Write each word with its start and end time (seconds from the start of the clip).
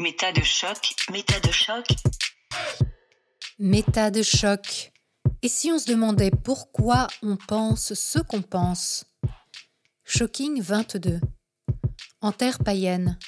Méta 0.00 0.32
de 0.32 0.42
choc, 0.42 0.94
méta 1.12 1.38
de 1.40 1.52
choc. 1.52 1.84
Méta 3.58 4.10
de 4.10 4.22
choc. 4.22 4.92
Et 5.42 5.48
si 5.48 5.70
on 5.70 5.78
se 5.78 5.84
demandait 5.84 6.30
pourquoi 6.30 7.06
on 7.22 7.36
pense 7.36 7.92
ce 7.92 8.18
qu'on 8.18 8.40
pense? 8.40 9.04
Shocking 10.04 10.62
22. 10.62 11.20
En 12.22 12.32
terre 12.32 12.60
païenne. 12.60 13.18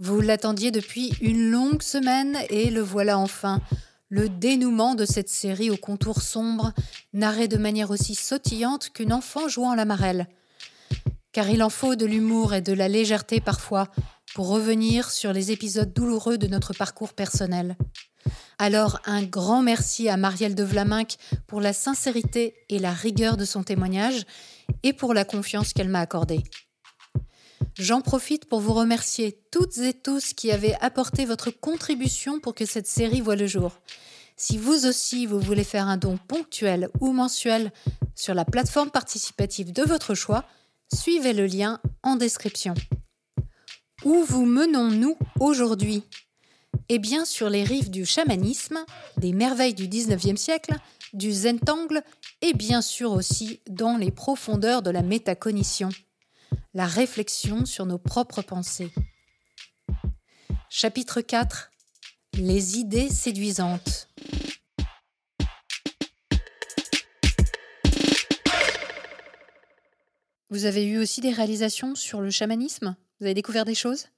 Vous 0.00 0.20
l'attendiez 0.20 0.72
depuis 0.72 1.12
une 1.20 1.48
longue 1.48 1.82
semaine 1.82 2.36
et 2.50 2.70
le 2.70 2.80
voilà 2.80 3.16
enfin. 3.16 3.60
Le 4.08 4.28
dénouement 4.28 4.96
de 4.96 5.04
cette 5.04 5.28
série 5.28 5.70
au 5.70 5.76
contour 5.76 6.22
sombre, 6.22 6.72
narré 7.12 7.46
de 7.46 7.56
manière 7.56 7.92
aussi 7.92 8.16
sautillante 8.16 8.90
qu'une 8.90 9.12
enfant 9.12 9.46
jouant 9.46 9.76
la 9.76 9.84
marelle. 9.84 10.26
Car 11.30 11.48
il 11.50 11.62
en 11.62 11.70
faut 11.70 11.94
de 11.94 12.04
l'humour 12.04 12.52
et 12.52 12.62
de 12.62 12.72
la 12.72 12.88
légèreté 12.88 13.40
parfois 13.40 13.88
pour 14.34 14.48
revenir 14.48 15.10
sur 15.10 15.32
les 15.32 15.52
épisodes 15.52 15.92
douloureux 15.92 16.38
de 16.38 16.48
notre 16.48 16.74
parcours 16.74 17.14
personnel. 17.14 17.76
Alors 18.58 19.00
un 19.06 19.22
grand 19.22 19.62
merci 19.62 20.08
à 20.08 20.16
Marielle 20.16 20.54
de 20.54 20.64
Vlaminck 20.64 21.16
pour 21.46 21.60
la 21.60 21.72
sincérité 21.72 22.54
et 22.68 22.78
la 22.78 22.92
rigueur 22.92 23.36
de 23.36 23.44
son 23.44 23.62
témoignage 23.62 24.26
et 24.82 24.92
pour 24.92 25.14
la 25.14 25.24
confiance 25.24 25.72
qu'elle 25.72 25.88
m'a 25.88 26.00
accordée. 26.00 26.42
J'en 27.78 28.00
profite 28.00 28.46
pour 28.46 28.60
vous 28.60 28.72
remercier 28.72 29.40
toutes 29.50 29.78
et 29.78 29.94
tous 29.94 30.32
qui 30.32 30.50
avez 30.52 30.74
apporté 30.80 31.24
votre 31.24 31.50
contribution 31.50 32.40
pour 32.40 32.54
que 32.54 32.66
cette 32.66 32.86
série 32.86 33.20
voie 33.20 33.36
le 33.36 33.46
jour. 33.46 33.72
Si 34.36 34.58
vous 34.58 34.86
aussi 34.86 35.26
vous 35.26 35.40
voulez 35.40 35.64
faire 35.64 35.86
un 35.86 35.96
don 35.96 36.16
ponctuel 36.16 36.88
ou 37.00 37.12
mensuel 37.12 37.72
sur 38.16 38.34
la 38.34 38.44
plateforme 38.44 38.90
participative 38.90 39.72
de 39.72 39.82
votre 39.82 40.14
choix, 40.14 40.44
suivez 40.92 41.32
le 41.32 41.46
lien 41.46 41.80
en 42.02 42.16
description. 42.16 42.74
Où 44.04 44.22
vous 44.24 44.44
menons-nous 44.44 45.16
aujourd'hui? 45.40 46.02
Eh 46.88 46.98
bien 46.98 47.24
sur 47.24 47.48
les 47.48 47.64
rives 47.64 47.90
du 47.90 48.04
chamanisme, 48.04 48.84
des 49.16 49.32
merveilles 49.32 49.74
du 49.74 49.88
19e 49.88 50.36
siècle, 50.36 50.74
du 51.12 51.32
zentangle 51.32 52.02
et 52.42 52.52
bien 52.52 52.82
sûr 52.82 53.12
aussi 53.12 53.60
dans 53.68 53.96
les 53.96 54.10
profondeurs 54.10 54.82
de 54.82 54.90
la 54.90 55.02
métacognition 55.02 55.88
la 56.74 56.86
réflexion 56.86 57.64
sur 57.64 57.86
nos 57.86 57.98
propres 57.98 58.42
pensées. 58.42 58.92
Chapitre 60.68 61.20
4 61.20 61.70
Les 62.34 62.78
idées 62.78 63.08
séduisantes. 63.08 64.08
Vous 70.50 70.64
avez 70.64 70.84
eu 70.84 70.98
aussi 70.98 71.20
des 71.20 71.30
réalisations 71.30 71.94
sur 71.94 72.20
le 72.20 72.30
chamanisme? 72.30 72.96
Vous 73.20 73.26
avez 73.26 73.34
découvert 73.34 73.64
des 73.64 73.74
choses? 73.74 74.08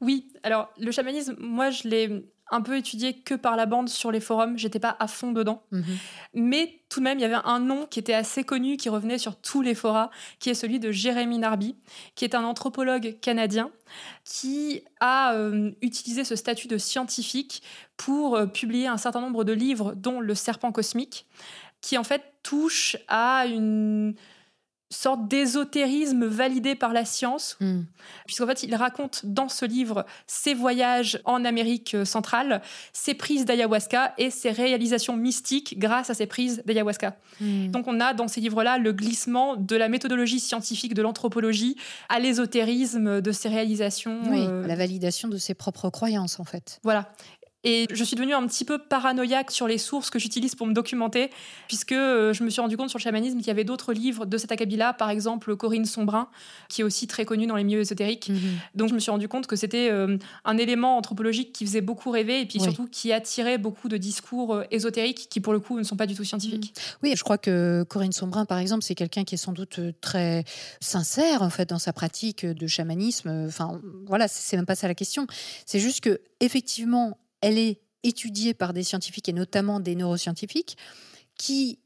Oui, 0.00 0.28
alors 0.42 0.70
le 0.78 0.90
chamanisme, 0.92 1.36
moi 1.38 1.70
je 1.70 1.88
l'ai 1.88 2.24
un 2.50 2.62
peu 2.62 2.76
étudié 2.76 3.14
que 3.14 3.34
par 3.34 3.56
la 3.56 3.66
bande 3.66 3.88
sur 3.88 4.10
les 4.10 4.20
forums, 4.20 4.56
j'étais 4.56 4.78
pas 4.78 4.96
à 5.00 5.06
fond 5.06 5.32
dedans. 5.32 5.62
Mhm. 5.70 5.84
Mais 6.34 6.80
tout 6.88 7.00
de 7.00 7.04
même, 7.04 7.18
il 7.18 7.22
y 7.22 7.24
avait 7.24 7.42
un 7.44 7.60
nom 7.60 7.86
qui 7.86 7.98
était 7.98 8.14
assez 8.14 8.42
connu, 8.42 8.76
qui 8.76 8.88
revenait 8.88 9.18
sur 9.18 9.36
tous 9.36 9.60
les 9.60 9.74
forats, 9.74 10.10
qui 10.38 10.48
est 10.48 10.54
celui 10.54 10.80
de 10.80 10.90
Jérémy 10.90 11.38
Narby, 11.38 11.76
qui 12.14 12.24
est 12.24 12.34
un 12.34 12.44
anthropologue 12.44 13.18
canadien 13.20 13.70
qui 14.24 14.82
a 15.00 15.34
euh, 15.34 15.72
utilisé 15.82 16.24
ce 16.24 16.36
statut 16.36 16.68
de 16.68 16.78
scientifique 16.78 17.62
pour 17.96 18.36
euh, 18.36 18.46
publier 18.46 18.86
un 18.86 18.98
certain 18.98 19.20
nombre 19.20 19.44
de 19.44 19.52
livres, 19.52 19.94
dont 19.94 20.20
Le 20.20 20.34
Serpent 20.34 20.72
cosmique, 20.72 21.26
qui 21.80 21.98
en 21.98 22.04
fait 22.04 22.22
touche 22.42 22.96
à 23.08 23.46
une 23.46 24.14
sorte 24.90 25.28
d'ésotérisme 25.28 26.24
validé 26.24 26.74
par 26.74 26.92
la 26.92 27.04
science, 27.04 27.56
hmm. 27.60 27.82
puisqu'en 28.26 28.46
fait, 28.46 28.62
il 28.62 28.74
raconte 28.74 29.20
dans 29.24 29.48
ce 29.48 29.66
livre 29.66 30.06
ses 30.26 30.54
voyages 30.54 31.20
en 31.24 31.44
Amérique 31.44 31.96
centrale, 32.04 32.62
ses 32.92 33.14
prises 33.14 33.44
d'ayahuasca 33.44 34.14
et 34.16 34.30
ses 34.30 34.50
réalisations 34.50 35.16
mystiques 35.16 35.78
grâce 35.78 36.08
à 36.08 36.14
ses 36.14 36.26
prises 36.26 36.62
d'ayahuasca. 36.64 37.16
Hmm. 37.40 37.68
Donc, 37.68 37.86
on 37.86 38.00
a 38.00 38.14
dans 38.14 38.28
ces 38.28 38.40
livres-là 38.40 38.78
le 38.78 38.92
glissement 38.92 39.56
de 39.56 39.76
la 39.76 39.88
méthodologie 39.88 40.40
scientifique 40.40 40.94
de 40.94 41.02
l'anthropologie 41.02 41.76
à 42.08 42.18
l'ésotérisme 42.18 43.20
de 43.20 43.32
ses 43.32 43.48
réalisations. 43.48 44.20
Oui, 44.30 44.40
euh, 44.40 44.66
la 44.66 44.76
validation 44.76 45.28
de 45.28 45.36
ses 45.36 45.54
propres 45.54 45.90
croyances, 45.90 46.40
en 46.40 46.44
fait. 46.44 46.80
Voilà. 46.82 47.12
Et 47.64 47.86
je 47.90 48.04
suis 48.04 48.14
devenue 48.14 48.34
un 48.34 48.46
petit 48.46 48.64
peu 48.64 48.78
paranoïaque 48.78 49.50
sur 49.50 49.66
les 49.66 49.78
sources 49.78 50.10
que 50.10 50.18
j'utilise 50.20 50.54
pour 50.54 50.66
me 50.66 50.72
documenter, 50.72 51.30
puisque 51.66 51.90
euh, 51.90 52.32
je 52.32 52.44
me 52.44 52.50
suis 52.50 52.60
rendu 52.60 52.76
compte 52.76 52.88
sur 52.88 52.98
le 52.98 53.02
chamanisme 53.02 53.38
qu'il 53.38 53.48
y 53.48 53.50
avait 53.50 53.64
d'autres 53.64 53.92
livres 53.92 54.26
de 54.26 54.38
cet 54.38 54.52
acabit-là, 54.52 54.92
par 54.92 55.10
exemple 55.10 55.56
Corinne 55.56 55.84
Sombrin, 55.84 56.28
qui 56.68 56.82
est 56.82 56.84
aussi 56.84 57.08
très 57.08 57.24
connue 57.24 57.48
dans 57.48 57.56
les 57.56 57.64
milieux 57.64 57.80
ésotériques. 57.80 58.28
Mhm. 58.28 58.38
Donc 58.76 58.88
je 58.90 58.94
me 58.94 59.00
suis 59.00 59.10
rendu 59.10 59.26
compte 59.26 59.48
que 59.48 59.56
c'était 59.56 59.90
euh, 59.90 60.18
un 60.44 60.56
élément 60.56 60.96
anthropologique 60.96 61.52
qui 61.52 61.66
faisait 61.66 61.80
beaucoup 61.80 62.10
rêver, 62.10 62.42
et 62.42 62.46
puis 62.46 62.60
surtout 62.60 62.86
qui 62.86 63.12
attirait 63.12 63.58
beaucoup 63.58 63.88
de 63.88 63.96
discours 63.96 64.54
euh, 64.54 64.64
ésotériques 64.70 65.28
qui, 65.28 65.40
pour 65.40 65.52
le 65.52 65.58
coup, 65.58 65.76
ne 65.76 65.82
sont 65.82 65.96
pas 65.96 66.06
du 66.06 66.14
tout 66.14 66.24
scientifiques. 66.24 66.72
Mhm. 66.76 66.98
Oui, 67.02 67.16
je 67.16 67.24
crois 67.24 67.38
que 67.38 67.84
Corinne 67.88 68.12
Sombrin, 68.12 68.44
par 68.44 68.58
exemple, 68.58 68.84
c'est 68.84 68.94
quelqu'un 68.94 69.24
qui 69.24 69.34
est 69.34 69.38
sans 69.38 69.52
doute 69.52 69.80
très 70.00 70.44
sincère, 70.80 71.42
en 71.42 71.50
fait, 71.50 71.68
dans 71.68 71.80
sa 71.80 71.92
pratique 71.92 72.46
de 72.46 72.66
chamanisme. 72.68 73.46
Enfin, 73.48 73.80
voilà, 74.06 74.28
c'est 74.28 74.56
même 74.56 74.66
pas 74.66 74.76
ça 74.76 74.86
la 74.86 74.94
question. 74.94 75.26
C'est 75.66 75.80
juste 75.80 76.00
que, 76.00 76.20
effectivement, 76.40 77.18
elle 77.40 77.58
est 77.58 77.80
étudiée 78.02 78.54
par 78.54 78.72
des 78.72 78.82
scientifiques 78.82 79.28
et 79.28 79.32
notamment 79.32 79.80
des 79.80 79.94
neuroscientifiques 79.94 80.76
qui 81.36 81.78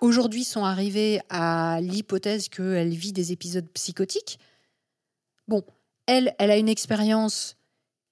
aujourd'hui 0.00 0.44
sont 0.44 0.64
arrivés 0.64 1.20
à 1.30 1.80
l'hypothèse 1.80 2.48
qu'elle 2.48 2.94
vit 2.94 3.12
des 3.12 3.32
épisodes 3.32 3.68
psychotiques. 3.72 4.38
Bon, 5.48 5.62
elle, 6.06 6.34
elle 6.38 6.50
a 6.50 6.56
une 6.56 6.68
expérience 6.68 7.56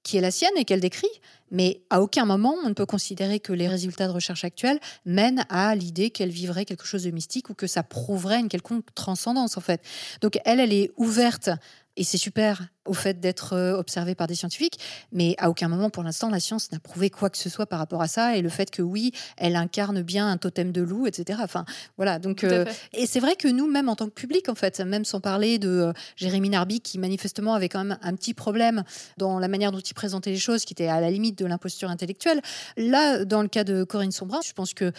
qui 0.02 0.18
est 0.18 0.20
la 0.20 0.30
sienne 0.30 0.52
et 0.56 0.64
qu'elle 0.64 0.80
décrit, 0.80 1.08
mais 1.50 1.82
à 1.88 2.02
aucun 2.02 2.26
moment 2.26 2.54
on 2.62 2.68
ne 2.68 2.74
peut 2.74 2.86
considérer 2.86 3.40
que 3.40 3.52
les 3.52 3.68
résultats 3.68 4.06
de 4.06 4.12
recherche 4.12 4.44
actuels 4.44 4.78
mènent 5.06 5.46
à 5.48 5.74
l'idée 5.74 6.10
qu'elle 6.10 6.30
vivrait 6.30 6.66
quelque 6.66 6.84
chose 6.84 7.04
de 7.04 7.10
mystique 7.10 7.48
ou 7.48 7.54
que 7.54 7.66
ça 7.66 7.82
prouverait 7.82 8.40
une 8.40 8.48
quelconque 8.48 8.94
transcendance 8.94 9.56
en 9.56 9.62
fait. 9.62 9.80
Donc 10.20 10.38
elle, 10.44 10.60
elle 10.60 10.74
est 10.74 10.92
ouverte 10.96 11.48
et 11.96 12.04
c'est 12.04 12.18
super 12.18 12.68
au 12.86 12.92
fait 12.92 13.20
d'être 13.20 13.54
euh, 13.54 13.76
observé 13.76 14.14
par 14.14 14.26
des 14.26 14.34
scientifiques, 14.34 14.78
mais 15.12 15.34
à 15.38 15.48
aucun 15.48 15.68
moment 15.68 15.90
pour 15.90 16.02
l'instant 16.02 16.28
la 16.28 16.40
science 16.40 16.70
n'a 16.72 16.78
prouvé 16.78 17.08
quoi 17.08 17.30
que 17.30 17.38
ce 17.38 17.48
soit 17.48 17.66
par 17.66 17.78
rapport 17.78 18.02
à 18.02 18.08
ça 18.08 18.36
et 18.36 18.42
le 18.42 18.48
fait 18.48 18.70
que 18.70 18.82
oui, 18.82 19.12
elle 19.36 19.56
incarne 19.56 20.02
bien 20.02 20.28
un 20.28 20.36
totem 20.36 20.72
de 20.72 20.82
loup, 20.82 21.06
etc. 21.06 21.40
Enfin 21.42 21.64
voilà, 21.96 22.18
donc 22.18 22.44
euh, 22.44 22.64
et 22.92 23.06
c'est 23.06 23.20
vrai 23.20 23.36
que 23.36 23.48
nous 23.48 23.66
même 23.66 23.88
en 23.88 23.96
tant 23.96 24.06
que 24.06 24.12
public 24.12 24.48
en 24.48 24.54
fait, 24.54 24.80
même 24.80 25.04
sans 25.04 25.20
parler 25.20 25.58
de 25.58 25.68
euh, 25.68 25.92
Jérémy 26.16 26.50
Narby 26.50 26.80
qui 26.80 26.98
manifestement 26.98 27.54
avait 27.54 27.68
quand 27.68 27.84
même 27.84 27.98
un 28.02 28.14
petit 28.14 28.34
problème 28.34 28.84
dans 29.16 29.38
la 29.38 29.48
manière 29.48 29.72
dont 29.72 29.80
il 29.80 29.94
présentait 29.94 30.30
les 30.30 30.38
choses, 30.38 30.64
qui 30.64 30.74
était 30.74 30.88
à 30.88 31.00
la 31.00 31.10
limite 31.10 31.38
de 31.38 31.46
l'imposture 31.46 31.90
intellectuelle. 31.90 32.42
Là, 32.76 33.24
dans 33.24 33.42
le 33.42 33.48
cas 33.48 33.64
de 33.64 33.84
Corinne 33.84 34.12
Sombrin, 34.12 34.40
je 34.44 34.52
pense 34.52 34.74
que 34.74 34.92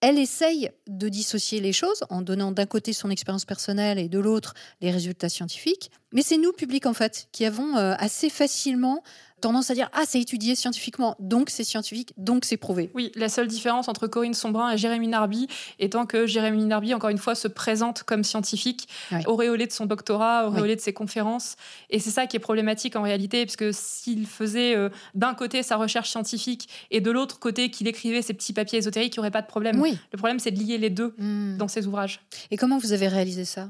elle 0.00 0.18
essaye 0.18 0.70
de 0.86 1.08
dissocier 1.08 1.60
les 1.60 1.72
choses 1.72 2.04
en 2.08 2.22
donnant 2.22 2.52
d'un 2.52 2.66
côté 2.66 2.92
son 2.92 3.10
expérience 3.10 3.44
personnelle 3.44 3.98
et 3.98 4.08
de 4.08 4.18
l'autre 4.18 4.54
les 4.80 4.90
résultats 4.90 5.28
scientifiques. 5.28 5.90
Mais 6.12 6.22
c'est 6.22 6.38
nous, 6.38 6.52
public, 6.52 6.86
en 6.86 6.94
fait, 6.94 7.28
qui 7.32 7.44
avons 7.44 7.76
euh, 7.76 7.94
assez 7.98 8.30
facilement 8.30 9.02
tendance 9.40 9.70
à 9.70 9.74
dire 9.74 9.88
ah 9.92 10.02
c'est 10.06 10.20
étudié 10.20 10.54
scientifiquement 10.54 11.16
donc 11.18 11.50
c'est 11.50 11.64
scientifique 11.64 12.12
donc 12.16 12.44
c'est 12.44 12.56
prouvé. 12.56 12.90
Oui, 12.94 13.12
la 13.14 13.28
seule 13.28 13.48
différence 13.48 13.88
entre 13.88 14.06
Corinne 14.06 14.34
Sombrin 14.34 14.72
et 14.72 14.78
Jérémy 14.78 15.08
Narby 15.08 15.48
étant 15.78 16.06
que 16.06 16.26
Jérémy 16.26 16.64
Narby 16.64 16.94
encore 16.94 17.10
une 17.10 17.18
fois 17.18 17.34
se 17.34 17.48
présente 17.48 18.02
comme 18.02 18.24
scientifique, 18.24 18.88
auréolé 19.26 19.66
de 19.66 19.72
son 19.72 19.86
doctorat, 19.86 20.46
auréolé 20.46 20.76
de 20.76 20.80
ses 20.80 20.92
conférences 20.92 21.56
et 21.90 21.98
c'est 21.98 22.10
ça 22.10 22.26
qui 22.26 22.36
est 22.36 22.40
problématique 22.40 22.96
en 22.96 23.02
réalité 23.02 23.44
puisque 23.44 23.72
s'il 23.72 24.26
faisait 24.26 24.76
euh, 24.76 24.88
d'un 25.14 25.34
côté 25.34 25.62
sa 25.62 25.76
recherche 25.76 26.10
scientifique 26.10 26.68
et 26.90 27.00
de 27.00 27.10
l'autre 27.10 27.38
côté 27.38 27.70
qu'il 27.70 27.88
écrivait 27.88 28.22
ses 28.22 28.34
petits 28.34 28.52
papiers 28.52 28.78
ésotériques, 28.78 29.14
il 29.16 29.18
n'y 29.18 29.22
aurait 29.22 29.30
pas 29.30 29.42
de 29.42 29.46
problème. 29.46 29.80
Oui. 29.80 29.98
Le 30.12 30.18
problème 30.18 30.38
c'est 30.38 30.50
de 30.50 30.58
lier 30.58 30.78
les 30.78 30.90
deux 30.90 31.14
hmm. 31.18 31.56
dans 31.56 31.68
ses 31.68 31.86
ouvrages. 31.86 32.20
Et 32.50 32.56
comment 32.56 32.78
vous 32.78 32.92
avez 32.92 33.08
réalisé 33.08 33.44
ça? 33.44 33.68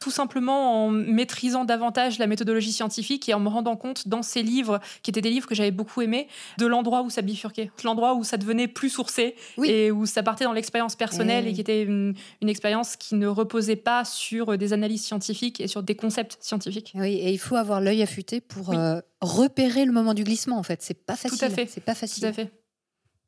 Tout 0.00 0.10
simplement 0.10 0.86
en 0.86 0.90
maîtrisant 0.90 1.64
davantage 1.64 2.18
la 2.18 2.26
méthodologie 2.26 2.72
scientifique 2.72 3.28
et 3.28 3.34
en 3.34 3.40
me 3.40 3.48
rendant 3.48 3.76
compte 3.76 4.08
dans 4.08 4.22
ses 4.22 4.42
livres 4.42 4.80
qui 5.06 5.10
étaient 5.10 5.20
des 5.20 5.30
livres 5.30 5.46
que 5.46 5.54
j'avais 5.54 5.70
beaucoup 5.70 6.02
aimés, 6.02 6.26
de 6.58 6.66
l'endroit 6.66 7.02
où 7.02 7.10
ça 7.10 7.22
bifurquait, 7.22 7.70
l'endroit 7.84 8.14
où 8.14 8.24
ça 8.24 8.38
devenait 8.38 8.66
plus 8.66 8.90
sourcé 8.90 9.36
et 9.62 9.92
où 9.92 10.04
ça 10.04 10.24
partait 10.24 10.44
dans 10.44 10.52
l'expérience 10.52 10.96
personnelle 10.96 11.44
eh 11.46 11.50
et, 11.50 11.52
qui 11.52 11.60
était 11.60 11.82
une, 11.84 12.16
expérience 12.42 12.96
qui 12.96 13.14
ne 13.14 13.28
reposait 13.28 13.76
pas 13.76 14.04
sur 14.04 14.58
des 14.58 14.72
analyses 14.72 15.04
scientifiques 15.04 15.60
et 15.60 15.68
sur 15.68 15.84
des 15.84 15.94
concepts 15.94 16.38
scientifiques. 16.40 16.92
Oui, 16.96 17.14
et 17.14 17.30
il 17.30 17.38
faut 17.38 17.54
avoir 17.54 17.80
l'œil 17.80 18.02
affûté 18.02 18.40
pour 18.40 18.70
euh, 18.70 18.98
repérer 19.20 19.84
le 19.84 19.92
moment 19.92 20.12
du 20.12 20.24
glissement. 20.24 20.58
En 20.58 20.64
fait, 20.64 20.82
c'est 20.82 21.06
pas 21.06 21.14
facile. 21.14 21.38
Tout 21.38 21.44
à 21.44 21.50
fait. 21.50 21.66
C'est 21.70 21.84
pas 21.84 21.94
facile. 21.94 22.24
Tout 22.24 22.28
à 22.28 22.32
fait. 22.32 22.50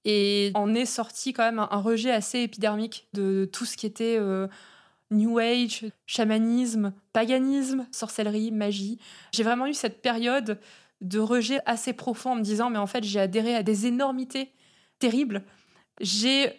Et 0.04 0.50
en 0.54 0.74
est 0.74 0.86
sorti 0.86 1.32
quand 1.32 1.44
même 1.44 1.60
un, 1.60 1.80
rejet 1.80 2.10
assez 2.10 2.40
épidermique 2.40 3.06
de 3.12 3.48
tout 3.52 3.66
ce 3.66 3.76
qui 3.76 3.86
était 3.86 4.16
euh, 4.18 4.48
New 5.12 5.38
Age, 5.38 5.86
chamanisme, 6.06 6.92
paganisme, 7.12 7.86
sorcellerie, 7.92 8.50
magie. 8.50 8.98
J'ai 9.32 9.44
vraiment 9.44 9.66
eu 9.66 9.74
cette 9.74 10.02
période 10.02 10.58
de 11.00 11.18
rejet 11.18 11.60
assez 11.66 11.92
profond 11.92 12.32
en 12.32 12.36
me 12.36 12.42
disant 12.42 12.70
mais 12.70 12.78
en 12.78 12.86
fait 12.86 13.04
j'ai 13.04 13.20
adhéré 13.20 13.54
à 13.54 13.62
des 13.62 13.86
énormités 13.86 14.52
terribles. 14.98 15.44
J'ai 16.00 16.52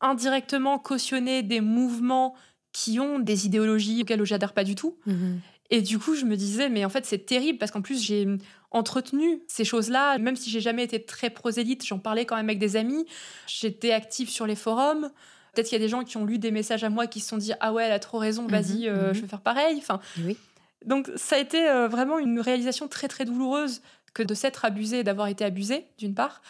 indirectement 0.00 0.78
cautionné 0.78 1.42
des 1.42 1.60
mouvements 1.60 2.34
qui 2.72 2.98
ont 2.98 3.18
des 3.18 3.46
idéologies 3.46 4.02
auxquelles 4.02 4.24
j'adhère 4.24 4.52
pas 4.52 4.64
du 4.64 4.74
tout. 4.74 4.96
Mhm. 5.06 5.40
Et 5.70 5.80
du 5.80 5.98
coup, 5.98 6.14
je 6.14 6.26
me 6.26 6.36
disais, 6.36 6.68
mais 6.68 6.84
en 6.84 6.90
fait, 6.90 7.06
c'est 7.06 7.24
terrible 7.24 7.58
parce 7.58 7.70
qu'en 7.70 7.80
plus, 7.80 8.02
j'ai 8.02 8.26
entretenu 8.70 9.42
ces 9.46 9.64
choses-là, 9.64 10.18
même 10.18 10.36
si 10.36 10.50
j'ai 10.50 10.60
jamais 10.60 10.84
été 10.84 11.02
très 11.02 11.30
prosélyte, 11.30 11.86
j'en 11.86 11.98
parlais 11.98 12.26
quand 12.26 12.36
même 12.36 12.48
avec 12.48 12.58
des 12.58 12.76
amis. 12.76 13.06
J'étais 13.46 13.92
active 13.92 14.28
sur 14.28 14.46
les 14.46 14.56
forums. 14.56 15.10
Peut-être 15.54 15.68
qu'il 15.68 15.78
y 15.78 15.80
a 15.80 15.84
des 15.84 15.88
gens 15.88 16.04
qui 16.04 16.16
ont 16.16 16.24
lu 16.24 16.38
des 16.38 16.50
messages 16.50 16.84
à 16.84 16.90
moi 16.90 17.06
qui 17.06 17.20
se 17.20 17.28
sont 17.28 17.36
dit 17.36 17.52
ah 17.60 17.72
ouais 17.72 17.84
elle 17.84 17.92
a 17.92 17.98
trop 17.98 18.18
raison 18.18 18.46
vas-y 18.46 18.88
mhm, 18.88 18.88
euh, 18.88 19.08
mhm. 19.08 19.14
je 19.14 19.20
vais 19.20 19.26
faire 19.26 19.42
pareil 19.42 19.76
enfin 19.76 20.00
oui. 20.24 20.38
Donc 20.86 21.10
ça 21.16 21.36
a 21.36 21.38
été 21.38 21.68
euh, 21.68 21.88
vraiment 21.88 22.18
une 22.18 22.40
réalisation 22.40 22.88
très 22.88 23.08
très 23.08 23.24
douloureuse 23.24 23.82
que 24.14 24.22
de 24.22 24.34
s'être 24.34 24.64
abusé 24.64 25.00
et 25.00 25.04
d'avoir 25.04 25.28
été 25.28 25.44
abusé 25.44 25.86
d'une 25.98 26.14
part 26.14 26.42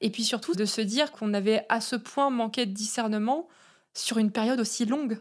et 0.00 0.10
puis 0.10 0.24
surtout 0.24 0.54
de 0.54 0.64
se 0.64 0.80
dire 0.80 1.12
qu'on 1.12 1.34
avait 1.34 1.64
à 1.68 1.80
ce 1.80 1.96
point 1.96 2.30
manqué 2.30 2.66
de 2.66 2.72
discernement 2.72 3.48
sur 3.94 4.18
une 4.18 4.30
période 4.30 4.60
aussi 4.60 4.84
longue 4.84 5.18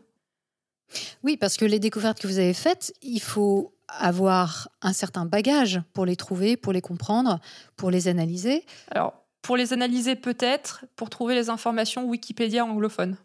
oui, 1.23 1.37
parce 1.37 1.57
que 1.57 1.65
les 1.65 1.79
découvertes 1.79 2.19
que 2.19 2.27
vous 2.27 2.39
avez 2.39 2.53
faites, 2.53 2.93
il 3.01 3.19
faut 3.19 3.73
avoir 3.87 4.69
un 4.81 4.93
certain 4.93 5.25
bagage 5.25 5.81
pour 5.93 6.05
les 6.05 6.15
trouver, 6.15 6.57
pour 6.57 6.73
les 6.73 6.81
comprendre, 6.81 7.39
pour 7.75 7.91
les 7.91 8.07
analyser. 8.07 8.65
Alors, 8.91 9.13
pour 9.41 9.57
les 9.57 9.73
analyser 9.73 10.15
peut-être, 10.15 10.85
pour 10.95 11.09
trouver 11.09 11.35
les 11.35 11.49
informations 11.49 12.05
Wikipédia 12.05 12.65
anglophone. 12.65 13.17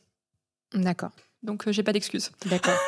D'accord. 0.75 1.13
Donc, 1.43 1.67
euh, 1.67 1.73
j'ai 1.73 1.83
pas 1.83 1.93
d'excuses. 1.93 2.31
D'accord. 2.47 2.77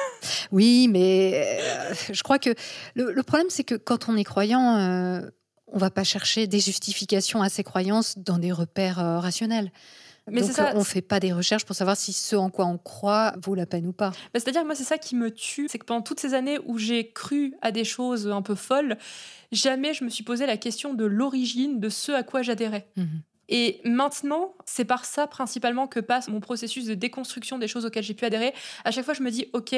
Oui, 0.53 0.87
mais 0.89 1.59
euh, 1.61 1.95
je 2.13 2.23
crois 2.23 2.39
que 2.39 2.51
le, 2.95 3.23
problème, 3.23 3.49
c'est 3.51 3.65
que 3.65 3.75
quand 3.75 4.09
on 4.09 4.17
est 4.17 4.23
croyant, 4.23 4.77
euh, 4.77 5.21
on 5.67 5.79
va 5.79 5.91
pas 5.91 6.05
chercher 6.05 6.47
des 6.47 6.61
justifications 6.61 7.43
à 7.43 7.49
ses 7.49 7.65
croyances 7.65 8.19
dans 8.19 8.39
des 8.39 8.53
repères 8.53 8.99
rationnels. 8.99 9.73
Mais 10.31 10.43
Donc, 10.43 10.53
ça. 10.53 10.73
on 10.77 10.81
ne 10.81 10.85
fait 10.85 11.03
pas 11.03 11.19
des 11.19 11.33
recherches 11.33 11.65
pour 11.65 11.75
savoir 11.75 11.97
si 11.97 12.13
ce 12.13 12.37
en 12.37 12.51
quoi 12.51 12.67
on 12.67 12.79
croit 12.79 13.35
vaut 13.43 13.57
la 13.57 13.67
peine 13.67 13.87
ou 13.87 13.93
pas. 13.93 14.11
Bah, 14.11 14.41
c'est-à-dire, 14.41 14.65
moi, 14.65 14.77
c'est 14.77 14.85
ça 14.85 14.99
qui 14.99 15.17
me 15.17 15.33
tue. 15.33 15.67
C'est 15.69 15.79
que 15.79 15.85
pendant 15.85 16.03
toutes 16.03 16.21
ces 16.21 16.35
années 16.35 16.59
où 16.67 16.79
j'ai 16.79 17.11
cru 17.11 17.55
à 17.63 17.73
des 17.73 17.85
choses 17.85 18.29
un 18.29 18.43
peu 18.43 18.55
folles, 18.55 18.97
jamais 19.51 19.95
je 19.95 20.05
me 20.05 20.11
suis 20.11 20.23
posé 20.23 20.47
la 20.47 20.57
question 20.57 20.95
de 20.95 21.05
l'origine 21.05 21.81
de 21.81 21.89
ce 21.89 22.13
à 22.13 22.23
quoi 22.23 22.43
j'adhérais. 22.43 22.87
Mhm. 22.97 23.23
Et 23.55 23.83
maintenant, 23.85 24.55
c'est 24.65 24.87
par 24.87 25.05
ça 25.05 25.27
principalement 25.27 25.87
que 25.87 26.01
passe 26.01 26.29
mon 26.29 26.41
processus 26.41 26.87
de 26.87 26.95
déconstruction 26.95 27.59
des 27.59 27.69
choses 27.69 27.85
auxquelles 27.85 28.03
j'ai 28.03 28.15
pu 28.15 28.25
adhérer. 28.25 28.55
À 28.87 28.91
chaque 28.91 29.05
fois, 29.05 29.13
je 29.13 29.23
me 29.23 29.31
dis, 29.31 29.47
OK, 29.53 29.77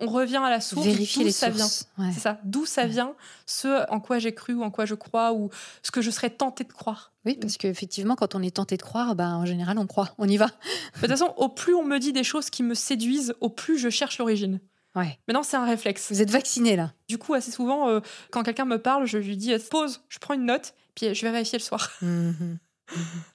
on 0.00 0.08
revient 0.08 0.40
à 0.44 0.50
la 0.50 0.60
source, 0.60 0.84
d'où 0.88 1.30
ça 1.30 1.48
vient. 1.48 1.68
C'est 1.68 2.18
ça, 2.18 2.40
d'où 2.42 2.66
ça 2.66 2.86
vient, 2.86 3.14
ce 3.46 3.88
en 3.92 4.00
quoi 4.00 4.18
j'ai 4.18 4.34
cru 4.34 4.54
ou 4.54 4.64
en 4.64 4.72
quoi 4.72 4.86
je 4.86 4.96
crois 4.96 5.34
ou 5.34 5.50
ce 5.84 5.92
que 5.92 6.02
je 6.02 6.10
serais 6.10 6.30
tentée 6.30 6.64
de 6.64 6.72
croire. 6.72 7.12
Oui, 7.24 7.38
parce 7.40 7.58
qu'effectivement, 7.58 8.16
quand 8.16 8.34
on 8.34 8.42
est 8.42 8.56
tenté 8.56 8.76
de 8.76 8.82
croire, 8.82 9.14
ben, 9.14 9.36
en 9.36 9.46
général, 9.46 9.78
on 9.78 9.86
croit, 9.86 10.16
on 10.18 10.26
y 10.26 10.36
va. 10.36 10.46
de 10.46 11.00
toute 11.00 11.08
façon, 11.08 11.32
au 11.36 11.48
plus 11.48 11.76
on 11.76 11.84
me 11.84 11.98
dit 11.98 12.12
des 12.12 12.24
choses 12.24 12.50
qui 12.50 12.64
me 12.64 12.74
séduisent, 12.74 13.36
au 13.40 13.50
plus 13.50 13.78
je 13.78 13.88
cherche 13.88 14.18
l'origine. 14.18 14.58
Ouais. 14.96 15.16
Maintenant, 15.28 15.44
c'est 15.44 15.56
un 15.56 15.64
réflexe. 15.64 16.10
Vous 16.10 16.22
êtes 16.22 16.30
vacciné 16.32 16.74
là. 16.74 16.92
Du 17.06 17.18
coup, 17.18 17.34
assez 17.34 17.52
souvent, 17.52 17.88
euh, 17.88 18.00
quand 18.32 18.42
quelqu'un 18.42 18.64
me 18.64 18.78
parle, 18.78 19.06
je 19.06 19.18
lui 19.18 19.36
dis 19.36 19.54
pause, 19.70 20.02
je 20.08 20.18
prends 20.18 20.34
une 20.34 20.46
note, 20.46 20.74
puis 20.96 21.14
je 21.14 21.22
vais 21.24 21.30
vérifier 21.30 21.60
le 21.60 21.62
soir. 21.62 21.92
Mmh 22.02 22.30
mmh 22.30 22.58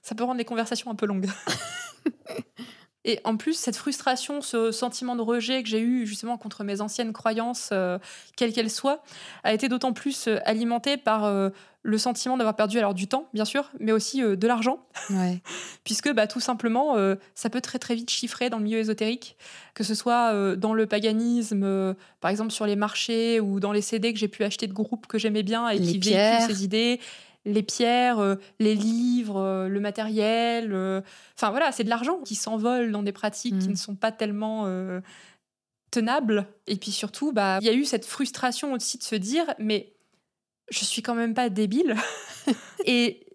ça 0.02 0.14
peut 0.14 0.24
rendre 0.24 0.38
les 0.38 0.44
conversations 0.44 0.90
un 0.90 0.94
peu 0.94 1.06
longues. 1.06 1.28
Et 3.08 3.20
en 3.24 3.38
plus, 3.38 3.54
cette 3.54 3.76
frustration, 3.76 4.42
ce 4.42 4.70
sentiment 4.70 5.16
de 5.16 5.22
rejet 5.22 5.62
que 5.62 5.68
j'ai 5.70 5.80
eu 5.80 6.06
justement 6.06 6.36
contre 6.36 6.62
mes 6.62 6.82
anciennes 6.82 7.14
croyances, 7.14 7.70
euh, 7.72 7.98
quelles 8.36 8.52
qu'elles 8.52 8.70
soient, 8.70 9.02
a 9.44 9.54
été 9.54 9.68
d'autant 9.68 9.94
plus 9.94 10.28
euh, 10.28 10.38
alimenté 10.44 10.98
par 10.98 11.24
euh, 11.24 11.48
le 11.82 11.96
sentiment 11.96 12.36
d'avoir 12.36 12.54
perdu 12.54 12.76
alors 12.76 12.92
du 12.92 13.06
temps, 13.06 13.26
bien 13.32 13.46
sûr, 13.46 13.70
mais 13.80 13.92
aussi 13.92 14.20
de 14.20 14.46
l'argent. 14.46 14.80
Puisque 15.84 16.12
bah, 16.12 16.26
tout 16.26 16.40
simplement, 16.40 16.96
ça 17.34 17.48
peut 17.48 17.62
très 17.62 17.78
très 17.78 17.94
vite 17.94 18.10
chiffrer 18.10 18.50
dans 18.50 18.58
le 18.58 18.64
milieu 18.64 18.78
ésotérique, 18.78 19.38
que 19.72 19.84
ce 19.84 19.94
soit 19.94 20.56
dans 20.56 20.74
le 20.74 20.86
paganisme, 20.86 21.94
par 22.20 22.30
exemple 22.30 22.50
sur 22.50 22.66
les 22.66 22.76
marchés 22.76 23.40
ou 23.40 23.58
dans 23.58 23.72
les 23.72 23.80
CD 23.80 24.12
que 24.12 24.18
j'ai 24.18 24.28
pu 24.28 24.44
acheter 24.44 24.66
de 24.66 24.74
groupes 24.74 25.06
que 25.06 25.18
j'aimais 25.18 25.44
bien 25.44 25.66
et 25.70 25.80
qui 25.80 25.98
véhiculent 25.98 26.46
ces 26.46 26.64
idées 26.64 27.00
les 27.48 27.62
pierres, 27.62 28.18
euh, 28.18 28.36
les 28.58 28.74
livres, 28.74 29.40
euh, 29.40 29.68
le 29.68 29.80
matériel. 29.80 30.72
Euh, 30.72 31.00
enfin 31.36 31.50
voilà, 31.50 31.72
c'est 31.72 31.84
de 31.84 31.88
l'argent 31.88 32.18
qui 32.18 32.34
s'envole 32.34 32.92
dans 32.92 33.02
des 33.02 33.12
pratiques 33.12 33.58
qui 33.58 33.68
mm. 33.68 33.72
ne 33.72 33.76
sont 33.76 33.94
pas 33.94 34.12
tellement 34.12 34.66
tenables. 35.90 36.46
Et 36.66 36.76
puis 36.76 36.90
surtout, 36.90 37.32
bah, 37.32 37.58
il 37.60 37.66
y 37.66 37.70
a 37.70 37.74
eu 37.74 37.84
cette 37.84 38.04
frustration 38.04 38.72
aussi 38.72 38.98
de 38.98 39.02
se 39.02 39.14
dire, 39.14 39.46
mais 39.58 39.92
je 40.70 40.84
suis 40.84 41.02
quand 41.02 41.14
même 41.14 41.34
pas 41.34 41.48
débile. 41.48 41.96
et 42.84 43.26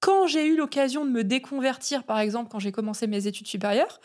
quand 0.00 0.26
j'ai 0.26 0.46
eu 0.46 0.56
l'occasion 0.56 1.04
de 1.04 1.10
me 1.10 1.24
déconvertir, 1.24 2.04
par 2.04 2.20
exemple, 2.20 2.50
quand 2.50 2.60
j'ai 2.60 2.72
commencé 2.72 3.06
mes 3.06 3.26
études 3.26 3.48
supérieures, 3.48 4.00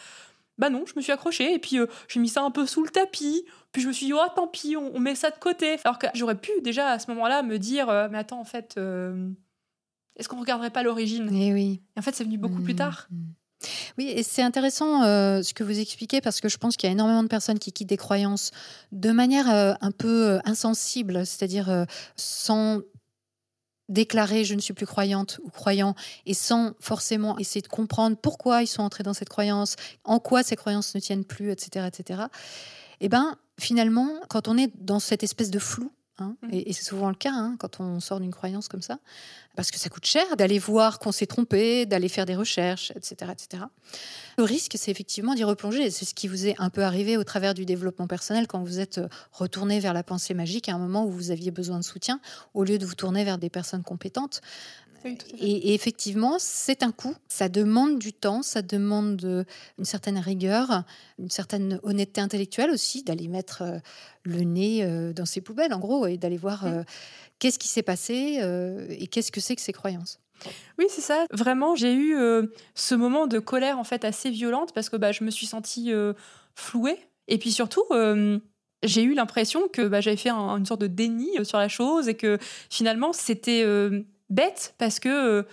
bah 0.57 0.69
non, 0.69 0.85
je 0.85 0.93
me 0.95 1.01
suis 1.01 1.11
accrochée 1.11 1.53
et 1.53 1.59
puis 1.59 1.77
j'ai 2.07 2.19
mis 2.19 2.29
ça 2.29 2.43
un 2.43 2.51
peu 2.51 2.65
sous 2.65 2.83
le 2.83 2.89
tapis. 2.89 3.45
Puis 3.73 3.81
je 3.81 3.87
me 3.87 3.93
suis 3.93 4.05
dit, 4.05 4.13
oh 4.13 4.19
tant 4.35 4.47
pis, 4.47 4.77
on, 4.77 4.99
met 4.99 5.15
ça 5.15 5.31
de 5.31 5.37
côté. 5.37 5.77
Alors 5.83 5.97
que 5.97 6.05
j'aurais 6.13 6.37
pu 6.37 6.51
déjà 6.61 6.89
à 6.89 6.99
ce 6.99 7.09
moment-là 7.09 7.41
me 7.41 7.57
dire, 7.57 7.89
euh, 7.89 8.07
mais 8.09 8.19
attends, 8.19 8.39
en 8.39 8.45
fait, 8.45 8.75
euh, 8.77 9.29
est-ce 10.15 10.29
qu'on 10.29 10.35
ne 10.35 10.41
regarderait 10.41 10.69
pas 10.69 10.83
l'origine? 10.83 11.33
Et 11.33 11.47
eh 11.47 11.53
oui. 11.53 11.81
Et 11.95 11.99
en 11.99 12.03
fait, 12.03 12.13
c'est 12.13 12.23
venu 12.23 12.37
beaucoup 12.37 12.61
plus 12.61 12.73
mmh, 12.73 12.77
tard. 12.77 13.07
Mmh. 13.09 13.17
Oui, 13.97 14.09
et 14.09 14.21
c'est 14.21 14.43
intéressant 14.43 15.03
euh, 15.03 15.41
ce 15.41 15.55
que 15.55 15.63
vous 15.63 15.79
expliquez 15.79 16.21
parce 16.21 16.39
que 16.39 16.49
je 16.49 16.57
pense 16.57 16.77
qu'il 16.77 16.87
y 16.87 16.91
a 16.91 16.93
énormément 16.93 17.23
de 17.23 17.29
personnes 17.29 17.57
qui 17.57 17.71
quittent 17.71 17.89
des 17.89 17.97
croyances 17.97 18.51
de 18.91 19.11
manière 19.11 19.47
un 19.49 19.91
peu 19.91 20.39
insensible, 20.45 21.25
c'est-à-dire 21.25 21.85
sans 22.15 22.81
déclarer 23.89 24.43
je 24.43 24.55
ne 24.55 24.59
suis 24.59 24.73
plus 24.73 24.85
croyante 24.85 25.39
ou 25.43 25.49
croyant 25.49 25.95
et 26.25 26.33
sans 26.33 26.73
forcément 26.79 27.37
essayer 27.37 27.61
de 27.61 27.67
comprendre 27.67 28.17
pourquoi 28.17 28.61
ils 28.61 28.67
sont 28.67 28.83
entrés 28.83 29.03
dans 29.03 29.13
cette 29.13 29.29
croyance, 29.29 29.75
en 30.03 30.19
quoi 30.19 30.43
ces 30.43 30.55
croyances 30.55 30.95
ne 30.95 30.99
tiennent 30.99 31.25
plus, 31.25 31.51
etc., 31.51 31.87
etc. 31.87 32.23
Eh 33.01 33.09
ben, 33.09 33.35
finalement, 33.59 34.09
quand 34.29 34.47
on 34.47 34.57
est 34.57 34.71
dans 34.79 34.99
cette 34.99 35.23
espèce 35.23 35.51
de 35.51 35.59
flou, 35.59 35.91
hein, 36.19 36.35
mmh. 36.41 36.49
et, 36.51 36.73
c'est 36.73 36.83
souvent 36.83 37.09
le 37.09 37.15
cas 37.15 37.33
hein, 37.33 37.55
quand 37.59 37.79
on 37.79 37.99
sort 37.99 38.19
d'une 38.19 38.31
croyance 38.31 38.67
comme 38.67 38.81
ça, 38.81 38.99
parce 39.55 39.71
que 39.71 39.77
ça 39.77 39.89
coûte 39.89 40.05
cher 40.05 40.35
d'aller 40.35 40.59
voir 40.59 40.99
qu'on 40.99 41.11
s'est 41.11 41.25
trompé, 41.25 41.85
d'aller 41.85 42.09
faire 42.09 42.25
des 42.25 42.35
recherches, 42.35 42.91
etc. 42.95 43.31
etc. 43.31 43.63
Le 44.37 44.43
risque, 44.43 44.73
c'est 44.77 44.89
effectivement 44.89 45.35
d'y 45.35 45.43
replonger. 45.43 45.91
C'est 45.91 46.05
ce 46.05 46.13
qui 46.13 46.27
vous 46.27 46.47
est 46.47 46.55
un 46.59 46.69
peu 46.69 46.83
arrivé 46.83 47.17
au 47.17 47.23
travers 47.23 47.53
du 47.53 47.65
développement 47.65 48.07
personnel 48.07 48.47
quand 48.47 48.63
vous 48.63 48.79
êtes 48.79 48.99
retourné 49.31 49.79
vers 49.79 49.93
la 49.93 50.03
pensée 50.03 50.33
magique 50.33 50.69
à 50.69 50.73
un 50.73 50.79
moment 50.79 51.05
où 51.05 51.11
vous 51.11 51.31
aviez 51.31 51.51
besoin 51.51 51.77
de 51.77 51.83
soutien, 51.83 52.19
au 52.53 52.63
lieu 52.63 52.77
de 52.77 52.85
vous 52.85 52.95
tourner 52.95 53.23
vers 53.23 53.37
des 53.37 53.49
personnes 53.49 53.83
compétentes 53.83 54.41
et, 55.39 55.73
effectivement, 55.73 56.37
c'est 56.39 56.83
un 56.83 56.91
coût. 56.91 57.15
Ça 57.27 57.49
demande 57.49 57.99
du 57.99 58.13
temps, 58.13 58.41
ça 58.41 58.61
demande 58.61 59.23
euh, 59.25 59.43
une 59.77 59.85
certaine 59.85 60.17
rigueur, 60.17 60.83
une 61.19 61.29
certaine 61.29 61.79
honnêteté 61.83 62.21
intellectuelle 62.21 62.71
aussi, 62.71 63.03
d'aller 63.03 63.27
mettre 63.27 63.63
euh, 63.63 63.79
le 64.23 64.41
nez 64.41 64.83
euh, 64.83 65.13
dans 65.13 65.25
ses 65.25 65.41
poubelles, 65.41 65.73
en 65.73 65.79
gros, 65.79 66.07
et 66.07 66.17
d'aller 66.17 66.37
voir 66.37 66.65
qu'est-ce 67.39 67.59
qui 67.59 67.67
s'est 67.67 67.83
passé 67.83 68.39
et 68.89 69.07
qu'est-ce 69.07 69.31
que 69.31 69.41
c'est 69.41 69.55
que 69.55 69.61
ces 69.61 69.73
croyances. 69.73 70.19
Oui, 70.77 70.85
c'est 70.89 71.01
ça. 71.01 71.25
Vraiment, 71.31 71.75
j'ai 71.75 71.93
eu 71.93 72.15
ce 72.75 72.95
moment 72.95 73.27
de 73.27 73.39
colère 73.39 73.79
en 73.79 73.83
fait 73.83 74.05
assez 74.05 74.29
violente 74.29 74.73
parce 74.73 74.89
que 74.89 74.97
bah, 74.97 75.11
je 75.11 75.23
me 75.23 75.31
suis 75.31 75.45
sentie 75.45 75.91
flouée. 76.55 76.99
Et 77.27 77.37
puis 77.37 77.51
surtout, 77.51 77.83
j'ai 78.83 79.03
eu 79.03 79.13
l'impression 79.13 79.67
que 79.67 79.87
bah, 79.87 79.99
j'avais 79.99 80.17
fait 80.17 80.29
une 80.29 80.65
sorte 80.65 80.81
de 80.81 80.87
déni 80.87 81.29
sur 81.43 81.57
la 81.57 81.67
chose 81.67 82.07
et 82.07 82.15
que 82.15 82.37
finalement, 82.69 83.11
c'était 83.11 83.65
bête 84.33 84.73
parce 84.77 84.99
que 84.99 85.09
euh, 85.09 85.43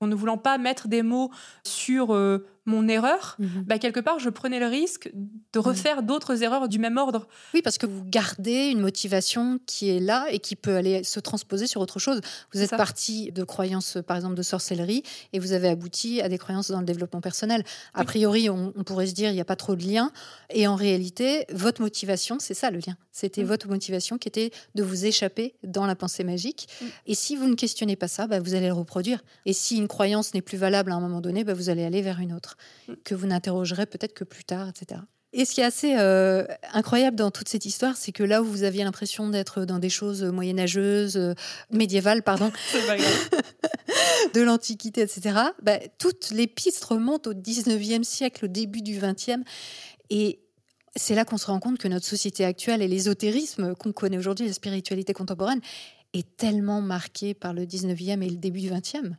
en 0.00 0.06
ne 0.06 0.14
voulant 0.14 0.38
pas 0.38 0.58
mettre 0.58 0.88
des 0.88 1.02
mots 1.02 1.30
sur 1.64 2.14
euh, 2.14 2.46
mon 2.66 2.88
erreur, 2.88 3.36
mhm. 3.38 3.64
bah, 3.66 3.78
quelque 3.78 4.00
part, 4.00 4.18
je 4.18 4.28
prenais 4.28 4.60
le 4.60 4.66
risque 4.66 5.10
de 5.52 5.58
refaire 5.58 6.02
d'autres 6.02 6.42
erreurs 6.42 6.68
du 6.68 6.78
même 6.78 6.98
ordre. 6.98 7.26
Oui, 7.54 7.62
parce 7.62 7.78
que 7.78 7.86
vous 7.86 8.04
gardez 8.04 8.68
une 8.68 8.80
motivation 8.80 9.58
qui 9.66 9.90
est 9.90 10.00
là 10.00 10.26
et 10.30 10.38
qui 10.38 10.56
peut 10.56 10.76
aller 10.76 11.02
se 11.02 11.20
transposer 11.20 11.66
sur 11.66 11.80
autre 11.80 11.98
chose. 11.98 12.20
Vous 12.52 12.60
êtes 12.60 12.70
parti 12.70 13.32
de 13.32 13.44
croyances, 13.44 13.98
par 14.06 14.16
exemple, 14.16 14.34
de 14.34 14.42
sorcellerie, 14.42 15.02
et 15.32 15.38
vous 15.38 15.52
avez 15.52 15.68
abouti 15.68 16.20
à 16.20 16.28
des 16.28 16.38
croyances 16.38 16.70
dans 16.70 16.80
le 16.80 16.86
développement 16.86 17.20
personnel. 17.20 17.64
A 17.94 18.04
priori, 18.04 18.50
on, 18.50 18.72
pourrait 18.84 19.06
se 19.06 19.14
dire, 19.14 19.30
il 19.30 19.34
n'y 19.34 19.40
a 19.40 19.44
pas 19.44 19.56
trop 19.56 19.74
de 19.74 19.82
lien. 19.82 20.12
Et 20.50 20.66
en 20.66 20.74
réalité, 20.74 21.46
votre 21.52 21.80
motivation, 21.80 22.38
c'est 22.40 22.54
ça 22.54 22.70
le 22.70 22.78
lien. 22.78 22.96
C'était 23.12 23.42
mm. 23.42 23.46
votre 23.46 23.68
motivation 23.68 24.18
qui 24.18 24.28
était 24.28 24.50
de 24.74 24.82
vous 24.82 25.06
échapper 25.06 25.54
dans 25.62 25.86
la 25.86 25.96
pensée 25.96 26.24
magique. 26.24 26.68
Mm. 26.80 26.84
Et 27.06 27.14
si 27.14 27.36
vous 27.36 27.48
ne 27.48 27.54
questionnez 27.54 27.96
pas 27.96 28.08
ça, 28.08 28.26
bah, 28.26 28.40
vous 28.40 28.54
allez 28.54 28.68
le 28.68 28.74
reproduire. 28.74 29.22
Et 29.46 29.52
si 29.52 29.76
une 29.76 29.88
croyance 29.88 30.34
n'est 30.34 30.42
plus 30.42 30.58
valable 30.58 30.92
à 30.92 30.94
un 30.94 31.00
moment 31.00 31.20
donné, 31.20 31.44
bah, 31.44 31.54
vous 31.54 31.70
allez 31.70 31.84
aller 31.84 32.02
vers 32.02 32.20
une 32.20 32.32
autre 32.32 32.49
que 33.04 33.14
vous 33.14 33.26
n'interrogerez 33.26 33.86
peut-être 33.86 34.14
que 34.14 34.24
plus 34.24 34.44
tard, 34.44 34.68
etc. 34.68 35.00
Et 35.32 35.44
ce 35.44 35.54
qui 35.54 35.60
est 35.60 35.64
assez 35.64 35.94
euh, 35.96 36.44
incroyable 36.72 37.16
dans 37.16 37.30
toute 37.30 37.48
cette 37.48 37.64
histoire, 37.64 37.96
c'est 37.96 38.10
que 38.10 38.24
là 38.24 38.42
où 38.42 38.44
vous 38.44 38.64
aviez 38.64 38.82
l'impression 38.82 39.28
d'être 39.28 39.64
dans 39.64 39.78
des 39.78 39.88
choses 39.88 40.24
moyenâgeuses, 40.24 41.16
euh, 41.16 41.34
médiévales, 41.70 42.24
pardon, 42.24 42.50
de 44.34 44.40
l'Antiquité, 44.40 45.02
etc., 45.02 45.36
bah, 45.62 45.78
toutes 45.98 46.30
les 46.30 46.48
pistes 46.48 46.82
remontent 46.84 47.30
au 47.30 47.34
19e 47.34 48.02
siècle, 48.02 48.46
au 48.46 48.48
début 48.48 48.82
du 48.82 48.98
20e. 48.98 49.42
Et 50.10 50.40
c'est 50.96 51.14
là 51.14 51.24
qu'on 51.24 51.38
se 51.38 51.46
rend 51.46 51.60
compte 51.60 51.78
que 51.78 51.86
notre 51.86 52.06
société 52.06 52.44
actuelle 52.44 52.82
et 52.82 52.88
l'ésotérisme 52.88 53.76
qu'on 53.76 53.92
connaît 53.92 54.18
aujourd'hui, 54.18 54.48
la 54.48 54.52
spiritualité 54.52 55.12
contemporaine, 55.12 55.60
est 56.12 56.36
tellement 56.36 56.80
marquée 56.80 57.34
par 57.34 57.52
le 57.52 57.64
19e 57.66 58.20
et 58.22 58.28
le 58.28 58.36
début 58.36 58.60
du 58.60 58.70
20e. 58.70 59.14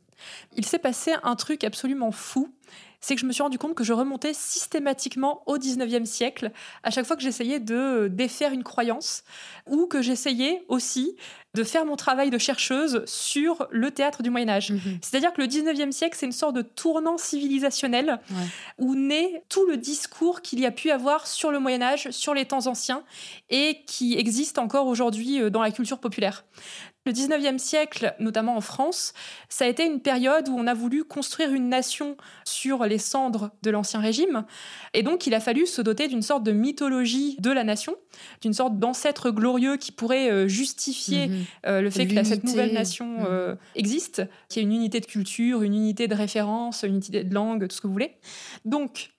Il 0.58 0.66
s'est 0.66 0.78
passé 0.78 1.14
un 1.24 1.36
truc 1.38 1.64
absolument 1.64 2.12
fou 2.12 2.54
c'est 3.02 3.16
que 3.16 3.22
je 3.22 3.26
me 3.26 3.32
suis 3.32 3.44
rendu 3.44 3.58
compte 3.58 3.76
que 3.76 3.84
je 3.84 3.94
remontais 3.94 4.34
systématiquement 4.34 5.44
au 5.48 5.58
19e 5.58 6.06
siècle 6.06 6.52
à 6.84 6.92
chaque 6.92 7.06
fois 7.06 7.16
que 7.16 7.24
j'essayais 7.24 7.60
de 7.60 8.08
défaire 8.10 8.54
une 8.54 8.64
croyance 8.64 9.24
ou 9.68 9.88
que 9.88 10.02
j'essayais 10.02 10.64
aussi 10.68 11.16
de 11.54 11.64
faire 11.64 11.86
mon 11.86 11.98
travail 11.98 12.30
de 12.30 12.38
chercheuse 12.38 13.04
sur 13.06 13.68
le 13.72 13.92
théâtre 13.92 14.24
du 14.24 14.30
Moyen 14.30 14.48
Âge. 14.48 14.72
Mhm. 14.72 15.00
C'est-à-dire 15.02 15.34
que 15.34 15.42
le 15.42 15.48
19e 15.48 15.92
siècle, 15.92 16.16
c'est 16.18 16.26
une 16.26 16.32
sorte 16.32 16.56
de 16.56 16.62
tournant 16.62 17.18
civilisationnel 17.18 18.20
où 18.78 18.96
naît 18.96 19.44
tout 19.50 19.66
le 19.66 19.76
discours 19.76 20.42
qu'il 20.42 20.62
y 20.62 20.66
a 20.66 20.72
pu 20.72 20.92
avoir 20.92 21.28
sur 21.28 21.52
le 21.52 21.60
Moyen 21.60 21.82
Âge, 21.82 22.10
sur 22.12 22.34
les 22.34 22.46
temps 22.46 22.68
anciens, 22.68 23.04
et 23.50 23.80
qui 23.86 24.18
existe 24.18 24.60
encore 24.60 24.88
aujourd'hui 24.88 25.42
euh, 25.42 25.50
dans 25.50 25.62
la 25.62 25.72
culture 25.72 26.00
populaire. 26.00 26.46
Le 27.06 27.14
19e 27.14 27.58
siècle, 27.58 28.14
notamment 28.20 28.56
en 28.56 28.62
France, 28.62 29.14
ça 29.50 29.66
a 29.66 29.68
été 29.68 29.84
une 29.84 30.02
période 30.02 30.48
où 30.50 30.56
on 30.56 30.68
a 30.68 30.76
voulu 30.76 31.04
construire 31.04 31.52
une 31.52 31.68
nation 31.68 32.16
sur 32.46 32.86
les 32.86 33.00
cendres 33.00 33.50
de 33.64 33.72
l'Ancien 33.72 34.00
Régime. 34.00 34.46
Et 34.94 35.02
donc, 35.02 35.26
il 35.26 35.34
a 35.34 35.40
fallu 35.40 35.66
se 35.66 35.82
doter 35.82 36.08
d'une 36.08 36.22
sorte 36.22 36.44
de 36.44 36.52
mythologie 36.52 37.38
de 37.40 37.50
la 37.50 37.64
nation, 37.64 37.96
d'une 38.44 38.54
sorte 38.54 38.78
d'ancêtre 38.78 39.32
glorieux 39.32 39.78
qui 39.78 39.92
pourrait 39.92 40.30
euh, 40.30 40.48
justifier 40.48 41.28
mhm. 41.30 41.44
euh, 41.66 41.82
le 41.82 41.90
fait 41.90 42.06
que 42.06 42.24
cette 42.24 42.44
nouvelle 42.44 42.74
nation 42.74 43.08
mhm. 43.08 43.26
euh, 43.28 43.56
existe, 43.76 44.22
qui 44.48 44.60
est 44.60 44.64
une 44.64 44.74
unité 44.74 45.00
de 45.00 45.08
culture, 45.08 45.64
une 45.64 45.74
unité 45.74 46.08
de 46.08 46.14
référence, 46.14 46.84
une 46.84 46.94
unité 46.94 47.24
de 47.24 47.34
langue, 47.34 47.68
tout 47.68 47.76
ce 47.76 47.82
que 47.82 47.88
vous 47.88 47.94
voulez. 47.94 48.14
Donc, 48.64 49.12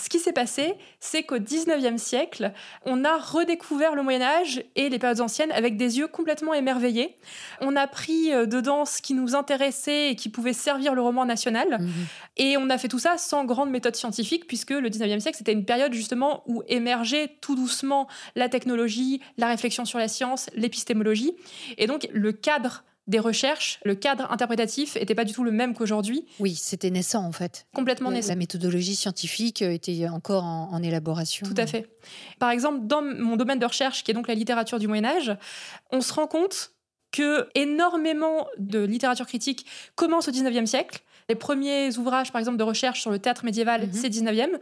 ce 0.00 0.08
qui 0.08 0.18
s'est 0.18 0.32
passé, 0.32 0.74
c'est 0.98 1.22
qu'au 1.22 1.38
19e 1.38 1.98
siècle, 1.98 2.52
on 2.84 3.04
a 3.04 3.18
redécouvert 3.18 3.94
le 3.94 4.02
Moyen 4.02 4.22
Âge 4.22 4.64
et 4.74 4.88
les 4.88 4.98
périodes 4.98 5.20
anciennes 5.20 5.52
avec 5.52 5.76
des 5.76 5.98
yeux 5.98 6.08
complètement 6.08 6.54
émerveillés. 6.54 7.16
On 7.60 7.76
a 7.76 7.86
pris 7.86 8.32
euh, 8.32 8.46
dedans 8.46 8.84
ce 8.84 9.02
qui 9.02 9.14
nous 9.14 9.34
intéressait 9.34 10.10
et 10.10 10.16
qui 10.16 10.28
pouvait 10.28 10.52
servir 10.52 10.94
le 10.94 11.02
roman 11.02 11.24
national. 11.24 11.78
Mhm. 11.80 11.90
Et 12.38 12.56
on 12.56 12.70
a 12.70 12.78
fait 12.78 12.88
tout 12.88 12.98
ça 12.98 13.18
sans 13.18 13.44
grande 13.44 13.70
méthode 13.70 13.94
scientifique, 13.94 14.46
puisque 14.46 14.70
le 14.70 14.88
19e 14.88 15.20
siècle, 15.20 15.36
c'était 15.36 15.52
une 15.52 15.64
période 15.64 15.92
justement 15.92 16.42
où 16.46 16.62
émergeait 16.68 17.36
tout 17.40 17.54
doucement 17.54 18.08
la 18.34 18.48
technologie, 18.48 19.20
la 19.36 19.48
réflexion 19.48 19.84
sur 19.84 19.98
la 19.98 20.08
science, 20.08 20.48
l'épistémologie. 20.54 21.34
Et 21.78 21.86
donc 21.86 22.08
le 22.12 22.32
cadre 22.32 22.84
des 23.10 23.18
recherches, 23.18 23.80
le 23.84 23.94
cadre 23.94 24.30
interprétatif 24.30 24.94
n'était 24.94 25.14
pas 25.14 25.24
du 25.24 25.32
tout 25.32 25.44
le 25.44 25.50
même 25.50 25.74
qu'aujourd'hui. 25.74 26.24
Oui, 26.38 26.54
c'était 26.54 26.90
naissant 26.90 27.24
en 27.24 27.32
fait. 27.32 27.66
Complètement 27.74 28.10
naissant. 28.10 28.30
La 28.30 28.36
méthodologie 28.36 28.94
scientifique 28.94 29.60
était 29.62 30.08
encore 30.08 30.44
en, 30.44 30.80
élaboration. 30.82 31.46
Tout 31.46 31.60
à 31.60 31.66
fait. 31.66 31.90
Par 32.38 32.50
exemple, 32.50 32.86
dans 32.86 33.02
mon 33.02 33.36
domaine 33.36 33.58
de 33.58 33.66
recherche, 33.66 34.02
qui 34.02 34.12
est 34.12 34.14
donc 34.14 34.28
la 34.28 34.34
littérature 34.34 34.78
du 34.78 34.88
Moyen 34.88 35.04
Âge, 35.04 35.36
on 35.90 36.00
se 36.00 36.12
rend 36.12 36.26
compte 36.26 36.72
que 37.12 37.48
énormément 37.54 38.46
de 38.56 38.80
littérature 38.80 39.26
critique 39.26 39.66
commence 39.96 40.28
au 40.28 40.30
19e 40.30 40.66
siècle. 40.66 41.02
Les 41.28 41.34
premiers 41.34 41.96
ouvrages, 41.98 42.32
par 42.32 42.38
exemple, 42.38 42.56
de 42.56 42.64
recherche 42.64 43.00
sur 43.00 43.10
le 43.10 43.18
théâtre 43.18 43.44
médiéval, 43.44 43.82
mhm. 43.82 43.92
c'est 43.92 44.08
19e. 44.08 44.58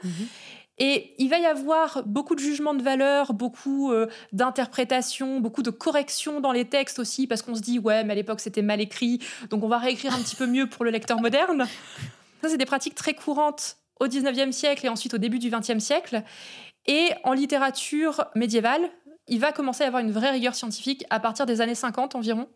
Et 0.79 1.15
il 1.19 1.29
va 1.29 1.39
y 1.39 1.47
avoir 1.47 2.03
beaucoup 2.07 2.35
de 2.35 2.41
jugements 2.41 2.75
de 2.75 2.83
valeur, 2.83 3.33
beaucoup 3.33 3.93
euh, 3.93 4.07
d'interprétations, 4.33 5.41
beaucoup 5.41 5.63
de 5.63 5.71
corrections 5.71 6.41
dans 6.41 6.53
les 6.53 6.65
textes 6.65 6.99
aussi, 6.99 7.27
parce 7.27 7.43
qu'on 7.43 7.55
se 7.55 7.61
dit, 7.61 7.79
ouais, 7.79 8.05
mais 8.05 8.13
à 8.13 8.17
l'époque 8.17 8.41
c'était 8.41 8.63
mal 8.63 8.81
écrit, 8.81 9.19
donc 9.51 9.65
on 9.65 9.69
va 9.69 9.79
réécrire 9.79 10.15
un 10.15 10.19
petit 10.19 10.37
peu 10.37 10.47
mieux 10.47 10.69
pour 10.69 10.85
le 10.85 10.91
lecteur 10.91 11.21
moderne. 11.21 11.67
Ça, 12.43 12.49
c'est 12.49 12.57
des 12.57 12.67
pratiques 12.67 12.95
très 12.95 13.15
courantes 13.15 13.77
au 13.99 14.07
19e 14.07 14.53
siècle 14.53 14.87
et 14.87 14.89
ensuite 14.89 15.15
au 15.15 15.19
début 15.19 15.41
du 15.41 15.51
20e 15.51 15.81
siècle. 15.81 16.23
Et 16.87 17.11
en 17.25 17.33
littérature 17.33 18.27
médiévale, 18.35 18.89
il 19.29 19.41
va 19.41 19.53
commencer 19.53 19.85
à 19.85 19.87
avoir 19.87 20.03
une 20.03 20.11
vraie 20.11 20.31
rigueur 20.31 20.55
scientifique 20.55 21.05
à 21.11 21.21
partir 21.21 21.47
des 21.47 21.61
années 21.61 21.75
50 21.75 22.15
environ. 22.15 22.49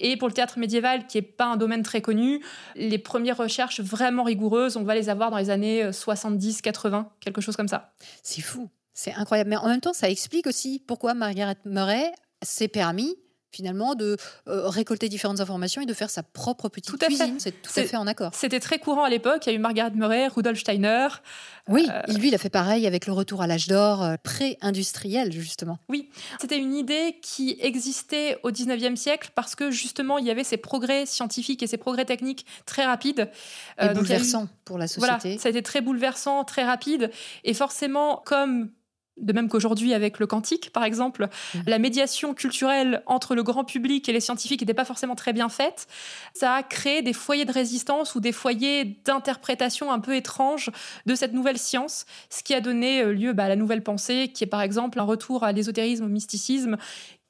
Et 0.00 0.16
pour 0.16 0.28
le 0.28 0.34
théâtre 0.34 0.58
médiéval, 0.58 1.06
qui 1.06 1.18
n'est 1.18 1.22
pas 1.22 1.46
un 1.46 1.56
domaine 1.56 1.82
très 1.82 2.00
connu, 2.00 2.42
les 2.74 2.98
premières 2.98 3.36
recherches 3.36 3.80
vraiment 3.80 4.24
rigoureuses, 4.24 4.76
on 4.76 4.84
va 4.84 4.94
les 4.94 5.08
avoir 5.08 5.30
dans 5.30 5.38
les 5.38 5.50
années 5.50 5.92
70, 5.92 6.62
80, 6.62 7.10
quelque 7.20 7.40
chose 7.40 7.56
comme 7.56 7.68
ça. 7.68 7.92
C'est 8.22 8.42
fou, 8.42 8.68
c'est 8.92 9.14
incroyable. 9.14 9.50
Mais 9.50 9.56
en 9.56 9.68
même 9.68 9.80
temps, 9.80 9.92
ça 9.92 10.08
explique 10.08 10.46
aussi 10.46 10.82
pourquoi 10.86 11.14
Margaret 11.14 11.56
Murray 11.64 12.12
s'est 12.42 12.68
permis 12.68 13.16
finalement 13.54 13.94
de 13.94 14.16
euh, 14.48 14.68
récolter 14.68 15.08
différentes 15.08 15.40
informations 15.40 15.80
et 15.80 15.86
de 15.86 15.94
faire 15.94 16.10
sa 16.10 16.22
propre 16.22 16.68
petite 16.68 16.90
tout 16.90 16.98
cuisine. 16.98 17.36
C'est 17.38 17.62
tout 17.62 17.70
à 17.76 17.82
fait 17.84 17.96
en 17.96 18.06
accord. 18.06 18.32
C'était 18.34 18.60
très 18.60 18.78
courant 18.78 19.04
à 19.04 19.10
l'époque. 19.10 19.46
Il 19.46 19.50
y 19.50 19.52
a 19.52 19.56
eu 19.56 19.60
Margaret 19.60 19.92
Murray, 19.94 20.28
Rudolf 20.28 20.58
Steiner. 20.58 21.08
Oui, 21.68 21.88
euh, 21.88 22.12
lui, 22.12 22.28
il 22.28 22.34
a 22.34 22.38
fait 22.38 22.50
pareil 22.50 22.86
avec 22.86 23.06
le 23.06 23.12
retour 23.12 23.40
à 23.40 23.46
l'âge 23.46 23.68
d'or 23.68 24.02
euh, 24.02 24.16
pré-industriel, 24.22 25.32
justement. 25.32 25.78
Oui, 25.88 26.10
c'était 26.40 26.58
une 26.58 26.74
idée 26.74 27.16
qui 27.22 27.56
existait 27.60 28.38
au 28.42 28.50
19e 28.50 28.96
siècle 28.96 29.30
parce 29.34 29.54
que 29.54 29.70
justement, 29.70 30.18
il 30.18 30.26
y 30.26 30.30
avait 30.30 30.44
ces 30.44 30.56
progrès 30.56 31.06
scientifiques 31.06 31.62
et 31.62 31.66
ces 31.66 31.78
progrès 31.78 32.04
techniques 32.04 32.44
très 32.66 32.84
rapides. 32.84 33.30
Et 33.80 33.88
bouleversants 33.88 34.48
pour 34.64 34.78
la 34.78 34.88
société. 34.88 35.06
Voilà, 35.20 35.38
ça 35.38 35.48
a 35.48 35.50
été 35.50 35.62
très 35.62 35.80
bouleversant, 35.80 36.44
très 36.44 36.64
rapide. 36.64 37.10
Et 37.44 37.54
forcément, 37.54 38.22
comme 38.26 38.70
de 39.16 39.32
même 39.32 39.48
qu'aujourd'hui 39.48 39.94
avec 39.94 40.18
le 40.18 40.26
quantique, 40.26 40.70
par 40.70 40.84
exemple, 40.84 41.28
mmh. 41.54 41.58
la 41.66 41.78
médiation 41.78 42.34
culturelle 42.34 43.02
entre 43.06 43.34
le 43.34 43.42
grand 43.42 43.64
public 43.64 44.08
et 44.08 44.12
les 44.12 44.20
scientifiques 44.20 44.60
n'était 44.60 44.74
pas 44.74 44.84
forcément 44.84 45.14
très 45.14 45.32
bien 45.32 45.48
faite. 45.48 45.86
Ça 46.34 46.54
a 46.54 46.62
créé 46.62 47.02
des 47.02 47.12
foyers 47.12 47.44
de 47.44 47.52
résistance 47.52 48.14
ou 48.14 48.20
des 48.20 48.32
foyers 48.32 48.98
d'interprétation 49.04 49.92
un 49.92 50.00
peu 50.00 50.16
étranges 50.16 50.70
de 51.06 51.14
cette 51.14 51.32
nouvelle 51.32 51.58
science, 51.58 52.06
ce 52.28 52.42
qui 52.42 52.54
a 52.54 52.60
donné 52.60 53.02
euh, 53.02 53.12
lieu 53.12 53.32
bah, 53.32 53.44
à 53.44 53.48
la 53.48 53.56
nouvelle 53.56 53.82
pensée, 53.82 54.30
qui 54.34 54.44
est 54.44 54.48
par 54.48 54.62
exemple 54.62 54.98
un 54.98 55.04
retour 55.04 55.44
à 55.44 55.52
l'ésotérisme, 55.52 56.04
au 56.04 56.08
mysticisme, 56.08 56.76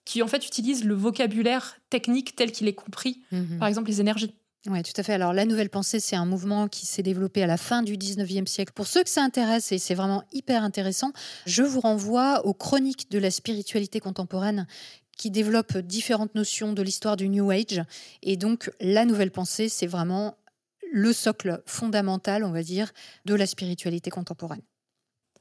qui 0.04 0.22
en 0.22 0.26
fait 0.26 0.46
utilise 0.46 0.84
le 0.84 0.94
vocabulaire 0.94 1.76
technique 1.90 2.36
tel 2.36 2.52
qu'il 2.52 2.68
est 2.68 2.74
compris, 2.74 3.22
mmh 3.32 3.58
par 3.58 3.68
exemple 3.68 3.88
les 3.88 4.00
énergies. 4.00 4.34
Oui, 4.66 4.82
tout 4.82 4.98
à 4.98 5.02
fait. 5.02 5.12
Alors, 5.12 5.34
la 5.34 5.44
nouvelle 5.44 5.68
pensée, 5.68 6.00
c'est 6.00 6.16
un 6.16 6.24
mouvement 6.24 6.68
qui 6.68 6.86
s'est 6.86 7.02
développé 7.02 7.42
à 7.42 7.46
la 7.46 7.58
fin 7.58 7.82
du 7.82 7.98
19e 7.98 8.46
siècle. 8.46 8.72
Pour 8.72 8.86
ceux 8.86 9.02
que 9.04 9.10
ça 9.10 9.22
intéresse, 9.22 9.72
et 9.72 9.78
c'est 9.78 9.94
vraiment 9.94 10.24
hyper 10.32 10.62
intéressant, 10.62 11.12
je 11.44 11.62
vous 11.62 11.80
renvoie 11.80 12.46
aux 12.46 12.54
chroniques 12.54 13.10
de 13.10 13.18
la 13.18 13.30
spiritualité 13.30 14.00
contemporaine 14.00 14.66
qui 15.18 15.30
développent 15.30 15.76
différentes 15.76 16.34
notions 16.34 16.72
de 16.72 16.80
l'histoire 16.80 17.16
du 17.16 17.28
New 17.28 17.50
Age. 17.50 17.82
Et 18.22 18.38
donc, 18.38 18.70
la 18.80 19.04
nouvelle 19.04 19.30
pensée, 19.30 19.68
c'est 19.68 19.86
vraiment 19.86 20.38
le 20.92 21.12
socle 21.12 21.62
fondamental, 21.66 22.42
on 22.42 22.50
va 22.50 22.62
dire, 22.62 22.90
de 23.26 23.34
la 23.34 23.46
spiritualité 23.46 24.08
contemporaine. 24.08 24.62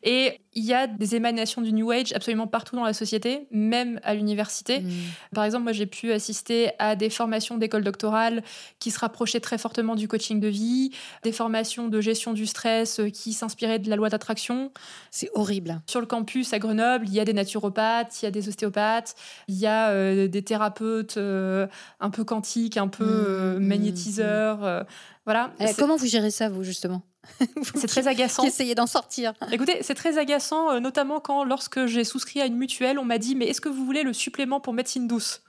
Et 0.03 0.41
il 0.53 0.63
y 0.63 0.73
a 0.73 0.85
des 0.85 1.15
émanations 1.15 1.61
du 1.61 1.73
New 1.73 1.89
Age 1.91 2.13
absolument 2.13 2.45
partout 2.45 2.75
dans 2.75 2.83
la 2.83 2.93
société, 2.93 3.47
même 3.51 3.99
à 4.03 4.13
l'université. 4.13 4.81
Mm. 4.81 4.91
Par 5.33 5.45
exemple, 5.45 5.63
moi, 5.63 5.71
j'ai 5.71 5.85
pu 5.85 6.11
assister 6.11 6.71
à 6.77 6.95
des 6.95 7.09
formations 7.09 7.57
d'école 7.57 7.83
doctorale 7.83 8.43
qui 8.79 8.91
se 8.91 8.99
rapprochaient 8.99 9.39
très 9.39 9.57
fortement 9.57 9.95
du 9.95 10.07
coaching 10.07 10.39
de 10.39 10.47
vie, 10.47 10.91
des 11.23 11.31
formations 11.31 11.87
de 11.87 12.01
gestion 12.01 12.33
du 12.33 12.45
stress 12.45 13.01
qui 13.13 13.33
s'inspiraient 13.33 13.79
de 13.79 13.89
la 13.89 13.95
loi 13.95 14.09
d'attraction. 14.09 14.71
C'est 15.09 15.29
horrible. 15.33 15.81
Sur 15.87 16.01
le 16.01 16.05
campus 16.05 16.53
à 16.53 16.59
Grenoble, 16.59 17.05
il 17.07 17.13
y 17.13 17.19
a 17.19 17.25
des 17.25 17.33
naturopathes, 17.33 18.21
il 18.21 18.25
y 18.25 18.27
a 18.27 18.31
des 18.31 18.47
ostéopathes, 18.49 19.15
il 19.47 19.55
y 19.55 19.65
a 19.65 19.89
euh, 19.89 20.27
des 20.27 20.41
thérapeutes 20.41 21.17
euh, 21.17 21.67
un 21.99 22.09
peu 22.09 22.23
quantiques, 22.23 22.77
un 22.77 22.87
peu 22.87 23.05
mm, 23.05 23.25
euh, 23.27 23.59
mm, 23.59 23.65
magnétiseurs. 23.65 24.85
Voilà. 25.25 25.53
comment 25.77 25.95
vous 25.95 26.05
gérez 26.05 26.31
ça, 26.31 26.49
vous, 26.49 26.63
justement 26.63 27.03
c'est 27.75 27.87
très 27.87 28.07
agaçant. 28.07 28.43
Essayez 28.43 28.75
d'en 28.75 28.87
sortir. 28.87 29.33
Écoutez, 29.51 29.77
c'est 29.81 29.95
très 29.95 30.17
agaçant, 30.17 30.71
euh, 30.71 30.79
notamment 30.79 31.19
quand, 31.19 31.43
lorsque 31.43 31.85
j'ai 31.85 32.03
souscrit 32.03 32.41
à 32.41 32.45
une 32.45 32.57
mutuelle, 32.57 32.99
on 32.99 33.05
m'a 33.05 33.17
dit 33.17 33.35
Mais 33.35 33.47
est-ce 33.47 33.61
que 33.61 33.69
vous 33.69 33.85
voulez 33.85 34.03
le 34.03 34.13
supplément 34.13 34.59
pour 34.59 34.73
médecine 34.73 35.07
douce? 35.07 35.41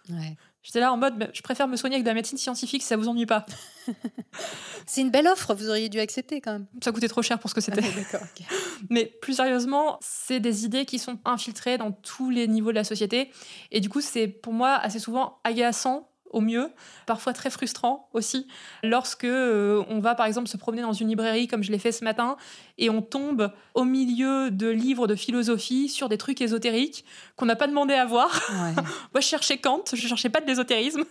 J'étais 0.62 0.80
là 0.80 0.92
en 0.92 0.96
mode 0.96 1.30
Je 1.34 1.42
préfère 1.42 1.68
me 1.68 1.76
soigner 1.76 1.96
avec 1.96 2.04
de 2.04 2.08
la 2.08 2.14
médecine 2.14 2.38
scientifique 2.38 2.82
si 2.82 2.88
ça 2.88 2.96
vous 2.96 3.08
ennuie 3.08 3.26
pas. 3.26 3.44
c'est 4.86 5.00
une 5.00 5.10
belle 5.10 5.26
offre, 5.26 5.54
vous 5.54 5.68
auriez 5.68 5.88
dû 5.88 5.98
accepter 5.98 6.40
quand 6.40 6.52
même. 6.52 6.66
Ça 6.82 6.92
coûtait 6.92 7.08
trop 7.08 7.22
cher 7.22 7.38
pour 7.38 7.50
ce 7.50 7.54
que 7.54 7.60
c'était. 7.60 7.82
Ah, 8.14 8.18
Mais 8.90 9.06
plus 9.06 9.34
sérieusement, 9.34 9.98
c'est 10.00 10.40
des 10.40 10.64
idées 10.64 10.86
qui 10.86 10.98
sont 10.98 11.18
infiltrées 11.24 11.76
dans 11.76 11.92
tous 11.92 12.30
les 12.30 12.46
niveaux 12.46 12.70
de 12.70 12.76
la 12.76 12.84
société. 12.84 13.30
Et 13.72 13.80
du 13.80 13.88
coup, 13.88 14.00
c'est 14.00 14.28
pour 14.28 14.52
moi 14.52 14.74
assez 14.74 15.00
souvent 15.00 15.38
agaçant 15.44 16.08
au 16.34 16.40
mieux, 16.40 16.70
parfois 17.06 17.32
très 17.32 17.48
frustrant 17.48 18.08
aussi, 18.12 18.46
lorsque 18.82 19.24
euh, 19.24 19.84
on 19.88 20.00
va 20.00 20.14
par 20.14 20.26
exemple 20.26 20.48
se 20.48 20.56
promener 20.56 20.82
dans 20.82 20.92
une 20.92 21.08
librairie 21.08 21.46
comme 21.46 21.62
je 21.62 21.70
l'ai 21.70 21.78
fait 21.78 21.92
ce 21.92 22.04
matin 22.04 22.36
et 22.76 22.90
on 22.90 23.00
tombe 23.00 23.52
au 23.74 23.84
milieu 23.84 24.50
de 24.50 24.68
livres 24.68 25.06
de 25.06 25.14
philosophie 25.14 25.88
sur 25.88 26.08
des 26.08 26.18
trucs 26.18 26.40
ésotériques 26.40 27.04
qu'on 27.36 27.46
n'a 27.46 27.56
pas 27.56 27.68
demandé 27.68 27.94
à 27.94 28.04
voir. 28.04 28.42
Moi, 28.50 29.20
je 29.20 29.26
cherchais 29.26 29.58
Kant, 29.58 29.84
je 29.92 30.06
cherchais 30.06 30.28
pas 30.28 30.40
de 30.40 30.46
l'ésotérisme. 30.46 31.04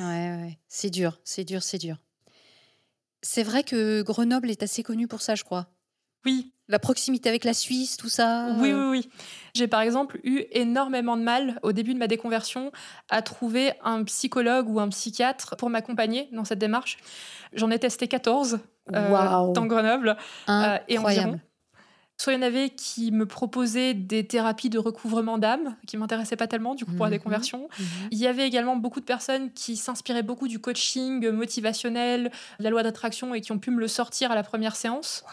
ouais, 0.00 0.04
ouais. 0.04 0.58
c'est 0.68 0.90
dur, 0.90 1.18
c'est 1.24 1.44
dur, 1.44 1.62
c'est 1.62 1.78
dur. 1.78 1.96
C'est 3.22 3.42
vrai 3.42 3.64
que 3.64 4.02
Grenoble 4.02 4.50
est 4.50 4.62
assez 4.62 4.82
connu 4.82 5.08
pour 5.08 5.22
ça, 5.22 5.34
je 5.34 5.44
crois. 5.44 5.66
Oui. 6.24 6.53
La 6.68 6.78
proximité 6.78 7.28
avec 7.28 7.44
la 7.44 7.52
Suisse, 7.52 7.98
tout 7.98 8.08
ça. 8.08 8.48
Oui, 8.58 8.72
oui, 8.72 8.86
oui. 8.88 9.10
J'ai 9.54 9.68
par 9.68 9.82
exemple 9.82 10.18
eu 10.24 10.44
énormément 10.50 11.16
de 11.16 11.22
mal 11.22 11.58
au 11.62 11.72
début 11.72 11.92
de 11.92 11.98
ma 11.98 12.06
déconversion 12.06 12.72
à 13.10 13.20
trouver 13.20 13.74
un 13.82 14.02
psychologue 14.04 14.68
ou 14.70 14.80
un 14.80 14.88
psychiatre 14.88 15.56
pour 15.56 15.68
m'accompagner 15.68 16.28
dans 16.32 16.44
cette 16.44 16.58
démarche. 16.58 16.96
J'en 17.52 17.70
ai 17.70 17.78
testé 17.78 18.08
14 18.08 18.60
euh, 18.94 19.52
dans 19.52 19.66
Grenoble 19.66 20.16
euh, 20.48 20.78
et 20.88 20.98
environ. 20.98 21.38
Soit 22.16 22.32
il 22.32 22.36
y 22.36 22.38
en 22.38 22.46
avait 22.46 22.70
qui 22.70 23.10
me 23.10 23.26
proposaient 23.26 23.92
des 23.92 24.24
thérapies 24.24 24.70
de 24.70 24.78
recouvrement 24.78 25.36
d'âme, 25.36 25.76
qui 25.86 25.96
m'intéressaient 25.96 26.36
pas 26.36 26.46
tellement 26.46 26.76
du 26.76 26.84
coup 26.84 26.92
pour 26.92 27.06
la 27.06 27.10
mhm. 27.10 27.18
déconversion. 27.18 27.68
Mhm. 27.78 27.86
Il 28.12 28.18
y 28.18 28.28
avait 28.28 28.46
également 28.46 28.76
beaucoup 28.76 29.00
de 29.00 29.04
personnes 29.04 29.52
qui 29.52 29.76
s'inspiraient 29.76 30.22
beaucoup 30.22 30.46
du 30.46 30.60
coaching 30.60 31.28
motivationnel, 31.30 32.30
de 32.60 32.64
la 32.64 32.70
loi 32.70 32.84
d'attraction 32.84 33.34
et 33.34 33.40
qui 33.40 33.50
ont 33.50 33.58
pu 33.58 33.72
me 33.72 33.80
le 33.80 33.88
sortir 33.88 34.30
à 34.30 34.36
la 34.36 34.44
première 34.44 34.76
séance. 34.76 35.24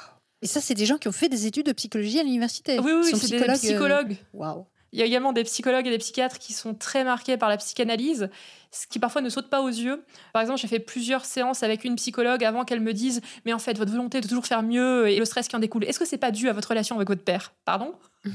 Et 0.41 0.48
ça, 0.48 0.60
c'est 0.62 0.74
des 0.74 0.86
gens 0.86 0.98
qui 0.98 1.07
ont 1.07 1.13
fait 1.13 1.29
des 1.29 1.45
études 1.45 1.67
de 1.67 1.71
psychologie 1.71 2.19
à 2.19 2.24
l'université. 2.24 2.79
Oui, 2.79 2.91
oui, 2.91 3.12
c'est 3.15 3.38
des 3.38 3.53
psychologues. 3.53 4.17
Waouh. 4.33 4.65
Il 4.93 5.00
y 5.00 5.03
a 5.03 5.05
également 5.05 5.31
des 5.31 5.45
psychologues 5.45 5.88
et 5.88 5.89
des 5.89 5.98
psychiatres 6.00 6.38
qui 6.38 6.51
sont 6.51 6.74
très 6.74 7.05
marqués 7.05 7.38
par 7.38 7.48
la 7.48 7.55
psychanalyse, 7.55 8.29
ce 8.71 8.88
qui 8.88 9.00
parfois 9.00 9.21
ne 9.21 9.29
saute 9.29 9.50
pas 9.50 9.62
aux 9.62 9.69
yeux. 9.69 10.03
Par 10.33 10.41
exemple, 10.41 10.60
j'ai 10.60 10.67
fait 10.67 10.79
plusieurs 10.79 11.24
séances 11.24 11.63
avec 11.63 11.86
une 11.86 11.95
psychologue 11.95 12.43
avant 12.43 12.65
qu'elle 12.65 12.81
me 12.81 12.93
dise 12.93 13.21
Mais 13.45 13.53
en 13.53 13.60
fait, 13.60 13.77
votre 13.77 13.91
volonté 13.91 14.19
de 14.19 14.27
toujours 14.27 14.45
faire 14.45 14.63
mieux 14.63 15.07
et 15.07 15.17
le 15.17 15.24
stress 15.24 15.48
qui 15.48 15.55
en 15.55 15.60
découle, 15.60 15.86
est-ce 15.86 16.00
que 16.00 16.05
c'est 16.05 16.17
pas 16.17 16.31
dû 16.31 16.50
à 16.50 16.53
votre 16.53 16.67
relation 16.67 16.98
avec 16.98 17.07
votre 17.07 17.24
père? 17.24 17.53
Pardon? 17.63 17.93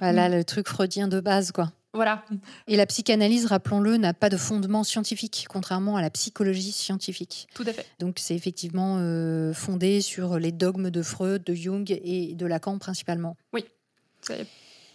Voilà 0.00 0.28
le 0.28 0.44
truc 0.44 0.68
freudien 0.68 1.08
de 1.08 1.20
base, 1.20 1.52
quoi. 1.52 1.72
Voilà. 1.94 2.24
Et 2.66 2.76
la 2.76 2.86
psychanalyse, 2.86 3.46
rappelons-le, 3.46 3.96
n'a 3.96 4.12
pas 4.12 4.28
de 4.28 4.36
fondement 4.36 4.84
scientifique, 4.84 5.46
contrairement 5.48 5.96
à 5.96 6.02
la 6.02 6.10
psychologie 6.10 6.72
scientifique. 6.72 7.48
Tout 7.54 7.64
à 7.66 7.72
fait. 7.72 7.86
Donc 7.98 8.18
c'est 8.18 8.34
effectivement 8.34 8.98
euh, 8.98 9.54
fondé 9.54 10.00
sur 10.00 10.38
les 10.38 10.52
dogmes 10.52 10.90
de 10.90 11.02
Freud, 11.02 11.42
de 11.44 11.54
Jung 11.54 11.90
et 11.90 12.34
de 12.34 12.46
Lacan 12.46 12.78
principalement. 12.78 13.36
Oui. 13.52 13.64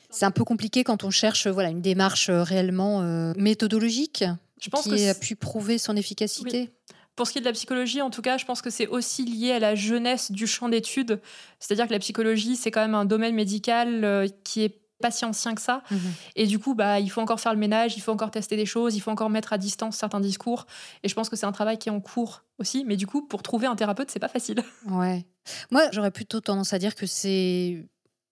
C'est 0.09 0.25
un 0.25 0.31
peu 0.31 0.43
compliqué 0.43 0.83
quand 0.83 1.03
on 1.03 1.09
cherche 1.09 1.47
voilà, 1.47 1.69
une 1.69 1.81
démarche 1.81 2.29
euh, 2.29 2.43
réellement 2.43 3.01
euh, 3.01 3.33
méthodologique 3.37 4.23
je 4.61 4.69
pense 4.69 4.87
qui 4.87 5.07
a 5.07 5.15
pu 5.15 5.35
prouver 5.35 5.77
son 5.77 5.97
efficacité. 5.97 6.69
Pour 7.15 7.27
ce 7.27 7.33
qui 7.33 7.39
est 7.39 7.41
de 7.41 7.45
la 7.45 7.51
psychologie, 7.51 8.01
en 8.01 8.09
tout 8.09 8.21
cas, 8.21 8.37
je 8.37 8.45
pense 8.45 8.61
que 8.61 8.69
c'est 8.69 8.87
aussi 8.87 9.25
lié 9.25 9.51
à 9.51 9.59
la 9.59 9.75
jeunesse 9.75 10.31
du 10.31 10.47
champ 10.47 10.69
d'études. 10.69 11.19
C'est-à-dire 11.59 11.87
que 11.87 11.91
la 11.91 11.99
psychologie, 11.99 12.55
c'est 12.55 12.71
quand 12.71 12.81
même 12.81 12.95
un 12.95 13.05
domaine 13.05 13.35
médical 13.35 14.29
qui 14.45 14.63
est 14.63 14.82
pas 15.03 15.11
si 15.11 15.25
ancien 15.25 15.53
que 15.53 15.61
ça. 15.61 15.83
Mhm. 15.91 15.99
Et 16.37 16.47
du 16.47 16.57
coup, 16.57 16.73
bah, 16.73 16.99
il 16.99 17.09
faut 17.09 17.21
encore 17.21 17.39
faire 17.39 17.53
le 17.53 17.59
ménage, 17.59 17.95
il 17.97 17.99
faut 18.01 18.13
encore 18.13 18.31
tester 18.31 18.55
des 18.55 18.65
choses, 18.65 18.95
il 18.95 19.01
faut 19.01 19.11
encore 19.11 19.29
mettre 19.29 19.51
à 19.53 19.57
distance 19.57 19.97
certains 19.97 20.21
discours. 20.21 20.65
Et 21.03 21.09
je 21.09 21.13
pense 21.13 21.29
que 21.29 21.35
c'est 21.35 21.45
un 21.45 21.51
travail 21.51 21.77
qui 21.77 21.89
est 21.89 21.91
en 21.91 21.99
cours 21.99 22.43
aussi. 22.57 22.85
Mais 22.85 22.95
du 22.95 23.05
coup, 23.05 23.21
pour 23.21 23.43
trouver 23.43 23.67
un 23.67 23.75
thérapeute, 23.75 24.09
c'est 24.09 24.19
pas 24.19 24.29
facile. 24.29 24.63
Ouais. 24.89 25.25
Moi, 25.71 25.81
j'aurais 25.91 26.11
plutôt 26.11 26.39
tendance 26.39 26.71
à 26.71 26.79
dire 26.79 26.95
que 26.95 27.05
c'est 27.05 27.85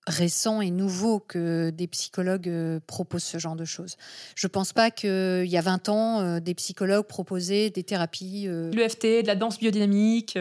récent 0.08 0.62
et 0.62 0.72
nouveau 0.72 1.20
que 1.20 1.70
des 1.70 1.88
psychologues 1.88 2.50
euh, 2.50 2.80
proposent 2.88 3.24
ce 3.24 3.38
genre 3.38 3.56
de 3.56 3.66
choses. 3.66 3.98
Je 4.36 4.48
pense 4.48 4.74
pas 4.74 4.92
qu'il 4.92 5.46
y 5.46 5.58
a 5.58 5.62
20 5.62 5.90
ans, 5.90 6.22
euh, 6.22 6.40
des 6.40 6.56
psychologues 6.56 7.06
proposaient 7.06 7.70
des 7.70 7.84
thérapies. 7.84 8.46
Euh, 8.48 8.72
L'EFT, 8.72 9.24
de 9.24 9.28
la 9.28 9.36
danse 9.36 9.60
biodynamique. 9.60 10.38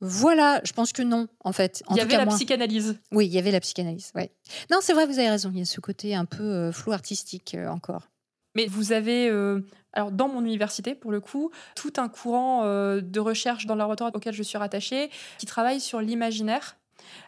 Voilà, 0.00 0.60
je 0.64 0.72
pense 0.72 0.92
que 0.92 1.02
non, 1.02 1.26
en 1.40 1.52
fait. 1.52 1.82
il 1.90 1.96
y 1.96 2.00
avait 2.00 2.16
la 2.16 2.26
psychanalyse. 2.26 2.98
Oui, 3.12 3.26
il 3.26 3.32
y 3.32 3.38
avait 3.38 3.50
la 3.50 3.60
psychanalyse. 3.60 4.12
Ouais. 4.14 4.30
Non, 4.70 4.78
c'est 4.82 4.92
vrai, 4.92 5.06
vous 5.06 5.18
avez 5.18 5.30
raison. 5.30 5.50
Il 5.52 5.58
y 5.58 5.62
a 5.62 5.64
ce 5.64 5.80
côté 5.80 6.14
un 6.14 6.26
peu 6.26 6.42
euh, 6.42 6.72
flou 6.72 6.92
artistique 6.92 7.54
euh, 7.54 7.68
encore. 7.68 8.08
Mais 8.54 8.66
vous 8.66 8.92
avez, 8.92 9.28
euh, 9.28 9.60
alors 9.92 10.10
dans 10.10 10.28
mon 10.28 10.42
université, 10.44 10.94
pour 10.94 11.12
le 11.12 11.20
coup, 11.20 11.50
tout 11.74 11.92
un 11.96 12.08
courant 12.08 12.64
de 12.64 13.20
recherche 13.20 13.66
dans 13.66 13.74
le 13.74 13.78
laboratoire 13.78 14.10
auquel 14.14 14.32
je 14.32 14.42
suis 14.42 14.56
rattachée 14.56 15.10
qui 15.38 15.44
travaille 15.44 15.80
sur 15.80 16.00
l'imaginaire 16.00 16.78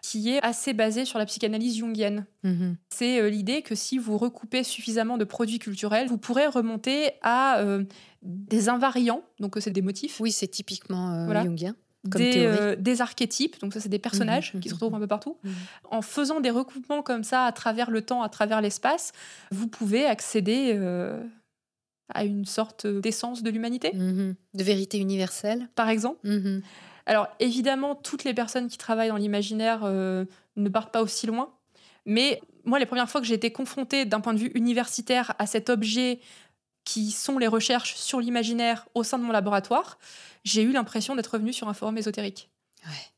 qui 0.02 0.30
est 0.30 0.42
assez 0.42 0.72
basé 0.72 1.04
sur 1.04 1.18
la 1.18 1.26
psychanalyse 1.26 1.76
jungienne. 1.76 2.26
Mm-hmm. 2.44 2.74
C'est 2.88 3.30
l'idée 3.30 3.60
que 3.60 3.74
si 3.74 3.98
vous 3.98 4.16
recoupez 4.16 4.64
suffisamment 4.64 5.18
de 5.18 5.24
produits 5.24 5.58
culturels, 5.58 6.08
vous 6.08 6.16
pourrez 6.16 6.46
remonter 6.46 7.12
à 7.22 7.62
des 8.22 8.70
invariants, 8.70 9.22
donc 9.38 9.56
c'est 9.60 9.70
des 9.70 9.82
motifs. 9.82 10.18
Oui, 10.20 10.32
c'est 10.32 10.48
typiquement 10.48 11.30
jungien 11.42 11.74
euh, 12.16 12.76
des, 12.76 13.00
archétypes, 13.00 13.60
donc 13.60 13.74
ça 13.74 13.80
c'est 13.80 13.88
des 13.88 13.98
personnages 13.98 14.54
mhm, 14.54 14.60
qui 14.60 14.68
se 14.68 14.74
retrouvent 14.74 14.94
un 14.94 15.00
peu 15.00 15.06
partout. 15.06 15.38
En 15.90 16.02
faisant 16.02 16.40
des 16.40 16.50
recoupements 16.50 17.02
comme 17.02 17.24
ça 17.24 17.44
à 17.44 17.52
travers 17.52 17.90
le 17.90 18.02
temps, 18.02 18.22
à 18.22 18.28
travers 18.28 18.60
l'espace, 18.60 19.12
vous 19.50 19.68
pouvez 19.68 20.06
accéder 20.06 20.72
euh, 20.74 21.22
à 22.12 22.24
une 22.24 22.44
sorte 22.44 22.86
d'essence 22.86 23.42
de 23.42 23.50
l'humanité. 23.50 23.92
De 23.92 24.62
vérité 24.62 24.98
universelle. 24.98 25.68
Par 25.74 25.88
exemple. 25.88 26.20
Alors 27.06 27.28
évidemment, 27.40 27.94
toutes 27.94 28.24
les 28.24 28.34
personnes 28.34 28.68
qui 28.68 28.76
travaillent 28.76 29.08
dans 29.08 29.16
l'imaginaire 29.16 29.80
euh, 29.84 30.26
ne 30.56 30.68
partent 30.68 30.92
pas 30.92 31.02
aussi 31.02 31.26
loin, 31.26 31.50
mais 32.04 32.40
moi 32.64 32.78
les 32.78 32.86
premières 32.86 33.08
fois 33.08 33.22
que 33.22 33.26
j'ai 33.26 33.34
été 33.34 33.50
confrontée 33.50 34.04
d'un 34.04 34.20
point 34.20 34.34
de 34.34 34.38
vue 34.38 34.52
universitaire 34.54 35.34
à 35.38 35.46
cet 35.46 35.70
objet 35.70 36.20
qui 36.88 37.10
sont 37.10 37.36
les 37.36 37.48
recherches 37.48 37.96
sur 37.96 38.18
l'imaginaire 38.18 38.88
au 38.94 39.02
sein 39.02 39.18
de 39.18 39.22
mon 39.22 39.30
laboratoire, 39.30 39.98
j'ai 40.44 40.62
eu 40.62 40.72
l'impression 40.72 41.14
d'être 41.14 41.32
revenue 41.34 41.52
sur 41.52 41.68
un 41.68 41.74
forum 41.74 41.98
ésotérique. 41.98 42.48
Ouais. 42.86 43.12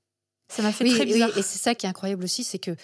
Ça 0.49 0.63
m'a 0.63 0.73
fait 0.73 0.89
très 0.89 1.07
bizarre. 1.07 1.31
et 1.39 1.43
c'est 1.43 1.59
ça 1.59 1.77
qui 1.77 1.87
est 1.87 1.89
incroyable 1.89 2.25
aussi, 2.25 2.43
c'est 2.43 2.59
que 2.59 2.75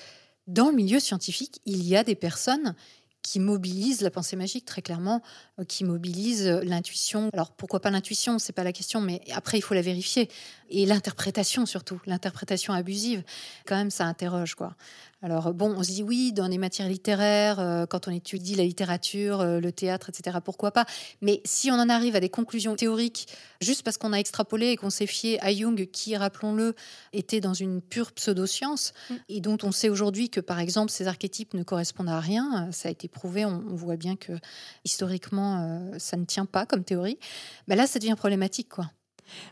dans 0.46 0.68
le 0.68 0.76
milieu 0.76 1.00
scientifique, 1.00 1.60
il 1.66 1.82
y 1.82 1.96
a 1.96 2.04
des 2.04 2.14
personnes 2.14 2.76
qui 3.22 3.40
mobilisent 3.40 4.02
la 4.02 4.12
pensée 4.12 4.36
magique 4.36 4.64
très 4.64 4.80
clairement, 4.80 5.20
euh, 5.58 5.64
qui 5.64 5.82
mobilisent 5.82 6.46
l'intuition. 6.46 7.30
Alors 7.32 7.50
pourquoi 7.50 7.80
pas 7.80 7.90
l'intuition, 7.90 8.38
c'est 8.38 8.52
pas 8.52 8.62
la 8.62 8.72
question, 8.72 9.00
mais 9.00 9.20
après 9.34 9.58
il 9.58 9.62
faut 9.62 9.74
la 9.74 9.82
vérifier 9.82 10.30
et 10.70 10.86
l'interprétation 10.86 11.66
surtout, 11.66 12.00
l'interprétation 12.06 12.72
abusive. 12.72 13.22
Quand 13.66 13.76
même, 13.76 13.90
ça 13.90 14.04
interroge 14.04 14.54
quoi. 14.54 14.76
Alors 15.22 15.54
bon, 15.54 15.74
on 15.76 15.82
se 15.82 15.92
dit 15.92 16.02
oui, 16.02 16.32
dans 16.32 16.46
les 16.46 16.58
matières 16.58 16.88
littéraires, 16.88 17.58
euh, 17.58 17.86
quand 17.86 18.06
on 18.06 18.12
étudie 18.12 18.54
la 18.54 18.64
littérature, 18.64 19.40
euh, 19.40 19.60
le 19.60 19.72
théâtre, 19.72 20.10
etc., 20.10 20.36
pourquoi 20.44 20.72
pas? 20.72 20.84
Mais 21.22 21.40
si 21.44 21.70
on 21.70 21.74
en 21.74 21.88
arrive 21.88 22.16
à 22.16 22.20
des 22.20 22.28
conclusions 22.28 22.76
théoriques, 22.76 23.26
juste 23.62 23.82
parce 23.82 23.96
qu'on 23.96 24.12
a 24.12 24.18
extrapolé 24.18 24.68
et 24.68 24.76
qu'on 24.76 24.90
s'est 24.90 25.06
fié 25.06 25.42
à 25.42 25.54
Jung, 25.54 25.88
qui, 25.90 26.16
rappelons-le, 26.16 26.74
était 27.14 27.40
dans 27.40 27.54
une 27.54 27.80
pure 27.80 28.12
pseudoscience, 28.12 28.92
mm. 29.08 29.14
et 29.30 29.40
dont 29.40 29.56
on 29.62 29.72
sait 29.72 29.88
aujourd'hui 29.88 30.28
que, 30.28 30.40
par 30.40 30.60
exemple, 30.60 30.92
ces 30.92 31.08
archétypes 31.08 31.54
ne 31.54 31.62
correspondent 31.62 32.10
à 32.10 32.20
rien, 32.20 32.70
ça 32.70 32.88
a 32.88 32.92
été 32.92 33.08
prouvé, 33.08 33.46
on, 33.46 33.62
voit 33.74 33.96
bien 33.96 34.16
que 34.16 34.32
historiquement, 34.84 35.62
euh, 35.62 35.98
ça 35.98 36.16
ne 36.16 36.24
tient 36.24 36.46
pas 36.46 36.66
comme 36.66 36.84
théorie, 36.84 37.18
ben 37.68 37.76
là, 37.76 37.86
ça 37.86 37.98
devient 37.98 38.16
problématique, 38.16 38.68
quoi. 38.68 38.90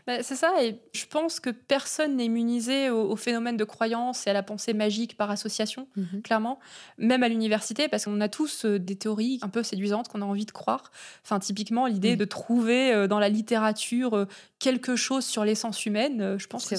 Bah, 0.07 0.23
c'est 0.23 0.35
ça, 0.35 0.63
et 0.63 0.79
je 0.93 1.05
pense 1.05 1.39
que 1.39 1.49
personne 1.49 2.17
n'est 2.17 2.25
immunisé 2.25 2.89
au, 2.89 3.15
phénomène 3.15 3.57
de 3.57 3.63
croyance 3.63 4.27
et 4.27 4.29
à 4.29 4.33
la 4.33 4.43
pensée 4.43 4.73
magique 4.73 5.17
par 5.17 5.31
association, 5.31 5.87
mhm. 5.95 6.21
clairement, 6.21 6.59
même 6.97 7.23
à 7.23 7.29
l'université, 7.29 7.87
parce 7.87 8.05
qu'on 8.05 8.21
a 8.21 8.29
tous 8.29 8.65
euh, 8.65 8.79
des 8.79 8.95
théories 8.95 9.39
un 9.41 9.49
peu 9.49 9.63
séduisantes 9.63 10.07
qu'on 10.07 10.21
a 10.21 10.25
envie 10.25 10.45
de 10.45 10.51
croire. 10.51 10.91
Enfin, 11.23 11.39
typiquement, 11.39 11.87
l'idée 11.87 12.15
de 12.15 12.25
trouver 12.25 12.93
euh, 12.93 13.07
dans 13.07 13.19
la 13.19 13.29
littérature 13.29 14.15
euh, 14.15 14.25
quelque 14.65 14.95
chose 14.95 15.23
sur 15.23 15.45
l'essence 15.45 15.85
humaine, 15.85 16.39
je 16.39 16.47
pense 16.47 16.67
que 16.67 16.75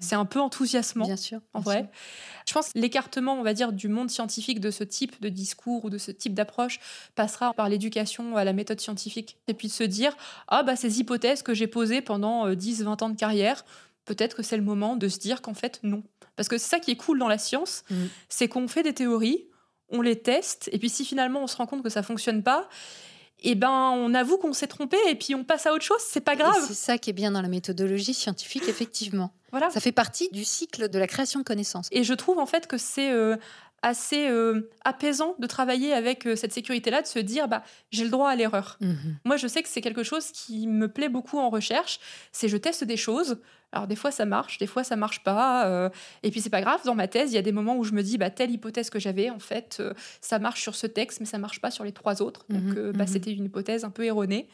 c'est 0.00 0.14
un 0.16 0.24
peu 0.24 0.40
enthousiasmant, 0.40 1.04
bien 1.04 1.16
sûr, 1.16 1.40
en 1.54 1.60
vrai. 1.60 1.88
Je 2.48 2.52
pense 2.52 2.72
que 2.72 2.78
l'écartement, 2.80 3.34
on 3.34 3.44
va 3.44 3.54
dire, 3.54 3.72
du 3.72 3.86
monde 3.86 4.10
scientifique 4.10 4.58
de 4.58 4.72
ce 4.72 4.82
type 4.82 5.20
de 5.22 5.28
discours 5.28 5.84
ou 5.84 5.90
de 5.90 5.98
ce 5.98 6.10
type 6.10 6.34
d'approche 6.34 6.80
passera 7.14 7.54
par 7.54 7.68
l'éducation 7.68 8.36
à 8.36 8.42
la 8.42 8.52
méthode 8.52 8.80
scientifique. 8.80 9.36
Et 9.46 9.54
puis 9.54 9.68
de 9.68 9.72
se 9.72 9.84
dire, 9.84 10.16
ah 10.48 10.64
bah 10.64 10.74
ces 10.74 10.98
hypothèses 10.98 11.44
que 11.44 11.54
j'ai 11.54 11.68
posées 11.68 12.00
pendant 12.00 12.50
10-20 12.50 12.82
euh, 12.82 13.04
ans 13.04 13.10
de 13.10 13.16
carrière, 13.16 13.64
peut-être 14.04 14.34
que 14.34 14.42
c'est 14.42 14.56
le 14.56 14.64
moment 14.64 14.96
de 14.96 15.06
se 15.06 15.20
dire 15.20 15.42
qu'en 15.42 15.54
fait, 15.54 15.78
non. 15.84 16.02
Parce 16.34 16.48
que 16.48 16.58
c'est 16.58 16.68
ça 16.68 16.80
qui 16.80 16.90
est 16.90 16.96
cool 16.96 17.20
dans 17.20 17.28
la 17.28 17.38
science, 17.38 17.84
mm. 17.88 18.06
c'est 18.28 18.48
qu'on 18.48 18.66
fait 18.66 18.82
des 18.82 18.94
théories, 18.94 19.46
on 19.90 20.00
les 20.00 20.18
teste, 20.18 20.68
et 20.72 20.78
puis 20.80 20.88
si 20.88 21.04
finalement 21.04 21.40
on 21.40 21.46
se 21.46 21.56
rend 21.56 21.66
compte 21.66 21.84
que 21.84 21.90
ça 21.90 22.02
fonctionne 22.02 22.42
pas, 22.42 22.68
eh 23.40 23.54
ben, 23.54 23.90
on 23.94 24.14
avoue 24.14 24.36
qu'on 24.36 24.52
s'est 24.52 24.66
trompé 24.66 24.96
et 25.08 25.14
puis 25.14 25.34
on 25.34 25.44
passe 25.44 25.66
à 25.66 25.72
autre 25.72 25.84
chose, 25.84 26.00
c'est 26.00 26.20
pas 26.20 26.36
grave. 26.36 26.64
C'est 26.66 26.74
ça 26.74 26.98
qui 26.98 27.10
est 27.10 27.12
bien 27.12 27.30
dans 27.30 27.42
la 27.42 27.48
méthodologie 27.48 28.14
scientifique, 28.14 28.64
effectivement. 28.68 29.32
Voilà. 29.50 29.70
Ça 29.70 29.80
fait 29.80 29.92
partie 29.92 30.28
du 30.32 30.44
cycle 30.44 30.88
de 30.88 30.98
la 30.98 31.06
création 31.06 31.40
de 31.40 31.44
connaissances. 31.44 31.88
Et 31.92 32.04
je 32.04 32.14
trouve 32.14 32.38
en 32.38 32.46
fait 32.46 32.66
que 32.66 32.76
c'est 32.76 33.10
euh, 33.10 33.36
assez 33.82 34.28
euh, 34.28 34.68
apaisant 34.84 35.34
de 35.38 35.46
travailler 35.46 35.92
avec 35.92 36.26
euh, 36.26 36.36
cette 36.36 36.52
sécurité-là, 36.52 37.02
de 37.02 37.06
se 37.06 37.18
dire 37.18 37.48
bah 37.48 37.62
j'ai 37.90 38.04
le 38.04 38.10
droit 38.10 38.28
à 38.28 38.36
l'erreur. 38.36 38.76
Mhm. 38.80 39.18
Moi, 39.24 39.36
je 39.36 39.46
sais 39.46 39.62
que 39.62 39.68
c'est 39.68 39.80
quelque 39.80 40.02
chose 40.02 40.30
qui 40.32 40.66
me 40.66 40.88
plaît 40.88 41.08
beaucoup 41.08 41.38
en 41.38 41.48
recherche. 41.50 42.00
C'est 42.32 42.48
je 42.48 42.56
teste 42.56 42.84
des 42.84 42.96
choses. 42.96 43.38
Alors 43.70 43.86
des 43.86 43.96
fois 43.96 44.10
ça 44.10 44.24
marche, 44.24 44.56
des 44.56 44.66
fois 44.66 44.82
ça 44.82 44.96
marche 44.96 45.22
pas. 45.22 45.66
Euh, 45.66 45.90
et 46.22 46.30
puis 46.30 46.40
c'est 46.40 46.50
pas 46.50 46.62
grave. 46.62 46.80
Dans 46.86 46.94
ma 46.94 47.06
thèse, 47.06 47.32
il 47.32 47.34
y 47.34 47.38
a 47.38 47.42
des 47.42 47.52
moments 47.52 47.76
où 47.76 47.84
je 47.84 47.92
me 47.92 48.02
dis 48.02 48.16
bah 48.16 48.30
telle 48.30 48.50
hypothèse 48.50 48.88
que 48.88 48.98
j'avais 48.98 49.28
en 49.28 49.38
fait, 49.38 49.82
ça 50.22 50.38
marche 50.38 50.62
sur 50.62 50.74
ce 50.74 50.86
texte, 50.86 51.20
mais 51.20 51.26
ça 51.26 51.36
marche 51.36 51.60
pas 51.60 51.70
sur 51.70 51.84
les 51.84 51.92
trois 51.92 52.22
autres. 52.22 52.46
Donc 52.48 52.62
mhm. 52.62 52.92
bah, 52.92 53.04
mhm. 53.04 53.06
c'était 53.06 53.32
une 53.32 53.44
hypothèse 53.44 53.84
un 53.84 53.90
peu 53.90 54.04
erronée. 54.04 54.48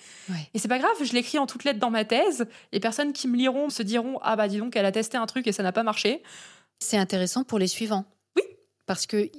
Et 0.52 0.58
c'est 0.58 0.68
pas 0.68 0.78
grave. 0.78 0.90
Je 1.02 1.12
l'écris 1.12 1.38
en 1.38 1.46
toutes 1.46 1.64
lettres 1.64 1.78
dans 1.78 1.90
ma 1.90 2.04
thèse. 2.04 2.46
Les 2.72 2.80
personnes 2.80 3.12
qui 3.12 3.28
me 3.28 3.36
liront 3.36 3.70
se 3.70 3.84
diront 3.84 4.18
ah 4.22 4.34
bah 4.34 4.48
dis 4.48 4.58
donc 4.58 4.74
elle 4.74 4.86
a 4.86 4.92
testé 4.92 5.16
un 5.16 5.26
truc 5.26 5.46
et 5.46 5.52
ça 5.52 5.62
n'a 5.62 5.72
pas 5.72 5.84
marché. 5.84 6.22
C'est 6.80 6.98
intéressant 6.98 7.44
pour 7.44 7.60
les 7.60 7.68
suivants 7.68 8.04
parce 8.86 9.06
qu'ils 9.06 9.30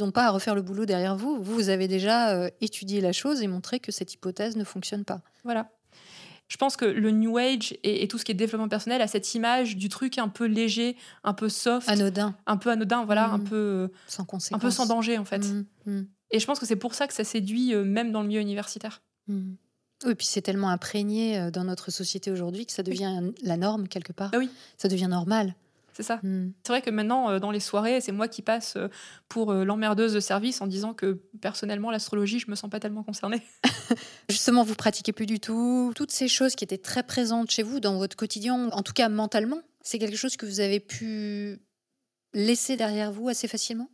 n'ont 0.00 0.10
pas 0.10 0.26
à 0.26 0.30
refaire 0.30 0.54
le 0.54 0.62
boulot 0.62 0.86
derrière 0.86 1.16
vous. 1.16 1.42
Vous, 1.42 1.54
vous 1.54 1.68
avez 1.68 1.88
déjà 1.88 2.34
euh, 2.34 2.48
étudié 2.60 3.00
la 3.00 3.12
chose 3.12 3.42
et 3.42 3.46
montré 3.46 3.80
que 3.80 3.92
cette 3.92 4.12
hypothèse 4.14 4.56
ne 4.56 4.64
fonctionne 4.64 5.04
pas. 5.04 5.20
Voilà. 5.44 5.70
Je 6.48 6.56
pense 6.56 6.76
que 6.76 6.84
le 6.84 7.10
New 7.10 7.38
Age 7.38 7.74
et, 7.82 8.06
tout 8.06 8.18
ce 8.18 8.24
qui 8.24 8.32
est 8.32 8.34
développement 8.34 8.68
personnel 8.68 9.00
a 9.00 9.06
cette 9.06 9.34
image 9.34 9.76
du 9.76 9.88
truc 9.88 10.18
un 10.18 10.28
peu 10.28 10.44
léger, 10.44 10.96
un 11.22 11.32
peu 11.32 11.48
soft. 11.48 11.88
Anodin. 11.88 12.36
Un 12.46 12.58
peu 12.58 12.70
anodin, 12.70 13.04
voilà, 13.04 13.30
un 13.30 13.38
mmh. 13.38 13.44
peu. 13.44 13.90
Sans 14.06 14.24
conséquence. 14.24 14.56
Un 14.56 14.60
peu 14.60 14.70
sans 14.70 14.86
danger, 14.86 15.16
en 15.16 15.24
fait. 15.24 15.38
Mmh, 15.38 15.66
mmh. 15.86 16.02
Et 16.30 16.38
je 16.38 16.46
pense 16.46 16.58
que 16.58 16.66
c'est 16.66 16.76
pour 16.76 16.94
ça 16.94 17.06
que 17.06 17.14
ça 17.14 17.24
séduit, 17.24 17.74
euh, 17.74 17.82
même 17.82 18.12
dans 18.12 18.20
le 18.20 18.28
milieu 18.28 18.40
universitaire. 18.40 19.02
Oui, 19.28 19.56
et 20.06 20.14
puis 20.14 20.26
c'est 20.26 20.42
tellement 20.42 20.68
imprégné 20.68 21.38
euh, 21.38 21.50
dans 21.50 21.64
notre 21.64 21.90
société 21.90 22.30
aujourd'hui 22.30 22.66
que 22.66 22.72
ça 22.72 22.82
devient 22.82 23.30
la 23.42 23.56
norme 23.56 23.88
quelque 23.88 24.12
part. 24.12 24.30
Ah 24.34 24.38
oui. 24.38 24.50
Ça 24.76 24.88
devient 24.88 25.08
normal. 25.08 25.54
C'est 25.94 26.02
ça. 26.02 26.18
Hmm. 26.22 26.50
C'est 26.64 26.72
vrai 26.72 26.82
que 26.82 26.90
maintenant, 26.90 27.30
euh, 27.30 27.38
dans 27.38 27.52
les 27.52 27.60
soirées, 27.60 28.00
c'est 28.00 28.12
moi 28.12 28.26
qui 28.26 28.42
passe 28.42 28.74
euh, 28.76 28.88
pour 29.28 29.52
euh, 29.52 29.64
l'emmerdeuse 29.64 30.12
de 30.12 30.20
service 30.20 30.60
en 30.60 30.66
disant 30.66 30.92
que 30.92 31.20
personnellement, 31.40 31.90
l'astrologie, 31.90 32.40
je 32.40 32.50
me 32.50 32.56
sens 32.56 32.68
pas 32.68 32.80
tellement 32.80 33.04
concernée. 33.04 33.42
Justement, 34.28 34.64
vous 34.64 34.74
pratiquez 34.74 35.12
plus 35.12 35.26
du 35.26 35.38
tout. 35.38 35.92
Toutes 35.94 36.10
ces 36.10 36.26
choses 36.26 36.56
qui 36.56 36.64
étaient 36.64 36.78
très 36.78 37.04
présentes 37.04 37.50
chez 37.50 37.62
vous 37.62 37.78
dans 37.78 37.96
votre 37.96 38.16
quotidien, 38.16 38.70
en 38.70 38.82
tout 38.82 38.92
cas 38.92 39.08
mentalement, 39.08 39.60
c'est 39.82 39.98
quelque 40.00 40.16
chose 40.16 40.36
que 40.36 40.46
vous 40.46 40.60
avez 40.60 40.80
pu 40.80 41.60
laisser 42.34 42.76
derrière 42.76 43.12
vous 43.12 43.28
assez 43.28 43.48
facilement? 43.48 43.88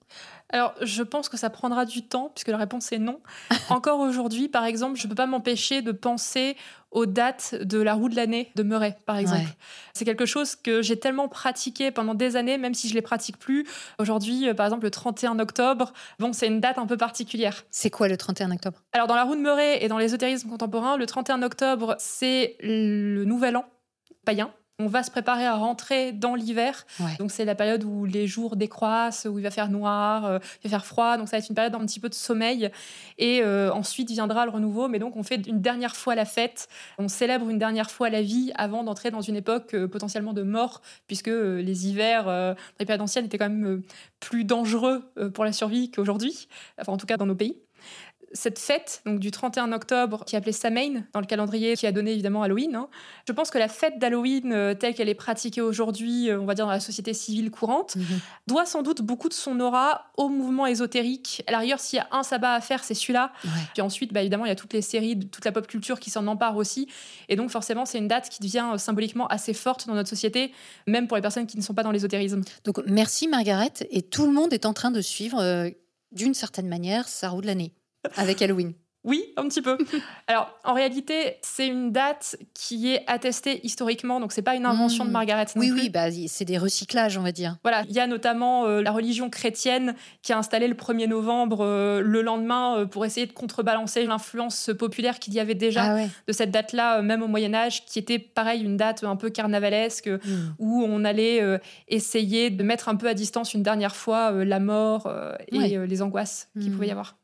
Alors, 0.52 0.74
je 0.80 1.02
pense 1.02 1.28
que 1.28 1.36
ça 1.36 1.48
prendra 1.48 1.84
du 1.84 2.02
temps, 2.02 2.32
puisque 2.34 2.48
la 2.48 2.56
réponse 2.56 2.90
est 2.90 2.98
non. 2.98 3.20
Encore 3.70 4.00
aujourd'hui, 4.00 4.48
par 4.48 4.64
exemple, 4.64 4.98
je 4.98 5.04
ne 5.04 5.08
peux 5.08 5.14
pas 5.14 5.26
m'empêcher 5.26 5.80
de 5.80 5.92
penser 5.92 6.56
aux 6.90 7.06
dates 7.06 7.54
de 7.54 7.78
la 7.78 7.94
roue 7.94 8.08
de 8.08 8.16
l'année 8.16 8.50
de 8.56 8.64
Murray, 8.64 8.96
par 9.06 9.16
exemple. 9.16 9.46
C'est 9.92 10.04
quelque 10.04 10.26
chose 10.26 10.56
que 10.56 10.82
j'ai 10.82 10.98
tellement 10.98 11.28
pratiqué 11.28 11.92
pendant 11.92 12.14
des 12.14 12.34
années, 12.34 12.58
même 12.58 12.74
si 12.74 12.88
je 12.88 12.94
ne 12.94 12.98
les 12.98 13.02
pratique 13.02 13.38
plus. 13.38 13.64
Aujourd'hui, 14.00 14.48
euh, 14.48 14.54
par 14.54 14.66
exemple, 14.66 14.84
le 14.84 14.90
31 14.90 15.38
octobre, 15.38 15.92
bon, 16.18 16.32
c'est 16.32 16.48
une 16.48 16.58
date 16.58 16.78
un 16.78 16.86
peu 16.86 16.96
particulière. 16.96 17.64
C'est 17.70 17.90
quoi 17.90 18.08
le 18.08 18.16
31 18.16 18.50
octobre? 18.50 18.82
Alors, 18.92 19.06
dans 19.06 19.14
la 19.14 19.22
roue 19.22 19.36
de 19.36 19.40
Murray 19.40 19.84
et 19.84 19.88
dans 19.88 19.98
l'ésotérisme 19.98 20.48
contemporain, 20.48 20.96
le 20.96 21.06
31 21.06 21.42
octobre, 21.42 21.94
c'est 21.98 22.56
le 22.60 23.24
nouvel 23.24 23.56
an 23.56 23.66
païen 24.24 24.50
on 24.80 24.86
va 24.86 25.02
se 25.02 25.10
préparer 25.10 25.44
à 25.44 25.54
rentrer 25.54 26.12
dans 26.12 26.34
l'hiver. 26.34 26.86
Donc 27.18 27.30
c'est 27.30 27.44
la 27.44 27.54
période 27.54 27.84
où 27.84 28.06
les 28.06 28.26
jours 28.26 28.56
décroissent, 28.56 29.26
où 29.30 29.38
il 29.38 29.42
va 29.42 29.50
faire 29.50 29.68
noir, 29.68 30.24
euh, 30.24 30.38
il 30.64 30.70
va 30.70 30.78
faire 30.78 30.86
froid. 30.86 31.18
Donc 31.18 31.28
ça 31.28 31.36
va 31.36 31.42
être 31.42 31.50
une 31.50 31.54
période 31.54 31.74
un 31.74 31.84
petit 31.84 32.00
peu 32.00 32.08
de 32.08 32.14
sommeil. 32.14 32.70
Et 33.18 33.42
euh, 33.42 33.70
ensuite 33.72 34.10
viendra 34.10 34.46
le 34.46 34.50
renouveau. 34.50 34.88
Mais 34.88 34.98
donc 34.98 35.16
on 35.16 35.22
fait 35.22 35.46
une 35.46 35.60
dernière 35.60 35.94
fois 35.94 36.14
la 36.14 36.24
fête. 36.24 36.68
On 36.98 37.08
célèbre 37.08 37.50
une 37.50 37.58
dernière 37.58 37.90
fois 37.90 38.08
la 38.08 38.22
vie 38.22 38.52
avant 38.54 38.82
d'entrer 38.82 39.10
dans 39.10 39.20
une 39.20 39.36
époque 39.36 39.74
euh, 39.74 39.86
potentiellement 39.86 40.32
de 40.32 40.42
mort, 40.42 40.80
puisque 41.06 41.28
les 41.28 41.86
hivers 41.86 42.24
dans 42.24 42.54
les 42.78 42.86
périodes 42.86 43.02
anciennes 43.02 43.26
étaient 43.26 43.38
quand 43.38 43.50
même 43.50 43.82
plus 44.18 44.44
dangereux 44.44 45.02
pour 45.34 45.44
la 45.44 45.52
survie 45.52 45.90
qu'aujourd'hui. 45.90 46.48
Enfin 46.80 46.92
en 46.92 46.96
tout 46.96 47.06
cas 47.06 47.16
dans 47.16 47.26
nos 47.26 47.34
pays 47.34 47.56
cette 48.32 48.58
fête 48.58 49.02
donc 49.06 49.18
du 49.18 49.30
31 49.30 49.72
octobre 49.72 50.24
qui 50.24 50.36
est 50.36 50.38
appelée 50.38 50.52
Samhain 50.52 51.02
dans 51.12 51.20
le 51.20 51.26
calendrier 51.26 51.76
qui 51.76 51.86
a 51.86 51.92
donné 51.92 52.12
évidemment 52.12 52.42
Halloween. 52.42 52.76
Hein. 52.76 52.88
Je 53.26 53.32
pense 53.32 53.50
que 53.50 53.58
la 53.58 53.68
fête 53.68 53.98
d'Halloween 53.98 54.52
euh, 54.52 54.74
telle 54.74 54.94
qu'elle 54.94 55.08
est 55.08 55.14
pratiquée 55.14 55.60
aujourd'hui, 55.60 56.30
euh, 56.30 56.40
on 56.40 56.44
va 56.44 56.54
dire 56.54 56.66
dans 56.66 56.70
la 56.70 56.80
société 56.80 57.12
civile 57.12 57.50
courante, 57.50 57.96
mhm. 57.96 58.20
doit 58.46 58.66
sans 58.66 58.82
doute 58.82 59.02
beaucoup 59.02 59.28
de 59.28 59.34
son 59.34 59.58
aura 59.58 60.12
au 60.16 60.28
mouvement 60.28 60.66
ésotérique. 60.66 61.42
À 61.46 61.52
l'arrière, 61.52 61.80
s'il 61.80 61.96
y 61.96 62.00
a 62.00 62.08
un 62.12 62.22
sabbat 62.22 62.54
à 62.54 62.60
faire, 62.60 62.84
c'est 62.84 62.94
celui-là. 62.94 63.32
Puis 63.72 63.82
ensuite, 63.82 64.12
bah, 64.12 64.20
évidemment, 64.20 64.44
il 64.44 64.48
y 64.48 64.52
a 64.52 64.56
toutes 64.56 64.72
les 64.72 64.82
séries, 64.82 65.18
toute 65.18 65.44
la 65.44 65.52
pop 65.52 65.66
culture 65.66 65.98
qui 65.98 66.10
s'en 66.10 66.26
empare 66.26 66.56
aussi. 66.56 66.88
Et 67.28 67.36
donc 67.36 67.50
forcément, 67.50 67.84
c'est 67.84 67.98
une 67.98 68.08
date 68.08 68.28
qui 68.28 68.40
devient 68.40 68.68
euh, 68.74 68.78
symboliquement 68.78 69.26
assez 69.26 69.54
forte 69.54 69.86
dans 69.88 69.94
notre 69.94 70.08
société, 70.08 70.52
même 70.86 71.08
pour 71.08 71.16
les 71.16 71.22
personnes 71.22 71.46
qui 71.46 71.56
ne 71.56 71.62
sont 71.62 71.74
pas 71.74 71.82
dans 71.82 71.92
l'ésotérisme. 71.92 72.42
Donc 72.64 72.80
merci 72.86 73.26
Margaret. 73.26 73.72
Et 73.90 74.02
tout 74.02 74.26
le 74.26 74.32
monde 74.32 74.52
est 74.52 74.66
en 74.66 74.72
train 74.72 74.90
de 74.90 75.00
suivre 75.00 75.70
d'une 76.12 76.34
certaine 76.34 76.68
manière 76.68 77.08
sa 77.08 77.28
roue 77.28 77.40
de 77.40 77.46
l'année. 77.46 77.72
Avec 78.16 78.42
Halloween. 78.42 78.74
Oui, 79.02 79.32
un 79.38 79.48
petit 79.48 79.62
peu. 79.62 79.78
Alors, 80.26 80.58
en 80.62 80.74
réalité, 80.74 81.38
c'est 81.40 81.66
une 81.66 81.90
date 81.90 82.36
qui 82.52 82.92
est 82.92 83.02
attestée 83.06 83.64
historiquement, 83.64 84.20
donc 84.20 84.32
c'est 84.32 84.42
pas 84.42 84.54
une 84.54 84.66
invention 84.66 85.04
de 85.04 85.08
hmm. 85.08 85.12
Margaret. 85.12 85.46
oui, 85.56 85.72
oui, 85.72 85.88
bah, 85.88 86.08
c'est 86.28 86.44
des 86.44 86.58
recyclages, 86.58 87.16
on 87.16 87.22
va 87.22 87.32
dire. 87.32 87.56
Voilà, 87.62 87.82
il 87.88 87.94
y 87.94 88.00
a 88.00 88.06
notamment 88.06 88.66
euh, 88.66 88.82
la 88.82 88.92
religion 88.92 89.30
chrétienne 89.30 89.94
qui 90.22 90.34
a 90.34 90.38
installé 90.38 90.68
le 90.68 90.74
1er 90.74 91.08
novembre 91.08 91.64
euh, 91.64 92.02
le 92.02 92.20
lendemain 92.20 92.76
euh, 92.76 92.86
pour 92.86 93.06
essayer 93.06 93.26
de 93.26 93.32
contrebalancer 93.32 94.04
l'influence 94.04 94.70
populaire 94.78 95.18
qu'il 95.18 95.32
y 95.32 95.40
avait 95.40 95.54
déjà 95.54 95.96
ah 95.96 96.06
de 96.26 96.32
cette 96.32 96.50
date-là, 96.50 97.00
même 97.00 97.22
au 97.22 97.28
Moyen 97.28 97.54
Âge, 97.54 97.86
qui 97.86 97.98
était 97.98 98.18
pareil 98.18 98.62
une 98.62 98.76
date 98.76 99.02
un 99.02 99.16
peu 99.16 99.30
carnavalesque 99.30 100.08
hmm. 100.08 100.54
où 100.58 100.84
on 100.86 101.04
allait 101.04 101.40
essayer 101.88 102.50
de 102.50 102.62
mettre 102.62 102.90
un 102.90 102.96
peu 102.96 103.08
à 103.08 103.14
distance 103.14 103.54
une 103.54 103.62
dernière 103.62 103.96
fois 103.96 104.32
la 104.44 104.60
mort 104.60 105.10
et 105.48 105.78
les 105.78 106.02
angoisses 106.02 106.48
qu'il 106.58 106.70
hmm. 106.70 106.74
pouvait 106.74 106.88
y 106.88 106.90
avoir. 106.90 107.16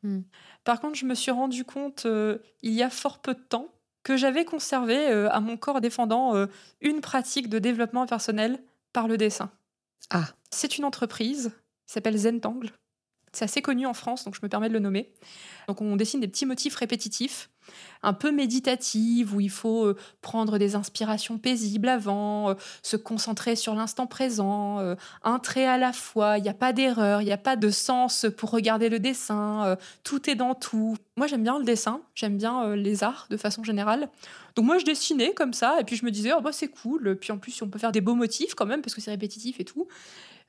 Par 0.67 0.81
contre, 0.81 0.95
je 0.95 1.05
me 1.05 1.15
suis 1.15 1.31
rendu 1.31 1.63
compte 1.63 2.05
euh, 2.07 2.39
il 2.61 2.73
y 2.73 2.83
a 2.83 2.89
fort 2.89 3.19
peu 3.19 3.33
de 3.33 3.39
temps 3.39 3.69
que 4.03 4.17
j'avais 4.17 4.43
conservé 4.43 4.97
euh, 4.97 5.31
à 5.31 5.39
mon 5.39 5.55
corps 5.55 5.79
défendant 5.79 6.35
euh, 6.35 6.47
une 6.81 6.99
pratique 6.99 7.47
de 7.47 7.57
développement 7.57 8.05
personnel 8.05 8.61
par 8.91 9.07
le 9.07 9.15
dessin. 9.15 9.49
Ah. 10.09 10.25
C'est 10.51 10.77
une 10.77 10.83
entreprise 10.83 11.53
qui 11.85 11.93
s'appelle 11.93 12.17
Zentangle. 12.17 12.71
C'est 13.31 13.45
assez 13.45 13.61
connu 13.61 13.85
en 13.85 13.93
France, 13.93 14.25
donc 14.25 14.35
je 14.35 14.41
me 14.43 14.49
permets 14.49 14.67
de 14.67 14.73
le 14.73 14.79
nommer. 14.79 15.13
Donc 15.69 15.79
on 15.79 15.95
dessine 15.95 16.19
des 16.19 16.27
petits 16.27 16.45
motifs 16.45 16.75
répétitifs 16.75 17.49
un 18.03 18.13
peu 18.13 18.31
méditative, 18.31 19.35
où 19.35 19.39
il 19.39 19.49
faut 19.49 19.85
euh, 19.85 19.97
prendre 20.21 20.57
des 20.57 20.75
inspirations 20.75 21.37
paisibles 21.37 21.89
avant, 21.89 22.51
euh, 22.51 22.53
se 22.81 22.95
concentrer 22.95 23.55
sur 23.55 23.75
l'instant 23.75 24.07
présent, 24.07 24.79
euh, 24.79 24.95
un 25.23 25.39
trait 25.39 25.65
à 25.65 25.77
la 25.77 25.93
fois, 25.93 26.37
il 26.37 26.43
n'y 26.43 26.49
a 26.49 26.53
pas 26.53 26.73
d'erreur, 26.73 27.21
il 27.21 27.25
n'y 27.25 27.31
a 27.31 27.37
pas 27.37 27.55
de 27.55 27.69
sens 27.69 28.25
pour 28.37 28.51
regarder 28.51 28.89
le 28.89 28.99
dessin, 28.99 29.77
tout 30.03 30.29
est 30.29 30.35
dans 30.35 30.55
tout. 30.55 30.95
Moi 31.15 31.27
j'aime 31.27 31.43
bien 31.43 31.59
le 31.59 31.65
dessin, 31.65 32.01
j'aime 32.15 32.37
bien 32.37 32.75
les 32.75 33.03
arts 33.03 33.27
de 33.29 33.37
façon 33.37 33.63
générale. 33.63 34.09
Donc 34.55 34.65
moi 34.65 34.77
je 34.77 34.85
dessinais 34.85 35.33
comme 35.33 35.53
ça, 35.53 35.79
et 35.79 35.83
puis 35.83 35.95
je 35.95 36.05
me 36.05 36.11
disais, 36.11 36.31
oh, 36.37 36.41
bah, 36.41 36.51
c'est 36.51 36.67
cool, 36.67 37.17
puis 37.19 37.31
en 37.31 37.37
plus 37.37 37.61
on 37.61 37.69
peut 37.69 37.79
faire 37.79 37.91
des 37.91 38.01
beaux 38.01 38.15
motifs 38.15 38.53
quand 38.55 38.65
même, 38.65 38.81
parce 38.81 38.95
que 38.95 39.01
c'est 39.01 39.11
répétitif 39.11 39.59
et 39.59 39.65
tout. 39.65 39.87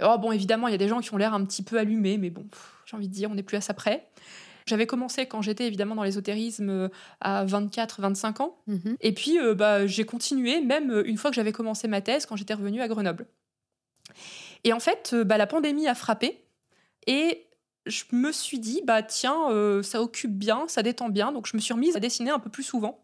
Oh, 0.00 0.16
bon, 0.18 0.30
évidemment, 0.30 0.68
il 0.68 0.72
y 0.72 0.74
a 0.74 0.78
des 0.78 0.88
gens 0.88 1.00
qui 1.00 1.12
ont 1.12 1.16
l'air 1.16 1.34
un 1.34 1.44
petit 1.44 1.62
peu 1.62 1.76
allumés, 1.78 2.18
mais 2.18 2.30
bon, 2.30 2.46
j'ai 2.86 2.96
envie 2.96 3.08
de 3.08 3.12
dire, 3.12 3.30
on 3.30 3.34
n'est 3.34 3.42
plus 3.42 3.56
à 3.56 3.60
ça 3.60 3.74
près. 3.74 4.06
J'avais 4.68 4.86
commencé 4.86 5.26
quand 5.26 5.42
j'étais 5.42 5.66
évidemment 5.66 5.94
dans 5.94 6.02
l'ésotérisme 6.02 6.68
euh, 6.68 6.88
à 7.20 7.44
24-25 7.46 8.42
ans. 8.42 8.58
Mhm. 8.66 8.96
Et 9.00 9.12
puis, 9.12 9.38
euh, 9.38 9.54
bah, 9.54 9.86
j'ai 9.86 10.04
continué, 10.04 10.60
même 10.60 10.90
euh, 10.90 11.08
une 11.08 11.16
fois 11.16 11.30
que 11.30 11.34
j'avais 11.34 11.52
commencé 11.52 11.88
ma 11.88 12.00
thèse, 12.00 12.26
quand 12.26 12.36
j'étais 12.36 12.54
revenue 12.54 12.82
à 12.82 12.88
Grenoble. 12.88 13.26
Et 14.64 14.72
en 14.72 14.80
fait, 14.80 15.14
bah, 15.14 15.38
la 15.38 15.46
pandémie 15.46 15.88
a 15.88 15.94
frappé. 15.94 16.44
Et 17.06 17.46
je 17.86 18.04
me 18.12 18.30
suis 18.32 18.58
dit, 18.58 18.82
bah 18.84 19.02
tiens, 19.02 19.48
ça 19.82 20.02
occupe 20.02 20.36
bien, 20.36 20.66
ça 20.68 20.82
détend 20.82 21.08
bien. 21.08 21.32
Donc, 21.32 21.46
je 21.46 21.56
me 21.56 21.60
suis 21.62 21.72
remise 21.72 21.96
à 21.96 22.00
dessiner 22.00 22.30
un 22.30 22.38
peu 22.38 22.50
plus 22.50 22.64
souvent. 22.64 23.02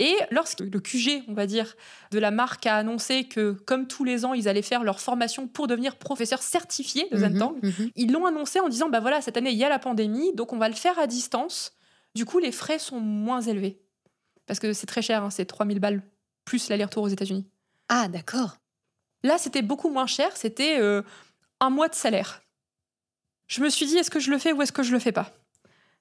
Et 0.00 0.16
lorsque 0.30 0.60
le 0.60 0.80
QG, 0.80 1.24
on 1.28 1.34
va 1.34 1.46
dire, 1.46 1.76
de 2.10 2.18
la 2.18 2.30
marque 2.30 2.66
a 2.66 2.74
annoncé 2.74 3.24
que, 3.24 3.52
comme 3.66 3.86
tous 3.86 4.02
les 4.02 4.24
ans, 4.24 4.32
ils 4.32 4.48
allaient 4.48 4.62
faire 4.62 4.82
leur 4.82 4.98
formation 4.98 5.46
pour 5.46 5.66
devenir 5.66 5.96
professeur 5.96 6.42
certifié 6.42 7.06
de 7.12 7.18
Zentang, 7.18 7.54
mhm, 7.62 7.68
mhm. 7.78 7.90
ils 7.96 8.10
l'ont 8.10 8.24
annoncé 8.24 8.60
en 8.60 8.70
disant, 8.70 8.88
bah 8.88 9.00
voilà, 9.00 9.20
cette 9.20 9.36
année, 9.36 9.50
il 9.50 9.58
y 9.58 9.64
a 9.64 9.68
la 9.68 9.78
pandémie, 9.78 10.34
donc 10.34 10.54
on 10.54 10.58
va 10.58 10.70
le 10.70 10.74
faire 10.74 10.98
à 10.98 11.06
distance. 11.06 11.72
Du 12.14 12.24
coup, 12.24 12.38
les 12.38 12.50
frais 12.50 12.78
sont 12.78 12.98
moins 12.98 13.42
élevés. 13.42 13.78
Parce 14.46 14.58
que 14.58 14.72
c'est 14.72 14.86
très 14.86 15.02
cher, 15.02 15.22
hein, 15.22 15.28
c'est 15.30 15.44
3000 15.44 15.80
balles, 15.80 16.02
plus 16.46 16.70
l'aller-retour 16.70 17.02
aux 17.02 17.08
États-Unis. 17.08 17.46
Ah, 17.90 18.08
d'accord. 18.08 18.56
Là, 19.22 19.36
c'était 19.36 19.62
beaucoup 19.62 19.90
moins 19.90 20.06
cher, 20.06 20.34
c'était 20.34 20.80
euh, 20.80 21.02
un 21.60 21.68
mois 21.68 21.88
de 21.88 21.94
salaire. 21.94 22.40
Je 23.48 23.60
me 23.60 23.68
suis 23.68 23.84
dit, 23.84 23.98
est-ce 23.98 24.10
que 24.10 24.18
je 24.18 24.30
le 24.30 24.38
fais 24.38 24.52
ou 24.52 24.62
est-ce 24.62 24.72
que 24.72 24.82
je 24.82 24.92
le 24.92 24.98
fais 24.98 25.12
pas? 25.12 25.30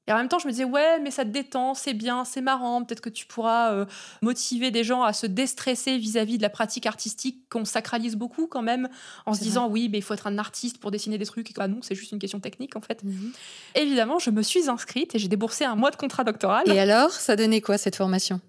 Et 0.10 0.12
en 0.12 0.16
même 0.16 0.28
temps, 0.28 0.40
je 0.40 0.48
me 0.48 0.52
disais, 0.52 0.64
ouais, 0.64 1.00
mais 1.00 1.12
ça 1.12 1.24
te 1.24 1.30
détend, 1.30 1.76
c'est 1.76 1.94
bien, 1.94 2.26
c'est 2.26 2.42
marrant. 2.42 2.84
Peut-être 2.84 3.00
que 3.00 3.12
tu 3.12 3.28
pourras 3.28 3.74
euh, 3.74 3.86
motiver 4.24 4.72
des 4.72 4.84
gens 4.84 5.04
à 5.04 5.14
se 5.14 5.28
déstresser 5.28 6.00
vis-à-vis 6.00 6.38
de 6.38 6.42
la 6.42 6.50
pratique 6.50 6.88
artistique 6.88 7.48
qu'on 7.48 7.64
sacralise 7.64 8.16
beaucoup 8.16 8.48
quand 8.48 8.64
même, 8.64 8.90
en 9.28 9.36
se 9.36 9.42
disant, 9.42 9.68
oui, 9.70 9.88
mais 9.88 10.00
il 10.00 10.02
faut 10.02 10.16
être 10.16 10.26
un 10.26 10.40
artiste 10.40 10.80
pour 10.80 10.90
dessiner 10.90 11.20
des 11.20 11.28
trucs. 11.28 11.52
Ah 11.60 11.68
non, 11.68 11.82
c'est 11.84 11.94
juste 11.94 12.12
une 12.12 12.18
question 12.18 12.40
technique 12.40 12.76
en 12.76 12.82
fait. 12.82 13.04
Mhm. 13.04 13.34
Évidemment, 13.76 14.18
je 14.18 14.32
me 14.32 14.42
suis 14.42 14.68
inscrite 14.68 15.14
et 15.14 15.20
j'ai 15.20 15.28
déboursé 15.28 15.64
un 15.64 15.76
mois 15.76 15.92
de 15.92 15.96
contrat 15.96 16.24
doctoral. 16.24 16.68
Et 16.68 16.80
alors, 16.80 17.12
ça 17.12 17.36
donnait 17.36 17.62
quoi 17.62 17.78
cette 17.78 17.96
formation? 17.96 18.42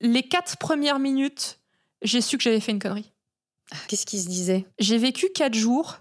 Les 0.00 0.22
quatre 0.22 0.56
premières 0.56 1.00
minutes, 1.00 1.58
j'ai 2.02 2.20
su 2.20 2.36
que 2.36 2.44
j'avais 2.44 2.60
fait 2.60 2.70
une 2.70 2.78
connerie. 2.78 3.10
Ah, 3.72 3.76
qu'est-ce 3.88 4.06
qui 4.06 4.20
se 4.20 4.28
disait? 4.28 4.66
J'ai 4.78 4.98
vécu 4.98 5.30
quatre 5.34 5.54
jours 5.54 5.98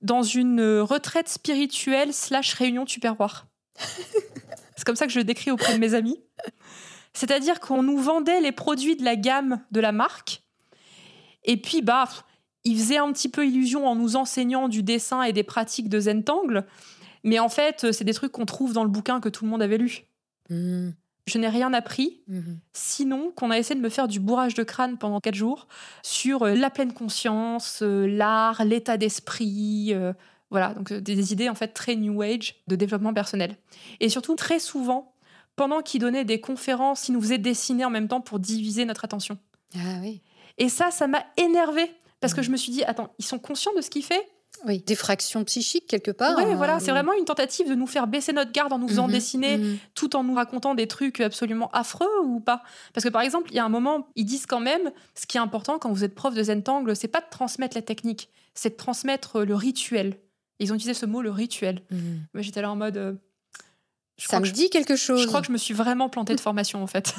dans 0.00 0.22
une 0.22 0.78
retraite 0.78 1.28
spirituelle 1.28 2.12
slash 2.12 2.52
réunion 2.54 2.84
tupperware. 2.84 3.46
C'est 4.76 4.84
comme 4.84 4.96
ça 4.96 5.06
que 5.06 5.12
je 5.12 5.18
le 5.18 5.24
décris 5.24 5.50
auprès 5.50 5.72
de 5.74 5.78
mes 5.78 5.94
amis. 5.94 6.18
C'est-à-dire 7.12 7.60
qu'on 7.60 7.82
nous 7.82 7.98
vendait 7.98 8.40
les 8.40 8.52
produits 8.52 8.96
de 8.96 9.04
la 9.04 9.16
gamme 9.16 9.62
de 9.70 9.80
la 9.80 9.92
marque. 9.92 10.42
Et 11.44 11.56
puis, 11.56 11.80
bah, 11.80 12.08
ils 12.64 12.76
faisaient 12.76 12.98
un 12.98 13.10
petit 13.12 13.28
peu 13.28 13.46
illusion 13.46 13.86
en 13.86 13.94
nous 13.94 14.16
enseignant 14.16 14.68
du 14.68 14.82
dessin 14.82 15.22
et 15.22 15.32
des 15.32 15.44
pratiques 15.44 15.88
de 15.88 16.00
Zentangle. 16.00 16.66
Mais 17.24 17.38
en 17.38 17.48
fait, 17.48 17.92
c'est 17.92 18.04
des 18.04 18.12
trucs 18.12 18.32
qu'on 18.32 18.46
trouve 18.46 18.72
dans 18.72 18.84
le 18.84 18.90
bouquin 18.90 19.20
que 19.20 19.28
tout 19.28 19.44
le 19.44 19.50
monde 19.50 19.62
avait 19.62 19.78
lu. 19.78 20.04
Mmh. 20.50 20.90
Je 21.26 21.38
n'ai 21.38 21.48
rien 21.48 21.72
appris, 21.72 22.20
mmh. 22.28 22.40
sinon 22.72 23.32
qu'on 23.34 23.50
a 23.50 23.58
essayé 23.58 23.74
de 23.74 23.84
me 23.84 23.88
faire 23.88 24.06
du 24.06 24.20
bourrage 24.20 24.54
de 24.54 24.62
crâne 24.62 24.96
pendant 24.96 25.20
quatre 25.20 25.34
jours 25.34 25.66
sur 26.02 26.44
euh, 26.44 26.54
la 26.54 26.70
pleine 26.70 26.92
conscience, 26.92 27.80
euh, 27.82 28.06
l'art, 28.06 28.64
l'état 28.64 28.96
d'esprit, 28.96 29.88
euh, 29.92 30.12
voilà, 30.50 30.74
donc 30.74 30.92
euh, 30.92 31.00
des 31.00 31.32
idées 31.32 31.48
en 31.48 31.54
fait 31.54 31.68
très 31.68 31.96
new 31.96 32.22
age 32.22 32.56
de 32.66 32.76
développement 32.76 33.12
personnel. 33.12 33.56
Et 34.00 34.08
surtout, 34.08 34.36
très 34.36 34.58
souvent, 34.58 35.14
pendant 35.56 35.82
qu'ils 35.82 36.00
donnaient 36.00 36.24
des 36.24 36.40
conférences, 36.40 37.08
ils 37.08 37.12
nous 37.12 37.20
faisaient 37.20 37.38
dessiner 37.38 37.84
en 37.84 37.90
même 37.90 38.08
temps 38.08 38.20
pour 38.20 38.38
diviser 38.38 38.84
notre 38.84 39.04
attention. 39.04 39.38
Ah 39.74 39.98
oui. 40.02 40.22
Et 40.58 40.68
ça, 40.68 40.90
ça 40.90 41.06
m'a 41.06 41.24
énervé 41.36 41.90
parce 42.20 42.34
que 42.34 42.42
je 42.42 42.50
me 42.50 42.56
suis 42.56 42.72
dit, 42.72 42.84
attends, 42.84 43.12
ils 43.18 43.24
sont 43.24 43.38
conscients 43.38 43.74
de 43.76 43.80
ce 43.80 43.90
qu'ils 43.90 44.04
font 44.04 44.14
oui, 44.64 44.82
des 44.86 44.94
fractions 44.94 45.44
psychiques 45.44 45.86
quelque 45.86 46.10
part. 46.10 46.34
Oui, 46.38 46.44
hein. 46.46 46.54
voilà, 46.54 46.80
c'est 46.80 46.90
vraiment 46.90 47.12
une 47.12 47.24
tentative 47.24 47.68
de 47.68 47.74
nous 47.74 47.86
faire 47.86 48.06
baisser 48.06 48.32
notre 48.32 48.52
garde 48.52 48.72
en 48.72 48.78
nous 48.78 48.88
faisant 48.88 49.06
mhm, 49.06 49.12
dessiner 49.12 49.58
mhm. 49.58 49.78
tout 49.94 50.16
en 50.16 50.24
nous 50.24 50.34
racontant 50.34 50.74
des 50.74 50.86
trucs 50.86 51.20
absolument 51.20 51.68
affreux 51.72 52.08
ou 52.24 52.40
pas. 52.40 52.62
Parce 52.94 53.04
que 53.04 53.10
par 53.10 53.22
exemple, 53.22 53.50
il 53.50 53.56
y 53.56 53.58
a 53.58 53.64
un 53.64 53.68
moment, 53.68 54.08
ils 54.16 54.24
disent 54.24 54.46
quand 54.46 54.60
même, 54.60 54.92
ce 55.14 55.26
qui 55.26 55.36
est 55.36 55.40
important 55.40 55.78
quand 55.78 55.92
vous 55.92 56.04
êtes 56.04 56.14
prof 56.14 56.34
de 56.34 56.42
Zentangle, 56.42 56.96
c'est 56.96 57.08
pas 57.08 57.20
de 57.20 57.26
transmettre 57.30 57.76
la 57.76 57.82
technique, 57.82 58.30
c'est 58.54 58.70
de 58.70 58.76
transmettre 58.76 59.40
le 59.40 59.54
rituel. 59.54 60.16
Ils 60.58 60.72
ont 60.72 60.74
utilisé 60.74 60.94
ce 60.94 61.06
mot, 61.06 61.22
le 61.22 61.30
rituel. 61.30 61.82
Mhm. 61.90 62.26
J'étais 62.36 62.62
là 62.62 62.70
en 62.70 62.76
mode. 62.76 62.96
Euh, 62.96 63.12
ça 64.18 64.40
me 64.40 64.48
dit 64.48 64.70
quelque 64.70 64.96
chose. 64.96 65.20
Je 65.20 65.26
crois 65.26 65.40
que 65.40 65.46
je 65.48 65.52
me 65.52 65.58
suis 65.58 65.74
vraiment 65.74 66.08
plantée 66.08 66.34
de 66.34 66.40
formation, 66.48 66.82
en 66.82 66.86
fait. 66.86 67.14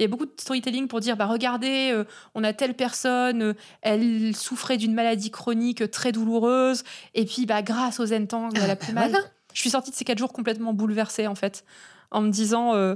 Il 0.00 0.04
y 0.04 0.06
a 0.06 0.08
beaucoup 0.08 0.24
de 0.24 0.32
storytelling 0.38 0.88
pour 0.88 1.00
dire, 1.00 1.14
bah 1.14 1.26
regardez, 1.26 1.90
euh, 1.92 2.04
on 2.34 2.42
a 2.42 2.54
telle 2.54 2.72
personne, 2.72 3.42
euh, 3.42 3.54
elle 3.82 4.34
souffrait 4.34 4.78
d'une 4.78 4.94
maladie 4.94 5.30
chronique 5.30 5.90
très 5.90 6.10
douloureuse, 6.10 6.84
et 7.12 7.26
puis 7.26 7.44
bah 7.44 7.60
grâce 7.60 8.00
aux 8.00 8.06
Zentang, 8.06 8.48
elle 8.54 8.70
a 8.70 8.76
plus 8.76 8.94
mal. 8.94 9.12
Je 9.52 9.60
suis 9.60 9.68
sortie 9.68 9.90
de 9.90 9.96
ces 9.96 10.06
quatre 10.06 10.16
jours 10.16 10.32
complètement 10.32 10.72
bouleversée 10.72 11.26
en 11.26 11.34
fait, 11.34 11.66
en 12.10 12.22
me 12.22 12.30
disant, 12.30 12.74
euh, 12.74 12.94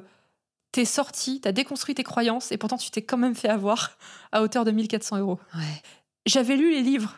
t'es 0.73 0.87
sortie, 0.87 1.43
t'as 1.43 1.53
déconstruit 1.53 1.95
tes 1.95 2.05
croyances, 2.05 2.53
et 2.53 2.57
pourtant 2.57 2.79
tu 2.79 2.91
t'es 2.91 3.03
quand 3.03 3.19
même 3.19 3.35
fait 3.35 3.51
avoir 3.51 3.99
à 4.33 4.41
hauteur 4.41 4.65
de 4.65 4.71
1400 4.71 5.19
euros. 5.19 5.39
J'avais 6.25 6.57
lu 6.57 6.71
les 6.71 6.81
livres. 6.81 7.17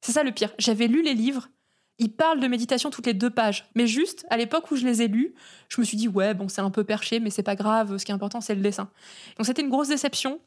C'est 0.00 0.12
ça 0.12 0.22
le 0.22 0.32
pire. 0.32 0.54
J'avais 0.58 0.86
lu 0.86 1.02
les 1.02 1.12
livres 1.12 1.50
il 1.98 2.12
parle 2.12 2.40
de 2.40 2.46
méditation 2.46 2.90
toutes 2.90 3.06
les 3.06 3.14
deux 3.14 3.30
pages. 3.30 3.68
Mais 3.74 3.86
juste, 3.86 4.24
à 4.30 4.36
l'époque 4.36 4.70
où 4.70 4.76
je 4.76 4.84
les 4.84 5.02
ai 5.02 5.08
lus, 5.08 5.34
je 5.68 5.80
me 5.80 5.84
suis 5.84 5.96
dit, 5.96 6.08
ouais, 6.08 6.34
bon, 6.34 6.48
c'est 6.48 6.60
un 6.60 6.70
peu 6.70 6.84
perché, 6.84 7.20
mais 7.20 7.30
c'est 7.30 7.42
pas 7.42 7.56
grave, 7.56 7.96
ce 7.98 8.04
qui 8.04 8.12
est 8.12 8.14
important, 8.14 8.40
c'est 8.40 8.54
le 8.54 8.60
dessin. 8.60 8.90
Donc 9.36 9.46
c'était 9.46 9.62
une 9.62 9.70
grosse 9.70 9.88
déception. 9.88 10.40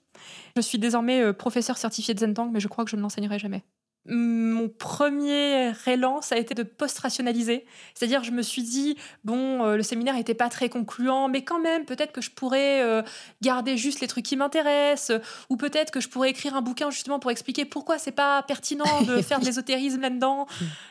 Je 0.56 0.62
suis 0.62 0.80
désormais 0.80 1.22
euh, 1.22 1.34
professeur 1.34 1.78
certifié 1.78 2.14
de 2.14 2.20
Zentang, 2.20 2.50
mais 2.52 2.60
je 2.60 2.68
crois 2.68 2.86
que 2.86 2.92
je 2.92 2.96
ne 2.96 3.02
l'enseignerai 3.02 3.40
jamais 3.40 3.64
mon 4.08 4.68
premier 4.68 5.74
élan, 5.86 6.22
ça 6.22 6.34
a 6.34 6.38
été 6.40 6.56
de 6.56 6.64
post-rationaliser. 6.64 7.66
C'est-à-dire, 7.94 8.24
je 8.24 8.32
me 8.32 8.42
suis 8.42 8.64
dit, 8.64 8.98
bon, 9.24 9.64
euh, 9.64 9.76
le 9.78 9.84
séminaire 9.84 10.16
n'était 10.16 10.34
pas 10.34 10.50
très 10.50 10.70
concluant, 10.70 11.28
mais 11.28 11.44
quand 11.44 11.60
même, 11.60 11.86
peut-être 11.86 12.12
que 12.12 12.22
je 12.22 12.32
pourrais 12.32 12.82
euh, 12.82 13.04
garder 13.44 13.78
juste 13.78 14.00
les 14.00 14.08
trucs 14.08 14.26
qui 14.26 14.36
m'intéressent, 14.38 15.20
ou 15.50 15.58
peut-être 15.58 15.92
que 15.92 16.00
je 16.00 16.10
pourrais 16.10 16.32
écrire 16.32 16.56
un 16.56 16.64
bouquin 16.64 16.90
justement 16.90 17.20
pour 17.20 17.30
expliquer 17.30 17.64
pourquoi 17.64 18.00
c'est 18.00 18.12
pas 18.12 18.42
pertinent 18.42 19.04
de 19.04 19.22
faire 19.22 19.40
de 19.40 19.46
l'ésotérisme 19.46 20.02
là-dedans, 20.02 20.48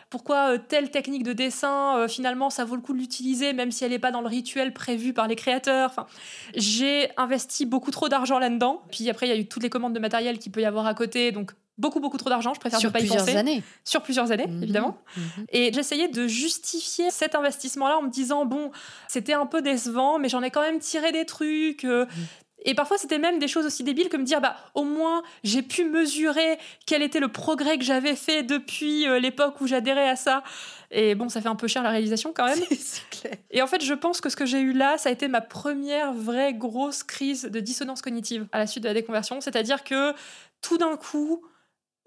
pourquoi 0.08 0.52
euh, 0.52 0.58
telle 0.58 0.92
technique 0.92 1.24
de 1.24 1.32
dessin, 1.32 2.06
finalement, 2.06 2.48
ça 2.48 2.64
vaut 2.64 2.76
le 2.76 2.82
coup 2.82 2.92
de 2.92 2.98
l'utiliser, 2.98 3.52
même 3.52 3.72
si 3.72 3.84
elle 3.84 3.90
n'est 3.90 3.98
pas 3.98 4.12
dans 4.12 4.20
le 4.20 4.28
rituel 4.28 4.72
prévu 4.72 5.12
par 5.12 5.26
les 5.26 5.36
créateurs. 5.36 5.90
Enfin, 5.90 6.06
j'ai 6.54 7.10
investi 7.16 7.66
beaucoup 7.66 7.90
trop 7.90 8.08
d'argent 8.08 8.38
là-dedans. 8.38 8.82
Puis 8.92 9.10
après, 9.10 9.26
il 9.26 9.30
y 9.30 9.32
a 9.32 9.36
eu 9.36 9.46
toutes 9.46 9.64
les 9.64 9.70
commandes 9.70 9.94
de 9.94 10.00
matériel 10.00 10.38
qu'il 10.38 10.52
peut 10.52 10.60
y 10.60 10.64
avoir 10.64 10.86
à 10.86 10.94
côté, 10.94 11.32
donc 11.32 11.52
beaucoup, 11.80 11.98
beaucoup 11.98 12.18
trop 12.18 12.30
d'argent. 12.30 12.54
Je 12.54 12.60
préfère 12.60 12.78
Sur 12.78 12.90
ne 12.90 12.92
pas 12.92 13.00
y 13.00 13.08
penser. 13.08 13.16
plusieurs 13.18 13.36
années. 13.36 13.62
Sur 13.84 14.02
plusieurs 14.02 14.32
années, 14.32 14.46
mhm. 14.46 14.62
évidemment. 14.62 14.98
Mhm. 15.16 15.46
Et 15.50 15.72
j'essayais 15.72 16.08
de 16.08 16.26
justifier 16.26 17.10
cet 17.10 17.34
investissement-là 17.34 17.98
en 17.98 18.02
me 18.02 18.10
disant, 18.10 18.44
bon, 18.44 18.70
c'était 19.08 19.32
un 19.32 19.46
peu 19.46 19.62
décevant, 19.62 20.18
mais 20.18 20.28
j'en 20.28 20.42
ai 20.42 20.50
quand 20.50 20.62
même 20.62 20.78
tiré 20.78 21.10
des 21.10 21.24
trucs. 21.24 21.84
Euh, 21.84 22.04
mhm. 22.04 22.26
Et 22.64 22.74
parfois, 22.74 22.98
c'était 22.98 23.18
même 23.18 23.38
des 23.38 23.48
choses 23.48 23.64
aussi 23.64 23.82
débiles 23.82 24.08
que 24.08 24.16
me 24.16 24.24
dire, 24.24 24.40
bah, 24.40 24.56
au 24.74 24.84
moins, 24.84 25.22
j'ai 25.44 25.62
pu 25.62 25.84
mesurer 25.84 26.58
quel 26.86 27.02
était 27.02 27.20
le 27.20 27.28
progrès 27.28 27.78
que 27.78 27.84
j'avais 27.84 28.16
fait 28.16 28.42
depuis 28.42 29.08
euh, 29.08 29.18
l'époque 29.18 29.60
où 29.60 29.66
j'adhérais 29.66 30.08
à 30.08 30.16
ça. 30.16 30.42
Et 30.90 31.14
bon, 31.14 31.28
ça 31.28 31.40
fait 31.40 31.48
un 31.48 31.56
peu 31.56 31.68
cher 31.68 31.82
la 31.82 31.90
réalisation 31.90 32.32
quand 32.34 32.46
même. 32.46 32.58
clair. 33.10 33.36
Et 33.50 33.62
en 33.62 33.66
fait, 33.66 33.82
je 33.82 33.94
pense 33.94 34.20
que 34.20 34.28
ce 34.28 34.36
que 34.36 34.44
j'ai 34.44 34.60
eu 34.60 34.72
là, 34.72 34.98
ça 34.98 35.08
a 35.08 35.12
été 35.12 35.28
ma 35.28 35.40
première 35.40 36.12
vraie 36.12 36.52
grosse 36.52 37.02
crise 37.02 37.44
de 37.44 37.60
dissonance 37.60 38.02
cognitive 38.02 38.46
à 38.52 38.58
la 38.58 38.66
suite 38.66 38.82
de 38.82 38.88
la 38.88 38.94
déconversion. 38.94 39.40
C'est-à-dire 39.40 39.82
que 39.82 40.12
tout 40.60 40.76
d'un 40.76 40.96
coup, 40.96 41.42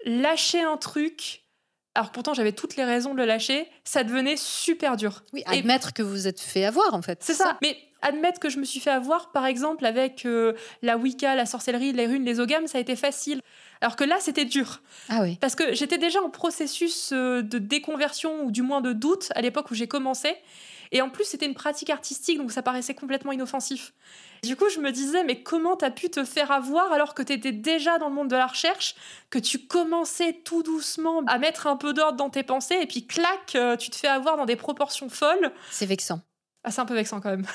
lâcher 0.04 0.62
un 0.62 0.76
truc, 0.76 1.44
alors 1.94 2.10
pourtant 2.10 2.34
j'avais 2.34 2.52
toutes 2.52 2.76
les 2.76 2.84
raisons 2.84 3.12
de 3.12 3.18
le 3.18 3.24
lâcher, 3.24 3.68
ça 3.84 4.04
devenait 4.04 4.36
super 4.36 4.96
dur. 4.96 5.24
Oui, 5.32 5.42
admettre 5.46 5.92
que 5.92 6.02
vous 6.02 6.26
êtes 6.26 6.40
fait 6.40 6.64
avoir 6.64 6.94
en 6.94 7.02
fait. 7.02 7.18
C'est 7.22 7.34
ça. 7.34 7.58
Mais 7.62 7.76
admettre 8.04 8.38
que 8.38 8.50
je 8.50 8.58
me 8.58 8.64
suis 8.64 8.80
fait 8.80 8.90
avoir, 8.90 9.32
par 9.32 9.46
exemple, 9.46 9.84
avec 9.86 10.26
euh, 10.26 10.52
la 10.82 10.96
Wicca, 10.96 11.34
la 11.34 11.46
sorcellerie, 11.46 11.92
les 11.92 12.06
runes, 12.06 12.24
les 12.24 12.38
ogames, 12.38 12.66
ça 12.66 12.78
a 12.78 12.80
été 12.80 12.96
facile. 12.96 13.40
Alors 13.80 13.96
que 13.96 14.04
là, 14.04 14.16
c'était 14.20 14.44
dur. 14.44 14.82
Ah 15.08 15.20
oui. 15.22 15.38
Parce 15.40 15.54
que 15.54 15.74
j'étais 15.74 15.98
déjà 15.98 16.22
en 16.22 16.30
processus 16.30 17.10
euh, 17.12 17.42
de 17.42 17.58
déconversion, 17.58 18.44
ou 18.44 18.50
du 18.50 18.62
moins 18.62 18.80
de 18.80 18.92
doute, 18.92 19.28
à 19.34 19.40
l'époque 19.40 19.70
où 19.70 19.74
j'ai 19.74 19.88
commencé. 19.88 20.36
Et 20.92 21.02
en 21.02 21.10
plus, 21.10 21.24
c'était 21.24 21.46
une 21.46 21.54
pratique 21.54 21.90
artistique, 21.90 22.38
donc 22.38 22.52
ça 22.52 22.62
paraissait 22.62 22.94
complètement 22.94 23.32
inoffensif. 23.32 23.92
Du 24.42 24.56
coup, 24.56 24.68
je 24.68 24.78
me 24.78 24.92
disais, 24.92 25.24
mais 25.24 25.42
comment 25.42 25.76
t'as 25.76 25.90
pu 25.90 26.10
te 26.10 26.24
faire 26.24 26.50
avoir 26.50 26.92
alors 26.92 27.14
que 27.14 27.22
t'étais 27.22 27.52
déjà 27.52 27.98
dans 27.98 28.08
le 28.08 28.14
monde 28.14 28.28
de 28.28 28.36
la 28.36 28.46
recherche, 28.46 28.94
que 29.30 29.38
tu 29.38 29.58
commençais 29.66 30.34
tout 30.44 30.62
doucement 30.62 31.22
à 31.26 31.38
mettre 31.38 31.66
un 31.66 31.76
peu 31.76 31.92
d'ordre 31.92 32.16
dans 32.16 32.30
tes 32.30 32.42
pensées, 32.42 32.78
et 32.80 32.86
puis 32.86 33.06
clac, 33.06 33.54
euh, 33.54 33.76
tu 33.76 33.90
te 33.90 33.96
fais 33.96 34.08
avoir 34.08 34.36
dans 34.36 34.46
des 34.46 34.56
proportions 34.56 35.08
folles. 35.08 35.52
C'est 35.70 35.86
vexant. 35.86 36.20
Ah, 36.62 36.70
c'est 36.70 36.80
un 36.80 36.86
peu 36.86 36.94
vexant 36.94 37.20
quand 37.20 37.30
même. 37.30 37.46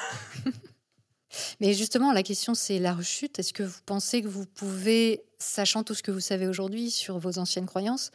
mais 1.59 1.73
justement, 1.73 2.11
la 2.11 2.23
question, 2.23 2.53
c'est 2.53 2.79
la 2.79 2.93
rechute. 2.93 3.39
Est-ce 3.39 3.53
que 3.53 3.63
vous 3.63 3.79
pensez 3.85 4.21
que 4.21 4.27
vous 4.27 4.45
pouvez, 4.45 5.23
sachant 5.37 5.83
tout 5.83 5.93
ce 5.93 6.03
que 6.03 6.11
vous 6.11 6.19
savez 6.19 6.47
aujourd'hui 6.47 6.91
sur 6.91 7.19
vos 7.19 7.39
anciennes 7.39 7.65
croyances, 7.65 8.11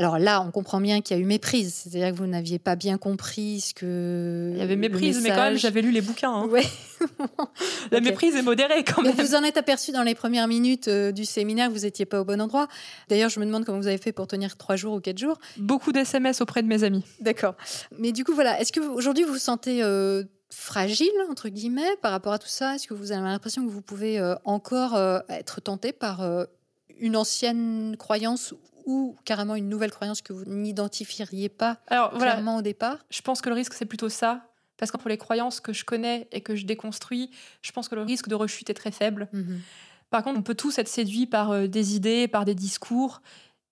alors 0.00 0.18
là, 0.18 0.40
on 0.40 0.50
comprend 0.50 0.80
bien 0.80 1.02
qu'il 1.02 1.14
y 1.14 1.20
a 1.20 1.22
eu 1.22 1.26
méprise, 1.26 1.74
c'est-à-dire 1.74 2.12
que 2.12 2.16
vous 2.16 2.26
n'aviez 2.26 2.58
pas 2.58 2.74
bien 2.74 2.96
compris 2.96 3.60
ce 3.60 3.74
que. 3.74 4.50
Il 4.54 4.58
y 4.58 4.62
avait 4.62 4.76
méprise, 4.76 5.20
mais 5.22 5.28
quand 5.28 5.42
même, 5.42 5.58
j'avais 5.58 5.82
lu 5.82 5.90
les 5.90 6.00
bouquins. 6.00 6.32
Hein. 6.32 6.46
Ouais. 6.46 6.64
La 7.90 8.00
méprise 8.00 8.34
est 8.34 8.40
modérée 8.40 8.82
quand 8.82 9.02
même. 9.02 9.14
Mais 9.14 9.22
vous 9.22 9.34
en 9.34 9.44
êtes 9.44 9.58
aperçu 9.58 9.92
dans 9.92 10.02
les 10.02 10.14
premières 10.14 10.48
minutes 10.48 10.88
euh, 10.88 11.12
du 11.12 11.26
séminaire 11.26 11.70
vous 11.70 11.80
n'étiez 11.80 12.06
pas 12.06 12.22
au 12.22 12.24
bon 12.24 12.40
endroit. 12.40 12.66
D'ailleurs, 13.10 13.28
je 13.28 13.40
me 13.40 13.44
demande 13.44 13.66
comment 13.66 13.76
vous 13.76 13.88
avez 13.88 13.98
fait 13.98 14.12
pour 14.12 14.26
tenir 14.26 14.56
trois 14.56 14.74
jours 14.74 14.94
ou 14.94 15.00
quatre 15.00 15.18
jours. 15.18 15.36
Beaucoup 15.58 15.92
d'SMS 15.92 16.40
auprès 16.40 16.62
de 16.62 16.68
mes 16.68 16.82
amis. 16.82 17.04
D'accord. 17.20 17.54
Mais 17.98 18.12
du 18.12 18.24
coup, 18.24 18.32
voilà, 18.32 18.58
est-ce 18.58 18.72
que 18.72 18.80
aujourd'hui 18.80 19.24
vous 19.24 19.34
vous 19.34 19.38
sentez. 19.38 19.82
Euh, 19.82 20.24
fragile 20.52 21.12
entre 21.30 21.48
guillemets 21.48 21.96
par 22.02 22.10
rapport 22.10 22.32
à 22.32 22.38
tout 22.40 22.48
ça? 22.48 22.74
Est-ce 22.74 22.88
que 22.88 22.94
vous 22.94 23.12
avez 23.12 23.22
l'impression 23.22 23.64
que 23.64 23.70
vous 23.70 23.82
pouvez 23.82 24.18
euh, 24.18 24.34
encore 24.44 24.98
être 25.28 25.60
tenté 25.60 25.92
par 25.92 26.28
une 26.98 27.16
ancienne 27.16 27.96
croyance 27.96 28.52
ou 28.86 29.16
carrément 29.24 29.54
une 29.54 29.68
nouvelle 29.68 29.90
croyance 29.90 30.22
que 30.22 30.32
vous 30.32 30.44
n'identifieriez 30.46 31.48
pas 31.48 31.78
Alors, 31.88 32.12
clairement 32.12 32.58
au 32.58 32.62
départ 32.62 32.98
Je 33.10 33.22
pense 33.22 33.40
que 33.40 33.48
le 33.48 33.54
risque, 33.54 33.74
c'est 33.74 33.86
plutôt 33.86 34.08
ça. 34.08 34.46
Parce 34.76 34.90
que 34.90 34.96
pour 34.96 35.10
les 35.10 35.18
croyances 35.18 35.60
que 35.60 35.74
je 35.74 35.84
connais 35.84 36.26
et 36.32 36.40
que 36.40 36.56
je 36.56 36.64
déconstruis, 36.64 37.30
je 37.60 37.70
pense 37.70 37.88
que 37.88 37.94
le 37.94 38.02
risque 38.02 38.28
de 38.28 38.34
rechute 38.34 38.70
est 38.70 38.74
très 38.74 38.90
faible. 38.90 39.28
Mhm. 39.32 39.60
Par 40.08 40.24
contre, 40.24 40.38
on 40.38 40.42
peut 40.42 40.54
tous 40.54 40.78
être 40.78 40.88
séduits 40.88 41.26
par 41.26 41.50
euh, 41.50 41.66
des 41.66 41.96
idées, 41.96 42.28
par 42.28 42.46
des 42.46 42.54
discours 42.54 43.20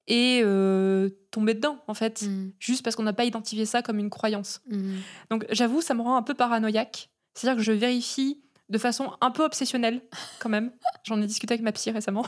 et 0.07 0.41
euh, 0.43 1.09
tomber 1.31 1.55
dedans, 1.55 1.79
en 1.87 1.95
fait, 1.95 2.23
mhm. 2.23 2.53
juste 2.59 2.85
parce 2.85 2.95
qu'on 2.95 3.03
n'a 3.03 3.15
pas 3.15 3.25
identifié 3.25 3.65
ça 3.65 3.83
comme 3.83 3.99
une 3.99 4.11
croyance. 4.11 4.61
Mhm. 4.71 4.99
Donc, 5.31 5.47
j'avoue, 5.51 5.81
ça 5.81 5.95
me 5.95 6.03
rend 6.03 6.17
un 6.17 6.23
peu 6.23 6.35
paranoïaque. 6.35 7.09
C'est-à-dire 7.35 7.57
que 7.57 7.63
je 7.63 7.73
vérifie 7.73 8.43
de 8.69 8.79
façon 8.79 9.13
un 9.21 9.31
peu 9.31 9.45
obsessionnelle, 9.45 10.03
quand 10.41 10.49
même. 10.51 10.73
J'en 11.05 11.21
ai 11.23 11.27
discuté 11.27 11.55
avec 11.55 11.63
ma 11.63 11.73
psy 11.73 11.91
récemment. 11.91 12.27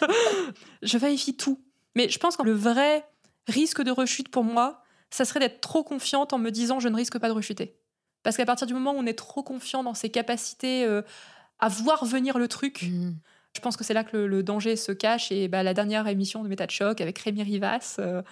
je 0.82 0.98
vérifie 0.98 1.36
tout. 1.36 1.60
Mais 1.94 2.08
je 2.08 2.18
pense 2.18 2.36
que 2.36 2.42
le 2.42 2.52
vrai 2.52 3.04
risque 3.46 3.82
de 3.82 3.90
rechute 3.90 4.28
pour 4.28 4.44
moi, 4.44 4.82
ça 5.10 5.24
serait 5.24 5.40
d'être 5.40 5.60
trop 5.60 5.82
confiante 5.82 6.32
en 6.32 6.38
me 6.38 6.50
disant 6.50 6.80
je 6.80 6.88
ne 6.88 6.96
risque 6.96 7.18
pas 7.18 7.28
de 7.28 7.32
rechuter. 7.32 7.76
Parce 8.22 8.36
qu'à 8.36 8.44
partir 8.44 8.66
du 8.66 8.74
moment 8.74 8.92
où 8.92 8.98
on 8.98 9.06
est 9.06 9.18
trop 9.18 9.42
confiant 9.42 9.82
dans 9.82 9.94
ses 9.94 10.10
capacités 10.10 10.84
euh, 10.84 11.02
à 11.58 11.68
voir 11.68 12.04
venir 12.04 12.38
le 12.38 12.48
truc, 12.48 12.82
mmh. 12.82 13.12
je 13.56 13.60
pense 13.60 13.76
que 13.76 13.84
c'est 13.84 13.94
là 13.94 14.04
que 14.04 14.16
le, 14.16 14.42
danger 14.42 14.76
se 14.76 14.92
cache. 14.92 15.32
Et 15.32 15.48
bah, 15.48 15.62
la 15.62 15.74
dernière 15.74 16.06
émission 16.08 16.42
de 16.42 16.48
Méta 16.48 16.66
de 16.66 16.70
Choc 16.70 17.00
avec 17.00 17.18
Rémi 17.18 17.42
Rivas 17.42 17.96
euh, 17.98 18.22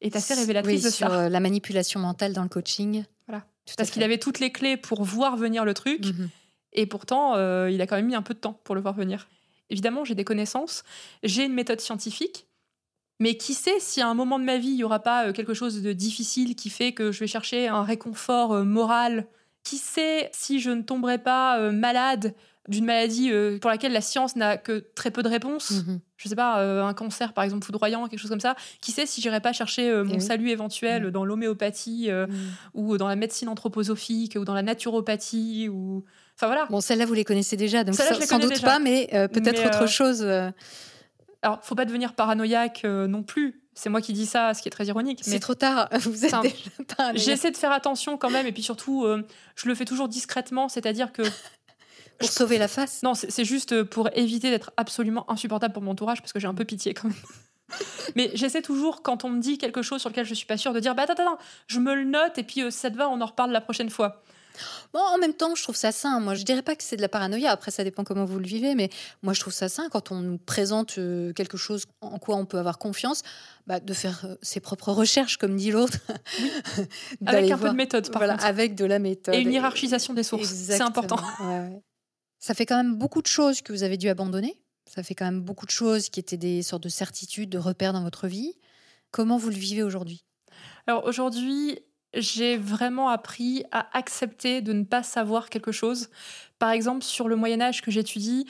est 0.00 0.14
assez 0.14 0.34
révélatrice 0.34 0.82
de 0.82 0.90
sur 0.90 1.08
ça. 1.08 1.14
Euh, 1.14 1.28
la 1.28 1.40
manipulation 1.40 2.00
mentale 2.00 2.32
dans 2.32 2.42
le 2.42 2.48
coaching. 2.48 3.04
Voilà. 3.26 3.44
Parce 3.76 3.90
qu'il 3.90 4.02
avait 4.02 4.18
toutes 4.18 4.40
les 4.40 4.52
clés 4.52 4.76
pour 4.76 5.04
voir 5.04 5.36
venir 5.36 5.64
le 5.64 5.74
truc. 5.74 6.06
Mmh 6.06 6.28
et 6.72 6.86
pourtant, 6.86 7.34
il 7.66 7.80
a 7.80 7.86
quand 7.88 7.96
même 7.96 8.06
mis 8.06 8.14
un 8.14 8.22
peu 8.22 8.32
de 8.32 8.38
temps 8.38 8.52
pour 8.62 8.76
le 8.76 8.80
voir 8.80 8.94
venir. 8.94 9.26
Évidemment, 9.70 10.04
j'ai 10.04 10.14
des 10.14 10.22
connaissances, 10.22 10.84
j'ai 11.24 11.46
une 11.46 11.52
méthode 11.52 11.80
scientifique, 11.80 12.46
mais 13.20 13.34
qui 13.34 13.52
sait 13.52 13.78
si 13.78 14.00
à 14.00 14.08
un 14.08 14.14
moment 14.14 14.38
de 14.38 14.44
ma 14.44 14.56
vie, 14.56 14.70
il 14.70 14.76
n'y 14.76 14.84
aura 14.84 14.98
pas 14.98 15.26
euh, 15.26 15.32
quelque 15.32 15.54
chose 15.54 15.82
de 15.82 15.92
difficile 15.92 16.56
qui 16.56 16.70
fait 16.70 16.92
que 16.92 17.12
je 17.12 17.20
vais 17.20 17.26
chercher 17.26 17.68
un 17.68 17.84
réconfort 17.84 18.52
euh, 18.52 18.64
moral? 18.64 19.26
Qui 19.62 19.76
sait 19.76 20.30
si 20.32 20.58
je 20.58 20.70
ne 20.70 20.80
tomberai 20.80 21.18
pas 21.18 21.60
euh, 21.60 21.70
malade 21.70 22.34
d'une 22.66 22.86
maladie 22.86 23.30
pour 23.60 23.68
laquelle 23.68 23.92
la 23.92 24.00
science 24.00 24.36
n'a 24.36 24.56
que 24.56 24.84
très 24.94 25.10
peu 25.10 25.22
de 25.22 25.28
réponses? 25.28 25.72
Je 25.72 25.80
mhm. 25.80 26.00
Je 26.16 26.28
sais 26.28 26.36
pas, 26.36 26.62
un 26.62 26.92
cancer 26.92 27.32
par 27.32 27.44
exemple 27.44 27.64
foudroyant, 27.64 28.06
quelque 28.06 28.20
chose 28.20 28.30
comme 28.30 28.40
ça. 28.40 28.54
Qui 28.82 28.92
sait 28.92 29.06
si 29.06 29.22
j'irai 29.22 29.40
pas 29.40 29.54
chercher 29.54 29.90
mon 30.04 30.16
eh 30.16 30.20
salut 30.20 30.50
éventuel 30.50 31.04
mhm. 31.04 31.10
dans 31.10 31.24
l'homéopathie 31.24 32.10
mhm. 32.10 32.28
ou 32.74 32.96
dans 32.96 33.08
la 33.08 33.16
médecine 33.16 33.48
anthroposophique 33.48 34.36
ou 34.38 34.44
dans 34.44 34.54
la 34.54 34.62
naturopathie 34.62 35.68
ou... 35.68 36.04
Enfin 36.36 36.46
voilà. 36.46 36.66
Bon, 36.66 36.80
celles-là, 36.80 37.06
vous 37.06 37.14
les 37.14 37.24
connaissez 37.24 37.56
déjà, 37.56 37.84
donc 37.84 37.96
sans, 37.96 38.38
doute 38.38 38.62
pas, 38.62 38.78
mais 38.78 39.08
peut-être 39.32 39.66
autre 39.66 39.86
chose. 39.88 40.24
Alors, 41.42 41.58
faut 41.62 41.74
pas 41.74 41.84
devenir 41.84 42.14
paranoïaque 42.14 42.82
euh, 42.84 43.06
non 43.06 43.22
plus. 43.22 43.62
C'est 43.74 43.88
moi 43.88 44.00
qui 44.00 44.12
dis 44.12 44.26
ça, 44.26 44.52
ce 44.52 44.60
qui 44.60 44.68
est 44.68 44.72
très 44.72 44.86
ironique. 44.86 45.20
C'est 45.22 45.40
trop 45.40 45.54
tard. 45.54 45.88
Vous 46.00 46.24
êtes 46.24 46.34
déjà 46.42 47.12
J'essaie 47.14 47.50
de 47.50 47.56
faire 47.56 47.72
attention 47.72 48.18
quand 48.18 48.30
même, 48.30 48.46
et 48.46 48.52
puis 48.52 48.62
surtout, 48.62 49.04
euh, 49.04 49.26
je 49.54 49.68
le 49.68 49.74
fais 49.74 49.84
toujours 49.84 50.08
discrètement, 50.08 50.68
c'est-à-dire 50.68 51.12
que. 51.12 51.22
pour 52.18 52.28
sauver 52.28 52.58
la 52.58 52.68
face 52.68 53.02
Non, 53.02 53.14
c'est 53.14 53.44
juste 53.44 53.82
pour 53.84 54.10
éviter 54.14 54.50
d'être 54.50 54.72
absolument 54.76 55.30
insupportable 55.30 55.72
pour 55.72 55.82
mon 55.82 55.92
entourage, 55.92 56.20
parce 56.20 56.34
que 56.34 56.38
j'ai 56.38 56.48
un 56.48 56.54
peu 56.54 56.66
pitié 56.66 56.92
quand 56.92 57.08
même. 57.08 57.16
Mais 58.16 58.30
j'essaie 58.34 58.62
toujours, 58.62 59.02
quand 59.02 59.24
on 59.24 59.30
me 59.30 59.40
dit 59.40 59.58
quelque 59.58 59.82
chose 59.82 60.00
sur 60.00 60.10
lequel 60.10 60.26
je 60.26 60.34
suis 60.34 60.46
pas 60.46 60.56
sûre, 60.56 60.72
de 60.72 60.80
dire 60.80 60.94
bah 60.94 61.02
attends, 61.02 61.14
attends, 61.14 61.38
je 61.66 61.78
me 61.78 61.94
le 61.94 62.04
note 62.04 62.38
et 62.38 62.42
puis 62.42 62.62
euh, 62.62 62.70
ça 62.70 62.90
te 62.90 62.96
va, 62.96 63.08
on 63.08 63.20
en 63.20 63.26
reparle 63.26 63.50
la 63.50 63.60
prochaine 63.60 63.90
fois. 63.90 64.22
Bon, 64.92 65.00
en 65.00 65.18
même 65.18 65.34
temps, 65.34 65.54
je 65.54 65.62
trouve 65.62 65.76
ça 65.76 65.92
sain. 65.92 66.20
Moi, 66.20 66.34
je 66.34 66.42
dirais 66.42 66.62
pas 66.62 66.76
que 66.76 66.82
c'est 66.82 66.96
de 66.96 67.02
la 67.02 67.08
paranoïa. 67.08 67.50
Après, 67.50 67.70
ça 67.70 67.84
dépend 67.84 68.04
comment 68.04 68.24
vous 68.24 68.38
le 68.38 68.46
vivez, 68.46 68.74
mais 68.74 68.90
moi, 69.22 69.32
je 69.32 69.40
trouve 69.40 69.52
ça 69.52 69.68
sain 69.68 69.88
quand 69.90 70.12
on 70.12 70.20
nous 70.20 70.38
présente 70.38 70.98
euh, 70.98 71.32
quelque 71.32 71.56
chose 71.56 71.86
en 72.00 72.18
quoi 72.18 72.36
on 72.36 72.46
peut 72.46 72.58
avoir 72.58 72.78
confiance, 72.78 73.22
bah, 73.66 73.80
de 73.80 73.92
faire 73.94 74.24
euh, 74.24 74.36
ses 74.42 74.60
propres 74.60 74.92
recherches, 74.92 75.36
comme 75.36 75.56
dit 75.56 75.70
l'autre. 75.70 75.98
avec 77.26 77.50
un 77.50 77.58
peu 77.58 77.70
de 77.70 77.74
méthode, 77.74 78.10
par 78.10 78.20
voilà, 78.20 78.34
Avec 78.34 78.74
de 78.74 78.84
la 78.84 78.98
méthode. 78.98 79.34
Et 79.34 79.40
une 79.40 79.52
hiérarchisation 79.52 80.14
des 80.14 80.22
sources. 80.22 80.48
C'est 80.48 80.80
important. 80.80 81.18
Ça 82.38 82.54
fait 82.54 82.64
quand 82.64 82.76
même 82.76 82.96
beaucoup 82.96 83.20
de 83.20 83.26
choses 83.26 83.60
que 83.60 83.72
vous 83.72 83.82
avez 83.82 83.98
dû 83.98 84.08
abandonner. 84.08 84.60
Ça 84.86 85.02
fait 85.02 85.14
quand 85.14 85.26
même 85.26 85.42
beaucoup 85.42 85.66
de 85.66 85.70
choses 85.70 86.08
qui 86.08 86.18
étaient 86.18 86.38
des 86.38 86.62
sortes 86.62 86.82
de 86.82 86.88
certitudes, 86.88 87.50
de 87.50 87.58
repères 87.58 87.92
dans 87.92 88.02
votre 88.02 88.26
vie. 88.26 88.54
Comment 89.10 89.36
vous 89.36 89.50
le 89.50 89.56
vivez 89.56 89.82
aujourd'hui? 89.82 90.24
Alors 90.86 91.04
aujourd'hui, 91.04 91.78
j'ai 92.14 92.56
vraiment 92.56 93.08
appris 93.08 93.64
à 93.72 93.86
accepter 93.96 94.60
de 94.62 94.72
ne 94.72 94.84
pas 94.84 95.02
savoir 95.02 95.48
quelque 95.48 95.72
chose. 95.72 96.08
Par 96.58 96.70
exemple, 96.70 97.04
sur 97.04 97.28
le 97.28 97.36
Moyen 97.36 97.60
Âge 97.60 97.82
que 97.82 97.90
j'étudie, 97.90 98.46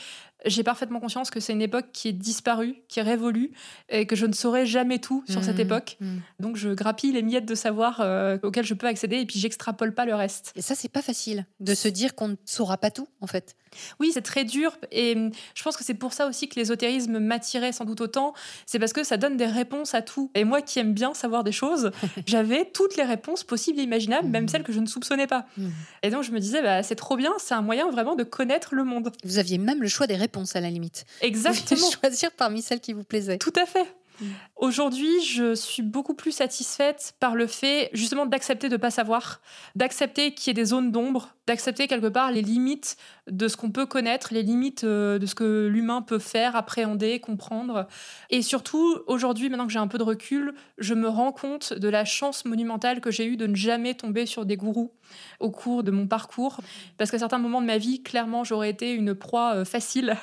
j'ai 0.46 0.62
parfaitement 0.62 1.00
conscience 1.00 1.30
que 1.30 1.40
c'est 1.40 1.52
une 1.52 1.62
époque 1.62 1.86
qui 1.92 2.08
est 2.08 2.12
disparue, 2.12 2.76
qui 2.88 3.00
est 3.00 3.02
révolue, 3.02 3.52
et 3.88 4.06
que 4.06 4.16
je 4.16 4.26
ne 4.26 4.32
saurai 4.32 4.66
jamais 4.66 4.98
tout 4.98 5.24
sur 5.28 5.44
cette 5.44 5.58
mmh, 5.58 5.60
époque. 5.60 5.96
Mmh. 6.00 6.16
Donc 6.38 6.56
je 6.56 6.70
grappille 6.70 7.12
les 7.12 7.22
miettes 7.22 7.46
de 7.46 7.54
savoir 7.54 8.00
euh, 8.00 8.38
auxquelles 8.42 8.64
je 8.64 8.74
peux 8.74 8.86
accéder, 8.86 9.16
et 9.16 9.26
puis 9.26 9.38
j'extrapole 9.38 9.94
pas 9.94 10.04
le 10.04 10.14
reste. 10.14 10.52
Et 10.56 10.62
ça, 10.62 10.74
c'est 10.74 10.88
pas 10.88 11.02
facile 11.02 11.46
de 11.60 11.74
se 11.74 11.88
dire 11.88 12.14
qu'on 12.14 12.28
ne 12.28 12.36
saura 12.44 12.78
pas 12.78 12.90
tout, 12.90 13.08
en 13.20 13.26
fait. 13.26 13.56
Oui, 14.00 14.10
c'est 14.12 14.22
très 14.22 14.44
dur, 14.44 14.76
et 14.90 15.14
hum, 15.14 15.30
je 15.54 15.62
pense 15.62 15.76
que 15.76 15.84
c'est 15.84 15.94
pour 15.94 16.12
ça 16.12 16.26
aussi 16.26 16.48
que 16.48 16.58
l'ésotérisme 16.58 17.18
m'attirait 17.18 17.72
sans 17.72 17.84
doute 17.84 18.00
autant. 18.00 18.34
C'est 18.66 18.78
parce 18.78 18.92
que 18.92 19.04
ça 19.04 19.16
donne 19.16 19.36
des 19.36 19.46
réponses 19.46 19.94
à 19.94 20.02
tout. 20.02 20.30
Et 20.34 20.44
moi, 20.44 20.62
qui 20.62 20.78
aime 20.78 20.94
bien 20.94 21.14
savoir 21.14 21.44
des 21.44 21.52
choses, 21.52 21.90
j'avais 22.26 22.64
toutes 22.64 22.96
les 22.96 23.04
réponses 23.04 23.44
possibles 23.44 23.78
et 23.78 23.82
imaginables, 23.82 24.28
même 24.28 24.44
mmh. 24.44 24.48
celles 24.48 24.62
que 24.64 24.72
je 24.72 24.80
ne 24.80 24.86
soupçonnais 24.86 25.26
pas. 25.26 25.46
Et 26.02 26.10
donc 26.10 26.22
je 26.22 26.32
me 26.32 26.40
disais, 26.40 26.62
bah, 26.62 26.82
c'est 26.82 26.94
trop 26.94 27.16
bien, 27.16 27.32
c'est 27.38 27.54
un 27.54 27.62
moyen 27.62 27.90
vraiment 27.90 28.16
de 28.16 28.24
connaître 28.24 28.74
le 28.74 28.84
monde. 28.84 29.12
Vous 29.24 29.38
aviez 29.38 29.58
même 29.58 29.82
le 29.82 29.88
choix 29.88 30.06
des 30.06 30.16
réponses 30.16 30.29
à 30.56 30.60
la 30.60 30.70
limite. 30.70 31.04
Exactement. 31.20 31.80
Vous 31.80 31.92
choisir 32.00 32.30
parmi 32.32 32.62
celles 32.62 32.80
qui 32.80 32.92
vous 32.92 33.04
plaisaient. 33.04 33.38
Tout 33.38 33.52
à 33.56 33.66
fait. 33.66 33.86
Mm. 34.20 34.24
Aujourd'hui, 34.56 35.22
je 35.22 35.54
suis 35.54 35.82
beaucoup 35.82 36.14
plus 36.14 36.32
satisfaite 36.32 37.14
par 37.20 37.34
le 37.34 37.46
fait 37.46 37.90
justement 37.92 38.26
d'accepter 38.26 38.68
de 38.68 38.74
ne 38.74 38.80
pas 38.80 38.90
savoir, 38.90 39.40
d'accepter 39.74 40.34
qu'il 40.34 40.48
y 40.48 40.50
ait 40.50 40.54
des 40.54 40.66
zones 40.66 40.92
d'ombre, 40.92 41.34
d'accepter 41.46 41.88
quelque 41.88 42.06
part 42.06 42.30
les 42.30 42.42
limites 42.42 42.96
de 43.28 43.48
ce 43.48 43.56
qu'on 43.56 43.70
peut 43.70 43.86
connaître, 43.86 44.32
les 44.32 44.42
limites 44.42 44.84
euh, 44.84 45.18
de 45.18 45.26
ce 45.26 45.34
que 45.34 45.66
l'humain 45.66 46.02
peut 46.02 46.18
faire, 46.18 46.56
appréhender, 46.56 47.20
comprendre. 47.20 47.86
Et 48.30 48.42
surtout, 48.42 48.98
aujourd'hui, 49.06 49.48
maintenant 49.48 49.66
que 49.66 49.72
j'ai 49.72 49.78
un 49.78 49.88
peu 49.88 49.98
de 49.98 50.04
recul, 50.04 50.54
je 50.78 50.94
me 50.94 51.08
rends 51.08 51.32
compte 51.32 51.72
de 51.72 51.88
la 51.88 52.04
chance 52.04 52.44
monumentale 52.44 53.00
que 53.00 53.10
j'ai 53.10 53.26
eue 53.26 53.36
de 53.36 53.46
ne 53.46 53.54
jamais 53.54 53.94
tomber 53.94 54.26
sur 54.26 54.46
des 54.46 54.56
gourous 54.56 54.92
au 55.40 55.50
cours 55.50 55.82
de 55.82 55.90
mon 55.90 56.06
parcours. 56.06 56.58
Parce 56.98 57.10
qu'à 57.10 57.18
certains 57.18 57.38
moments 57.38 57.60
de 57.60 57.66
ma 57.66 57.78
vie, 57.78 58.02
clairement, 58.02 58.44
j'aurais 58.44 58.70
été 58.70 58.92
une 58.92 59.14
proie 59.14 59.56
euh, 59.56 59.64
facile. 59.64 60.16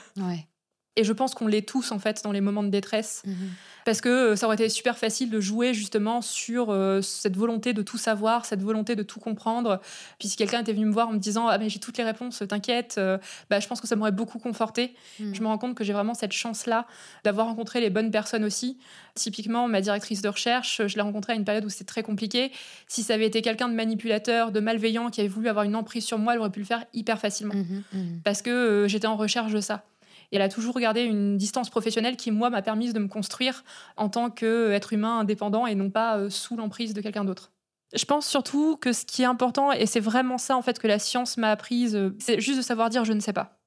Et 0.97 1.05
je 1.05 1.13
pense 1.13 1.33
qu'on 1.33 1.47
l'est 1.47 1.67
tous 1.67 1.91
en 1.93 1.99
fait 1.99 2.21
dans 2.23 2.33
les 2.33 2.41
moments 2.41 2.63
de 2.63 2.69
détresse. 2.69 3.23
Mhm 3.25 3.49
parce 3.87 4.01
que 4.01 4.09
euh, 4.09 4.35
ça 4.35 4.47
aurait 4.47 4.55
été 4.55 4.67
super 4.67 4.97
facile 4.97 5.29
de 5.29 5.39
jouer 5.39 5.73
justement 5.73 6.21
sur 6.21 6.71
euh, 6.71 7.01
cette 7.01 7.37
volonté 7.37 7.71
de 7.71 7.81
tout 7.81 7.97
savoir, 7.97 8.45
cette 8.45 8.61
volonté 8.61 8.97
de 8.97 9.03
tout 9.03 9.21
comprendre. 9.21 9.79
Puis 10.19 10.27
si 10.27 10.35
quelqu'un 10.35 10.59
était 10.59 10.73
venu 10.73 10.87
me 10.87 10.91
voir 10.91 11.07
en 11.07 11.13
me 11.13 11.19
disant 11.19 11.47
ah 11.47 11.57
mais 11.57 11.69
j'ai 11.69 11.79
toutes 11.79 11.97
les 11.97 12.03
réponses, 12.03 12.43
t'inquiète, 12.49 12.95
euh, 12.97 13.17
bah, 13.49 13.61
je 13.61 13.67
pense 13.69 13.79
que 13.79 13.87
ça 13.87 13.95
m'aurait 13.95 14.11
beaucoup 14.11 14.39
conforté. 14.39 14.93
Hmm. 15.21 15.33
Je 15.33 15.41
me 15.41 15.47
rends 15.47 15.57
compte 15.57 15.73
que 15.73 15.85
j'ai 15.85 15.93
vraiment 15.93 16.15
cette 16.15 16.33
chance-là 16.33 16.85
d'avoir 17.23 17.47
rencontré 17.47 17.79
les 17.79 17.89
bonnes 17.89 18.11
personnes 18.11 18.43
aussi. 18.43 18.77
Typiquement, 19.15 19.69
ma 19.69 19.79
directrice 19.79 20.21
de 20.21 20.27
recherche, 20.27 20.81
je 20.85 20.95
l'ai 20.95 21.01
rencontrée 21.01 21.31
à 21.31 21.35
une 21.37 21.45
période 21.45 21.63
où 21.63 21.69
c'était 21.69 21.85
très 21.85 22.03
compliqué. 22.03 22.51
Si 22.89 23.03
ça 23.03 23.13
avait 23.13 23.27
été 23.27 23.41
quelqu'un 23.41 23.69
de 23.69 23.73
manipulateur, 23.73 24.51
de 24.51 24.59
malveillant, 24.59 25.09
qui 25.11 25.21
avait 25.21 25.29
voulu 25.29 25.47
avoir 25.47 25.63
une 25.63 25.77
emprise 25.77 26.03
sur 26.03 26.19
moi, 26.19 26.33
elle 26.33 26.39
aurait 26.39 26.51
pu 26.51 26.59
le 26.59 26.65
faire 26.65 26.83
hyper 26.93 27.19
facilement. 27.19 27.53
Mmh 27.53 27.83
mmh 27.93 28.19
parce 28.25 28.41
que 28.41 28.85
j'étais 28.89 29.07
en 29.07 29.15
recherche 29.15 29.53
de 29.53 29.61
ça. 29.61 29.85
Et 30.31 30.35
elle 30.35 30.41
a 30.41 30.49
toujours 30.49 30.79
gardé 30.79 31.03
une 31.03 31.37
distance 31.37 31.69
professionnelle 31.69 32.17
qui, 32.17 32.31
moi, 32.31 32.49
m'a 32.49 32.61
permis 32.61 32.91
de 32.91 32.99
me 32.99 33.07
construire 33.07 33.63
en 33.95 34.09
tant 34.09 34.29
qu'être 34.29 34.93
humain 34.93 35.19
indépendant 35.19 35.67
et 35.67 35.75
non 35.75 35.89
pas 35.89 36.17
euh, 36.17 36.29
sous 36.29 36.57
l'emprise 36.57 36.93
de 36.93 37.01
quelqu'un 37.01 37.23
d'autre. 37.23 37.51
Je 37.93 38.03
pense 38.03 38.27
surtout 38.27 38.75
que 38.75 38.91
ce 38.91 39.05
qui 39.05 39.21
est 39.21 39.25
important, 39.25 39.71
et 39.71 39.85
c'est 39.85 40.01
vraiment 40.01 40.37
ça 40.37 40.57
en 40.57 40.61
fait 40.61 40.77
que 40.77 40.87
la 40.87 40.99
science 40.99 41.37
m'a 41.37 41.51
apprise, 41.51 41.95
euh, 41.95 42.15
c'est 42.19 42.41
juste 42.41 42.57
de 42.57 42.63
savoir 42.63 42.89
dire 42.89 43.05
je 43.05 43.13
ne 43.13 43.21
sais 43.21 43.31
pas. 43.31 43.59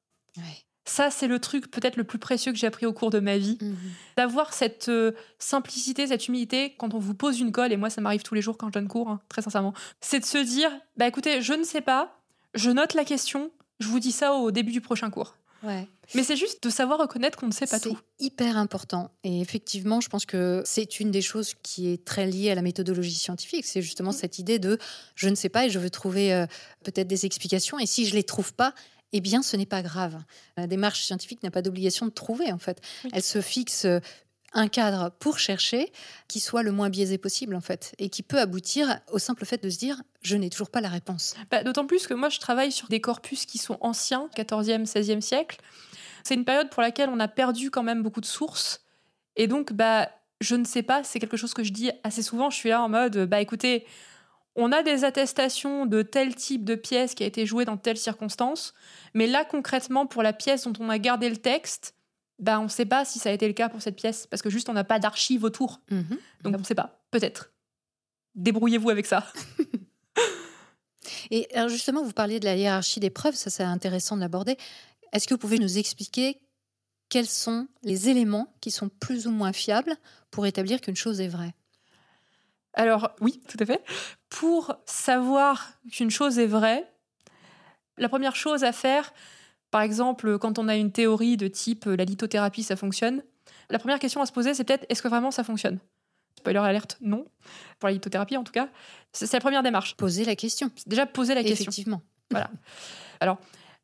Ça, 0.84 1.10
c'est 1.10 1.28
le 1.28 1.38
truc 1.38 1.70
peut-être 1.70 1.96
le 1.96 2.04
plus 2.04 2.18
précieux 2.18 2.52
que 2.52 2.58
j'ai 2.58 2.66
appris 2.66 2.84
au 2.84 2.92
cours 2.92 3.10
de 3.10 3.20
ma 3.20 3.38
vie. 3.38 3.58
Mhm. 3.60 3.76
D'avoir 4.16 4.52
cette 4.52 4.88
euh, 4.88 5.12
simplicité, 5.38 6.06
cette 6.06 6.28
humilité 6.28 6.74
quand 6.78 6.94
on 6.94 6.98
vous 6.98 7.14
pose 7.14 7.40
une 7.40 7.52
colle, 7.52 7.72
et 7.72 7.76
moi 7.76 7.88
ça 7.88 8.00
m'arrive 8.00 8.22
tous 8.22 8.34
les 8.34 8.42
jours 8.42 8.58
quand 8.58 8.66
je 8.68 8.72
donne 8.72 8.88
cours, 8.88 9.08
hein, 9.08 9.20
très 9.28 9.40
sincèrement, 9.40 9.72
c'est 10.00 10.20
de 10.20 10.24
se 10.26 10.38
dire, 10.38 10.70
bah 10.96 11.06
écoutez, 11.06 11.40
je 11.40 11.54
ne 11.54 11.64
sais 11.64 11.80
pas, 11.80 12.20
je 12.54 12.70
note 12.70 12.94
la 12.94 13.04
question, 13.04 13.50
je 13.78 13.88
vous 13.88 14.00
dis 14.00 14.12
ça 14.12 14.34
au 14.34 14.50
début 14.50 14.72
du 14.72 14.80
prochain 14.82 15.10
cours. 15.10 15.36
Mais 15.62 16.24
c'est 16.24 16.36
juste 16.36 16.62
de 16.62 16.70
savoir 16.70 16.98
reconnaître 16.98 17.38
qu'on 17.38 17.46
ne 17.46 17.52
sait 17.52 17.66
pas 17.66 17.78
tout. 17.78 17.96
C'est 18.18 18.26
hyper 18.26 18.56
important. 18.56 19.10
Et 19.22 19.40
effectivement, 19.40 20.00
je 20.00 20.08
pense 20.08 20.26
que 20.26 20.62
c'est 20.64 21.00
une 21.00 21.10
des 21.10 21.22
choses 21.22 21.54
qui 21.62 21.88
est 21.88 22.04
très 22.04 22.26
liée 22.26 22.50
à 22.50 22.54
la 22.54 22.62
méthodologie 22.62 23.14
scientifique. 23.14 23.64
C'est 23.64 23.82
justement 23.82 24.10
mm. 24.10 24.14
cette 24.14 24.38
idée 24.38 24.58
de 24.58 24.78
je 25.14 25.28
ne 25.28 25.34
sais 25.34 25.48
pas 25.48 25.66
et 25.66 25.70
je 25.70 25.78
veux 25.78 25.90
trouver 25.90 26.32
euh, 26.32 26.46
peut-être 26.84 27.08
des 27.08 27.26
explications. 27.26 27.78
Et 27.78 27.86
si 27.86 28.06
je 28.06 28.10
ne 28.10 28.16
les 28.16 28.24
trouve 28.24 28.52
pas, 28.54 28.74
eh 29.12 29.20
bien, 29.20 29.42
ce 29.42 29.56
n'est 29.56 29.66
pas 29.66 29.82
grave. 29.82 30.16
La 30.56 30.66
démarche 30.66 31.02
scientifique 31.02 31.42
n'a 31.42 31.50
pas 31.50 31.62
d'obligation 31.62 32.06
de 32.06 32.12
trouver, 32.12 32.52
en 32.52 32.58
fait. 32.58 32.80
Elle 33.12 33.22
se 33.22 33.40
fixe 33.40 33.86
un 34.52 34.68
cadre 34.68 35.12
pour 35.18 35.38
chercher 35.38 35.92
qui 36.28 36.40
soit 36.40 36.62
le 36.62 36.72
moins 36.72 36.90
biaisé 36.90 37.18
possible 37.18 37.54
en 37.54 37.60
fait 37.60 37.94
et 37.98 38.08
qui 38.08 38.22
peut 38.22 38.38
aboutir 38.38 39.00
au 39.12 39.18
simple 39.18 39.44
fait 39.44 39.62
de 39.62 39.70
se 39.70 39.78
dire 39.78 40.02
je 40.22 40.36
n'ai 40.36 40.50
toujours 40.50 40.70
pas 40.70 40.80
la 40.80 40.88
réponse. 40.88 41.34
Bah, 41.50 41.62
d'autant 41.62 41.86
plus 41.86 42.06
que 42.06 42.14
moi 42.14 42.28
je 42.28 42.40
travaille 42.40 42.72
sur 42.72 42.88
des 42.88 43.00
corpus 43.00 43.46
qui 43.46 43.58
sont 43.58 43.78
anciens, 43.80 44.28
14e, 44.36 44.86
16e 44.86 45.20
siècle. 45.20 45.58
C'est 46.24 46.34
une 46.34 46.44
période 46.44 46.70
pour 46.70 46.82
laquelle 46.82 47.10
on 47.10 47.20
a 47.20 47.28
perdu 47.28 47.70
quand 47.70 47.82
même 47.82 48.02
beaucoup 48.02 48.20
de 48.20 48.26
sources 48.26 48.84
et 49.36 49.46
donc 49.46 49.72
bah 49.72 50.10
je 50.40 50.56
ne 50.56 50.64
sais 50.64 50.82
pas, 50.82 51.04
c'est 51.04 51.20
quelque 51.20 51.36
chose 51.36 51.52
que 51.52 51.62
je 51.62 51.72
dis 51.72 51.90
assez 52.02 52.22
souvent, 52.22 52.50
je 52.50 52.56
suis 52.56 52.70
là 52.70 52.82
en 52.82 52.88
mode 52.88 53.18
bah 53.26 53.40
écoutez, 53.40 53.86
on 54.56 54.72
a 54.72 54.82
des 54.82 55.04
attestations 55.04 55.86
de 55.86 56.02
tel 56.02 56.34
type 56.34 56.64
de 56.64 56.74
pièce 56.74 57.14
qui 57.14 57.22
a 57.22 57.26
été 57.26 57.46
jouée 57.46 57.64
dans 57.64 57.76
telle 57.76 57.96
circonstance, 57.96 58.74
mais 59.14 59.26
là 59.26 59.44
concrètement 59.44 60.06
pour 60.06 60.22
la 60.22 60.32
pièce 60.32 60.66
dont 60.66 60.72
on 60.80 60.88
a 60.88 60.98
gardé 60.98 61.30
le 61.30 61.36
texte, 61.36 61.94
bah, 62.40 62.58
on 62.58 62.64
ne 62.64 62.68
sait 62.68 62.86
pas 62.86 63.04
si 63.04 63.18
ça 63.18 63.28
a 63.28 63.32
été 63.32 63.46
le 63.46 63.52
cas 63.52 63.68
pour 63.68 63.82
cette 63.82 63.96
pièce, 63.96 64.26
parce 64.26 64.42
que 64.42 64.50
juste 64.50 64.68
on 64.68 64.72
n'a 64.72 64.84
pas 64.84 64.98
d'archives 64.98 65.44
autour. 65.44 65.80
Mhm. 65.90 66.18
Donc 66.42 66.54
on 66.56 66.58
ne 66.58 66.64
sait 66.64 66.74
pas, 66.74 67.04
peut-être. 67.10 67.52
Débrouillez-vous 68.34 68.90
avec 68.90 69.06
ça. 69.06 69.26
Et 71.30 71.48
alors 71.54 71.68
justement, 71.68 72.02
vous 72.02 72.12
parliez 72.12 72.40
de 72.40 72.44
la 72.44 72.56
hiérarchie 72.56 73.00
des 73.00 73.10
preuves, 73.10 73.34
ça 73.34 73.50
c'est 73.50 73.62
intéressant 73.62 74.16
de 74.16 74.20
l'aborder. 74.20 74.56
Est-ce 75.12 75.28
que 75.28 75.34
vous 75.34 75.38
pouvez 75.38 75.58
nous 75.58 75.78
expliquer 75.78 76.40
quels 77.08 77.28
sont 77.28 77.68
les 77.82 78.08
éléments 78.08 78.54
qui 78.60 78.70
sont 78.70 78.88
plus 78.88 79.26
ou 79.26 79.30
moins 79.30 79.52
fiables 79.52 79.96
pour 80.30 80.46
établir 80.46 80.80
qu'une 80.80 80.96
chose 80.96 81.20
est 81.20 81.28
vraie? 81.28 81.54
Alors 82.72 83.10
oui, 83.20 83.42
tout 83.48 83.58
à 83.60 83.66
fait. 83.66 83.82
Pour 84.28 84.76
savoir 84.86 85.72
qu'une 85.90 86.10
chose 86.10 86.38
est 86.38 86.46
vraie, 86.46 86.90
la 87.98 88.08
première 88.08 88.36
chose 88.36 88.64
à 88.64 88.72
faire, 88.72 89.12
par 89.70 89.82
exemple, 89.82 90.38
quand 90.38 90.58
on 90.58 90.68
a 90.68 90.76
une 90.76 90.92
théorie 90.92 91.36
de 91.36 91.48
type 91.48 91.86
euh, 91.86 91.96
la 91.96 92.04
lithothérapie, 92.04 92.62
ça 92.62 92.76
fonctionne, 92.76 93.22
la 93.70 93.78
première 93.78 93.98
question 93.98 94.20
à 94.20 94.26
se 94.26 94.32
poser, 94.32 94.54
c'est 94.54 94.64
peut-être 94.64 94.86
est-ce 94.88 95.02
que 95.02 95.08
vraiment 95.08 95.30
ça 95.30 95.44
fonctionne? 95.44 95.78
Spoiler 96.38 96.58
alerte, 96.58 96.96
non. 97.00 97.26
Pour 97.78 97.88
la 97.88 97.92
lithothérapie, 97.92 98.36
en 98.36 98.44
tout 98.44 98.52
cas. 98.52 98.68
C'est 99.12 99.32
la 99.32 99.40
première 99.40 99.62
démarche. 99.62 99.96
Poser 99.96 100.24
la 100.24 100.36
question. 100.36 100.70
Déjà, 100.86 101.06
poser 101.06 101.34
la 101.34 101.42
question. 101.42 101.64
Effectivement. 101.64 102.02
Voilà. 102.30 102.50
Alors, 103.20 103.38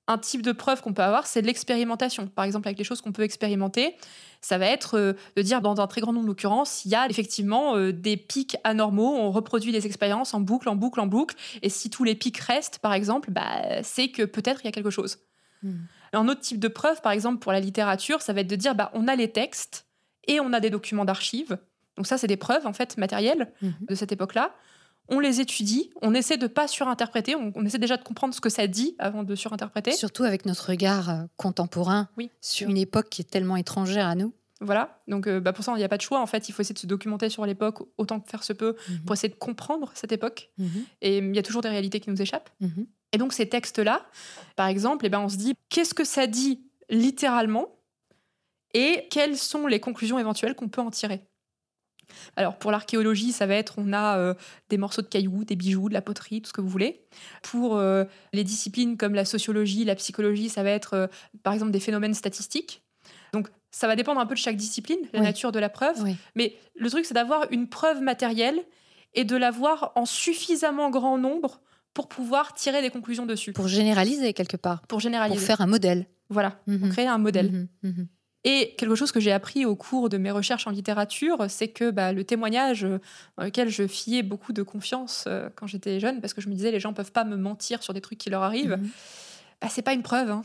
un 0.09 0.19
type 0.19 0.43
de 0.43 0.53
preuve 0.53 0.83
qu'on 0.83 0.93
peut 0.93 1.03
avoir, 1.03 1.27
c'est 1.27 1.43
l'expérimentation. 1.43 2.29
Par 2.29 2.45
exemple, 2.45 2.69
avec 2.69 2.79
les 2.79 2.85
choses 2.85 3.01
qu'on 3.01 3.13
peut 3.13 3.23
expérimenter, 3.23 3.97
ça 4.41 4.57
va 4.59 4.67
être 4.67 4.97
euh, 4.97 5.13
de 5.37 5.43
dire, 5.43 5.61
dans 5.61 5.81
un 5.81 5.87
très 5.87 6.01
grand 6.01 6.13
nombre 6.13 6.27
d'occurrences, 6.27 6.85
il 6.85 6.91
y 6.91 6.95
a 6.95 7.09
effectivement 7.09 7.77
euh, 7.77 7.93
des 7.93 8.17
pics 8.17 8.57
anormaux, 8.65 9.17
on 9.17 9.31
reproduit 9.31 9.73
des 9.73 9.87
expériences 9.87 10.33
en 10.33 10.41
boucle, 10.41 10.69
en 10.69 10.77
boucle, 10.77 11.01
en 11.01 11.07
boucle, 11.07 11.37
et 11.63 11.69
si 11.69 11.91
tous 11.91 12.05
les 12.05 12.15
pics 12.15 12.39
restent, 12.39 12.79
par 12.79 12.95
exemple, 12.95 13.31
bah, 13.31 13.83
c'est 13.83 14.09
que 14.09 14.23
peut-être 14.23 14.61
il 14.63 14.67
y 14.67 14.69
a 14.69 14.73
quelque 14.73 14.91
chose. 14.91 15.19
Hmm. 15.63 15.77
Un 16.13 16.29
autre 16.29 16.41
type 16.41 16.61
de 16.61 16.69
preuve, 16.69 17.01
par 17.03 17.13
exemple, 17.13 17.39
pour 17.39 17.53
la 17.53 17.61
littérature, 17.61 18.23
ça 18.23 18.33
va 18.33 18.41
être 18.41 18.47
de 18.47 18.57
dire 18.57 18.75
bah, 18.75 18.91
on 18.95 19.09
a 19.09 19.17
les 19.17 19.31
textes 19.31 19.87
et 20.27 20.41
on 20.41 20.53
a 20.53 20.61
des 20.61 20.71
documents 20.71 21.05
d'archives. 21.05 21.59
Donc, 21.97 22.07
ça, 22.07 22.19
c'est 22.19 22.27
des 22.27 22.37
preuves, 22.37 22.67
en 22.67 22.73
fait, 22.73 22.97
matérielles 22.99 23.53
hmm. 23.63 23.71
de 23.89 23.95
cette 23.95 24.13
époque-là. 24.13 24.53
On 25.09 25.21
les 25.21 25.41
étudie, 25.41 25.91
on 26.03 26.15
essaie 26.15 26.37
de 26.37 26.45
ne 26.45 26.49
pas 26.49 26.67
surinterpréter, 26.67 27.37
on, 27.37 27.65
essaie 27.65 27.79
déjà 27.79 27.97
de 27.97 28.03
comprendre 28.03 28.35
ce 28.35 28.41
que 28.41 28.49
ça 28.49 28.67
dit 28.67 28.97
avant 28.99 29.23
de 29.23 29.35
surinterpréter. 29.35 29.93
Surtout 29.93 30.25
avec 30.25 30.47
notre 30.47 30.71
regard 30.71 31.11
euh, 31.11 31.23
contemporain 31.37 32.09
oui. 32.17 32.31
sur 32.41 32.69
une 32.69 32.77
époque 32.77 33.09
qui 33.09 33.23
est 33.23 33.31
tellement 33.31 33.57
étrangère 33.57 34.07
à 34.07 34.17
nous. 34.17 34.35
Voilà, 34.61 35.01
donc 35.07 35.27
euh, 35.27 35.39
bah, 35.39 35.53
pour 35.53 35.65
ça, 35.65 35.73
il 35.73 35.79
n'y 35.79 35.85
a 35.85 35.89
pas 35.89 35.99
de 35.99 36.03
choix. 36.03 36.21
En 36.21 36.27
fait, 36.27 36.49
il 36.49 36.53
faut 36.53 36.63
essayer 36.63 36.75
de 36.75 36.79
se 36.79 36.87
documenter 36.87 37.29
sur 37.29 37.47
l'époque 37.47 37.87
autant 37.99 38.19
que 38.21 38.29
faire 38.29 38.43
se 38.43 38.53
peut 38.53 38.75
hmm. 38.89 39.05
pour 39.05 39.13
essayer 39.13 39.29
de 39.29 39.39
comprendre 39.39 39.93
cette 39.95 40.13
époque. 40.13 40.51
Et 41.03 41.19
il 41.19 41.37
y 41.37 41.39
a 41.39 41.43
toujours 41.43 41.63
des 41.63 41.69
réalités 41.69 42.01
qui 42.01 42.11
nous 42.11 42.21
échappent. 42.21 42.51
Et 43.17 43.19
donc 43.19 43.33
ces 43.33 43.49
textes-là, 43.49 44.05
par 44.57 44.67
exemple, 44.67 45.07
eh 45.07 45.09
ben, 45.09 45.21
on 45.21 45.31
se 45.31 45.39
dit 45.39 45.55
qu'est-ce 45.71 45.95
que 45.95 46.05
ça 46.05 46.27
dit 46.27 46.61
littéralement 46.91 47.79
et 48.75 49.07
quelles 49.11 49.39
sont 49.39 49.67
les 49.67 49.81
conclusions 49.81 50.19
éventuelles 50.19 50.55
qu'on 50.55 50.69
peut 50.69 50.83
en 50.83 50.91
tirer? 50.91 51.23
Alors 52.37 52.59
pour 52.59 52.71
l'archéologie, 52.71 53.33
ça 53.33 53.47
va 53.47 53.55
être 53.55 53.77
on 53.79 53.95
a 53.95 54.19
euh, 54.19 54.35
des 54.69 54.77
morceaux 54.77 55.01
de 55.01 55.07
cailloux, 55.07 55.45
des 55.45 55.57
bijoux, 55.57 55.89
de 55.89 55.95
la 55.95 56.03
poterie, 56.03 56.43
tout 56.43 56.49
ce 56.49 56.53
que 56.53 56.61
vous 56.61 56.69
voulez. 56.69 57.07
Pour 57.41 57.79
euh, 57.79 58.05
les 58.35 58.45
disciplines 58.45 58.99
comme 58.99 59.15
la 59.15 59.25
sociologie, 59.25 59.87
la 59.87 59.95
psychologie, 59.95 60.51
ça 60.51 60.63
va 60.63 60.69
être 60.69 60.93
euh, 60.93 61.07
par 61.43 61.55
exemple 61.55 61.73
des 61.73 61.81
phénomènes 61.81 62.13
statistiques. 62.13 62.83
Donc 63.33 63.49
ça 63.71 63.87
va 63.87 63.97
dépendre 63.97 64.21
un 64.21 64.27
peu 64.27 64.35
de 64.35 64.41
chaque 64.41 64.57
discipline, 64.57 65.01
la 65.15 65.21
nature 65.21 65.53
de 65.53 65.59
la 65.59 65.71
preuve. 65.71 66.05
Mais 66.35 66.55
le 66.75 66.91
truc, 66.91 67.07
c'est 67.07 67.15
d'avoir 67.15 67.51
une 67.51 67.67
preuve 67.67 68.03
matérielle 68.03 68.63
et 69.15 69.25
de 69.25 69.37
l'avoir 69.37 69.93
en 69.95 70.05
suffisamment 70.05 70.91
grand 70.91 71.17
nombre 71.17 71.63
pour 71.97 72.09
pouvoir 72.09 72.53
tirer 72.53 72.83
des 72.83 72.91
conclusions 72.91 73.25
dessus. 73.27 73.53
Pour 73.55 73.69
généraliser 73.69 74.35
quelque 74.35 74.59
part. 74.59 74.83
Pour 74.87 75.01
généraliser. 75.01 75.39
Pour 75.39 75.47
faire 75.47 75.61
un 75.63 75.67
modèle. 75.67 76.07
Voilà, 76.29 76.61
on 76.69 76.73
Mhm. 76.73 76.91
crée 76.91 77.07
un 77.07 77.17
modèle. 77.19 77.51
Mhm, 77.51 77.69
mhm. 77.91 78.07
Et 78.45 78.75
quelque 78.79 78.95
chose 78.95 79.11
que 79.13 79.19
j'ai 79.19 79.33
appris 79.33 79.65
au 79.65 79.75
cours 79.77 80.09
de 80.11 80.19
mes 80.19 80.31
recherches 80.31 80.67
en 80.67 80.71
littérature, 80.71 81.47
c'est 81.49 81.69
que 81.69 81.91
bah, 81.91 82.13
le 82.13 82.23
témoignage 82.23 82.85
euh, 82.85 82.99
dans 83.39 83.45
lequel 83.45 83.71
je 83.71 83.87
fiais 83.87 84.23
beaucoup 84.23 84.53
de 84.53 84.63
confiance 84.63 85.25
euh, 85.27 85.49
quand 85.57 85.67
j'étais 85.67 85.99
jeune, 85.99 86.21
parce 86.21 86.35
que 86.35 86.41
je 86.43 86.49
me 86.51 86.55
disais 86.55 86.71
les 86.71 86.79
gens 86.81 86.93
peuvent 86.93 87.13
pas 87.13 87.25
me 87.25 87.37
mentir 87.37 87.83
sur 87.83 87.95
des 87.95 88.01
trucs 88.03 88.19
qui 88.19 88.29
leur 88.31 88.43
arrivent, 88.43 88.77
Mhm. 88.81 88.89
bah, 89.63 89.69
c'est 89.71 89.83
pas 89.83 89.95
une 89.95 90.03
preuve. 90.03 90.31
hein. 90.31 90.43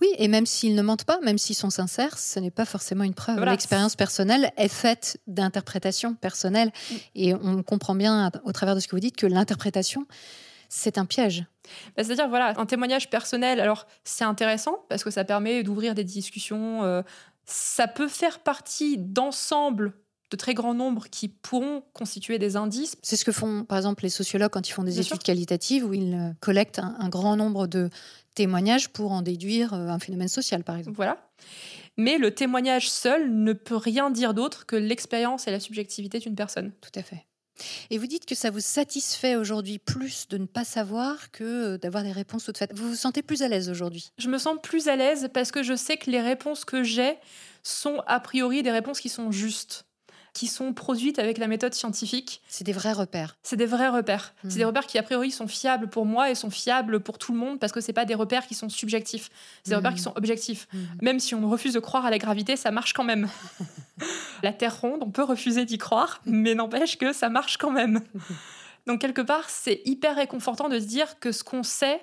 Oui, 0.00 0.08
et 0.16 0.28
même 0.28 0.46
s'ils 0.46 0.74
ne 0.74 0.80
mentent 0.82 1.04
pas, 1.04 1.18
même 1.20 1.36
s'ils 1.36 1.56
sont 1.56 1.68
sincères, 1.68 2.16
ce 2.18 2.38
n'est 2.40 2.50
pas 2.50 2.64
forcément 2.64 3.04
une 3.04 3.12
preuve. 3.12 3.36
Voilà. 3.36 3.50
L'expérience 3.52 3.94
personnelle 3.96 4.50
est 4.56 4.68
faite 4.68 5.18
d'interprétations 5.26 6.14
personnelles. 6.14 6.70
Mm. 6.90 6.94
Et 7.16 7.34
on 7.34 7.62
comprend 7.62 7.94
bien, 7.94 8.30
au 8.44 8.52
travers 8.52 8.74
de 8.74 8.80
ce 8.80 8.86
que 8.88 8.96
vous 8.96 9.00
dites, 9.00 9.16
que 9.16 9.26
l'interprétation, 9.26 10.06
c'est 10.68 10.98
un 10.98 11.04
piège. 11.06 11.44
Bah, 11.96 12.04
C'est-à-dire, 12.04 12.28
voilà, 12.28 12.54
un 12.58 12.66
témoignage 12.66 13.10
personnel, 13.10 13.60
alors 13.60 13.86
c'est 14.04 14.24
intéressant 14.24 14.84
parce 14.88 15.02
que 15.04 15.10
ça 15.10 15.24
permet 15.24 15.62
d'ouvrir 15.62 15.94
des 15.94 16.04
discussions. 16.04 16.84
euh, 16.84 17.02
ça 17.44 17.86
peut 17.86 18.08
faire 18.08 18.40
partie 18.40 18.98
d'ensemble 18.98 19.92
de 20.32 20.36
très 20.36 20.54
grands 20.54 20.74
nombres 20.74 21.06
qui 21.08 21.28
pourront 21.28 21.84
constituer 21.92 22.38
des 22.40 22.56
indices. 22.56 22.96
C'est 23.02 23.14
ce 23.16 23.24
que 23.24 23.30
font, 23.30 23.64
par 23.64 23.78
exemple, 23.78 24.02
les 24.02 24.08
sociologues 24.10 24.50
quand 24.50 24.68
ils 24.68 24.72
font 24.72 24.82
des 24.82 24.90
Bien 24.90 25.00
études 25.02 25.14
sûr. 25.14 25.22
qualitatives, 25.22 25.84
où 25.84 25.94
ils 25.94 26.14
euh, 26.14 26.32
collectent 26.40 26.80
un, 26.80 26.96
un 26.98 27.08
grand 27.08 27.36
nombre 27.36 27.68
de 27.68 27.88
témoignages 28.34 28.88
pour 28.88 29.12
en 29.12 29.22
déduire 29.22 29.72
euh, 29.74 29.86
un 29.88 30.00
phénomène 30.00 30.26
social, 30.28 30.64
par 30.64 30.76
exemple. 30.76 30.96
Voilà. 30.96 31.18
Mais 31.96 32.18
le 32.18 32.34
témoignage 32.34 32.90
seul 32.90 33.32
ne 33.32 33.52
peut 33.52 33.76
rien 33.76 34.10
dire 34.10 34.34
d'autre 34.34 34.66
que 34.66 34.74
l'expérience 34.76 35.46
et 35.46 35.52
la 35.52 35.60
subjectivité 35.60 36.18
d'une 36.18 36.34
personne. 36.34 36.72
Tout 36.80 36.98
à 36.98 37.02
fait. 37.04 37.24
Et 37.90 37.98
vous 37.98 38.06
dites 38.06 38.26
que 38.26 38.34
ça 38.34 38.50
vous 38.50 38.60
satisfait 38.60 39.36
aujourd'hui 39.36 39.78
plus 39.78 40.28
de 40.28 40.38
ne 40.38 40.46
pas 40.46 40.64
savoir 40.64 41.30
que 41.30 41.44
euh, 41.44 41.78
d'avoir 41.78 42.02
des 42.02 42.12
réponses 42.12 42.44
toutes 42.44 42.58
faites. 42.58 42.74
Vous 42.74 42.90
vous 42.90 42.94
sentez 42.94 43.22
plus 43.22 43.42
à 43.42 43.48
l'aise 43.48 43.70
aujourd'hui? 43.70 44.10
Je 44.18 44.28
me 44.28 44.38
sens 44.38 44.56
plus 44.62 44.88
à 44.88 44.96
l'aise 44.96 45.28
parce 45.32 45.50
que 45.50 45.62
je 45.62 45.74
sais 45.74 45.96
que 45.96 46.10
les 46.10 46.20
réponses 46.20 46.64
que 46.64 46.82
j'ai 46.82 47.16
sont 47.62 48.02
a 48.06 48.20
priori 48.20 48.62
des 48.62 48.70
réponses 48.70 49.00
qui 49.00 49.08
sont 49.08 49.32
justes, 49.32 49.85
qui 50.36 50.48
sont 50.48 50.74
produites 50.74 51.18
avec 51.18 51.38
la 51.38 51.46
méthode 51.46 51.72
scientifique. 51.72 52.42
C'est 52.46 52.62
des 52.64 52.72
vrais 52.74 52.92
repères. 52.92 53.36
C'est 53.42 53.56
des 53.56 53.64
vrais 53.64 53.88
repères. 53.88 54.34
Mhm. 54.44 54.50
C'est 54.50 54.58
des 54.58 54.64
repères 54.66 54.86
qui 54.86 54.98
a 54.98 55.02
priori 55.02 55.30
sont 55.30 55.48
fiables 55.48 55.88
pour 55.88 56.04
moi 56.04 56.30
et 56.30 56.34
sont 56.34 56.50
fiables 56.50 57.00
pour 57.00 57.16
tout 57.18 57.32
le 57.32 57.38
monde 57.38 57.58
parce 57.58 57.72
que 57.72 57.80
c'est 57.80 57.94
pas 57.94 58.04
des 58.04 58.14
repères 58.14 58.46
qui 58.46 58.54
sont 58.54 58.68
subjectifs. 58.68 59.30
C'est 59.64 59.70
des 59.70 59.76
Mhm. 59.76 59.78
repères 59.78 59.94
qui 59.94 60.02
sont 60.02 60.12
objectifs. 60.14 60.68
Mhm. 60.74 60.86
Même 61.00 61.20
si 61.20 61.34
on 61.34 61.48
refuse 61.48 61.72
de 61.72 61.80
croire 61.80 62.04
à 62.04 62.10
la 62.10 62.18
gravité, 62.18 62.56
ça 62.56 62.70
marche 62.70 62.92
quand 62.92 63.02
même. 63.04 63.28
la 64.42 64.52
Terre 64.52 64.78
ronde, 64.80 65.02
on 65.02 65.10
peut 65.10 65.22
refuser 65.24 65.64
d'y 65.64 65.78
croire, 65.78 66.20
mais 66.26 66.54
n'empêche 66.54 66.98
que 66.98 67.12
ça 67.14 67.28
marche 67.30 67.56
quand 67.56 67.70
même. 67.70 68.00
Donc 68.86 69.00
quelque 69.00 69.22
part, 69.22 69.48
c'est 69.48 69.80
hyper 69.86 70.16
réconfortant 70.16 70.68
de 70.68 70.78
se 70.78 70.84
dire 70.84 71.18
que 71.18 71.32
ce 71.32 71.42
qu'on 71.44 71.62
sait, 71.62 72.00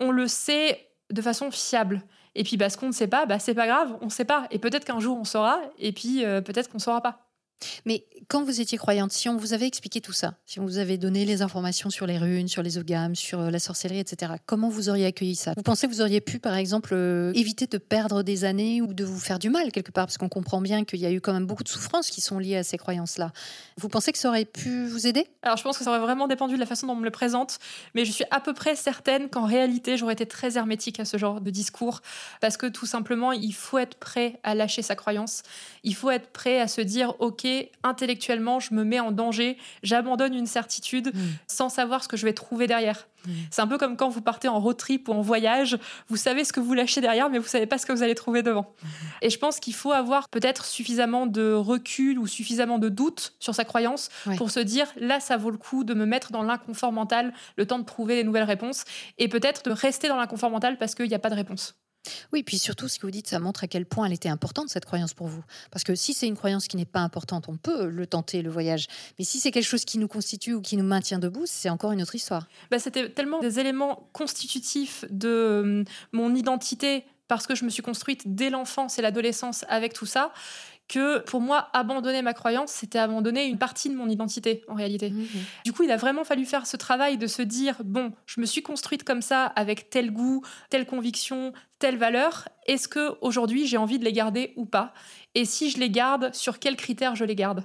on 0.00 0.10
le 0.10 0.26
sait 0.26 0.88
de 1.10 1.22
façon 1.22 1.50
fiable. 1.50 2.02
Et 2.34 2.44
puis 2.44 2.56
bah, 2.56 2.70
ce 2.70 2.76
qu'on 2.76 2.88
ne 2.88 2.92
sait 2.92 3.06
pas, 3.08 3.24
bah, 3.24 3.38
c'est 3.38 3.54
pas 3.54 3.66
grave, 3.66 3.96
on 4.02 4.06
ne 4.06 4.10
sait 4.10 4.24
pas. 4.26 4.46
Et 4.50 4.58
peut-être 4.58 4.84
qu'un 4.84 5.00
jour 5.00 5.16
on 5.18 5.24
saura, 5.24 5.60
et 5.78 5.92
puis 5.92 6.24
euh, 6.24 6.40
peut-être 6.40 6.68
qu'on 6.68 6.76
ne 6.78 6.82
saura 6.82 7.00
pas. 7.02 7.27
Mais 7.86 8.04
quand 8.28 8.44
vous 8.44 8.60
étiez 8.60 8.78
croyante, 8.78 9.12
si 9.12 9.28
on 9.28 9.36
vous 9.36 9.52
avait 9.52 9.66
expliqué 9.66 10.00
tout 10.00 10.12
ça, 10.12 10.34
si 10.46 10.60
on 10.60 10.64
vous 10.64 10.78
avait 10.78 10.98
donné 10.98 11.24
les 11.24 11.42
informations 11.42 11.90
sur 11.90 12.06
les 12.06 12.18
runes, 12.18 12.48
sur 12.48 12.62
les 12.62 12.78
ogames, 12.78 13.14
sur 13.14 13.40
euh, 13.40 13.50
la 13.50 13.58
sorcellerie, 13.58 14.00
etc., 14.00 14.32
comment 14.46 14.68
vous 14.68 14.88
auriez 14.88 15.06
accueilli 15.06 15.34
ça? 15.34 15.54
Vous 15.56 15.62
pensez 15.62 15.86
que 15.86 15.92
vous 15.92 16.00
auriez 16.00 16.20
pu, 16.20 16.38
par 16.38 16.54
exemple, 16.54 16.90
euh, 16.92 17.32
éviter 17.34 17.66
de 17.66 17.78
perdre 17.78 18.22
des 18.22 18.44
années 18.44 18.82
ou 18.82 18.94
de 18.94 19.04
vous 19.04 19.18
faire 19.18 19.38
du 19.38 19.50
mal 19.50 19.72
quelque 19.72 19.90
part? 19.90 20.06
Parce 20.06 20.18
qu'on 20.18 20.28
comprend 20.28 20.60
bien 20.60 20.84
qu'il 20.84 21.00
y 21.00 21.06
a 21.06 21.10
eu 21.10 21.20
quand 21.20 21.32
même 21.32 21.46
beaucoup 21.46 21.64
de 21.64 21.68
souffrances 21.68 22.10
qui 22.10 22.20
sont 22.20 22.38
liées 22.38 22.56
à 22.56 22.64
ces 22.64 22.78
croyances-là. 22.78 23.32
Vous 23.76 23.88
pensez 23.88 24.12
que 24.12 24.18
ça 24.18 24.28
aurait 24.28 24.44
pu 24.44 24.86
vous 24.86 25.06
aider? 25.06 25.26
Alors 25.42 25.56
je 25.56 25.62
pense 25.62 25.78
que 25.78 25.84
ça 25.84 25.90
aurait 25.90 26.00
vraiment 26.00 26.28
dépendu 26.28 26.54
de 26.54 26.60
la 26.60 26.66
façon 26.66 26.86
dont 26.86 26.92
on 26.92 26.96
me 26.96 27.04
le 27.04 27.10
présente, 27.10 27.58
mais 27.94 28.04
je 28.04 28.12
suis 28.12 28.24
à 28.30 28.40
peu 28.40 28.52
près 28.52 28.76
certaine 28.76 29.28
qu'en 29.28 29.46
réalité 29.46 29.96
j'aurais 29.96 30.12
été 30.12 30.26
très 30.26 30.56
hermétique 30.56 31.00
à 31.00 31.04
ce 31.04 31.16
genre 31.16 31.40
de 31.40 31.50
discours, 31.50 32.00
parce 32.40 32.56
que 32.56 32.66
tout 32.66 32.86
simplement 32.86 33.32
il 33.32 33.54
faut 33.54 33.78
être 33.78 33.96
prêt 33.96 34.40
à 34.42 34.54
lâcher 34.54 34.82
sa 34.82 34.96
croyance, 34.96 35.42
il 35.84 35.94
faut 35.94 36.10
être 36.10 36.30
prêt 36.30 36.60
à 36.60 36.68
se 36.68 36.80
dire 36.80 37.14
ok 37.20 37.47
intellectuellement 37.82 38.60
je 38.60 38.74
me 38.74 38.84
mets 38.84 39.00
en 39.00 39.12
danger, 39.12 39.56
j'abandonne 39.82 40.34
une 40.34 40.46
certitude 40.46 41.12
sans 41.46 41.68
savoir 41.68 42.02
ce 42.02 42.08
que 42.08 42.16
je 42.16 42.24
vais 42.24 42.32
trouver 42.32 42.66
derrière. 42.66 43.06
Mm. 43.26 43.30
C'est 43.50 43.62
un 43.62 43.66
peu 43.66 43.78
comme 43.78 43.96
quand 43.96 44.08
vous 44.08 44.20
partez 44.22 44.48
en 44.48 44.60
road 44.60 44.76
trip 44.76 45.08
ou 45.08 45.12
en 45.12 45.20
voyage, 45.20 45.78
vous 46.08 46.16
savez 46.16 46.44
ce 46.44 46.52
que 46.52 46.60
vous 46.60 46.74
lâchez 46.74 47.00
derrière, 47.00 47.30
mais 47.30 47.38
vous 47.38 47.48
savez 47.48 47.66
pas 47.66 47.78
ce 47.78 47.86
que 47.86 47.92
vous 47.92 48.02
allez 48.02 48.14
trouver 48.14 48.42
devant. 48.42 48.72
Et 49.22 49.30
je 49.30 49.38
pense 49.38 49.58
qu'il 49.60 49.74
faut 49.74 49.92
avoir 49.92 50.28
peut-être 50.28 50.64
suffisamment 50.64 51.26
de 51.26 51.52
recul 51.52 52.18
ou 52.18 52.26
suffisamment 52.26 52.78
de 52.78 52.88
doute 52.88 53.34
sur 53.40 53.54
sa 53.54 53.64
croyance 53.64 54.08
Ouais. 54.26 54.36
pour 54.36 54.50
se 54.50 54.60
dire 54.60 54.86
là, 54.96 55.20
ça 55.20 55.36
vaut 55.36 55.50
le 55.50 55.58
coup 55.58 55.84
de 55.84 55.94
me 55.94 56.06
mettre 56.06 56.32
dans 56.32 56.42
l'inconfort 56.42 56.92
mental, 56.92 57.32
le 57.56 57.66
temps 57.66 57.78
de 57.78 57.84
trouver 57.84 58.16
des 58.16 58.24
nouvelles 58.24 58.44
réponses, 58.44 58.84
et 59.18 59.28
peut-être 59.28 59.62
de 59.64 59.70
rester 59.70 60.08
dans 60.08 60.16
l'inconfort 60.16 60.50
mental 60.50 60.76
parce 60.78 60.94
qu'il 60.94 61.08
n'y 61.08 61.14
a 61.14 61.18
pas 61.18 61.30
de 61.30 61.34
réponse. 61.34 61.74
Oui, 62.32 62.42
puis 62.42 62.58
surtout, 62.58 62.88
ce 62.88 62.98
que 62.98 63.06
vous 63.06 63.10
dites, 63.10 63.26
ça 63.26 63.38
montre 63.38 63.64
à 63.64 63.66
quel 63.66 63.86
point 63.86 64.06
elle 64.06 64.12
était 64.12 64.28
importante, 64.28 64.68
cette 64.68 64.84
croyance 64.84 65.14
pour 65.14 65.26
vous. 65.26 65.42
Parce 65.70 65.84
que 65.84 65.94
si 65.94 66.14
c'est 66.14 66.26
une 66.26 66.36
croyance 66.36 66.68
qui 66.68 66.76
n'est 66.76 66.84
pas 66.84 67.00
importante, 67.00 67.48
on 67.48 67.56
peut 67.56 67.88
le 67.88 68.06
tenter, 68.06 68.42
le 68.42 68.50
voyage. 68.50 68.86
Mais 69.18 69.24
si 69.24 69.40
c'est 69.40 69.50
quelque 69.50 69.66
chose 69.66 69.84
qui 69.84 69.98
nous 69.98 70.08
constitue 70.08 70.54
ou 70.54 70.60
qui 70.60 70.76
nous 70.76 70.84
maintient 70.84 71.18
debout, 71.18 71.44
c'est 71.46 71.70
encore 71.70 71.92
une 71.92 72.02
autre 72.02 72.14
histoire. 72.14 72.48
Bah, 72.70 72.78
C'était 72.78 73.10
tellement 73.10 73.40
des 73.40 73.60
éléments 73.60 74.08
constitutifs 74.12 75.04
de 75.10 75.28
euh, 75.28 75.84
mon 76.12 76.34
identité 76.34 77.04
parce 77.28 77.46
que 77.46 77.54
je 77.54 77.64
me 77.64 77.70
suis 77.70 77.82
construite 77.82 78.34
dès 78.34 78.48
l'enfance 78.48 78.98
et 78.98 79.02
l'adolescence 79.02 79.64
avec 79.68 79.92
tout 79.92 80.06
ça 80.06 80.32
que 80.88 81.18
pour 81.20 81.40
moi, 81.40 81.68
abandonner 81.74 82.22
ma 82.22 82.34
croyance, 82.34 82.72
c'était 82.72 82.98
abandonner 82.98 83.44
une 83.44 83.58
partie 83.58 83.90
de 83.90 83.94
mon 83.94 84.08
identité 84.08 84.64
en 84.68 84.74
réalité. 84.74 85.12
Du 85.64 85.72
coup, 85.72 85.82
il 85.82 85.90
a 85.90 85.96
vraiment 85.96 86.24
fallu 86.24 86.46
faire 86.46 86.66
ce 86.66 86.76
travail 86.76 87.18
de 87.18 87.26
se 87.26 87.42
dire 87.42 87.76
bon, 87.84 88.12
je 88.26 88.40
me 88.40 88.46
suis 88.46 88.62
construite 88.62 89.04
comme 89.04 89.22
ça 89.22 89.44
avec 89.44 89.90
tel 89.90 90.10
goût, 90.10 90.42
telle 90.70 90.86
conviction, 90.86 91.52
telle 91.78 91.98
valeur. 91.98 92.48
Est-ce 92.66 92.88
que 92.88 93.16
aujourd'hui 93.20 93.66
j'ai 93.66 93.76
envie 93.76 93.98
de 93.98 94.04
les 94.04 94.12
garder 94.12 94.54
ou 94.56 94.64
pas? 94.64 94.92
Et 95.34 95.44
si 95.44 95.70
je 95.70 95.78
les 95.78 95.90
garde, 95.90 96.34
sur 96.34 96.58
quels 96.58 96.76
critères 96.76 97.14
je 97.14 97.24
les 97.24 97.36
garde? 97.36 97.64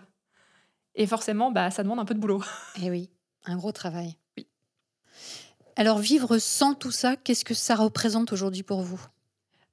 Et 0.95 1.07
forcément, 1.07 1.51
bah, 1.51 1.71
ça 1.71 1.83
demande 1.83 1.99
un 1.99 2.05
peu 2.05 2.13
de 2.13 2.19
boulot. 2.19 2.43
Eh 2.83 2.89
oui, 2.91 3.09
un 3.45 3.55
gros 3.55 3.71
travail. 3.71 4.17
Oui. 4.37 4.47
Alors, 5.75 5.97
vivre 5.97 6.37
sans 6.37 6.75
tout 6.75 6.91
ça, 6.91 7.15
qu'est-ce 7.15 7.45
que 7.45 7.55
ça 7.55 7.75
représente 7.75 8.31
aujourd'hui 8.31 8.63
pour 8.63 8.81
vous? 8.81 9.01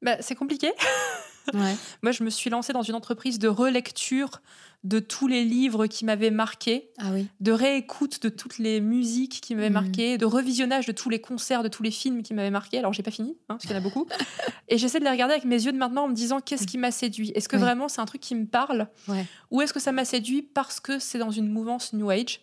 Bah, 0.01 0.17
c'est 0.21 0.35
compliqué. 0.35 0.73
ouais. 1.55 1.77
Moi, 2.03 2.13
je 2.13 2.23
me 2.25 2.31
suis 2.31 2.51
lancée 2.51 2.73
dans 2.73 2.83
une 2.83 2.95
entreprise 2.95 3.39
de 3.39 3.49
relecture 3.49 4.41
de 4.83 4.99
tous 4.99 5.29
les 5.29 5.45
livres 5.45 5.87
qui 5.87 6.07
m'avaient 6.07 6.31
marqué, 6.31 6.91
Ah 6.97 7.11
oui. 7.13 7.29
de 7.41 7.53
réécoute 7.53 8.23
de 8.23 8.31
toutes 8.31 8.57
les 8.57 8.81
musiques 8.81 9.41
qui 9.43 9.55
m'avaient 9.55 9.69
Mhm. 9.69 9.75
marqué, 9.75 10.17
de 10.17 10.25
revisionnage 10.25 10.87
de 10.87 10.93
tous 10.93 11.11
les 11.11 11.21
concerts, 11.21 11.63
de 11.63 11.69
tous 11.69 11.83
les 11.83 11.91
films 11.91 12.23
qui 12.23 12.33
m'avaient 12.33 12.51
marqué. 12.51 12.79
Alors, 12.79 12.95
j'ai 12.95 13.03
pas 13.03 13.11
fini, 13.11 13.33
hein, 13.51 13.57
parce 13.57 13.63
qu'il 13.63 13.73
y 13.73 13.75
en 13.75 13.77
a 13.77 13.81
beaucoup. 13.83 14.07
Et 14.69 14.79
j'essaie 14.79 14.99
de 14.99 15.05
les 15.05 15.11
regarder 15.11 15.35
avec 15.35 15.45
mes 15.45 15.63
yeux 15.63 15.73
de 15.73 15.77
maintenant 15.77 16.05
en 16.05 16.09
me 16.09 16.15
disant 16.15 16.41
qu'est-ce 16.41 16.67
qui 16.67 16.79
m'a 16.79 16.91
séduit? 16.93 17.31
Est-ce 17.35 17.49
que 17.49 17.57
vraiment 17.57 17.89
c'est 17.89 18.01
un 18.01 18.07
truc 18.07 18.23
qui 18.23 18.35
me 18.35 18.47
parle? 18.47 18.89
Ouais. 19.09 19.27
Ou 19.51 19.61
est-ce 19.61 19.75
que 19.75 19.81
ça 19.81 19.93
m'a 19.93 20.07
séduit 20.07 20.41
parce 20.41 20.81
que 20.81 20.99
c'est 20.99 21.19
dans 21.19 21.31
une 21.31 21.49
mouvance 21.49 21.93
New 21.93 22.09
Age? 22.09 22.41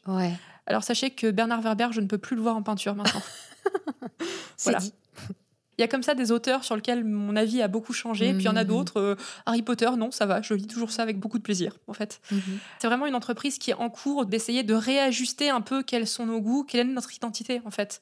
Alors, 0.68 0.84
sachez 0.84 1.10
que 1.10 1.32
Bernard 1.32 1.62
Werber, 1.62 1.88
je 1.92 2.02
ne 2.02 2.08
peux 2.08 2.18
plus 2.20 2.36
le 2.36 2.42
voir 2.44 2.56
en 2.56 2.62
peinture 2.62 2.94
maintenant. 2.94 3.22
C'est 4.58 4.72
Voilà. 4.72 4.80
dit. 4.80 4.94
Il 5.78 5.82
y 5.82 5.84
a 5.84 5.88
comme 5.88 6.02
ça 6.04 6.16
des 6.16 6.32
auteurs 6.32 6.64
sur 6.64 6.76
lesquels 6.76 7.04
mon 7.04 7.36
avis 7.36 7.62
a 7.62 7.68
beaucoup 7.68 7.94
changé, 7.94 8.34
puis 8.34 8.44
il 8.44 8.46
y 8.46 8.50
en 8.50 8.56
a 8.56 8.64
Mhm. 8.64 8.68
d'autres. 8.68 8.98
euh, 9.00 9.16
Harry 9.46 9.62
Potter, 9.62 9.90
non, 9.98 10.10
ça 10.12 10.26
va, 10.26 10.42
je 10.42 10.54
lis 10.56 10.66
toujours 10.68 10.92
ça 10.92 11.04
avec 11.04 11.20
beaucoup 11.20 11.38
de 11.38 11.44
plaisir, 11.44 11.78
en 11.88 11.94
fait. 11.94 12.20
Mhm. 12.32 12.42
C'est 12.80 12.88
vraiment 12.88 13.06
une 13.06 13.14
entreprise 13.16 13.58
qui 13.60 13.72
est 13.72 13.76
en 13.76 13.90
cours 13.90 14.26
d'essayer 14.26 14.64
de 14.64 14.74
réajuster 14.74 15.50
un 15.50 15.62
peu 15.62 15.84
quels 15.84 16.08
sont 16.08 16.26
nos 16.26 16.42
goûts, 16.42 16.64
quelle 16.64 16.82
est 16.90 16.92
notre 16.94 17.14
identité, 17.16 17.62
en 17.66 17.72
fait. 17.72 18.02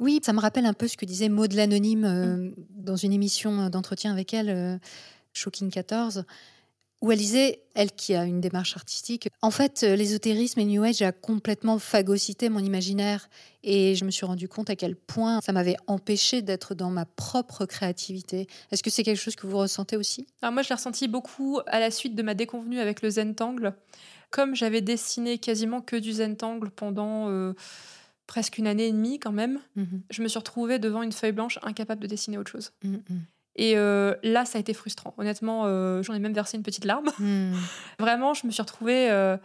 Oui, 0.00 0.20
ça 0.24 0.32
me 0.32 0.40
rappelle 0.40 0.64
un 0.64 0.72
peu 0.72 0.88
ce 0.88 0.96
que 0.96 1.04
disait 1.04 1.28
Maud 1.28 1.52
l'Anonyme 1.52 2.04
euh, 2.06 2.36
Mm. 2.36 2.54
dans 2.70 2.96
une 2.96 3.12
émission 3.12 3.68
d'entretien 3.68 4.12
avec 4.12 4.32
elle, 4.32 4.48
euh, 4.48 4.78
Shocking 5.34 5.70
14, 5.70 6.24
où 7.00 7.10
elle 7.10 7.18
disait, 7.18 7.62
elle 7.74 7.90
qui 7.92 8.14
a 8.14 8.24
une 8.24 8.40
démarche 8.40 8.76
artistique, 8.76 9.28
en 9.40 9.50
fait, 9.50 9.82
euh, 9.84 9.96
l'ésotérisme 9.96 10.60
et 10.60 10.64
New 10.66 10.82
Age 10.82 11.00
a 11.02 11.12
complètement 11.12 11.78
phagocyté 11.78 12.48
mon 12.50 12.60
imaginaire. 12.60 13.28
Et 13.62 13.94
je 13.94 14.04
me 14.04 14.10
suis 14.10 14.26
rendu 14.26 14.48
compte 14.48 14.68
à 14.70 14.76
quel 14.76 14.96
point 14.96 15.40
ça 15.40 15.52
m'avait 15.52 15.76
empêché 15.86 16.42
d'être 16.42 16.74
dans 16.74 16.90
ma 16.90 17.06
propre 17.06 17.64
créativité. 17.66 18.48
Est-ce 18.70 18.82
que 18.82 18.90
c'est 18.90 19.02
quelque 19.02 19.20
chose 19.20 19.36
que 19.36 19.46
vous 19.46 19.56
ressentez 19.58 19.96
aussi? 19.96 20.26
Alors 20.42 20.52
moi, 20.52 20.62
je 20.62 20.68
l'ai 20.68 20.74
ressenti 20.74 21.08
beaucoup 21.08 21.60
à 21.66 21.80
la 21.80 21.90
suite 21.90 22.14
de 22.14 22.22
ma 22.22 22.34
déconvenue 22.34 22.80
avec 22.80 23.00
le 23.02 23.10
Zentangle. 23.10 23.74
Comme 24.30 24.54
j'avais 24.54 24.80
dessiné 24.82 25.38
quasiment 25.38 25.80
que 25.80 25.96
du 25.96 26.12
Zentangle 26.12 26.70
pendant 26.70 27.28
euh, 27.30 27.54
presque 28.26 28.58
une 28.58 28.66
année 28.66 28.86
et 28.88 28.92
demie 28.92 29.18
quand 29.18 29.32
même, 29.32 29.58
Mhm, 29.76 30.02
je 30.10 30.22
me 30.22 30.28
suis 30.28 30.38
retrouvée 30.38 30.78
devant 30.78 31.02
une 31.02 31.12
feuille 31.12 31.32
blanche 31.32 31.58
incapable 31.62 32.02
de 32.02 32.06
dessiner 32.06 32.38
autre 32.38 32.50
chose. 32.52 32.72
mhm, 32.84 33.02
Et 33.56 33.76
euh, 33.76 34.14
là, 34.22 34.44
ça 34.44 34.58
a 34.58 34.60
été 34.60 34.72
frustrant. 34.74 35.12
Honnêtement, 35.18 35.62
euh, 35.66 36.02
j'en 36.02 36.14
ai 36.14 36.18
même 36.18 36.32
versé 36.32 36.56
une 36.56 36.62
petite 36.62 36.84
larme. 36.84 37.10
mhm. 37.18 37.54
Vraiment, 37.98 38.32
je 38.34 38.46
me 38.46 38.52
suis 38.52 38.62
retrouvée 38.62 39.10
euh, 39.10 39.36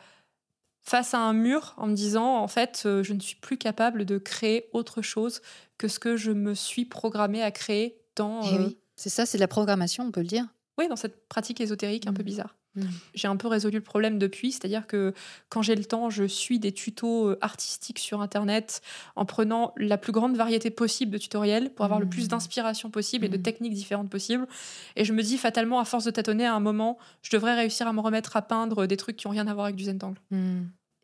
face 0.82 1.14
à 1.14 1.20
un 1.20 1.34
mur 1.34 1.74
en 1.78 1.88
me 1.88 1.95
disant, 1.95 2.38
en 2.38 2.47
fait, 2.47 2.82
je 2.84 3.14
ne 3.14 3.20
suis 3.20 3.36
plus 3.36 3.58
capable 3.58 4.06
de 4.06 4.18
créer 4.18 4.70
autre 4.74 5.01
chose 5.01 5.41
que 5.78 5.88
ce 5.88 5.99
que 5.99 6.16
je 6.18 6.32
me 6.32 6.53
suis 6.53 6.86
programmée 6.86 7.41
à 7.41 7.51
créer 7.51 7.99
dans, 8.16 8.41
Eh 8.43 8.58
oui, 8.60 8.78
c'est 8.95 9.10
ça, 9.10 9.26
c'est 9.26 9.38
de 9.38 9.41
la 9.41 9.47
programmation, 9.47 10.03
on 10.06 10.12
peut 10.12 10.22
le 10.22 10.28
dire. 10.28 10.45
oui, 10.78 10.88
dans 10.88 10.95
cette 10.95 11.28
pratique 11.28 11.60
ésotérique 11.60 12.06
un 12.08 12.14
peu 12.14 12.22
Mhm. 12.22 12.26
bizarre. 12.28 12.56
Mmh. 12.76 12.84
J'ai 13.13 13.28
un 13.28 13.38
peu 13.38 13.47
résolu 13.47 13.78
le 13.78 13.84
problème 13.84 14.19
depuis, 14.19 14.51
c'est-à-dire 14.51 14.88
que 14.88 15.13
quand 15.49 15.61
j'ai 15.61 15.76
le 15.76 15.86
temps, 15.86 16.09
je 16.09 16.26
suis 16.26 16.59
des 16.59 16.71
tutos 16.71 17.30
euh, 17.30 17.38
artistiques 17.41 17.99
sur 17.99 18.21
Internet 18.21 18.82
en 19.15 19.26
prenant 19.26 19.73
la 19.78 19.97
plus 19.97 20.11
grande 20.11 20.36
variété 20.36 20.69
possible 20.69 21.11
de 21.11 21.17
tutoriels 21.17 21.73
pour 21.73 21.86
avoir 21.86 21.99
le 21.99 22.07
plus 22.07 22.26
mmh. 22.26 22.30
d'inspiration 22.30 22.89
possible 22.89 23.26
et 23.26 23.30
de 23.30 23.38
mmh. 23.38 23.43
techniques 23.43 23.73
différentes 23.73 24.09
possibles. 24.09 24.47
Et 24.95 25.05
je 25.05 25.13
me 25.13 25.21
dis 25.21 25.38
fatalement, 25.38 25.80
à 25.80 25.86
force 25.86 26.05
de 26.05 26.11
tâtonner, 26.11 26.45
à 26.45 26.53
un 26.53 26.59
moment, 26.59 26.97
je 27.21 27.32
devrais 27.32 27.55
réussir 27.55 27.88
à 27.88 27.93
me 27.93 28.01
remettre 28.01 28.36
à 28.36 28.41
peindre 28.41 28.86
des 28.86 28.97
trucs 28.97 29.17
qui 29.17 29.28
n'ont 29.28 29.32
rien 29.32 29.47
à 29.47 29.53
voir 29.53 29.65
avec 29.65 29.76
du 29.76 29.86
Zentangle. 29.86 30.19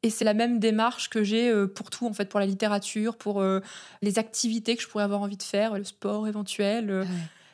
Et 0.03 0.09
c'est 0.09 0.26
la 0.26 0.34
même 0.34 0.59
démarche 0.59 1.09
que 1.09 1.24
j'ai 1.24 1.49
euh, 1.49 1.67
pour 1.67 1.89
tout, 1.91 2.07
en 2.07 2.13
fait, 2.13 2.28
pour 2.28 2.39
la 2.39 2.47
littérature, 2.47 3.17
pour 3.17 3.39
euh, 3.41 3.61
les 4.01 4.17
activités 4.17 4.76
que 4.76 4.82
je 4.82 4.88
pourrais 4.88 5.03
avoir 5.03 5.22
envie 5.22 5.38
de 5.38 5.43
faire, 5.43 5.78
le 5.78 5.84
sport 5.84 6.28
éventuel. 6.28 7.05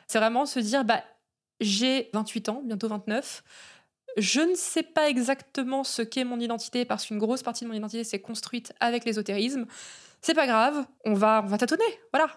C'est 0.06 0.18
vraiment 0.18 0.46
se 0.46 0.58
dire, 0.58 0.84
bah, 0.84 1.04
j'ai 1.60 2.08
28 2.14 2.48
ans, 2.48 2.62
bientôt 2.64 2.88
29. 2.88 3.42
Je 4.16 4.40
ne 4.40 4.54
sais 4.54 4.82
pas 4.82 5.08
exactement 5.08 5.84
ce 5.84 6.02
qu'est 6.02 6.24
mon 6.24 6.40
identité 6.40 6.84
parce 6.84 7.06
qu'une 7.06 7.18
grosse 7.18 7.42
partie 7.42 7.64
de 7.64 7.68
mon 7.68 7.74
identité 7.74 8.04
s'est 8.04 8.20
construite 8.20 8.72
avec 8.80 9.04
l'ésotérisme. 9.04 9.66
C'est 10.20 10.34
pas 10.34 10.46
grave, 10.46 10.84
on 11.04 11.14
va, 11.14 11.42
on 11.44 11.48
va 11.48 11.58
tâtonner, 11.58 11.84
voilà. 12.12 12.28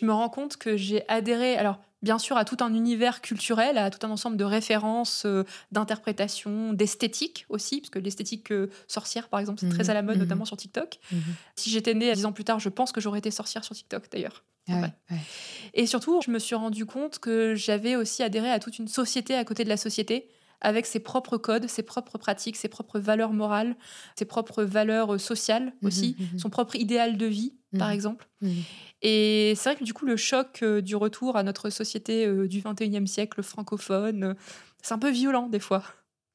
Je 0.00 0.06
me 0.06 0.12
rends 0.12 0.28
compte 0.28 0.56
que 0.56 0.76
j'ai 0.76 1.08
adhéré, 1.08 1.56
alors 1.56 1.80
bien 2.02 2.18
sûr, 2.18 2.36
à 2.36 2.44
tout 2.44 2.56
un 2.60 2.74
univers 2.74 3.20
culturel, 3.20 3.78
à 3.78 3.90
tout 3.90 4.04
un 4.06 4.10
ensemble 4.10 4.36
de 4.36 4.44
références, 4.44 5.24
euh, 5.24 5.44
d'interprétations, 5.70 6.72
d'esthétique 6.72 7.46
aussi, 7.48 7.80
parce 7.80 7.90
que 7.90 7.98
l'esthétique 7.98 8.50
euh, 8.50 8.68
sorcière, 8.88 9.28
par 9.28 9.40
exemple, 9.40 9.60
c'est 9.60 9.68
très 9.68 9.84
mhm, 9.84 9.90
à 9.90 9.94
la 9.94 10.02
mode, 10.02 10.16
mhm. 10.16 10.22
notamment 10.22 10.44
sur 10.44 10.56
TikTok. 10.56 10.98
Mhm. 11.12 11.20
Si 11.56 11.70
j'étais 11.70 11.94
née 11.94 12.12
dix 12.12 12.26
ans 12.26 12.32
plus 12.32 12.44
tard, 12.44 12.58
je 12.58 12.68
pense 12.68 12.92
que 12.92 13.00
j'aurais 13.00 13.20
été 13.20 13.30
sorcière 13.30 13.64
sur 13.64 13.74
TikTok 13.74 14.10
d'ailleurs. 14.10 14.44
Ah 14.68 14.88
Et 15.74 15.86
surtout, 15.86 16.20
je 16.24 16.30
me 16.30 16.38
suis 16.38 16.54
rendu 16.54 16.86
compte 16.86 17.18
que 17.18 17.54
j'avais 17.56 17.96
aussi 17.96 18.22
adhéré 18.22 18.48
à 18.48 18.60
toute 18.60 18.78
une 18.78 18.86
société 18.86 19.34
à 19.34 19.44
côté 19.44 19.64
de 19.64 19.68
la 19.68 19.76
société, 19.76 20.28
avec 20.62 20.86
ses 20.86 21.00
propres 21.00 21.36
codes, 21.36 21.68
ses 21.68 21.82
propres 21.82 22.18
pratiques, 22.18 22.56
ses 22.56 22.68
propres 22.68 22.98
valeurs 22.98 23.32
morales, 23.32 23.76
ses 24.16 24.24
propres 24.24 24.62
valeurs 24.62 25.14
euh, 25.14 25.18
sociales 25.18 25.74
aussi, 25.82 26.16
son 26.38 26.48
propre 26.50 26.76
idéal 26.76 27.18
de 27.18 27.26
vie, 27.26 27.54
par 27.78 27.90
exemple. 27.90 28.28
Et 29.02 29.54
c'est 29.56 29.70
vrai 29.70 29.78
que 29.78 29.84
du 29.84 29.92
coup, 29.92 30.06
le 30.06 30.16
choc 30.16 30.60
euh, 30.62 30.80
du 30.80 30.94
retour 30.94 31.36
à 31.36 31.42
notre 31.42 31.70
société 31.70 32.24
euh, 32.24 32.46
du 32.46 32.60
21e 32.60 33.06
siècle 33.06 33.42
francophone, 33.42 34.36
c'est 34.80 34.94
un 34.94 34.98
peu 34.98 35.10
violent 35.10 35.48
des 35.48 35.60
fois. 35.60 35.82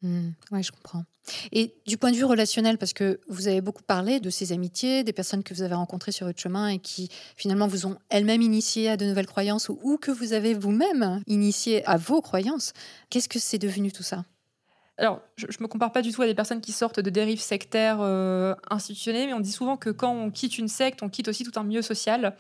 Mmh, 0.04 0.30
oui, 0.52 0.64
je 0.64 0.72
comprends. 0.72 1.04
Et 1.52 1.74
du 1.86 1.98
point 1.98 2.12
de 2.12 2.16
vue 2.16 2.24
relationnel, 2.24 2.78
parce 2.78 2.94
que 2.94 3.20
vous 3.28 3.48
avez 3.48 3.62
beaucoup 3.62 3.84
parlé 3.84 4.20
de 4.20 4.30
ces 4.30 4.52
amitiés, 4.52 5.04
des 5.04 5.14
personnes 5.14 5.44
que 5.44 5.54
vous 5.54 5.62
avez 5.62 5.76
rencontrées 5.76 6.12
sur 6.12 6.28
votre 6.28 6.40
chemin 6.40 6.68
et 6.70 6.80
qui 6.80 7.10
finalement 7.36 7.68
vous 7.68 7.86
ont 7.86 7.98
elles-mêmes 8.10 8.42
initié 8.42 8.90
à 8.90 8.98
de 8.98 9.06
nouvelles 9.06 9.28
croyances 9.28 9.70
ou 9.70 9.98
que 9.98 10.12
vous 10.12 10.34
avez 10.34 10.54
vous-même 10.54 11.22
initié 11.28 11.86
à 11.86 11.98
vos 11.98 12.22
croyances. 12.22 12.74
Qu'est-ce 13.10 13.30
que 13.30 13.40
c'est 13.40 13.58
devenu 13.58 13.92
tout 13.92 14.04
ça? 14.04 14.24
Alors, 15.00 15.22
je, 15.36 15.46
ne 15.46 15.52
me 15.64 15.68
compare 15.68 15.92
pas 15.92 16.02
du 16.02 16.12
tout 16.12 16.24
à 16.24 16.26
des 16.26 16.34
personnes 16.34 16.62
qui 16.62 16.72
sortent 16.72 17.00
de 17.00 17.10
dérives 17.12 17.40
sectaires 17.40 18.00
euh, 18.02 18.56
institutionnelles, 18.70 19.28
mais 19.28 19.34
on 19.34 19.40
dit 19.40 19.52
souvent 19.52 19.78
que 19.78 19.92
quand 19.92 20.12
on 20.12 20.32
quitte 20.32 20.58
une 20.58 20.68
secte, 20.68 21.04
on 21.04 21.10
quitte 21.10 21.28
aussi 21.28 21.44
tout 21.44 21.60
un 21.60 21.64
milieu 21.64 21.84
social. 21.84 22.36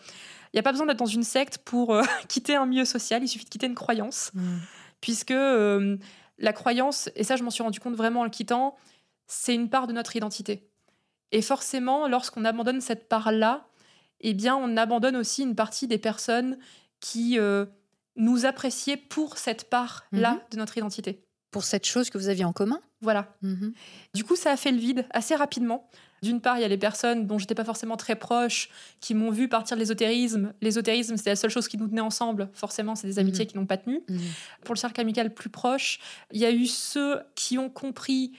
Il 0.53 0.55
n'y 0.55 0.59
a 0.59 0.63
pas 0.63 0.71
besoin 0.71 0.87
d'être 0.87 0.97
dans 0.97 1.05
une 1.05 1.23
secte 1.23 1.59
pour 1.59 1.93
euh, 1.93 2.01
quitter 2.27 2.55
un 2.55 2.65
milieu 2.65 2.85
social, 2.85 3.21
il 3.21 3.27
suffit 3.27 3.45
de 3.45 3.49
quitter 3.49 3.67
une 3.67 3.75
croyance. 3.75 4.31
Mmh. 4.33 4.57
Puisque 5.01 5.31
euh, 5.31 5.97
la 6.37 6.53
croyance, 6.53 7.09
et 7.15 7.23
ça 7.23 7.35
je 7.35 7.43
m'en 7.43 7.49
suis 7.49 7.63
rendu 7.63 7.79
compte 7.79 7.95
vraiment 7.95 8.21
en 8.21 8.23
le 8.23 8.29
quittant, 8.29 8.75
c'est 9.27 9.55
une 9.55 9.69
part 9.69 9.87
de 9.87 9.93
notre 9.93 10.15
identité. 10.15 10.69
Et 11.31 11.41
forcément, 11.41 12.07
lorsqu'on 12.07 12.45
abandonne 12.45 12.79
cette 12.81 13.09
part-là, 13.09 13.67
eh 14.21 14.33
bien, 14.33 14.55
on 14.55 14.77
abandonne 14.77 15.17
aussi 15.17 15.43
une 15.43 15.55
partie 15.55 15.87
des 15.87 15.97
personnes 15.97 16.57
qui 17.01 17.37
nous 18.15 18.45
appréciaient 18.45 18.97
pour 18.97 19.37
cette 19.37 19.69
part-là 19.69 20.33
mmh. 20.33 20.39
de 20.51 20.57
notre 20.57 20.77
identité 20.77 21.27
pour 21.51 21.63
cette 21.63 21.85
chose 21.85 22.09
que 22.09 22.17
vous 22.17 22.29
aviez 22.29 22.45
en 22.45 22.53
commun? 22.53 22.79
Voilà. 23.01 23.35
Mhm. 23.41 23.73
Du 24.13 24.23
coup, 24.23 24.35
ça 24.35 24.51
a 24.51 24.57
fait 24.57 24.71
le 24.71 24.77
vide 24.77 25.05
assez 25.11 25.35
rapidement. 25.35 25.89
D'une 26.23 26.41
part, 26.41 26.57
il 26.57 26.61
y 26.61 26.65
a 26.65 26.67
les 26.67 26.77
personnes 26.77 27.27
dont 27.27 27.37
j'étais 27.37 27.55
pas 27.55 27.63
forcément 27.63 27.97
très 27.97 28.15
proche, 28.15 28.69
qui 29.01 29.13
m'ont 29.13 29.31
vu 29.31 29.47
partir 29.47 29.77
de 29.77 29.81
l'ésotérisme. 29.81 30.53
L'ésotérisme, 30.61 31.17
c'était 31.17 31.31
la 31.31 31.35
seule 31.35 31.51
chose 31.51 31.67
qui 31.67 31.77
nous 31.77 31.87
tenait 31.87 32.01
ensemble. 32.01 32.49
Forcément, 32.53 32.95
c'est 32.95 33.07
des 33.07 33.19
amitiés 33.19 33.45
mhm. 33.45 33.51
qui 33.51 33.57
n'ont 33.57 33.65
pas 33.65 33.77
tenu. 33.77 34.01
Mhm. 34.09 34.19
Pour 34.63 34.73
le 34.73 34.79
cercle 34.79 34.99
amical 35.01 35.33
plus 35.33 35.49
proche, 35.49 35.99
il 36.31 36.39
y 36.39 36.45
a 36.45 36.51
eu 36.51 36.65
ceux 36.65 37.19
qui 37.35 37.57
ont 37.57 37.69
compris 37.69 38.31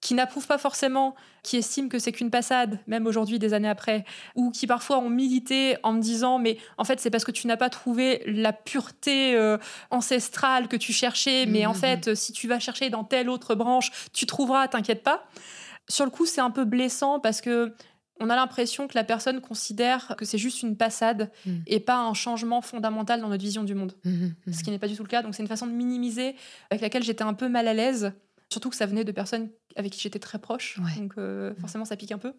qui 0.00 0.14
n'approuvent 0.14 0.46
pas 0.46 0.58
forcément, 0.58 1.14
qui 1.42 1.56
estiment 1.56 1.88
que 1.88 1.98
c'est 1.98 2.12
qu'une 2.12 2.30
passade, 2.30 2.78
même 2.86 3.06
aujourd'hui, 3.06 3.38
des 3.38 3.52
années 3.52 3.68
après, 3.68 4.04
ou 4.34 4.50
qui 4.50 4.66
parfois 4.66 4.98
ont 4.98 5.10
milité 5.10 5.76
en 5.82 5.92
me 5.92 6.00
disant 6.00 6.38
mais 6.38 6.56
en 6.78 6.84
fait 6.84 7.00
c'est 7.00 7.10
parce 7.10 7.24
que 7.24 7.30
tu 7.30 7.46
n'as 7.46 7.58
pas 7.58 7.68
trouvé 7.68 8.22
la 8.26 8.52
pureté 8.52 9.34
euh, 9.34 9.58
ancestrale 9.90 10.68
que 10.68 10.76
tu 10.76 10.92
cherchais, 10.92 11.44
mais 11.46 11.66
en 11.66 11.72
mmh, 11.72 11.76
mmh, 11.76 11.78
fait 11.78 12.14
si 12.14 12.32
tu 12.32 12.48
vas 12.48 12.58
chercher 12.58 12.88
dans 12.88 13.04
telle 13.04 13.28
autre 13.28 13.54
branche, 13.54 13.90
tu 14.12 14.26
trouveras, 14.26 14.68
t'inquiète 14.68 15.02
pas. 15.02 15.26
Sur 15.90 16.04
le 16.04 16.10
coup, 16.10 16.24
c'est 16.24 16.40
un 16.40 16.50
peu 16.50 16.64
blessant 16.64 17.20
parce 17.20 17.40
que 17.40 17.74
on 18.22 18.28
a 18.28 18.36
l'impression 18.36 18.86
que 18.86 18.94
la 18.94 19.02
personne 19.02 19.40
considère 19.40 20.14
que 20.16 20.26
c'est 20.26 20.36
juste 20.38 20.62
une 20.62 20.76
passade 20.76 21.30
et 21.66 21.80
pas 21.80 21.96
un 21.96 22.12
changement 22.12 22.60
fondamental 22.60 23.20
dans 23.20 23.28
notre 23.28 23.42
vision 23.42 23.64
du 23.64 23.74
monde. 23.74 23.94
Ce 24.52 24.62
qui 24.62 24.70
n'est 24.70 24.78
pas 24.78 24.88
du 24.88 24.96
tout 24.96 25.02
le 25.02 25.08
cas. 25.08 25.22
Donc 25.22 25.34
c'est 25.34 25.42
une 25.42 25.48
façon 25.48 25.66
de 25.66 25.72
minimiser 25.72 26.36
avec 26.70 26.82
laquelle 26.82 27.02
j'étais 27.02 27.24
un 27.24 27.32
peu 27.34 27.48
mal 27.48 27.66
à 27.66 27.72
l'aise. 27.74 28.12
Surtout 28.50 28.68
que 28.68 28.76
ça 28.76 28.84
venait 28.84 29.04
de 29.04 29.12
personnes 29.12 29.48
avec 29.76 29.92
qui 29.92 30.00
j'étais 30.00 30.18
très 30.18 30.38
proche. 30.38 30.78
Donc 30.98 31.14
euh, 31.16 31.54
forcément, 31.60 31.84
ça 31.86 31.96
pique 31.96 32.12
un 32.12 32.18
peu. 32.18 32.34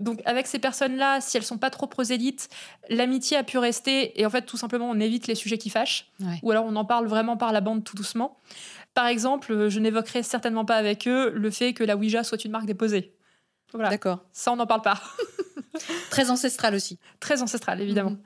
Donc 0.00 0.22
avec 0.24 0.46
ces 0.46 0.58
personnes-là, 0.58 1.20
si 1.20 1.36
elles 1.36 1.42
sont 1.44 1.58
pas 1.58 1.70
trop 1.70 1.86
prosélytes, 1.86 2.48
l'amitié 2.88 3.36
a 3.36 3.44
pu 3.44 3.58
rester. 3.58 4.18
Et 4.18 4.24
en 4.24 4.30
fait, 4.30 4.42
tout 4.46 4.56
simplement, 4.56 4.88
on 4.88 4.98
évite 5.00 5.26
les 5.26 5.34
sujets 5.34 5.58
qui 5.58 5.68
fâchent. 5.70 6.10
Ou 6.42 6.50
alors 6.50 6.64
on 6.64 6.74
en 6.76 6.84
parle 6.86 7.06
vraiment 7.06 7.36
par 7.36 7.52
la 7.52 7.60
bande 7.60 7.84
tout 7.84 7.94
doucement. 7.94 8.38
Par 8.94 9.06
exemple, 9.06 9.68
je 9.68 9.80
n'évoquerai 9.80 10.22
certainement 10.22 10.64
pas 10.64 10.76
avec 10.76 11.08
eux 11.08 11.30
le 11.30 11.50
fait 11.50 11.74
que 11.74 11.84
la 11.84 11.96
Ouija 11.96 12.22
soit 12.22 12.44
une 12.44 12.52
marque 12.52 12.66
déposée. 12.66 13.16
Voilà. 13.72 13.90
D'accord. 13.90 14.24
Ça, 14.32 14.52
on 14.52 14.56
n'en 14.56 14.66
parle 14.66 14.82
pas. 14.82 15.00
Très 16.10 16.30
ancestral 16.30 16.74
aussi. 16.74 17.00
Très 17.18 17.42
ancestral, 17.42 17.80
évidemment. 17.80 18.10
Mmh. 18.10 18.22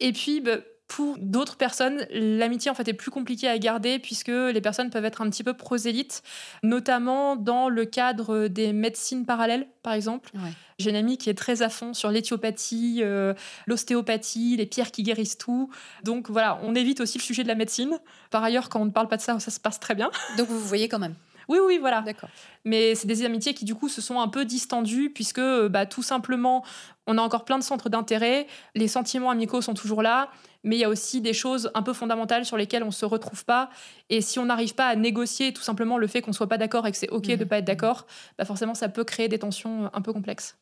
Et 0.00 0.12
puis, 0.12 0.40
bah, 0.40 0.58
pour 0.88 1.18
d'autres 1.18 1.56
personnes, 1.56 2.06
l'amitié 2.10 2.70
en 2.70 2.74
fait 2.74 2.88
est 2.88 2.94
plus 2.94 3.10
compliquée 3.10 3.46
à 3.46 3.58
garder 3.58 3.98
puisque 3.98 4.28
les 4.28 4.60
personnes 4.60 4.88
peuvent 4.88 5.04
être 5.04 5.20
un 5.20 5.28
petit 5.28 5.44
peu 5.44 5.52
prosélytes, 5.52 6.22
notamment 6.62 7.36
dans 7.36 7.68
le 7.68 7.84
cadre 7.84 8.48
des 8.48 8.72
médecines 8.72 9.26
parallèles, 9.26 9.68
par 9.82 9.92
exemple. 9.92 10.30
J'ai 10.78 10.90
une 10.90 10.96
amie 10.96 11.18
qui 11.18 11.28
est 11.28 11.34
très 11.34 11.62
à 11.62 11.68
fond 11.68 11.92
sur 11.92 12.10
l'éthiopathie, 12.10 13.00
euh, 13.02 13.34
l'ostéopathie, 13.66 14.56
les 14.56 14.66
pierres 14.66 14.90
qui 14.90 15.02
guérissent 15.02 15.38
tout. 15.38 15.70
Donc 16.04 16.30
voilà, 16.30 16.58
on 16.62 16.74
évite 16.74 17.00
aussi 17.00 17.18
le 17.18 17.22
sujet 17.22 17.42
de 17.42 17.48
la 17.48 17.54
médecine. 17.54 17.98
Par 18.30 18.42
ailleurs, 18.42 18.68
quand 18.68 18.80
on 18.80 18.86
ne 18.86 18.90
parle 18.90 19.08
pas 19.08 19.16
de 19.16 19.22
ça, 19.22 19.38
ça 19.40 19.50
se 19.50 19.60
passe 19.60 19.78
très 19.80 19.94
bien. 19.94 20.10
Donc 20.38 20.48
vous 20.48 20.58
vous 20.58 20.68
voyez 20.68 20.88
quand 20.88 20.98
même. 20.98 21.14
Oui, 21.48 21.58
oui, 21.64 21.78
voilà. 21.78 22.02
D'accord. 22.02 22.28
Mais 22.64 22.94
c'est 22.94 23.06
des 23.06 23.24
amitiés 23.24 23.54
qui, 23.54 23.64
du 23.64 23.74
coup, 23.74 23.88
se 23.88 24.00
sont 24.00 24.20
un 24.20 24.28
peu 24.28 24.44
distendues, 24.44 25.10
puisque, 25.10 25.40
bah, 25.40 25.86
tout 25.86 26.02
simplement, 26.02 26.64
on 27.06 27.16
a 27.16 27.22
encore 27.22 27.44
plein 27.44 27.58
de 27.58 27.64
centres 27.64 27.88
d'intérêt, 27.88 28.46
les 28.74 28.86
sentiments 28.86 29.30
amicaux 29.30 29.62
sont 29.62 29.74
toujours 29.74 30.02
là, 30.02 30.30
mais 30.62 30.76
il 30.76 30.78
y 30.78 30.84
a 30.84 30.88
aussi 30.88 31.20
des 31.22 31.32
choses 31.32 31.70
un 31.74 31.82
peu 31.82 31.94
fondamentales 31.94 32.44
sur 32.44 32.58
lesquelles 32.58 32.82
on 32.82 32.86
ne 32.86 32.92
se 32.92 33.06
retrouve 33.06 33.44
pas. 33.46 33.70
Et 34.10 34.20
si 34.20 34.38
on 34.38 34.44
n'arrive 34.44 34.74
pas 34.74 34.88
à 34.88 34.94
négocier 34.94 35.52
tout 35.54 35.62
simplement 35.62 35.96
le 35.96 36.06
fait 36.06 36.20
qu'on 36.20 36.32
ne 36.32 36.36
soit 36.36 36.48
pas 36.48 36.58
d'accord 36.58 36.86
et 36.86 36.92
que 36.92 36.98
c'est 36.98 37.08
OK 37.08 37.26
de 37.26 37.36
ne 37.36 37.44
mmh. 37.44 37.48
pas 37.48 37.58
être 37.58 37.64
d'accord, 37.64 38.06
bah 38.36 38.44
forcément, 38.44 38.74
ça 38.74 38.88
peut 38.90 39.04
créer 39.04 39.28
des 39.28 39.38
tensions 39.38 39.90
un 39.92 40.02
peu 40.02 40.12
complexes. 40.12 40.58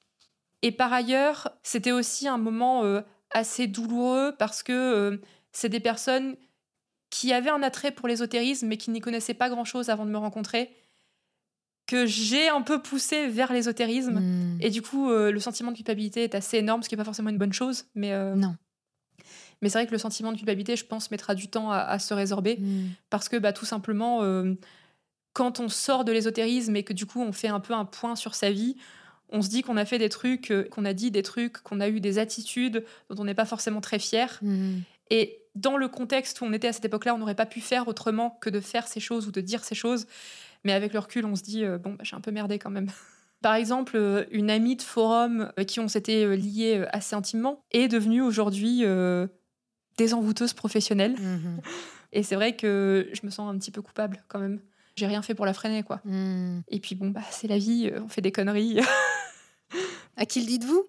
Et 0.62 0.70
par 0.72 0.92
ailleurs, 0.92 1.48
c'était 1.62 1.92
aussi 1.92 2.28
un 2.28 2.38
moment 2.38 2.84
euh, 2.84 3.00
assez 3.30 3.66
douloureux 3.66 4.34
parce 4.38 4.62
que 4.62 4.72
euh, 4.72 5.20
c'est 5.52 5.68
des 5.68 5.80
personnes 5.80 6.36
qui 7.10 7.32
avaient 7.32 7.50
un 7.50 7.62
attrait 7.62 7.92
pour 7.92 8.08
l'ésotérisme 8.08 8.66
mais 8.66 8.76
qui 8.76 8.90
n'y 8.90 9.00
connaissaient 9.00 9.34
pas 9.34 9.48
grand-chose 9.48 9.90
avant 9.90 10.06
de 10.06 10.10
me 10.10 10.18
rencontrer 10.18 10.70
que 11.86 12.04
j'ai 12.04 12.48
un 12.48 12.62
peu 12.62 12.82
poussé 12.82 13.28
vers 13.28 13.52
l'ésotérisme. 13.52 14.18
Hmm. 14.18 14.58
Et 14.60 14.70
du 14.70 14.82
coup, 14.82 15.10
euh, 15.10 15.30
le 15.30 15.40
sentiment 15.40 15.70
de 15.70 15.76
culpabilité 15.76 16.24
est 16.24 16.34
assez 16.34 16.58
énorme, 16.58 16.82
ce 16.82 16.88
qui 16.88 16.94
n'est 16.94 16.98
pas 16.98 17.04
forcément 17.04 17.30
une 17.30 17.38
bonne 17.38 17.52
chose. 17.52 17.84
Mais, 17.94 18.12
euh, 18.12 18.34
non. 18.34 18.56
Mais 19.62 19.68
c'est 19.68 19.78
vrai 19.78 19.86
que 19.86 19.92
le 19.92 19.98
sentiment 19.98 20.32
de 20.32 20.36
culpabilité, 20.36 20.76
je 20.76 20.84
pense, 20.84 21.10
mettra 21.10 21.34
du 21.34 21.48
temps 21.48 21.70
à, 21.70 21.98
se 21.98 22.12
résorber. 22.12 22.56
Hmm. 22.56 22.88
Parce 23.08 23.28
que 23.28 23.36
bah, 23.36 23.52
tout 23.52 23.64
simplement, 23.64 24.22
euh, 24.22 24.54
quand 25.32 25.60
on 25.60 25.68
sort 25.68 26.04
de 26.04 26.12
l'ésotérisme 26.12 26.74
et 26.76 26.82
que 26.82 26.92
du 26.92 27.06
coup, 27.06 27.22
on 27.22 27.32
fait 27.32 27.48
un 27.48 27.60
peu 27.60 27.72
un 27.72 27.84
point 27.84 28.16
sur 28.16 28.34
sa 28.34 28.50
vie, 28.50 28.76
on 29.28 29.40
se 29.42 29.48
dit 29.48 29.62
qu'on 29.62 29.76
a 29.76 29.84
fait 29.84 29.98
des 29.98 30.08
trucs, 30.08 30.52
qu'on 30.70 30.84
a 30.84 30.92
dit 30.92 31.10
des 31.10 31.22
trucs, 31.22 31.58
qu'on 31.58 31.80
a 31.80 31.88
eu 31.88 32.00
des 32.00 32.18
attitudes 32.18 32.84
dont 33.10 33.22
on 33.22 33.24
n'est 33.24 33.34
pas 33.34 33.44
forcément 33.44 33.80
très 33.80 33.98
fier. 33.98 34.38
Hmm. 34.42 34.78
Et 35.10 35.45
dans 35.56 35.76
le 35.76 35.88
contexte 35.88 36.40
où 36.40 36.44
on 36.44 36.52
était 36.52 36.68
à 36.68 36.72
cette 36.72 36.84
époque-là, 36.84 37.14
on 37.14 37.18
n'aurait 37.18 37.34
pas 37.34 37.46
pu 37.46 37.60
faire 37.60 37.88
autrement 37.88 38.38
que 38.40 38.50
de 38.50 38.60
faire 38.60 38.86
ces 38.86 39.00
choses 39.00 39.26
ou 39.26 39.32
de 39.32 39.40
dire 39.40 39.64
ces 39.64 39.74
choses. 39.74 40.06
Mais 40.64 40.72
avec 40.72 40.92
le 40.92 40.98
recul, 40.98 41.24
on 41.24 41.34
se 41.34 41.42
dit, 41.42 41.64
euh, 41.64 41.78
bon, 41.78 41.92
bah, 41.94 42.04
j'ai 42.04 42.14
un 42.14 42.20
peu 42.20 42.30
merdé 42.30 42.58
quand 42.58 42.70
même. 42.70 42.88
Par 43.42 43.54
exemple, 43.54 43.96
euh, 43.96 44.24
une 44.30 44.50
amie 44.50 44.76
de 44.76 44.82
forum 44.82 45.52
avec 45.56 45.68
qui 45.68 45.80
on 45.80 45.88
s'était 45.88 46.24
euh, 46.24 46.36
liés 46.36 46.84
assez 46.92 47.16
intimement 47.16 47.60
est 47.70 47.88
devenue 47.88 48.20
aujourd'hui 48.20 48.84
désenvoûteuse 49.96 50.52
professionnelle. 50.52 51.16
Mhm. 51.18 51.60
Et 52.12 52.22
c'est 52.22 52.34
vrai 52.34 52.54
que 52.54 53.08
je 53.12 53.24
me 53.24 53.30
sens 53.30 53.52
un 53.52 53.58
petit 53.58 53.70
peu 53.70 53.80
coupable 53.80 54.22
quand 54.28 54.38
même. 54.38 54.60
J'ai 54.94 55.06
rien 55.06 55.22
fait 55.22 55.34
pour 55.34 55.46
la 55.46 55.54
freiner, 55.54 55.82
quoi. 55.82 56.00
Mhm. 56.04 56.62
Et 56.68 56.80
puis 56.80 56.94
bon, 56.94 57.08
bah, 57.10 57.22
c'est 57.30 57.48
la 57.48 57.58
vie, 57.58 57.90
on 57.96 58.08
fait 58.08 58.20
des 58.20 58.32
conneries. 58.32 58.80
à 60.16 60.26
qui 60.26 60.40
le 60.40 60.46
dites-vous? 60.46 60.84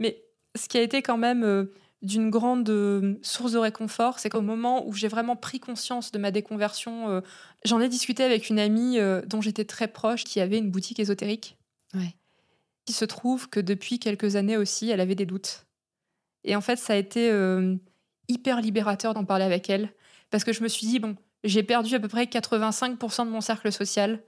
Mais 0.00 0.24
ce 0.56 0.68
qui 0.68 0.78
a 0.78 0.82
été 0.82 1.02
quand 1.02 1.18
même 1.18 1.68
d'une 2.02 2.30
grande 2.30 2.68
euh, 2.68 3.14
source 3.22 3.52
de 3.52 3.58
réconfort, 3.58 4.18
c'est 4.18 4.28
qu'au 4.28 4.42
moment 4.42 4.86
où 4.86 4.92
j'ai 4.92 5.08
vraiment 5.08 5.36
pris 5.36 5.60
conscience 5.60 6.12
de 6.12 6.18
ma 6.18 6.30
déconversion, 6.30 7.08
euh, 7.08 7.20
j'en 7.64 7.80
ai 7.80 7.88
discuté 7.88 8.22
avec 8.22 8.50
une 8.50 8.58
amie 8.58 8.98
euh, 8.98 9.22
dont 9.26 9.40
j'étais 9.40 9.64
très 9.64 9.88
proche, 9.88 10.24
qui 10.24 10.40
avait 10.40 10.58
une 10.58 10.70
boutique 10.70 11.00
ésotérique. 11.00 11.56
Il 12.88 12.94
se 12.94 13.06
trouve 13.06 13.48
que 13.48 13.58
depuis 13.58 13.98
quelques 13.98 14.36
années 14.36 14.56
aussi, 14.56 14.90
elle 14.90 15.00
avait 15.00 15.14
des 15.14 15.26
doutes. 15.26 15.66
Et 16.44 16.54
en 16.54 16.60
fait, 16.60 16.76
ça 16.76 16.92
a 16.92 16.96
été 16.96 17.32
hyper 18.28 18.60
libérateur 18.60 19.14
d'en 19.14 19.24
parler 19.24 19.44
avec 19.44 19.70
elle, 19.70 19.92
parce 20.30 20.44
que 20.44 20.52
je 20.52 20.62
me 20.62 20.68
suis 20.68 20.86
dit, 20.86 20.98
bon, 21.00 21.16
j'ai 21.42 21.62
perdu 21.62 21.94
à 21.94 22.00
peu 22.00 22.06
près 22.06 22.24
85% 22.26 23.24
de 23.24 23.30
mon 23.30 23.40
cercle 23.40 23.72
social, 23.72 24.22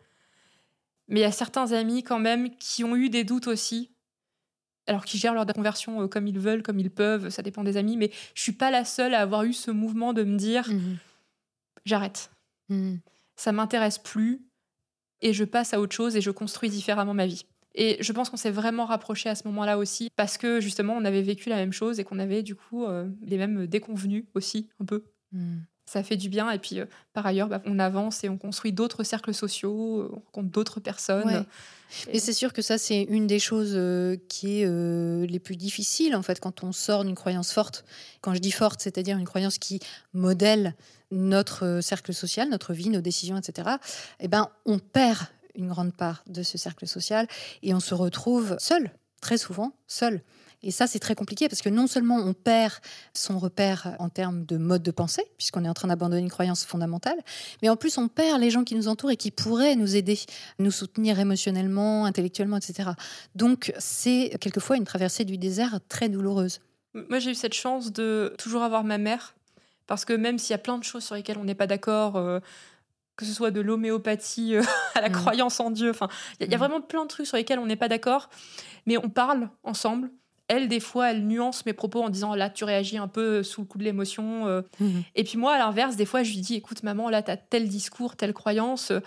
mais 1.08 1.20
il 1.20 1.22
y 1.22 1.26
a 1.26 1.30
certains 1.30 1.72
amis 1.72 2.02
quand 2.02 2.18
même 2.18 2.50
qui 2.56 2.82
ont 2.82 2.96
eu 2.96 3.10
des 3.10 3.22
doutes 3.22 3.46
aussi 3.46 3.92
alors 4.88 5.04
qu'ils 5.04 5.20
gèrent 5.20 5.34
leur 5.34 5.46
conversion 5.46 6.02
euh, 6.02 6.08
comme 6.08 6.26
ils 6.26 6.38
veulent, 6.38 6.62
comme 6.62 6.78
ils 6.80 6.90
peuvent, 6.90 7.28
ça 7.28 7.42
dépend 7.42 7.62
des 7.62 7.76
amis, 7.76 7.96
mais 7.96 8.10
je 8.34 8.42
suis 8.42 8.52
pas 8.52 8.70
la 8.70 8.84
seule 8.84 9.14
à 9.14 9.20
avoir 9.20 9.44
eu 9.44 9.52
ce 9.52 9.70
mouvement 9.70 10.12
de 10.12 10.24
me 10.24 10.36
dire 10.36 10.68
mmh 10.68 10.98
j'arrête. 11.84 12.30
Mmh. 12.68 12.96
Ça 13.36 13.52
m'intéresse 13.52 13.98
plus 13.98 14.42
et 15.22 15.32
je 15.32 15.44
passe 15.44 15.72
à 15.72 15.80
autre 15.80 15.94
chose 15.94 16.16
et 16.16 16.20
je 16.20 16.30
construis 16.30 16.68
différemment 16.68 17.14
ma 17.14 17.26
vie. 17.26 17.46
Et 17.74 17.96
je 18.00 18.12
pense 18.12 18.28
qu'on 18.28 18.36
s'est 18.36 18.50
vraiment 18.50 18.84
rapproché 18.84 19.30
à 19.30 19.34
ce 19.34 19.46
moment-là 19.48 19.78
aussi 19.78 20.10
parce 20.16 20.36
que 20.36 20.60
justement 20.60 20.94
on 20.94 21.04
avait 21.04 21.22
vécu 21.22 21.48
la 21.48 21.56
même 21.56 21.72
chose 21.72 21.98
et 21.98 22.04
qu'on 22.04 22.18
avait 22.18 22.42
du 22.42 22.54
coup 22.54 22.84
euh, 22.84 23.08
les 23.22 23.38
mêmes 23.38 23.66
déconvenus 23.66 24.24
aussi 24.34 24.68
un 24.80 24.84
peu. 24.84 25.04
Mmh 25.32 25.58
ça 25.88 26.02
fait 26.02 26.16
du 26.16 26.28
bien. 26.28 26.50
Et 26.50 26.58
puis, 26.58 26.80
euh, 26.80 26.84
par 27.14 27.24
ailleurs, 27.26 27.48
bah, 27.48 27.62
on 27.64 27.78
avance 27.78 28.22
et 28.22 28.28
on 28.28 28.36
construit 28.36 28.72
d'autres 28.72 29.04
cercles 29.04 29.32
sociaux, 29.32 30.02
euh, 30.02 30.10
on 30.12 30.16
rencontre 30.16 30.50
d'autres 30.50 30.80
personnes. 30.80 31.46
Et 32.12 32.18
c'est 32.18 32.34
sûr 32.34 32.52
que 32.52 32.60
ça, 32.60 32.76
c'est 32.76 33.04
une 33.04 33.26
des 33.26 33.38
choses 33.38 33.72
euh, 33.74 34.16
qui 34.28 34.60
est 34.60 35.26
les 35.26 35.38
plus 35.38 35.56
difficiles, 35.56 36.14
en 36.14 36.22
fait, 36.22 36.38
quand 36.40 36.62
on 36.62 36.72
sort 36.72 37.04
d'une 37.04 37.14
croyance 37.14 37.52
forte. 37.52 37.84
Quand 38.20 38.34
je 38.34 38.40
dis 38.40 38.52
forte, 38.52 38.82
c'est-à-dire 38.82 39.16
une 39.16 39.26
croyance 39.26 39.56
qui 39.56 39.80
modèle 40.12 40.74
notre 41.10 41.80
cercle 41.80 42.12
social, 42.12 42.50
notre 42.50 42.74
vie, 42.74 42.90
nos 42.90 43.00
décisions, 43.00 43.38
etc. 43.38 43.70
Eh 44.20 44.28
ben, 44.28 44.50
on 44.66 44.78
perd 44.78 45.20
une 45.54 45.68
grande 45.68 45.94
part 45.94 46.22
de 46.26 46.42
ce 46.42 46.58
cercle 46.58 46.86
social 46.86 47.26
et 47.62 47.72
on 47.72 47.80
se 47.80 47.94
retrouve 47.94 48.56
seul, 48.58 48.90
très 49.22 49.38
souvent 49.38 49.72
seul. 49.86 50.20
Et 50.62 50.70
ça, 50.70 50.86
c'est 50.86 50.98
très 50.98 51.14
compliqué 51.14 51.48
parce 51.48 51.62
que 51.62 51.68
non 51.68 51.86
seulement 51.86 52.16
on 52.16 52.34
perd 52.34 52.74
son 53.14 53.38
repère 53.38 53.94
en 53.98 54.08
termes 54.08 54.44
de 54.44 54.56
mode 54.56 54.82
de 54.82 54.90
pensée, 54.90 55.22
puisqu'on 55.36 55.64
est 55.64 55.68
en 55.68 55.74
train 55.74 55.88
d'abandonner 55.88 56.20
une 56.20 56.30
croyance 56.30 56.64
fondamentale, 56.64 57.18
mais 57.62 57.68
en 57.68 57.76
plus 57.76 57.96
on 57.96 58.08
perd 58.08 58.40
les 58.40 58.50
gens 58.50 58.64
qui 58.64 58.74
nous 58.74 58.88
entourent 58.88 59.12
et 59.12 59.16
qui 59.16 59.30
pourraient 59.30 59.76
nous 59.76 59.94
aider, 59.94 60.18
nous 60.58 60.72
soutenir 60.72 61.20
émotionnellement, 61.20 62.06
intellectuellement, 62.06 62.56
etc. 62.56 62.90
Donc 63.34 63.72
c'est 63.78 64.36
quelquefois 64.40 64.76
une 64.76 64.84
traversée 64.84 65.24
du 65.24 65.38
désert 65.38 65.78
très 65.88 66.08
douloureuse. 66.08 66.60
Moi, 66.94 67.18
j'ai 67.18 67.30
eu 67.30 67.34
cette 67.34 67.54
chance 67.54 67.92
de 67.92 68.34
toujours 68.38 68.62
avoir 68.62 68.82
ma 68.82 68.98
mère, 68.98 69.34
parce 69.86 70.04
que 70.04 70.12
même 70.12 70.38
s'il 70.38 70.50
y 70.50 70.54
a 70.54 70.58
plein 70.58 70.78
de 70.78 70.84
choses 70.84 71.04
sur 71.04 71.14
lesquelles 71.14 71.38
on 71.38 71.44
n'est 71.44 71.54
pas 71.54 71.66
d'accord, 71.66 72.16
euh, 72.16 72.40
que 73.16 73.24
ce 73.24 73.32
soit 73.32 73.50
de 73.50 73.60
l'homéopathie 73.60 74.56
euh, 74.56 74.62
à 74.94 75.02
la 75.02 75.08
mmh. 75.08 75.12
croyance 75.12 75.60
en 75.60 75.70
Dieu, 75.70 75.90
enfin, 75.90 76.08
il 76.40 76.48
y, 76.48 76.54
a 76.54 76.56
mmh. 76.56 76.58
vraiment 76.58 76.80
plein 76.80 77.02
de 77.02 77.08
trucs 77.08 77.26
sur 77.26 77.36
lesquels 77.36 77.58
on 77.58 77.66
n'est 77.66 77.76
pas 77.76 77.88
d'accord, 77.88 78.30
mais 78.86 78.96
on 78.96 79.10
parle 79.10 79.50
ensemble 79.62 80.10
elle, 80.48 80.68
des 80.68 80.80
fois, 80.80 81.10
elle 81.10 81.26
nuance 81.26 81.64
mes 81.66 81.72
propos 81.72 82.02
en 82.02 82.08
disant 82.08 82.34
là, 82.34 82.50
tu 82.50 82.64
réagis 82.64 82.98
un 82.98 83.08
peu 83.08 83.42
sous 83.42 83.60
le 83.60 83.66
coup 83.66 83.78
de 83.78 83.84
l'émotion. 83.84 84.46
Euh. 84.46 84.62
Mhm. 84.80 85.04
Et 85.14 85.24
puis 85.24 85.38
moi, 85.38 85.54
à 85.54 85.58
l'inverse, 85.58 85.96
des 85.96 86.06
fois, 86.06 86.22
je 86.22 86.32
lui 86.32 86.40
dis 86.40 86.54
écoute, 86.54 86.82
maman, 86.82 87.10
là, 87.10 87.22
tu 87.22 87.30
as 87.30 87.36
tel 87.36 87.68
discours, 87.68 88.16
telle 88.16 88.32
croyance. 88.32 88.90
Euh, 88.90 89.00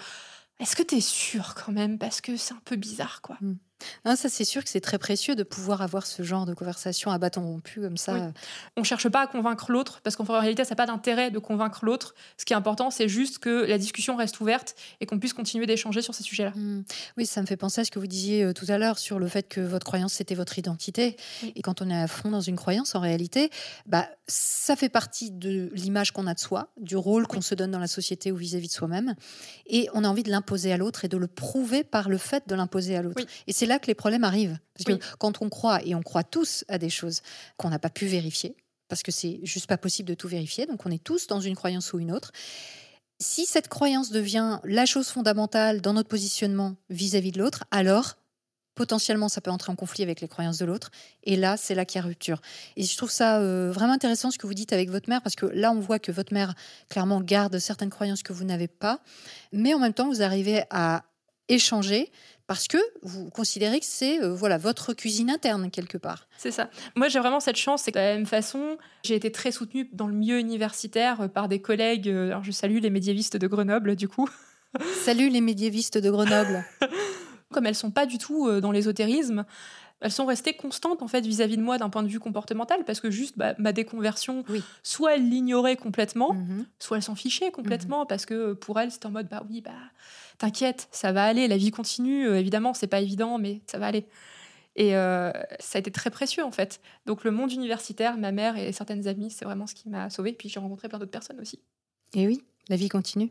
est-ce 0.59 0.75
que 0.75 0.83
tu 0.83 0.95
es 0.95 1.01
sûre 1.01 1.55
quand 1.55 1.71
même? 1.71 1.97
Parce 1.97 2.21
que 2.21 2.37
c'est 2.37 2.53
un 2.53 2.61
peu 2.63 2.75
bizarre, 2.75 3.21
quoi. 3.21 3.37
Mhm. 3.41 3.57
Non, 4.05 4.15
ça, 4.15 4.29
c'est 4.29 4.45
sûr 4.45 4.63
que 4.63 4.69
c'est 4.69 4.81
très 4.81 4.97
précieux 4.97 5.35
de 5.35 5.43
pouvoir 5.43 5.81
avoir 5.81 6.05
ce 6.05 6.23
genre 6.23 6.45
de 6.45 6.53
conversation 6.53 7.11
à 7.11 7.17
bâton 7.17 7.41
rompu 7.41 7.81
comme 7.81 7.97
ça. 7.97 8.13
On 8.13 8.33
On 8.81 8.83
cherche 8.83 9.09
pas 9.09 9.21
à 9.21 9.27
convaincre 9.27 9.71
l'autre 9.71 10.01
parce 10.03 10.15
qu'en 10.15 10.23
réalité, 10.23 10.63
ça 10.63 10.71
n'a 10.71 10.75
pas 10.75 10.85
d'intérêt 10.85 11.31
de 11.31 11.39
convaincre 11.39 11.85
l'autre. 11.85 12.15
Ce 12.37 12.45
qui 12.45 12.53
est 12.53 12.55
important, 12.55 12.89
c'est 12.91 13.07
juste 13.07 13.39
que 13.39 13.65
la 13.65 13.77
discussion 13.77 14.15
reste 14.15 14.39
ouverte 14.39 14.75
et 14.99 15.05
qu'on 15.05 15.19
puisse 15.19 15.33
continuer 15.33 15.65
d'échanger 15.65 16.01
sur 16.01 16.13
ces 16.13 16.23
sujets-là. 16.23 16.51
Mmh. 16.55 16.83
Oui, 17.17 17.25
ça 17.25 17.41
me 17.41 17.45
fait 17.45 17.57
penser 17.57 17.81
à 17.81 17.85
ce 17.85 17.91
que 17.91 17.99
vous 17.99 18.07
disiez 18.07 18.43
euh, 18.43 18.53
tout 18.53 18.65
à 18.69 18.77
l'heure 18.77 18.99
sur 18.99 19.19
le 19.19 19.27
fait 19.27 19.47
que 19.47 19.61
votre 19.61 19.85
croyance, 19.85 20.13
c'était 20.13 20.35
votre 20.35 20.57
identité. 20.57 21.15
Et 21.55 21.61
quand 21.61 21.81
on 21.81 21.89
est 21.89 22.01
à 22.01 22.07
fond 22.07 22.29
dans 22.29 22.41
une 22.41 22.55
croyance, 22.55 22.95
en 22.95 22.99
réalité, 22.99 23.49
bah, 23.85 24.07
ça 24.27 24.75
fait 24.75 24.89
partie 24.89 25.31
de 25.31 25.69
l'image 25.73 26.11
qu'on 26.11 26.27
a 26.27 26.33
de 26.33 26.39
soi, 26.39 26.69
du 26.77 26.95
rôle 26.95 27.27
qu'on 27.27 27.41
se 27.41 27.55
donne 27.55 27.71
dans 27.71 27.79
la 27.79 27.87
société 27.87 28.31
ou 28.31 28.35
vis-à-vis 28.35 28.67
de 28.67 28.73
soi-même. 28.73 29.15
Et 29.67 29.89
on 29.93 30.03
a 30.03 30.07
envie 30.07 30.23
de 30.23 30.29
l'imposer 30.29 30.71
à 30.71 30.77
l'autre 30.77 31.05
et 31.05 31.07
de 31.07 31.17
le 31.17 31.27
prouver 31.27 31.83
par 31.83 32.09
le 32.09 32.17
fait 32.17 32.47
de 32.47 32.55
l'imposer 32.55 32.95
à 32.95 33.01
l'autre. 33.01 33.23
Et 33.47 33.53
c'est 33.53 33.65
là 33.71 33.79
que 33.79 33.87
les 33.87 33.95
problèmes 33.95 34.23
arrivent. 34.23 34.59
Parce 34.75 34.85
que 34.85 35.03
quand 35.17 35.41
on 35.41 35.49
croit, 35.49 35.83
et 35.83 35.95
on 35.95 36.01
croit 36.01 36.23
tous 36.23 36.63
à 36.67 36.77
des 36.77 36.89
choses 36.89 37.21
qu'on 37.57 37.69
n'a 37.69 37.79
pas 37.79 37.89
pu 37.89 38.05
vérifier, 38.05 38.55
parce 38.87 39.03
que 39.03 39.11
c'est 39.11 39.39
juste 39.43 39.67
pas 39.67 39.77
possible 39.77 40.09
de 40.09 40.13
tout 40.13 40.27
vérifier, 40.27 40.65
donc 40.65 40.85
on 40.85 40.91
est 40.91 41.03
tous 41.03 41.27
dans 41.27 41.39
une 41.39 41.55
croyance 41.55 41.93
ou 41.93 41.99
une 41.99 42.11
autre. 42.11 42.31
Si 43.19 43.45
cette 43.45 43.67
croyance 43.67 44.09
devient 44.09 44.59
la 44.63 44.85
chose 44.85 45.07
fondamentale 45.09 45.79
dans 45.81 45.93
notre 45.93 46.09
positionnement 46.09 46.75
vis-à-vis 46.89 47.31
de 47.31 47.39
l'autre, 47.39 47.63
alors 47.71 48.15
potentiellement 48.75 49.29
ça 49.29 49.41
peut 49.41 49.51
entrer 49.51 49.71
en 49.71 49.75
conflit 49.75 50.03
avec 50.03 50.21
les 50.21 50.27
croyances 50.27 50.57
de 50.57 50.65
l'autre. 50.65 50.91
Et 51.23 51.35
là, 51.35 51.55
c'est 51.55 51.75
là 51.75 51.85
qu'il 51.85 52.01
y 52.01 52.03
a 52.03 52.07
rupture. 52.07 52.41
Et 52.75 52.83
je 52.83 52.97
trouve 52.97 53.11
ça 53.11 53.39
euh, 53.39 53.71
vraiment 53.71 53.93
intéressant 53.93 54.31
ce 54.31 54.37
que 54.37 54.47
vous 54.47 54.53
dites 54.53 54.73
avec 54.73 54.89
votre 54.89 55.09
mère, 55.09 55.21
parce 55.21 55.35
que 55.35 55.45
là, 55.45 55.71
on 55.71 55.79
voit 55.79 55.99
que 55.99 56.11
votre 56.11 56.33
mère, 56.33 56.53
clairement, 56.89 57.21
garde 57.21 57.59
certaines 57.59 57.89
croyances 57.89 58.23
que 58.23 58.33
vous 58.33 58.43
n'avez 58.43 58.67
pas, 58.67 59.01
mais 59.51 59.73
en 59.73 59.79
même 59.79 59.93
temps, 59.93 60.09
vous 60.09 60.21
arrivez 60.21 60.63
à 60.69 61.03
échanger 61.47 62.11
parce 62.51 62.67
que 62.67 62.77
vous 63.01 63.29
considérez 63.29 63.79
que 63.79 63.85
c'est 63.85 64.21
euh, 64.21 64.33
voilà 64.33 64.57
votre 64.57 64.91
cuisine 64.91 65.29
interne 65.29 65.71
quelque 65.71 65.97
part. 65.97 66.27
C'est 66.37 66.51
ça. 66.51 66.69
Moi, 66.97 67.07
j'ai 67.07 67.17
vraiment 67.19 67.39
cette 67.39 67.55
chance, 67.55 67.83
c'est 67.83 67.93
que 67.93 67.97
de 67.97 68.03
la 68.03 68.15
même 68.15 68.25
façon, 68.25 68.77
j'ai 69.05 69.15
été 69.15 69.31
très 69.31 69.53
soutenue 69.53 69.87
dans 69.93 70.05
le 70.05 70.13
milieu 70.13 70.37
universitaire 70.37 71.21
euh, 71.21 71.27
par 71.29 71.47
des 71.47 71.61
collègues. 71.61 72.09
Euh, 72.09 72.27
alors, 72.27 72.43
je 72.43 72.51
salue 72.51 72.79
les 72.79 72.89
médiévistes 72.89 73.37
de 73.37 73.47
Grenoble, 73.47 73.95
du 73.95 74.09
coup. 74.09 74.27
Salut 75.05 75.29
les 75.29 75.39
médiévistes 75.39 75.97
de 75.97 76.11
Grenoble. 76.11 76.65
Comme 77.53 77.65
elles 77.65 77.73
sont 77.75 77.91
pas 77.91 78.05
du 78.05 78.17
tout 78.17 78.59
dans 78.59 78.73
l'ésotérisme, 78.73 79.45
elles 80.01 80.11
sont 80.11 80.25
restées 80.25 80.53
constantes 80.53 81.01
en 81.01 81.07
fait 81.07 81.25
vis-à-vis 81.25 81.57
de 81.57 81.61
moi 81.61 81.77
d'un 81.77 81.89
point 81.89 82.03
de 82.03 82.07
vue 82.07 82.19
comportemental 82.19 82.83
parce 82.85 82.99
que 82.99 83.11
juste 83.11 83.37
bah, 83.37 83.53
ma 83.59 83.71
déconversion, 83.71 84.43
soit 84.83 85.15
elles 85.15 85.29
l'ignoraient 85.29 85.75
complètement, 85.75 86.33
mhm. 86.33 86.65
soit 86.79 86.97
elles 86.97 87.03
s'en 87.03 87.15
fichaient 87.15 87.51
complètement 87.51 88.01
mhm. 88.01 88.07
parce 88.07 88.25
que 88.25 88.53
pour 88.53 88.79
elles 88.79 88.91
c'était 88.91 89.05
en 89.05 89.11
mode 89.11 89.27
bah 89.29 89.43
oui 89.49 89.61
bah 89.61 89.71
t'inquiète, 90.41 90.87
ça 90.91 91.11
va 91.11 91.23
aller, 91.23 91.47
la 91.47 91.57
vie 91.57 91.69
continue. 91.69 92.27
Euh, 92.27 92.39
évidemment, 92.39 92.73
c'est 92.73 92.87
pas 92.87 92.99
évident, 92.99 93.37
mais 93.37 93.61
ça 93.67 93.77
va 93.77 93.85
aller. 93.85 94.07
Et 94.75 94.95
euh, 94.95 95.31
ça 95.59 95.77
a 95.77 95.79
été 95.79 95.91
très 95.91 96.09
précieux 96.09 96.43
en 96.43 96.51
fait. 96.51 96.81
Donc 97.05 97.23
le 97.23 97.31
monde 97.31 97.51
universitaire, 97.51 98.17
ma 98.17 98.31
mère 98.31 98.57
et 98.57 98.71
certaines 98.71 99.07
amies, 99.07 99.29
c'est 99.29 99.45
vraiment 99.45 99.67
ce 99.67 99.75
qui 99.75 99.89
m'a 99.89 100.09
sauvée. 100.09 100.33
Puis 100.33 100.49
j'ai 100.49 100.59
rencontré 100.59 100.89
plein 100.89 100.97
d'autres 100.97 101.11
personnes 101.11 101.39
aussi. 101.39 101.59
Et 102.15 102.25
oui, 102.25 102.41
la 102.69 102.75
vie 102.75 102.89
continue. 102.89 103.29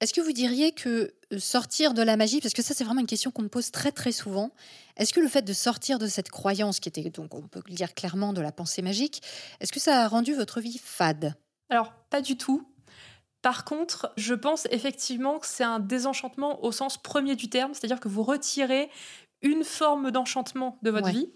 Est-ce 0.00 0.12
que 0.12 0.20
vous 0.20 0.32
diriez 0.32 0.72
que 0.72 1.14
euh, 1.32 1.38
sortir 1.38 1.94
de 1.94 2.02
la 2.02 2.16
magie, 2.16 2.40
parce 2.40 2.54
que 2.54 2.62
ça 2.62 2.74
c'est 2.74 2.84
vraiment 2.84 3.00
une 3.00 3.06
question 3.06 3.30
qu'on 3.30 3.42
me 3.42 3.48
pose 3.48 3.70
très 3.70 3.90
très 3.90 4.12
souvent, 4.12 4.50
est-ce 4.96 5.12
que 5.12 5.20
le 5.20 5.28
fait 5.28 5.42
de 5.42 5.52
sortir 5.52 5.98
de 5.98 6.06
cette 6.06 6.30
croyance 6.30 6.78
qui 6.78 6.88
était 6.88 7.08
donc 7.10 7.34
on 7.34 7.42
peut 7.48 7.62
le 7.66 7.74
dire 7.74 7.94
clairement 7.94 8.32
de 8.32 8.40
la 8.40 8.52
pensée 8.52 8.82
magique, 8.82 9.22
est-ce 9.60 9.72
que 9.72 9.80
ça 9.80 10.04
a 10.04 10.08
rendu 10.08 10.34
votre 10.34 10.60
vie 10.60 10.78
fade? 10.78 11.34
Alors 11.70 11.92
pas 12.10 12.20
du 12.20 12.36
tout. 12.36 12.68
Par 13.44 13.66
contre, 13.66 14.10
je 14.16 14.32
pense 14.32 14.66
effectivement 14.70 15.38
que 15.38 15.46
c'est 15.46 15.64
un 15.64 15.78
désenchantement 15.78 16.64
au 16.64 16.72
sens 16.72 16.96
premier 16.96 17.36
du 17.36 17.50
terme, 17.50 17.74
c'est-à-dire 17.74 18.00
que 18.00 18.08
vous 18.08 18.22
retirez 18.22 18.88
une 19.42 19.64
forme 19.64 20.10
d'enchantement 20.10 20.78
de 20.80 20.90
votre 20.90 21.10
vie. 21.10 21.28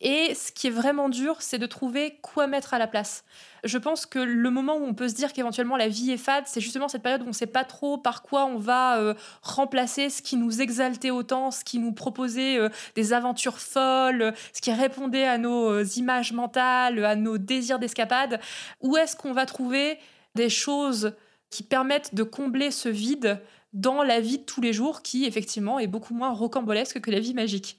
Et 0.00 0.36
ce 0.36 0.52
qui 0.52 0.68
est 0.68 0.70
vraiment 0.70 1.08
dur, 1.08 1.42
c'est 1.42 1.58
de 1.58 1.66
trouver 1.66 2.20
quoi 2.22 2.46
mettre 2.46 2.74
à 2.74 2.78
la 2.78 2.86
place. 2.86 3.24
Je 3.64 3.76
pense 3.76 4.06
que 4.06 4.20
le 4.20 4.50
moment 4.50 4.76
où 4.76 4.84
on 4.84 4.94
peut 4.94 5.08
se 5.08 5.14
dire 5.14 5.32
qu'éventuellement 5.32 5.76
la 5.76 5.88
vie 5.88 6.12
est 6.12 6.16
fade, 6.16 6.44
c'est 6.46 6.60
justement 6.60 6.86
cette 6.86 7.02
période 7.02 7.22
où 7.22 7.24
on 7.24 7.28
ne 7.28 7.32
sait 7.32 7.46
pas 7.46 7.64
trop 7.64 7.98
par 7.98 8.22
quoi 8.22 8.44
on 8.44 8.58
va 8.58 8.98
euh, 8.98 9.14
remplacer 9.42 10.10
ce 10.10 10.22
qui 10.22 10.36
nous 10.36 10.62
exaltait 10.62 11.10
autant, 11.10 11.50
ce 11.50 11.64
qui 11.64 11.80
nous 11.80 11.92
proposait 11.92 12.56
euh, 12.56 12.68
des 12.94 13.12
aventures 13.12 13.58
folles, 13.58 14.32
ce 14.52 14.60
qui 14.60 14.72
répondait 14.72 15.26
à 15.26 15.38
nos 15.38 15.70
euh, 15.70 15.84
images 15.96 16.32
mentales, 16.32 17.04
à 17.04 17.16
nos 17.16 17.36
désirs 17.36 17.80
d'escapade. 17.80 18.38
Où 18.80 18.96
est-ce 18.96 19.16
qu'on 19.16 19.32
va 19.32 19.44
trouver 19.44 19.98
des 20.36 20.48
choses 20.48 21.12
qui 21.52 21.62
permettent 21.62 22.14
de 22.14 22.22
combler 22.22 22.70
ce 22.70 22.88
vide 22.88 23.38
dans 23.74 24.02
la 24.02 24.20
vie 24.20 24.38
de 24.38 24.42
tous 24.42 24.62
les 24.62 24.72
jours 24.72 25.02
qui, 25.02 25.26
effectivement, 25.26 25.78
est 25.78 25.86
beaucoup 25.86 26.14
moins 26.14 26.30
rocambolesque 26.30 27.00
que 27.00 27.10
la 27.10 27.20
vie 27.20 27.34
magique. 27.34 27.78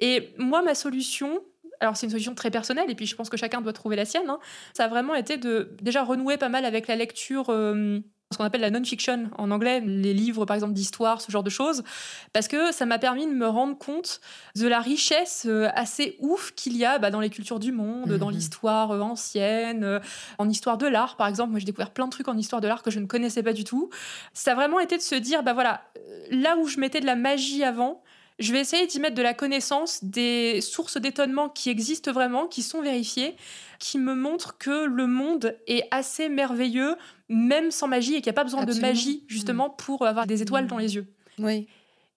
Et 0.00 0.34
moi, 0.38 0.62
ma 0.62 0.74
solution, 0.74 1.40
alors 1.78 1.96
c'est 1.96 2.06
une 2.06 2.10
solution 2.10 2.34
très 2.34 2.50
personnelle, 2.50 2.90
et 2.90 2.94
puis 2.94 3.06
je 3.06 3.14
pense 3.14 3.28
que 3.28 3.36
chacun 3.36 3.60
doit 3.60 3.74
trouver 3.74 3.96
la 3.96 4.06
sienne, 4.06 4.28
hein, 4.28 4.38
ça 4.72 4.86
a 4.86 4.88
vraiment 4.88 5.14
été 5.14 5.36
de 5.36 5.76
déjà 5.82 6.02
renouer 6.04 6.38
pas 6.38 6.48
mal 6.48 6.64
avec 6.64 6.88
la 6.88 6.96
lecture. 6.96 7.50
Euh, 7.50 8.00
ce 8.32 8.38
qu'on 8.38 8.44
appelle 8.44 8.60
la 8.60 8.70
non-fiction 8.70 9.30
en 9.38 9.52
anglais, 9.52 9.80
les 9.80 10.12
livres 10.12 10.46
par 10.46 10.56
exemple 10.56 10.72
d'histoire, 10.72 11.20
ce 11.20 11.30
genre 11.30 11.44
de 11.44 11.50
choses, 11.50 11.84
parce 12.32 12.48
que 12.48 12.72
ça 12.72 12.84
m'a 12.84 12.98
permis 12.98 13.24
de 13.24 13.32
me 13.32 13.46
rendre 13.46 13.78
compte 13.78 14.20
de 14.56 14.66
la 14.66 14.80
richesse 14.80 15.46
euh, 15.48 15.68
assez 15.74 16.16
ouf 16.18 16.52
qu'il 16.56 16.76
y 16.76 16.84
a 16.84 16.98
bah, 16.98 17.10
dans 17.10 17.20
les 17.20 17.30
cultures 17.30 17.60
du 17.60 17.70
monde, 17.70 18.14
dans 18.14 18.26
mhm. 18.26 18.34
l'histoire 18.34 18.90
euh, 18.90 19.00
ancienne, 19.00 19.84
euh, 19.84 20.00
en 20.38 20.48
histoire 20.48 20.76
de 20.76 20.88
l'art 20.88 21.16
par 21.16 21.28
exemple. 21.28 21.50
Moi 21.52 21.60
j'ai 21.60 21.66
découvert 21.66 21.92
plein 21.92 22.06
de 22.06 22.10
trucs 22.10 22.26
en 22.26 22.36
histoire 22.36 22.60
de 22.60 22.66
l'art 22.66 22.82
que 22.82 22.90
je 22.90 22.98
ne 22.98 23.06
connaissais 23.06 23.44
pas 23.44 23.52
du 23.52 23.62
tout. 23.62 23.90
Ça 24.34 24.52
a 24.52 24.54
vraiment 24.56 24.80
été 24.80 24.96
de 24.96 25.02
se 25.02 25.14
dire, 25.14 25.44
bah 25.44 25.52
voilà, 25.52 25.84
là 26.32 26.56
où 26.56 26.66
je 26.66 26.80
mettais 26.80 27.00
de 27.00 27.06
la 27.06 27.16
magie 27.16 27.62
avant, 27.62 28.02
Je 28.38 28.52
vais 28.52 28.60
essayer 28.60 28.86
d'y 28.86 29.00
mettre 29.00 29.14
de 29.14 29.22
la 29.22 29.32
connaissance, 29.32 30.04
des 30.04 30.60
sources 30.60 30.98
d'étonnement 31.00 31.48
qui 31.48 31.70
existent 31.70 32.12
vraiment, 32.12 32.48
qui 32.48 32.62
sont 32.62 32.82
vérifiées, 32.82 33.34
qui 33.78 33.98
me 33.98 34.14
montrent 34.14 34.58
que 34.58 34.84
le 34.84 35.06
monde 35.06 35.56
est 35.66 35.88
assez 35.90 36.28
merveilleux, 36.28 36.96
même 37.28 37.70
sans 37.70 37.88
magie, 37.88 38.14
et 38.14 38.16
qu'il 38.16 38.30
n'y 38.30 38.36
a 38.36 38.40
pas 38.40 38.44
besoin 38.44 38.64
de 38.64 38.80
magie, 38.80 39.24
justement, 39.26 39.68
mm. 39.68 39.76
pour 39.78 40.06
avoir 40.06 40.26
des 40.26 40.42
étoiles 40.42 40.66
dans 40.66 40.78
les 40.78 40.94
yeux. 40.94 41.06
Oui. 41.38 41.66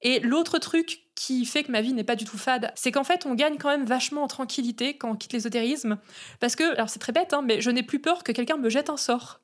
Et 0.01 0.20
l'autre 0.20 0.60
truc 0.60 1.03
qui 1.16 1.45
fait 1.45 1.64
que 1.64 1.72
ma 1.72 1.82
vie 1.82 1.93
n'est 1.93 2.05
pas 2.05 2.16
du 2.16 2.24
tout 2.24 2.38
fade, 2.38 2.72
c'est 2.76 2.91
qu'en 2.91 3.03
fait, 3.03 3.26
on 3.26 3.36
gagne 3.36 3.57
quand 3.57 3.70
même 3.70 3.86
vachement 3.86 4.24
en 4.24 4.28
tranquillité 4.28 4.97
quand 4.97 5.12
on 5.12 5.16
quitte 5.16 5.34
l'ésotérisme. 5.34 5.97
Parce 6.39 6.55
que, 6.55 6.74
alors 6.76 6.89
c'est 6.89 6.99
très 6.99 7.12
bête, 7.12 7.34
hein, 7.34 7.41
mais 7.45 7.60
je 7.60 7.70
n'ai 7.70 7.84
plus 7.84 7.99
peur 7.99 8.24
que 8.24 8.32
quelqu'un 8.32 8.57
me 8.57 8.70
jette 8.70 8.89
un 8.89 8.97
sort. 8.97 9.41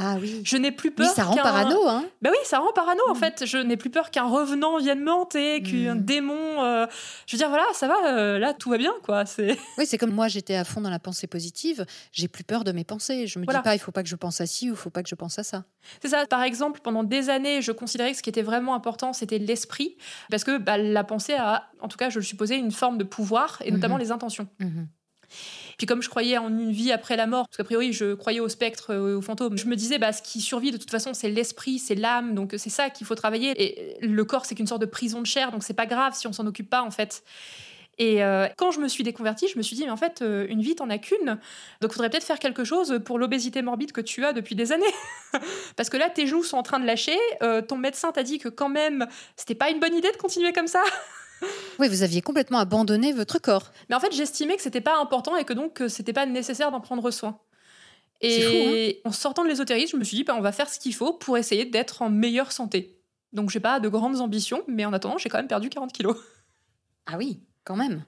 Ah 0.00 0.16
oui. 0.20 0.40
Je 0.44 0.56
n'ai 0.56 0.70
plus 0.70 0.92
peur. 0.92 1.08
ça 1.08 1.24
rend 1.24 1.36
parano, 1.36 1.88
hein. 1.88 2.04
Bah 2.22 2.30
oui, 2.32 2.38
ça 2.44 2.58
rend 2.60 2.72
parano 2.72 3.00
en 3.08 3.14
mm. 3.14 3.18
fait. 3.18 3.46
Je 3.46 3.58
n'ai 3.58 3.76
plus 3.76 3.90
peur 3.90 4.10
qu'un 4.10 4.26
revenant 4.26 4.78
vienne 4.78 5.00
me 5.00 5.10
hanter, 5.10 5.62
qu'un 5.62 5.96
mm. 5.96 6.04
démon. 6.04 6.62
Euh, 6.62 6.86
je 7.26 7.36
veux 7.36 7.38
dire, 7.38 7.48
voilà, 7.48 7.64
ça 7.72 7.88
va, 7.88 7.96
euh, 8.06 8.38
là, 8.38 8.54
tout 8.54 8.70
va 8.70 8.78
bien, 8.78 8.92
quoi. 9.02 9.26
C'est. 9.26 9.58
Oui, 9.78 9.86
c'est 9.86 9.98
comme 9.98 10.12
moi, 10.12 10.28
j'étais 10.28 10.54
à 10.54 10.64
fond 10.64 10.80
dans 10.80 10.90
la 10.90 10.98
pensée 10.98 11.26
positive. 11.26 11.84
J'ai 12.12 12.28
plus 12.28 12.44
peur 12.44 12.64
de 12.64 12.72
mes 12.72 12.84
pensées. 12.84 13.26
Je 13.26 13.38
me 13.38 13.46
dis 13.46 13.62
pas, 13.62 13.74
il 13.74 13.78
faut 13.78 13.92
pas 13.92 14.02
que 14.02 14.08
je 14.08 14.16
pense 14.16 14.40
à 14.40 14.46
ci 14.46 14.70
ou 14.70 14.74
il 14.74 14.76
faut 14.76 14.90
pas 14.90 15.02
que 15.02 15.08
je 15.08 15.14
pense 15.14 15.38
à 15.38 15.42
ça. 15.42 15.64
C'est 16.00 16.08
ça. 16.08 16.26
Par 16.26 16.42
exemple, 16.42 16.80
pendant 16.82 17.02
des 17.04 17.30
années, 17.30 17.62
je 17.62 17.72
considérais 17.72 18.12
que 18.12 18.16
ce 18.18 18.22
qui 18.22 18.30
était 18.30 18.42
vraiment 18.42 18.74
important, 18.74 19.12
c'était 19.12 19.38
l'esprit, 19.38 19.96
parce 20.30 20.44
que 20.44 20.58
bah, 20.58 20.78
la 20.78 21.04
pensée 21.04 21.34
a, 21.34 21.68
en 21.80 21.88
tout 21.88 21.96
cas, 21.96 22.10
je 22.10 22.18
le 22.18 22.24
supposais, 22.24 22.58
une 22.58 22.72
forme 22.72 22.98
de 22.98 23.04
pouvoir 23.04 23.60
et 23.64 23.70
notamment 23.70 23.96
mm-hmm. 23.96 24.00
les 24.00 24.12
intentions. 24.12 24.48
Puis 25.78 25.86
comme 25.86 26.02
je 26.02 26.10
croyais 26.10 26.36
en 26.36 26.48
une 26.48 26.72
vie 26.72 26.92
après 26.92 27.16
la 27.16 27.26
mort, 27.26 27.46
parce 27.46 27.56
qu'a 27.56 27.64
priori 27.64 27.92
je 27.92 28.14
croyais 28.14 28.40
au 28.40 28.48
spectre, 28.48 28.92
euh, 28.92 29.16
au 29.16 29.22
fantôme, 29.22 29.56
je 29.56 29.66
me 29.66 29.76
disais 29.76 29.98
bah 29.98 30.12
ce 30.12 30.20
qui 30.20 30.40
survit 30.40 30.72
de 30.72 30.76
toute 30.76 30.90
façon 30.90 31.14
c'est 31.14 31.30
l'esprit, 31.30 31.78
c'est 31.78 31.94
l'âme, 31.94 32.34
donc 32.34 32.54
c'est 32.58 32.70
ça 32.70 32.90
qu'il 32.90 33.06
faut 33.06 33.14
travailler. 33.14 33.54
Et 33.62 33.96
le 34.04 34.24
corps 34.24 34.44
c'est 34.44 34.56
qu'une 34.56 34.66
sorte 34.66 34.80
de 34.80 34.86
prison 34.86 35.22
de 35.22 35.26
chair, 35.26 35.52
donc 35.52 35.62
c'est 35.62 35.74
pas 35.74 35.86
grave 35.86 36.14
si 36.14 36.26
on 36.26 36.32
s'en 36.32 36.46
occupe 36.46 36.68
pas 36.68 36.82
en 36.82 36.90
fait. 36.90 37.22
Et 38.00 38.22
euh, 38.22 38.46
quand 38.56 38.70
je 38.70 38.78
me 38.78 38.86
suis 38.86 39.02
déconvertie, 39.02 39.48
je 39.48 39.58
me 39.58 39.62
suis 39.62 39.74
dit, 39.74 39.84
mais 39.84 39.90
en 39.90 39.96
fait, 39.96 40.22
euh, 40.22 40.46
une 40.48 40.62
vie, 40.62 40.76
t'en 40.76 40.88
as 40.88 40.98
qu'une. 40.98 41.40
Donc, 41.80 41.92
faudrait 41.92 42.08
peut-être 42.08 42.22
faire 42.22 42.38
quelque 42.38 42.62
chose 42.62 43.00
pour 43.04 43.18
l'obésité 43.18 43.60
morbide 43.60 43.90
que 43.90 44.00
tu 44.00 44.24
as 44.24 44.32
depuis 44.32 44.54
des 44.54 44.70
années. 44.70 44.84
Parce 45.76 45.90
que 45.90 45.96
là, 45.96 46.08
tes 46.08 46.28
genoux 46.28 46.44
sont 46.44 46.56
en 46.58 46.62
train 46.62 46.78
de 46.78 46.86
lâcher. 46.86 47.18
ton 47.66 47.76
médecin 47.76 48.12
t'a 48.12 48.22
dit 48.22 48.38
que 48.38 48.48
quand 48.48 48.68
même, 48.68 49.08
c'était 49.34 49.56
pas 49.56 49.70
une 49.70 49.80
bonne 49.80 49.94
idée 49.94 50.12
de 50.12 50.16
continuer 50.16 50.52
comme 50.52 50.68
ça. 50.68 50.82
Oui, 51.78 51.88
vous 51.88 52.02
aviez 52.02 52.22
complètement 52.22 52.58
abandonné 52.58 53.12
votre 53.12 53.38
corps. 53.38 53.70
Mais 53.88 53.94
en 53.94 54.00
fait, 54.00 54.12
j'estimais 54.12 54.56
que 54.56 54.62
c'était 54.62 54.80
pas 54.80 54.98
important 54.98 55.36
et 55.36 55.44
que 55.44 55.52
donc 55.52 55.82
c'était 55.88 56.12
pas 56.12 56.26
nécessaire 56.26 56.70
d'en 56.70 56.80
prendre 56.80 57.10
soin. 57.10 57.38
Et 58.20 59.00
hein. 59.04 59.08
en 59.08 59.12
sortant 59.12 59.44
de 59.44 59.48
l'ésotérisme, 59.48 59.92
je 59.92 59.96
me 59.96 60.04
suis 60.04 60.16
dit, 60.16 60.24
bah, 60.24 60.34
on 60.36 60.40
va 60.40 60.52
faire 60.52 60.68
ce 60.68 60.78
qu'il 60.78 60.94
faut 60.94 61.12
pour 61.12 61.38
essayer 61.38 61.64
d'être 61.64 62.02
en 62.02 62.10
meilleure 62.10 62.52
santé. 62.52 62.98
Donc, 63.32 63.50
j'ai 63.50 63.60
pas 63.60 63.78
de 63.80 63.88
grandes 63.88 64.20
ambitions, 64.20 64.62
mais 64.66 64.84
en 64.84 64.92
attendant, 64.92 65.18
j'ai 65.18 65.28
quand 65.28 65.38
même 65.38 65.48
perdu 65.48 65.68
40 65.68 65.92
kilos. 65.92 66.16
Ah 67.06 67.16
oui, 67.16 67.40
quand 67.64 67.76
même. 67.76 68.04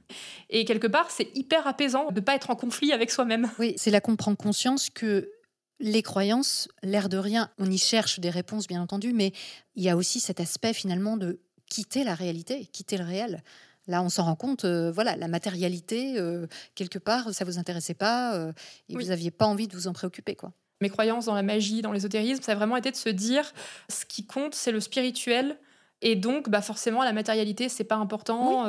Et 0.49 0.65
quelque 0.65 0.87
part, 0.87 1.11
c'est 1.11 1.31
hyper 1.35 1.67
apaisant 1.67 2.11
de 2.11 2.21
pas 2.21 2.35
être 2.35 2.51
en 2.51 2.57
conflit 2.57 2.93
avec 2.93 3.11
soi-même. 3.11 3.51
Oui, 3.59 3.75
c'est 3.77 3.91
là 3.91 4.01
qu'on 4.01 4.17
prend 4.17 4.35
conscience 4.35 4.91
que 4.91 5.31
les 5.79 6.03
croyances, 6.03 6.69
l'air 6.83 7.09
de 7.09 7.17
rien, 7.17 7.51
on 7.59 7.71
y 7.71 7.79
cherche 7.79 8.21
des 8.21 8.31
réponses, 8.31 8.67
bien 8.67 8.83
entendu, 8.83 9.13
mais 9.15 9.33
il 9.77 9.83
y 9.83 9.89
a 9.89 9.97
aussi 9.97 10.21
cet 10.21 10.41
aspect 10.41 10.75
finalement 10.75 11.17
de 11.17 11.41
quitter 11.71 12.05
la 12.05 12.15
réalité, 12.15 12.67
quitter 12.67 12.99
le 12.99 13.05
réel. 13.05 13.43
Là, 13.87 14.03
on 14.03 14.11
s'en 14.11 14.25
rend 14.25 14.37
compte, 14.37 14.67
euh, 14.67 14.93
voilà, 14.93 15.17
la 15.17 15.27
matérialité, 15.27 16.19
euh, 16.19 16.47
quelque 16.75 16.99
part, 16.99 17.33
ça 17.33 17.47
vous 17.47 17.59
intéressait 17.59 17.95
pas 17.95 18.35
euh, 18.35 18.53
et 18.91 18.95
vous 18.95 19.05
n'aviez 19.05 19.31
pas 19.31 19.47
envie 19.47 19.69
de 19.69 19.75
vous 19.75 19.89
en 19.89 19.95
préoccuper, 19.95 20.37
quoi. 20.37 20.53
Mes 20.83 20.91
croyances 20.91 21.27
dans 21.27 21.35
la 21.35 21.43
magie, 21.43 21.83
dans 21.83 21.93
l'ésotérisme, 21.93 22.43
ça 22.43 22.53
a 22.53 22.55
vraiment 22.55 22.77
été 22.77 22.91
de 22.91 22.97
se 22.97 23.09
dire, 23.09 23.53
ce 23.89 24.05
qui 24.05 24.27
compte, 24.27 24.55
c'est 24.55 24.73
le 24.73 24.81
spirituel, 24.81 25.59
et 26.03 26.17
donc, 26.17 26.49
bah 26.49 26.63
forcément, 26.63 27.03
la 27.05 27.13
matérialité, 27.13 27.69
c'est 27.69 27.85
pas 27.85 27.97
important. 27.97 28.65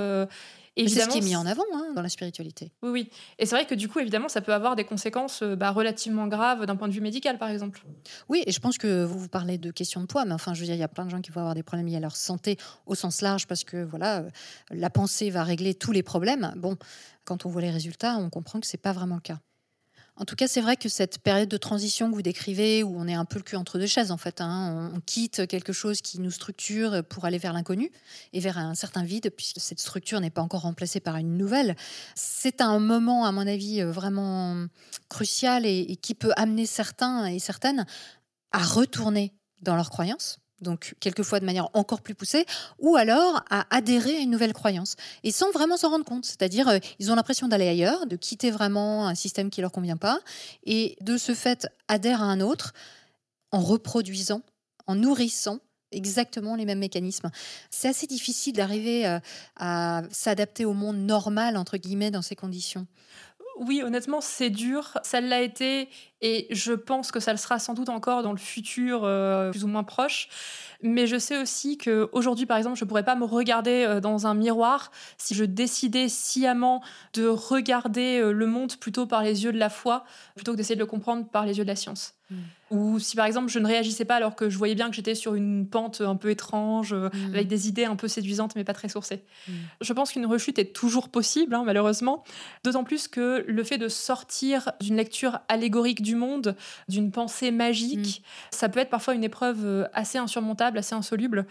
C'est 0.78 0.88
ce 0.88 1.10
qui 1.10 1.18
est 1.18 1.22
mis 1.22 1.36
en 1.36 1.46
avant 1.46 1.64
hein, 1.74 1.92
dans 1.96 2.02
la 2.02 2.10
spiritualité. 2.10 2.72
Oui, 2.82 2.90
oui. 2.90 3.10
Et 3.40 3.46
c'est 3.46 3.56
vrai 3.56 3.66
que 3.66 3.76
du 3.76 3.90
coup, 3.90 4.00
évidemment, 4.00 4.30
ça 4.30 4.42
peut 4.42 4.54
avoir 4.54 4.76
des 4.76 4.86
conséquences 4.86 5.44
euh, 5.44 5.56
bah, 5.56 5.72
relativement 5.72 6.28
graves 6.28 6.66
d'un 6.66 6.76
point 6.76 6.88
de 6.88 6.94
vue 6.94 7.02
médical, 7.02 7.38
par 7.38 7.50
exemple. 7.50 7.84
Oui, 8.30 8.44
et 8.46 8.52
je 8.52 8.60
pense 8.60 8.78
que 8.78 9.04
vous 9.04 9.20
vous 9.20 9.28
parlez 9.28 9.58
de 9.58 9.72
questions 9.72 10.02
de 10.02 10.06
poids, 10.06 10.24
mais 10.24 10.34
enfin, 10.34 10.54
je 10.54 10.62
veux 10.62 10.66
dire, 10.66 10.76
il 10.76 10.80
y 10.80 10.84
a 10.84 10.88
plein 10.88 11.06
de 11.06 11.10
gens 11.10 11.22
qui 11.22 11.32
vont 11.32 11.42
avoir 11.42 11.56
des 11.56 11.64
problèmes 11.64 11.88
liés 11.88 11.98
à 11.98 12.00
leur 12.00 12.16
santé 12.16 12.58
au 12.86 12.96
sens 12.96 13.22
large 13.22 13.48
parce 13.48 13.64
que 13.64 13.84
voilà, 13.84 14.20
euh, 14.20 14.30
la 14.70 14.90
pensée 14.90 15.30
va 15.30 15.44
régler 15.44 15.74
tous 15.74 15.92
les 15.92 16.04
problèmes. 16.04 16.54
Bon, 16.56 16.78
quand 17.26 17.46
on 17.46 17.50
voit 17.50 17.62
les 17.62 17.72
résultats, 17.72 18.16
on 18.18 18.30
comprend 18.30 18.60
que 18.60 18.68
c'est 18.68 18.78
pas 18.78 18.94
vraiment 18.94 19.16
le 19.16 19.22
cas. 19.22 19.40
En 20.18 20.26
tout 20.26 20.36
cas, 20.36 20.48
c'est 20.48 20.62
vrai 20.62 20.76
que 20.76 20.90
cette 20.90 21.20
période 21.20 21.50
de 21.50 21.58
transition 21.58 22.10
que 22.10 22.16
vous 22.16 22.22
décrivez, 22.22 22.84
où 22.84 22.94
on 22.96 23.08
est 23.08 23.14
un 23.14 23.26
peu 23.26 23.40
le 23.40 23.44
cul 23.44 23.56
entre 23.56 23.80
deux 23.80 23.88
chaises, 23.88 24.12
en 24.12 24.18
fait, 24.18 24.42
hein, 24.42 24.92
on, 24.94 25.00
quitte 25.00 25.48
quelque 25.48 25.74
chose 25.74 26.02
qui 26.02 26.20
nous 26.20 26.32
structure 26.32 27.04
pour 27.06 27.26
aller 27.26 27.38
vers 27.38 27.54
l'inconnu 27.54 27.92
et 28.34 28.40
vers 28.40 28.58
un 28.58 28.76
certain 28.76 29.04
vide, 29.04 29.32
puisque 29.36 29.60
cette 29.60 29.80
structure 29.80 30.20
n'est 30.20 30.30
pas 30.30 30.42
encore 30.42 30.62
remplacée 30.62 31.00
par 31.00 31.16
une 31.16 31.38
nouvelle. 31.38 31.76
C'est 32.14 32.62
un 32.62 32.78
moment, 32.80 33.26
à 33.26 33.32
mon 33.32 33.48
avis, 33.48 33.82
euh, 33.82 33.92
vraiment 33.92 34.68
crucial 35.10 35.66
et 35.66 35.96
qui 35.96 36.14
peut 36.14 36.34
amener 36.36 36.66
certains 36.66 37.26
et 37.26 37.40
certaines 37.40 37.86
à 38.52 38.60
retourner 38.60 39.34
dans 39.62 39.76
leurs 39.76 39.90
croyances 39.90 40.41
donc 40.62 40.96
quelquefois 41.00 41.40
de 41.40 41.46
manière 41.46 41.70
encore 41.74 42.02
plus 42.02 42.16
poussée, 42.16 42.46
ou 42.80 42.96
alors 42.96 43.44
à 43.50 43.66
adhérer 43.76 44.18
à 44.18 44.20
une 44.20 44.32
nouvelle 44.32 44.54
croyance, 44.54 44.96
et 45.24 45.32
sans 45.32 45.52
vraiment 45.52 45.78
s'en 45.78 45.90
rendre 45.90 46.06
compte. 46.06 46.26
C'est-à-dire, 46.26 46.68
euh, 46.68 46.80
ils 47.00 47.12
ont 47.12 47.16
l'impression 47.16 47.48
d'aller 47.48 47.68
ailleurs, 47.68 48.06
de 48.06 48.16
quitter 48.16 48.52
vraiment 48.52 49.08
un 49.08 49.16
système 49.16 49.50
qui 49.50 49.62
leur 49.62 49.72
convient 49.72 49.98
pas, 49.98 50.20
et 50.66 50.98
de 51.02 51.18
ce 51.18 51.34
fait 51.34 51.68
adhèrent 51.88 52.22
à 52.22 52.26
un 52.26 52.42
autre 52.42 52.74
en 53.52 53.60
reproduisant, 53.60 54.42
en 54.88 54.96
nourrissant 54.96 55.60
exactement 55.92 56.56
les 56.56 56.66
mêmes 56.66 56.80
mécanismes. 56.80 57.30
C'est 57.70 57.90
assez 57.90 58.08
difficile 58.08 58.54
d'arriver 58.54 59.06
euh, 59.06 59.20
à 59.58 60.04
s'adapter 60.10 60.66
au 60.66 60.74
monde 60.74 60.98
normal, 60.98 61.58
entre 61.58 61.78
guillemets, 61.78 62.12
dans 62.12 62.22
ces 62.22 62.36
conditions. 62.36 62.88
Oui, 63.62 63.84
honnêtement, 63.84 64.22
c'est 64.22 64.50
dur. 64.50 64.98
Ça 65.04 65.22
l'a 65.22 65.40
été 65.42 65.88
et 66.22 66.48
je 66.50 66.74
pense 66.74 67.12
que 67.12 67.20
ça 67.20 67.32
le 67.32 67.38
sera 67.38 67.60
sans 67.60 67.76
doute 67.76 67.90
encore 67.90 68.24
dans 68.24 68.32
le 68.32 68.40
futur 68.40 69.02
euh, 69.04 69.52
plus 69.52 69.64
ou 69.64 69.68
moins 69.68 69.84
proche. 69.84 70.30
Mais 70.82 71.06
je 71.06 71.18
sais 71.20 71.40
aussi 71.40 71.78
que 71.78 72.10
aujourd'hui, 72.12 72.48
par 72.48 72.58
exemple, 72.58 72.80
je 72.80 72.86
pourrais 72.86 73.06
pas 73.06 73.14
me 73.16 73.24
regarder 73.24 73.86
euh, 73.88 74.00
dans 74.00 74.26
un 74.26 74.34
miroir 74.34 74.92
si 75.20 75.36
je 75.36 75.44
décidais 75.46 76.10
sciemment 76.10 76.82
de 77.14 77.28
regarder 77.28 78.20
euh, 78.20 78.32
le 78.32 78.48
monde 78.48 78.78
plutôt 78.78 79.06
par 79.06 79.22
les 79.22 79.44
yeux 79.44 79.52
de 79.52 79.60
la 79.60 79.70
foi 79.70 80.06
plutôt 80.34 80.54
que 80.54 80.58
d'essayer 80.58 80.76
de 80.76 80.80
le 80.80 80.88
comprendre 80.88 81.28
par 81.30 81.46
les 81.46 81.60
yeux 81.60 81.64
de 81.64 81.70
la 81.70 81.76
science. 81.76 82.16
Mm. 82.32 82.36
Ou 82.72 83.00
si 83.00 83.18
par 83.18 83.26
exemple 83.26 83.50
je 83.50 83.60
ne 83.60 83.68
réagissais 83.68 84.06
pas 84.06 84.16
alors 84.16 84.36
que 84.36 84.50
je 84.50 84.58
voyais 84.58 84.76
bien 84.76 84.90
que 84.90 84.96
j'étais 84.96 85.14
sur 85.14 85.36
une 85.36 85.68
pente 85.68 86.00
un 86.00 86.16
peu 86.16 86.30
étrange, 86.30 86.94
mm. 86.94 87.10
avec 87.34 87.48
des 87.48 87.68
idées 87.68 87.86
un 87.86 87.96
peu 87.96 88.08
séduisantes 88.08 88.56
mais 88.56 88.64
pas 88.64 88.74
très 88.74 88.90
sourcées. 88.90 89.24
Mm. 89.48 89.52
Je 89.82 89.94
pense 89.94 90.12
qu'une 90.14 90.26
rechute 90.26 90.58
est 90.58 90.74
toujours 90.74 91.10
possible, 91.10 91.54
hein, 91.54 91.64
malheureusement. 91.66 92.24
D'autant 92.64 92.84
plus 92.84 93.08
que 93.08 93.44
le 93.46 93.64
fait 93.64 93.78
de 93.78 93.90
sortir 93.90 94.72
d'une 94.80 94.96
lecture 94.96 95.40
allégorique 95.50 96.02
du 96.02 96.16
monde, 96.16 96.56
d'une 96.88 97.12
pensée 97.12 97.52
magique, 97.52 98.24
ça 98.52 98.70
peut 98.70 98.80
être 98.80 98.90
parfois 98.90 99.14
une 99.14 99.24
épreuve 99.24 99.66
euh, 99.66 99.86
assez 99.94 100.18
insurmontable, 100.18 100.78
assez 100.78 100.96
insoluble, 100.96 101.46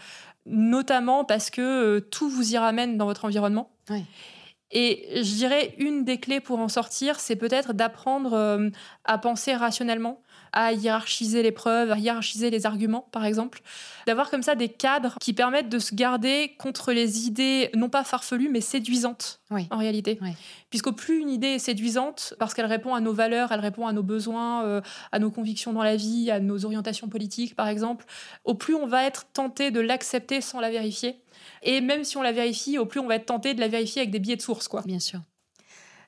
notamment 0.46 1.24
parce 1.24 1.50
que 1.50 1.60
euh, 1.60 2.00
tout 2.00 2.28
vous 2.28 2.54
y 2.54 2.58
ramène 2.58 2.96
dans 2.96 3.06
votre 3.06 3.24
environnement. 3.26 3.70
Et 4.72 5.08
je 5.16 5.34
dirais 5.34 5.74
une 5.78 6.04
des 6.04 6.18
clés 6.18 6.40
pour 6.40 6.60
en 6.60 6.68
sortir, 6.68 7.18
c'est 7.18 7.36
peut-être 7.36 7.72
d'apprendre 7.72 8.34
euh, 8.34 8.70
à 9.04 9.18
penser 9.18 9.54
rationnellement 9.54 10.22
à 10.52 10.72
hiérarchiser 10.72 11.42
les 11.42 11.52
preuves, 11.52 11.90
à 11.90 11.98
hiérarchiser 11.98 12.50
les 12.50 12.66
arguments, 12.66 13.08
par 13.12 13.24
exemple. 13.24 13.60
D'avoir 14.06 14.30
comme 14.30 14.42
ça 14.42 14.54
des 14.54 14.68
cadres 14.68 15.16
qui 15.20 15.32
permettent 15.32 15.68
de 15.68 15.78
se 15.78 15.94
garder 15.94 16.54
contre 16.58 16.92
les 16.92 17.26
idées, 17.26 17.70
non 17.74 17.88
pas 17.88 18.04
farfelues, 18.04 18.48
mais 18.48 18.60
séduisantes, 18.60 19.40
en 19.50 19.78
réalité. 19.78 20.18
Puisqu'au 20.70 20.92
plus 20.92 21.18
une 21.18 21.30
idée 21.30 21.48
est 21.48 21.58
séduisante, 21.58 22.34
parce 22.38 22.54
qu'elle 22.54 22.66
répond 22.66 22.94
à 22.94 23.00
nos 23.00 23.12
valeurs, 23.12 23.52
elle 23.52 23.60
répond 23.60 23.86
à 23.86 23.92
nos 23.92 24.02
besoins, 24.02 24.64
euh, 24.64 24.80
à 25.12 25.18
nos 25.18 25.30
convictions 25.30 25.72
dans 25.72 25.82
la 25.82 25.96
vie, 25.96 26.30
à 26.30 26.40
nos 26.40 26.64
orientations 26.64 27.08
politiques, 27.08 27.54
par 27.54 27.68
exemple, 27.68 28.04
au 28.44 28.54
plus 28.54 28.74
on 28.74 28.86
va 28.86 29.04
être 29.04 29.26
tenté 29.32 29.70
de 29.70 29.80
l'accepter 29.80 30.40
sans 30.40 30.60
la 30.60 30.70
vérifier. 30.70 31.20
Et 31.62 31.80
même 31.80 32.04
si 32.04 32.16
on 32.16 32.22
la 32.22 32.32
vérifie, 32.32 32.78
au 32.78 32.86
plus 32.86 33.00
on 33.00 33.06
va 33.06 33.16
être 33.16 33.26
tenté 33.26 33.54
de 33.54 33.60
la 33.60 33.68
vérifier 33.68 34.02
avec 34.02 34.10
des 34.10 34.18
billets 34.18 34.36
de 34.36 34.42
source, 34.42 34.68
quoi. 34.68 34.82
Bien 34.86 35.00
sûr. 35.00 35.20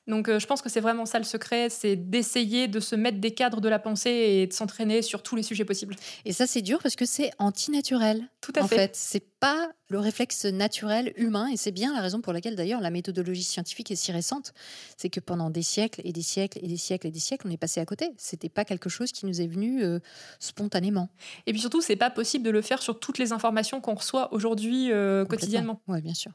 Donc 0.07 0.27
euh, 0.27 0.39
je 0.39 0.47
pense 0.47 0.61
que 0.61 0.69
c'est 0.69 0.81
vraiment 0.81 1.05
ça 1.05 1.17
le 1.17 1.23
secret, 1.23 1.69
c'est 1.69 1.95
d'essayer 1.95 2.67
de 2.67 2.79
se 2.79 2.95
mettre 2.95 3.19
des 3.19 3.31
cadres 3.31 3.61
de 3.61 3.69
la 3.69 3.79
pensée 3.79 4.09
et 4.09 4.47
de 4.47 4.53
s'entraîner 4.53 5.01
sur 5.01 5.23
tous 5.23 5.35
les 5.35 5.43
sujets 5.43 5.65
possibles. 5.65 5.95
Et 6.25 6.33
ça 6.33 6.45
c'est 6.45 6.61
dur 6.61 6.79
parce 6.81 6.95
que 6.95 7.05
c'est 7.05 7.31
antinaturel. 7.39 8.27
Tout 8.41 8.53
à 8.55 8.63
en 8.63 8.67
fait. 8.67 8.75
fait. 8.75 8.95
C'est 8.95 9.25
pas 9.39 9.69
le 9.89 9.99
réflexe 9.99 10.45
naturel 10.45 11.13
humain 11.15 11.47
et 11.47 11.57
c'est 11.57 11.71
bien 11.71 11.93
la 11.93 12.01
raison 12.01 12.19
pour 12.19 12.33
laquelle 12.33 12.55
d'ailleurs 12.55 12.81
la 12.81 12.89
méthodologie 12.89 13.43
scientifique 13.43 13.91
est 13.91 13.95
si 13.95 14.11
récente. 14.11 14.53
C'est 14.97 15.09
que 15.09 15.19
pendant 15.19 15.49
des 15.49 15.61
siècles 15.61 16.01
et 16.03 16.11
des 16.11 16.21
siècles 16.21 16.59
et 16.61 16.67
des 16.67 16.77
siècles 16.77 17.07
et 17.07 17.11
des 17.11 17.19
siècles, 17.19 17.47
on 17.47 17.51
est 17.51 17.57
passé 17.57 17.79
à 17.79 17.85
côté. 17.85 18.13
C'était 18.17 18.49
pas 18.49 18.65
quelque 18.65 18.89
chose 18.89 19.11
qui 19.11 19.25
nous 19.25 19.39
est 19.39 19.47
venu 19.47 19.83
euh, 19.83 19.99
spontanément. 20.39 21.09
Et 21.45 21.51
puis 21.51 21.61
surtout, 21.61 21.81
c'est 21.81 21.95
pas 21.95 22.09
possible 22.09 22.43
de 22.43 22.51
le 22.51 22.61
faire 22.61 22.81
sur 22.81 22.99
toutes 22.99 23.19
les 23.19 23.31
informations 23.31 23.79
qu'on 23.79 23.95
reçoit 23.95 24.33
aujourd'hui 24.33 24.91
euh, 24.91 25.25
quotidiennement. 25.25 25.81
Oui, 25.87 26.01
bien 26.01 26.13
sûr. 26.13 26.31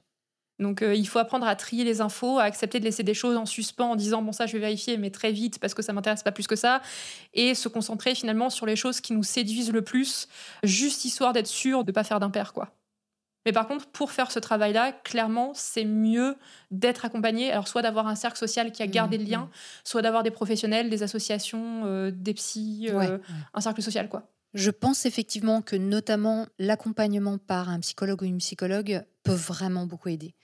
Donc 0.58 0.82
euh, 0.82 0.94
il 0.94 1.06
faut 1.06 1.18
apprendre 1.18 1.46
à 1.46 1.54
trier 1.54 1.84
les 1.84 2.00
infos, 2.00 2.38
à 2.38 2.42
accepter 2.42 2.80
de 2.80 2.84
laisser 2.84 3.02
des 3.02 3.14
choses 3.14 3.36
en 3.36 3.46
suspens 3.46 3.90
en 3.90 3.96
disant 3.96 4.22
bon 4.22 4.32
ça 4.32 4.46
je 4.46 4.52
vais 4.54 4.58
vérifier 4.58 4.96
mais 4.96 5.10
très 5.10 5.30
vite 5.30 5.60
parce 5.60 5.72
que 5.72 5.82
ça 5.82 5.92
m'intéresse 5.92 6.22
pas 6.22 6.32
plus 6.32 6.46
que 6.46 6.56
ça 6.56 6.82
et 7.32 7.54
se 7.54 7.68
concentrer 7.68 8.14
finalement 8.14 8.50
sur 8.50 8.66
les 8.66 8.74
choses 8.74 9.00
qui 9.00 9.12
nous 9.12 9.22
séduisent 9.22 9.72
le 9.72 9.82
plus 9.82 10.28
juste 10.64 11.04
histoire 11.04 11.32
d'être 11.32 11.46
sûr 11.46 11.84
de 11.84 11.92
pas 11.92 12.04
faire 12.04 12.18
d'impair 12.18 12.52
quoi. 12.52 12.72
Mais 13.46 13.52
par 13.52 13.66
contre, 13.66 13.86
pour 13.86 14.12
faire 14.12 14.30
ce 14.30 14.38
travail-là, 14.38 14.92
clairement, 14.92 15.52
c'est 15.54 15.86
mieux 15.86 16.36
d'être 16.70 17.06
accompagné. 17.06 17.50
Alors, 17.50 17.66
soit 17.66 17.80
d'avoir 17.80 18.06
un 18.06 18.14
cercle 18.14 18.36
social 18.36 18.72
qui 18.72 18.82
a 18.82 18.86
gardé 18.86 19.16
le 19.16 19.24
lien, 19.24 19.38
mmh, 19.38 19.44
mmh. 19.44 19.50
soit 19.84 20.02
d'avoir 20.02 20.22
des 20.22 20.30
professionnels, 20.30 20.90
des 20.90 21.02
associations, 21.02 21.86
euh, 21.86 22.10
des 22.10 22.34
psys, 22.34 22.90
euh, 22.90 23.16
un 23.54 23.60
cercle 23.62 23.80
social, 23.80 24.10
quoi. 24.10 24.28
Je 24.52 24.70
pense 24.70 25.06
effectivement 25.06 25.62
que 25.62 25.76
notamment 25.76 26.46
l'accompagnement 26.58 27.38
par 27.38 27.68
un 27.68 27.80
psychologue 27.80 28.22
ou 28.22 28.24
une 28.24 28.38
psychologue 28.38 29.04
peut 29.22 29.32
vraiment 29.32 29.86
beaucoup 29.86 30.08
aider. 30.08 30.34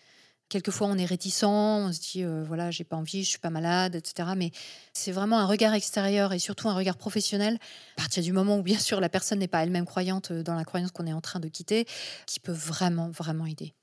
Quelquefois, 0.54 0.86
on 0.86 0.96
est 0.98 1.04
réticent, 1.04 1.42
on 1.42 1.92
se 1.92 1.98
dit, 1.98 2.22
euh, 2.22 2.44
voilà, 2.46 2.70
j'ai 2.70 2.84
pas 2.84 2.94
envie, 2.94 3.24
je 3.24 3.28
suis 3.28 3.40
pas 3.40 3.50
malade, 3.50 3.96
etc. 3.96 4.34
Mais 4.36 4.52
c'est 4.92 5.10
vraiment 5.10 5.40
un 5.40 5.46
regard 5.46 5.74
extérieur 5.74 6.32
et 6.32 6.38
surtout 6.38 6.68
un 6.68 6.74
regard 6.74 6.96
professionnel, 6.96 7.58
à 7.96 8.02
partir 8.02 8.22
du 8.22 8.30
moment 8.30 8.58
où, 8.58 8.62
bien 8.62 8.78
sûr, 8.78 9.00
la 9.00 9.08
personne 9.08 9.40
n'est 9.40 9.48
pas 9.48 9.64
elle-même 9.64 9.84
croyante 9.84 10.30
euh, 10.30 10.44
dans 10.44 10.54
la 10.54 10.64
croyance 10.64 10.92
qu'on 10.92 11.08
est 11.08 11.12
en 11.12 11.20
train 11.20 11.40
de 11.40 11.48
quitter, 11.48 11.86
qui 12.26 12.38
peut 12.38 12.52
vraiment, 12.52 13.08
vraiment 13.08 13.46
aider. 13.46 13.74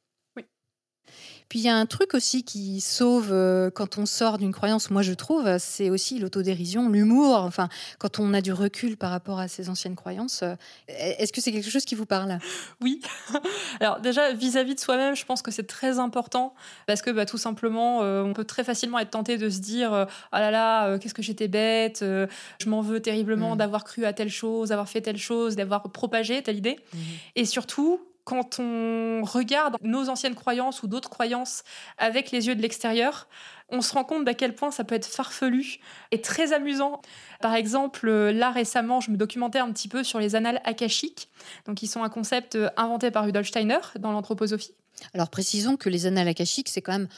Puis 1.51 1.59
il 1.59 1.63
y 1.63 1.69
a 1.69 1.75
un 1.75 1.85
truc 1.85 2.13
aussi 2.13 2.43
qui 2.43 2.79
sauve 2.79 3.33
euh, 3.33 3.69
quand 3.69 3.97
on 3.97 4.05
sort 4.05 4.37
d'une 4.37 4.53
croyance, 4.53 4.89
moi 4.89 5.01
je 5.01 5.11
trouve, 5.11 5.57
c'est 5.59 5.89
aussi 5.89 6.17
l'autodérision, 6.17 6.87
l'humour. 6.87 7.39
Enfin, 7.39 7.67
quand 7.99 8.19
on 8.19 8.33
a 8.33 8.39
du 8.39 8.53
recul 8.53 8.95
par 8.95 9.11
rapport 9.11 9.37
à 9.37 9.49
ces 9.49 9.67
anciennes 9.67 9.97
croyances, 9.97 10.43
euh, 10.43 10.55
est-ce 10.87 11.33
que 11.33 11.41
c'est 11.41 11.51
quelque 11.51 11.69
chose 11.69 11.83
qui 11.83 11.93
vous 11.93 12.05
parle? 12.05 12.39
Oui. 12.79 13.01
Alors 13.81 13.99
déjà 13.99 14.31
vis-à-vis 14.31 14.75
de 14.75 14.79
soi-même, 14.79 15.13
je 15.13 15.25
pense 15.25 15.41
que 15.41 15.51
c'est 15.51 15.67
très 15.67 15.99
important 15.99 16.53
parce 16.87 17.01
que 17.01 17.09
bah, 17.09 17.25
tout 17.25 17.37
simplement, 17.37 18.01
euh, 18.01 18.23
on 18.23 18.31
peut 18.31 18.45
très 18.45 18.63
facilement 18.63 18.97
être 18.99 19.11
tenté 19.11 19.37
de 19.37 19.49
se 19.49 19.59
dire 19.59 19.91
ah 20.31 20.39
là 20.39 20.51
là, 20.51 20.99
qu'est-ce 20.99 21.13
que 21.13 21.21
j'étais 21.21 21.49
bête, 21.49 21.99
je 21.99 22.69
m'en 22.69 22.79
veux 22.79 23.01
terriblement 23.01 23.55
mm. 23.55 23.57
d'avoir 23.57 23.83
cru 23.83 24.05
à 24.05 24.13
telle 24.13 24.29
chose, 24.29 24.69
d'avoir 24.69 24.87
fait 24.87 25.01
telle 25.01 25.17
chose, 25.17 25.57
d'avoir 25.57 25.83
propagé 25.91 26.41
telle 26.43 26.59
idée. 26.59 26.79
Mm-hmm. 26.95 26.99
Et 27.35 27.43
surtout, 27.43 27.99
quand 28.31 28.59
on 28.59 29.23
regarde 29.25 29.75
nos 29.81 30.07
anciennes 30.07 30.35
croyances 30.35 30.83
ou 30.83 30.87
d'autres 30.87 31.09
croyances 31.09 31.65
avec 31.97 32.31
les 32.31 32.47
yeux 32.47 32.55
de 32.55 32.61
l'extérieur, 32.61 33.27
on 33.67 33.81
se 33.81 33.93
rend 33.93 34.05
compte 34.05 34.23
d'à 34.23 34.33
quel 34.33 34.55
point 34.55 34.71
ça 34.71 34.85
peut 34.85 34.95
être 34.95 35.05
farfelu 35.05 35.79
et 36.11 36.21
très 36.21 36.53
amusant. 36.53 37.01
Par 37.41 37.55
exemple, 37.55 38.09
là 38.09 38.49
récemment, 38.51 39.01
je 39.01 39.11
me 39.11 39.17
documentais 39.17 39.59
un 39.59 39.69
petit 39.73 39.89
peu 39.89 40.05
sur 40.05 40.17
les 40.17 40.35
annales 40.35 40.61
akashiques, 40.63 41.29
donc 41.65 41.75
qui 41.75 41.87
sont 41.87 42.03
un 42.03 42.09
concept 42.09 42.57
inventé 42.77 43.11
par 43.11 43.25
Rudolf 43.25 43.49
Steiner 43.49 43.79
dans 43.99 44.13
l'anthroposophie. 44.13 44.75
Alors 45.13 45.29
précisons 45.29 45.75
que 45.75 45.89
les 45.89 46.05
annales 46.05 46.29
akashiques, 46.29 46.69
c'est 46.69 46.81
quand 46.81 46.93
même 46.93 47.09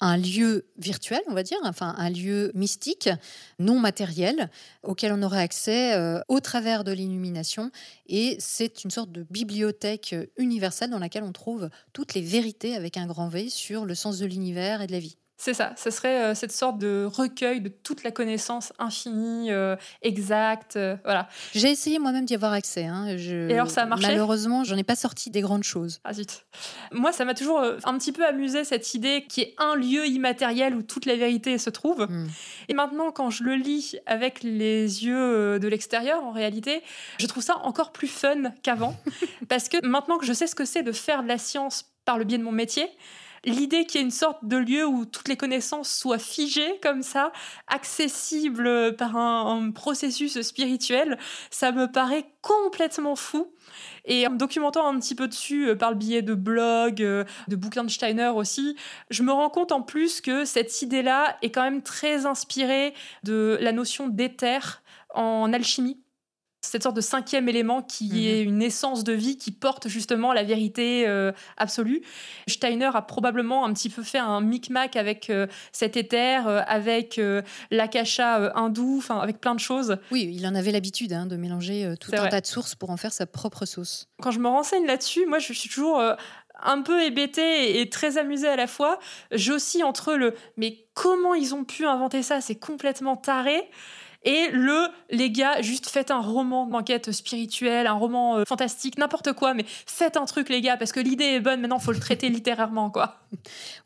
un 0.00 0.16
lieu 0.16 0.66
virtuel, 0.78 1.20
on 1.26 1.34
va 1.34 1.42
dire, 1.42 1.58
enfin 1.64 1.94
un 1.98 2.10
lieu 2.10 2.50
mystique, 2.54 3.08
non 3.58 3.78
matériel, 3.78 4.50
auquel 4.82 5.12
on 5.12 5.22
aurait 5.22 5.42
accès 5.42 5.94
euh, 5.94 6.20
au 6.28 6.40
travers 6.40 6.84
de 6.84 6.92
l'illumination. 6.92 7.70
Et 8.06 8.36
c'est 8.38 8.84
une 8.84 8.90
sorte 8.90 9.12
de 9.12 9.26
bibliothèque 9.30 10.14
universelle 10.36 10.90
dans 10.90 10.98
laquelle 10.98 11.24
on 11.24 11.32
trouve 11.32 11.70
toutes 11.92 12.14
les 12.14 12.22
vérités 12.22 12.74
avec 12.74 12.96
un 12.96 13.06
grand 13.06 13.28
V 13.28 13.48
sur 13.48 13.84
le 13.84 13.94
sens 13.94 14.18
de 14.18 14.26
l'univers 14.26 14.82
et 14.82 14.86
de 14.86 14.92
la 14.92 15.00
vie. 15.00 15.16
C'est 15.38 15.52
ça, 15.52 15.74
ce 15.76 15.90
serait 15.90 16.22
euh, 16.22 16.34
cette 16.34 16.50
sorte 16.50 16.78
de 16.78 17.04
recueil 17.04 17.60
de 17.60 17.68
toute 17.68 18.04
la 18.04 18.10
connaissance 18.10 18.72
infinie, 18.78 19.52
euh, 19.52 19.76
exacte, 20.00 20.76
euh, 20.76 20.96
voilà. 21.04 21.28
J'ai 21.54 21.70
essayé 21.70 21.98
moi-même 21.98 22.24
d'y 22.24 22.34
avoir 22.34 22.52
accès. 22.52 22.86
Hein. 22.86 23.06
Et 23.08 23.52
alors 23.52 23.70
ça 23.70 23.82
a 23.82 23.86
marché? 23.86 24.06
Malheureusement, 24.06 24.64
j'en 24.64 24.76
ai 24.78 24.82
pas 24.82 24.96
sorti 24.96 25.28
des 25.28 25.42
grandes 25.42 25.62
choses. 25.62 26.00
Ah 26.04 26.14
zut. 26.14 26.46
Moi, 26.90 27.12
ça 27.12 27.26
m'a 27.26 27.34
toujours 27.34 27.60
un 27.60 27.98
petit 27.98 28.12
peu 28.12 28.24
amusé 28.26 28.64
cette 28.64 28.94
idée 28.94 29.26
qui 29.28 29.42
est 29.42 29.54
un 29.58 29.76
lieu 29.76 30.06
immatériel 30.06 30.74
où 30.74 30.82
toute 30.82 31.04
la 31.04 31.16
vérité 31.16 31.58
se 31.58 31.68
trouve. 31.68 32.06
Hmm. 32.08 32.28
Et 32.68 32.74
maintenant, 32.74 33.12
quand 33.12 33.28
je 33.28 33.44
le 33.44 33.56
lis 33.56 33.96
avec 34.06 34.42
les 34.42 35.04
yeux 35.04 35.58
de 35.58 35.68
l'extérieur, 35.68 36.24
en 36.24 36.32
réalité, 36.32 36.82
je 37.18 37.26
trouve 37.26 37.42
ça 37.42 37.58
encore 37.58 37.92
plus 37.92 38.08
fun 38.08 38.52
qu'avant. 38.62 38.96
parce 39.48 39.68
que 39.68 39.84
maintenant 39.86 40.16
que 40.16 40.24
je 40.24 40.32
sais 40.32 40.46
ce 40.46 40.54
que 40.54 40.64
c'est 40.64 40.82
de 40.82 40.92
faire 40.92 41.22
de 41.22 41.28
la 41.28 41.36
science 41.36 41.92
par 42.06 42.16
le 42.16 42.24
biais 42.24 42.38
de 42.38 42.42
mon 42.44 42.52
métier, 42.52 42.88
l'idée 43.46 43.86
qu'il 43.86 44.00
y 44.00 44.02
ait 44.02 44.06
une 44.06 44.10
sorte 44.10 44.44
de 44.44 44.56
lieu 44.56 44.86
où 44.86 45.06
toutes 45.06 45.28
les 45.28 45.36
connaissances 45.36 45.90
soient 45.90 46.18
figées 46.18 46.78
comme 46.82 47.02
ça, 47.02 47.32
accessibles 47.68 48.96
par 48.96 49.16
un, 49.16 49.70
processus 49.70 50.40
spirituel, 50.42 51.18
ça 51.50 51.72
me 51.72 51.90
paraît 51.90 52.26
complètement 52.42 53.16
fou. 53.16 53.52
Et 54.04 54.26
en 54.26 54.30
me 54.30 54.36
documentant 54.36 54.86
un 54.86 54.98
petit 54.98 55.14
peu 55.14 55.26
dessus 55.26 55.68
euh, 55.68 55.74
par 55.74 55.90
le 55.90 55.96
biais 55.96 56.22
de 56.22 56.34
blogs, 56.34 57.02
euh, 57.02 57.24
de 57.48 57.56
bouquins 57.56 57.82
de 57.84 57.90
Steiner 57.90 58.28
aussi, 58.28 58.76
je 59.10 59.22
me 59.22 59.32
rends 59.32 59.50
compte 59.50 59.72
en 59.72 59.82
plus 59.82 60.20
que 60.20 60.44
cette 60.44 60.82
idée-là 60.82 61.36
est 61.42 61.50
quand 61.50 61.62
même 61.62 61.82
très 61.82 62.26
inspirée 62.26 62.94
de 63.24 63.58
la 63.60 63.72
notion 63.72 64.08
d'éther 64.08 64.82
en 65.14 65.52
alchimie 65.52 65.98
cette 66.70 66.82
sorte 66.82 66.96
de 66.96 67.00
cinquième 67.00 67.48
élément 67.48 67.82
qui 67.82 68.08
mhm. 68.08 68.16
est 68.16 68.42
une 68.42 68.62
essence 68.62 69.04
de 69.04 69.12
vie 69.12 69.36
qui 69.38 69.50
porte 69.50 69.88
justement 69.88 70.32
la 70.32 70.42
vérité 70.42 71.06
euh, 71.06 71.32
absolue. 71.56 72.02
Steiner 72.48 72.90
a 72.92 73.02
probablement 73.02 73.64
un 73.64 73.72
petit 73.72 73.88
peu 73.88 74.02
fait 74.02 74.18
un 74.18 74.40
micmac 74.40 74.96
avec 74.96 75.30
euh, 75.30 75.46
cet 75.72 75.96
éther, 75.96 76.46
euh, 76.46 76.62
avec 76.66 77.20
l'akasha 77.70 78.52
hindou, 78.56 78.96
enfin 78.98 79.18
avec 79.18 79.40
plein 79.40 79.54
de 79.54 79.60
choses. 79.60 79.96
Oui, 80.10 80.30
il 80.32 80.46
en 80.46 80.54
avait 80.54 80.72
l'habitude 80.72 81.12
hein, 81.12 81.26
de 81.26 81.36
mélanger 81.36 81.94
tout 82.00 82.12
un 82.14 82.28
tas 82.28 82.40
de 82.40 82.46
sources 82.46 82.74
pour 82.74 82.90
en 82.90 82.96
faire 82.96 83.12
sa 83.12 83.26
propre 83.26 83.64
sauce. 83.64 84.08
Quand 84.20 84.30
je 84.30 84.40
me 84.40 84.48
renseigne 84.48 84.86
là-dessus, 84.86 85.26
moi 85.26 85.38
je 85.38 85.52
suis 85.52 85.68
toujours 85.68 86.00
un 86.62 86.82
peu 86.82 87.02
hébétée 87.02 87.80
et 87.80 87.90
très 87.90 88.18
amusée 88.18 88.48
à 88.48 88.56
la 88.56 88.66
fois. 88.66 88.98
J'oscille 89.30 89.84
entre 89.84 90.14
le 90.14 90.34
mais 90.56 90.86
comment 90.94 91.34
ils 91.34 91.54
ont 91.54 91.64
pu 91.64 91.86
inventer 91.86 92.22
ça? 92.22 92.40
C'est 92.40 92.56
complètement 92.56 93.16
taré 93.16 93.70
et 94.26 94.50
le 94.50 94.88
les 95.08 95.30
gars 95.30 95.62
juste 95.62 95.88
faites 95.88 96.10
un 96.10 96.20
roman 96.20 96.66
d'enquête 96.66 97.12
spirituelle 97.12 97.86
un 97.86 97.94
roman 97.94 98.38
euh, 98.38 98.44
fantastique 98.46 98.98
n'importe 98.98 99.32
quoi 99.32 99.54
mais 99.54 99.64
faites 99.66 100.16
un 100.16 100.26
truc 100.26 100.50
les 100.50 100.60
gars 100.60 100.76
parce 100.76 100.92
que 100.92 101.00
l'idée 101.00 101.24
est 101.24 101.40
bonne 101.40 101.60
maintenant 101.60 101.78
faut 101.78 101.92
le 101.92 102.00
traiter 102.00 102.28
littérairement 102.28 102.90
quoi. 102.90 103.20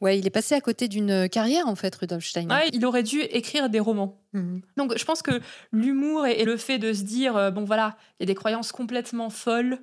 Ouais 0.01 0.19
il 0.19 0.27
est 0.27 0.31
passé 0.31 0.55
à 0.55 0.61
côté 0.61 0.89
d'une 0.89 1.29
carrière 1.29 1.69
en 1.69 1.77
fait 1.77 1.95
Rudolf 1.95 2.25
Steiner. 2.25 2.53
Ouais, 2.53 2.69
il 2.73 2.85
aurait 2.85 3.03
dû 3.03 3.21
écrire 3.21 3.69
des 3.69 3.81
romans. 3.81 4.19
Mhm. 4.33 4.63
donc 4.77 4.97
je 4.97 5.05
pense 5.05 5.23
que 5.23 5.41
l'humour 5.73 6.25
et, 6.27 6.45
le 6.45 6.57
fait 6.57 6.79
de 6.79 6.93
se 6.93 7.03
dire 7.03 7.37
euh, 7.37 7.51
bon 7.51 7.65
voilà 7.65 7.97
il 8.19 8.23
y 8.23 8.25
a 8.25 8.27
des 8.27 8.35
croyances 8.35 8.73
complètement 8.73 9.29
folles 9.29 9.79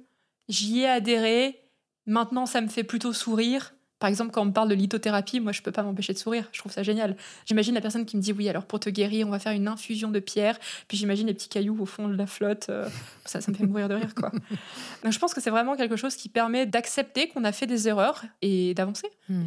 j'y 0.48 0.82
ai 0.82 0.88
adhéré 0.88 1.70
maintenant 2.06 2.46
ça 2.46 2.62
me 2.62 2.68
fait 2.68 2.86
plutôt 2.86 3.14
sourire 3.14 3.74
par 4.00 4.10
exemple, 4.10 4.32
quand 4.32 4.44
on 4.44 4.46
me 4.46 4.52
parle 4.52 4.70
de 4.70 4.76
lithothérapie, 4.76 5.40
moi, 5.40 5.52
je 5.52 5.62
peux 5.62 5.72
pas 5.72 5.82
m'empêcher 5.82 6.14
de 6.14 6.20
sourire. 6.20 6.48
Je 6.52 6.60
trouve 6.60 6.72
ça 6.72 6.84
génial. 6.84 7.16
J'imagine 7.46 7.74
la 7.74 7.82
personne 7.82 8.06
qui 8.06 8.16
me 8.16 8.22
dit 8.22 8.32
oui, 8.32 8.48
alors 8.48 8.66
pour 8.66 8.80
te 8.80 8.90
guérir, 8.90 9.28
on 9.28 9.32
va 9.32 9.40
faire 9.40 9.54
une 9.54 9.68
infusion 9.68 10.12
de 10.12 10.20
pierre. 10.20 10.60
Puis 10.88 10.98
j'imagine 10.98 11.26
les 11.26 11.34
petits 11.34 11.50
cailloux 11.50 11.78
au 11.80 11.86
fond 11.86 12.08
de 12.08 12.16
la 12.16 12.28
flotte. 12.28 12.68
Euh, 12.70 12.88
ça, 13.26 13.42
ça 13.42 13.52
me 13.52 13.58
fait 13.58 13.66
mourir 13.66 13.90
de 13.90 13.96
rire, 13.96 14.14
quoi. 14.14 14.32
Donc 15.04 15.12
je 15.12 15.20
pense 15.20 15.34
que 15.34 15.42
c'est 15.42 15.50
vraiment 15.50 15.76
quelque 15.76 15.96
chose 15.96 16.16
qui 16.16 16.30
permet 16.30 16.68
d'accepter 16.68 17.28
qu'on 17.28 17.44
a 17.44 17.52
fait 17.52 17.66
des 17.66 17.88
erreurs 17.88 18.24
et 18.44 18.76
d'avancer. 18.76 19.10
Hmm. 19.30 19.46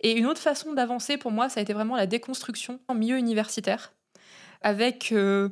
Et 0.00 0.12
une 0.12 0.26
autre 0.26 0.40
façon 0.40 0.74
d'avancer 0.74 1.16
pour 1.16 1.30
moi, 1.30 1.48
ça 1.48 1.60
a 1.60 1.62
été 1.62 1.72
vraiment 1.72 1.96
la 1.96 2.06
déconstruction 2.06 2.80
en 2.88 2.94
milieu 2.94 3.16
universitaire, 3.16 3.94
avec 4.60 5.12
euh, 5.12 5.48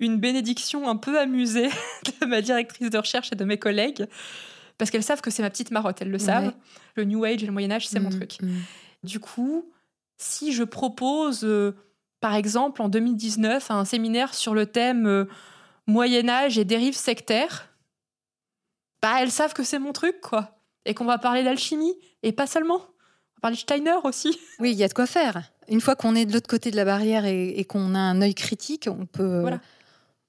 une 0.00 0.18
bénédiction 0.18 0.88
un 0.88 0.96
peu 0.96 1.18
amusée 1.18 1.68
de 2.20 2.26
ma 2.26 2.42
directrice 2.42 2.90
de 2.90 2.98
recherche 2.98 3.32
et 3.32 3.36
de 3.36 3.44
mes 3.44 3.58
collègues 3.58 4.08
parce 4.78 4.90
qu'elles 4.90 5.02
savent 5.02 5.20
que 5.20 5.30
c'est 5.30 5.42
ma 5.42 5.50
petite 5.50 5.72
marotte, 5.72 6.00
elles 6.00 6.10
le 6.10 6.18
savent. 6.18 6.52
Le 6.94 7.04
New 7.04 7.24
Age 7.24 7.42
et 7.42 7.46
le 7.46 7.52
Moyen 7.52 7.72
Âge, 7.72 7.88
c'est 7.88 8.00
mon 8.00 8.10
mm, 8.10 8.16
truc. 8.16 8.38
Mm. 8.40 8.56
Du 9.02 9.20
coup, 9.20 9.70
si 10.16 10.52
je 10.52 10.62
propose, 10.62 11.44
euh, 11.44 11.76
par 12.20 12.34
exemple, 12.34 12.80
en 12.80 12.88
2019, 12.88 13.70
un 13.70 13.84
séminaire 13.84 14.34
sur 14.34 14.54
le 14.54 14.66
thème 14.66 15.06
euh, 15.06 15.24
Moyen 15.86 16.28
Âge 16.28 16.58
et 16.58 16.64
dérives 16.64 16.96
sectaires, 16.96 17.74
bah 19.02 19.16
elles 19.20 19.32
savent 19.32 19.52
que 19.52 19.64
c'est 19.64 19.78
mon 19.78 19.92
truc, 19.92 20.20
quoi. 20.20 20.60
Et 20.84 20.94
qu'on 20.94 21.04
va 21.04 21.18
parler 21.18 21.42
d'alchimie, 21.42 21.94
et 22.22 22.32
pas 22.32 22.46
seulement. 22.46 22.80
On 22.80 23.36
va 23.36 23.40
parler 23.42 23.56
de 23.56 23.60
Steiner 23.60 23.96
aussi. 24.04 24.38
Oui, 24.60 24.72
il 24.72 24.78
y 24.78 24.84
a 24.84 24.88
de 24.88 24.94
quoi 24.94 25.06
faire. 25.06 25.42
Une 25.68 25.80
fois 25.80 25.96
qu'on 25.96 26.14
est 26.14 26.24
de 26.24 26.32
l'autre 26.32 26.48
côté 26.48 26.70
de 26.70 26.76
la 26.76 26.84
barrière 26.84 27.24
et, 27.26 27.64
qu'on 27.64 27.94
a 27.94 27.98
un 27.98 28.22
œil 28.22 28.34
critique, 28.34 28.88
on 28.90 29.06
peut... 29.06 29.40
Voilà 29.40 29.60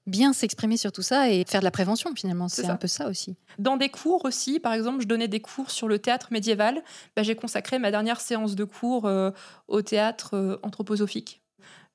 bien 0.09 0.33
s'exprimer 0.33 0.77
sur 0.77 0.91
tout 0.91 1.01
ça 1.01 1.29
et 1.29 1.45
faire 1.45 1.61
de 1.61 1.65
la 1.65 1.71
prévention 1.71 2.13
finalement. 2.15 2.47
C'est 2.47 2.67
un 2.67 2.75
peu 2.75 2.87
ça 2.87 3.07
aussi. 3.07 3.35
Dans 3.57 3.77
des 3.77 3.89
cours 3.89 4.25
aussi, 4.25 4.59
par 4.59 4.73
exemple, 4.73 5.01
je 5.01 5.07
donnais 5.07 5.27
des 5.27 5.39
cours 5.39 5.71
sur 5.71 5.87
le 5.87 5.99
théâtre 5.99 6.27
médiéval. 6.31 6.83
Bah, 7.15 7.23
j'ai 7.23 7.35
consacré 7.35 7.79
ma 7.79 7.91
dernière 7.91 8.19
séance 8.19 8.55
de 8.55 8.63
cours 8.63 9.05
euh, 9.05 9.31
au 9.67 9.81
théâtre 9.81 10.35
euh, 10.35 10.57
anthroposophique. 10.63 11.41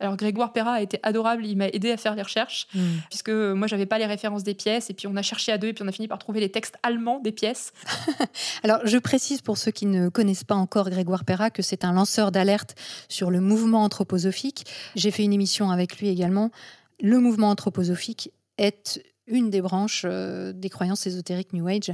Alors 0.01 0.17
Grégoire 0.17 0.53
Perra 0.53 0.73
a 0.73 0.81
été 0.81 0.99
adorable, 1.05 1.47
il 1.47 1.57
m'a 1.57 1.69
aidé 1.69 1.93
à 1.93 1.97
faire 1.97 2.17
les 2.17 2.23
recherches, 2.23 2.67
hmm. 2.75 2.81
puisque 3.11 3.31
moi 3.31 3.69
j'avais 3.69 3.87
pas 3.87 3.99
les 3.99 4.07
références 4.07 4.43
des 4.43 4.55
pièces, 4.55 4.91
et 4.91 4.95
puis 4.95 5.07
on 5.07 5.15
a 5.15 5.23
cherché 5.23 5.53
à 5.53 5.59
deux, 5.59 5.69
et 5.69 5.73
puis 5.73 5.85
on 5.85 5.89
a 5.89 5.93
fini 5.93 6.09
par 6.09 6.19
trouver 6.19 6.41
les 6.41 6.51
textes 6.51 6.77
allemands 6.83 7.21
des 7.21 7.31
pièces. 7.31 7.73
Alors 8.65 8.81
je 8.85 8.99
précise 8.99 9.41
pour 9.41 9.57
ceux 9.57 9.71
qui 9.71 9.87
ne 9.87 10.09
connaissent 10.09 10.45
pas 10.45 10.57
encore 10.57 10.91
Grégoire 10.91 11.25
Perra 11.25 11.51
que 11.51 11.63
c'est 11.63 11.85
un 11.85 11.93
lanceur 11.93 12.33
d'alerte 12.33 12.75
sur 13.09 13.31
le 13.31 13.41
mouvement 13.41 13.85
anthroposophique. 13.85 14.67
J'ai 14.97 15.13
fait 15.13 15.23
une 15.23 15.33
émission 15.33 15.71
avec 15.71 15.99
lui 15.99 16.09
également 16.09 16.51
le 17.01 17.19
mouvement 17.19 17.51
anthroposophique 17.51 18.31
est 18.59 19.03
une 19.27 19.51
des 19.51 19.61
branches 19.61 20.05
euh, 20.05 20.53
des 20.53 20.69
croyances 20.69 21.07
ésotériques 21.07 21.53
New 21.53 21.67
Age. 21.67 21.93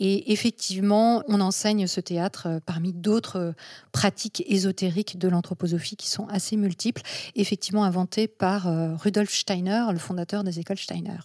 Et 0.00 0.32
effectivement, 0.32 1.24
on 1.26 1.40
enseigne 1.40 1.88
ce 1.88 2.00
théâtre 2.00 2.46
euh, 2.46 2.58
parmi 2.64 2.92
d'autres 2.92 3.36
euh, 3.36 3.52
pratiques 3.92 4.44
ésotériques 4.46 5.18
de 5.18 5.28
l'anthroposophie 5.28 5.96
qui 5.96 6.08
sont 6.08 6.26
assez 6.28 6.56
multiples, 6.56 7.02
effectivement 7.34 7.84
inventées 7.84 8.28
par 8.28 8.68
Rudolf 9.00 9.32
Steiner, 9.32 9.84
le 9.92 9.98
fondateur 9.98 10.44
des 10.44 10.60
écoles 10.60 10.78
Steiner. 10.78 11.18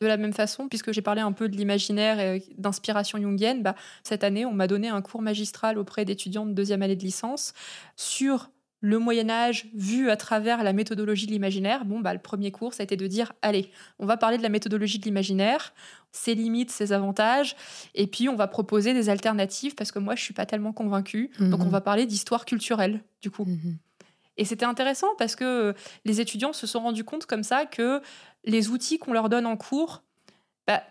De 0.00 0.06
la 0.06 0.16
même 0.16 0.32
façon, 0.32 0.68
puisque 0.68 0.92
j'ai 0.92 1.02
parlé 1.02 1.20
un 1.20 1.32
peu 1.32 1.48
de 1.48 1.56
l'imaginaire 1.56 2.18
et 2.18 2.44
d'inspiration 2.58 3.18
jungienne, 3.18 3.62
bah, 3.62 3.76
cette 4.02 4.24
année, 4.24 4.44
on 4.44 4.52
m'a 4.52 4.66
donné 4.66 4.88
un 4.88 5.00
cours 5.02 5.22
magistral 5.22 5.78
auprès 5.78 6.04
d'étudiants 6.04 6.46
de 6.46 6.52
deuxième 6.52 6.82
année 6.82 6.96
de 6.96 7.04
licence 7.04 7.52
sur 7.96 8.50
le 8.82 8.98
Moyen 8.98 9.30
Âge 9.30 9.68
vu 9.74 10.10
à 10.10 10.16
travers 10.16 10.62
la 10.64 10.72
méthodologie 10.72 11.26
de 11.26 11.30
l'imaginaire. 11.30 11.84
Bon, 11.84 12.00
bah, 12.00 12.12
le 12.12 12.18
premier 12.18 12.50
cours, 12.50 12.74
ça 12.74 12.82
a 12.82 12.84
été 12.84 12.96
de 12.96 13.06
dire, 13.06 13.32
allez, 13.40 13.70
on 14.00 14.06
va 14.06 14.16
parler 14.16 14.38
de 14.38 14.42
la 14.42 14.48
méthodologie 14.48 14.98
de 14.98 15.04
l'imaginaire, 15.04 15.72
ses 16.10 16.34
limites, 16.34 16.72
ses 16.72 16.92
avantages, 16.92 17.54
et 17.94 18.08
puis 18.08 18.28
on 18.28 18.34
va 18.34 18.48
proposer 18.48 18.92
des 18.92 19.08
alternatives, 19.08 19.76
parce 19.76 19.92
que 19.92 20.00
moi, 20.00 20.16
je 20.16 20.22
suis 20.22 20.34
pas 20.34 20.46
tellement 20.46 20.72
convaincue. 20.72 21.30
Donc, 21.38 21.60
on 21.60 21.66
mhm. 21.66 21.70
va 21.70 21.80
parler 21.80 22.06
d'histoire 22.06 22.44
culturelle, 22.44 23.00
du 23.22 23.30
coup. 23.30 23.44
Mhm. 23.44 23.78
Et 24.36 24.44
c'était 24.44 24.64
intéressant 24.64 25.08
parce 25.16 25.36
que 25.36 25.74
les 26.04 26.20
étudiants 26.20 26.52
se 26.52 26.66
sont 26.66 26.80
rendus 26.80 27.04
compte 27.04 27.26
comme 27.26 27.44
ça 27.44 27.66
que 27.66 28.00
les 28.44 28.68
outils 28.68 28.98
qu'on 28.98 29.12
leur 29.12 29.28
donne 29.28 29.46
en 29.46 29.56
cours, 29.56 30.02
bah, 30.66 30.82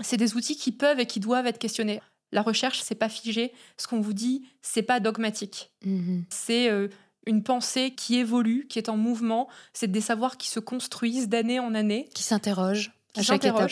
c'est 0.00 0.16
des 0.18 0.34
outils 0.34 0.56
qui 0.56 0.72
peuvent 0.72 1.00
et 1.00 1.06
qui 1.06 1.20
doivent 1.20 1.46
être 1.46 1.58
questionnés. 1.58 2.00
La 2.32 2.42
recherche, 2.42 2.82
c'est 2.82 2.96
pas 2.96 3.08
figé. 3.08 3.52
Ce 3.78 3.86
qu'on 3.86 4.00
vous 4.00 4.12
dit, 4.12 4.46
c'est 4.60 4.82
pas 4.82 5.00
dogmatique. 5.00 5.72
Mhm. 5.84 6.24
C'est 6.28 6.68
euh, 6.68 6.88
une 7.26 7.42
pensée 7.42 7.90
qui 7.90 8.16
évolue, 8.16 8.66
qui 8.68 8.78
est 8.78 8.88
en 8.88 8.96
mouvement. 8.96 9.48
C'est 9.72 9.90
des 9.90 10.00
savoirs 10.00 10.36
qui 10.36 10.48
se 10.48 10.60
construisent 10.60 11.28
d'année 11.28 11.60
en 11.60 11.74
année. 11.74 12.08
Qui 12.14 12.22
s'interrogent 12.22 12.92
à 13.16 13.22
chaque 13.22 13.44
étape. 13.44 13.70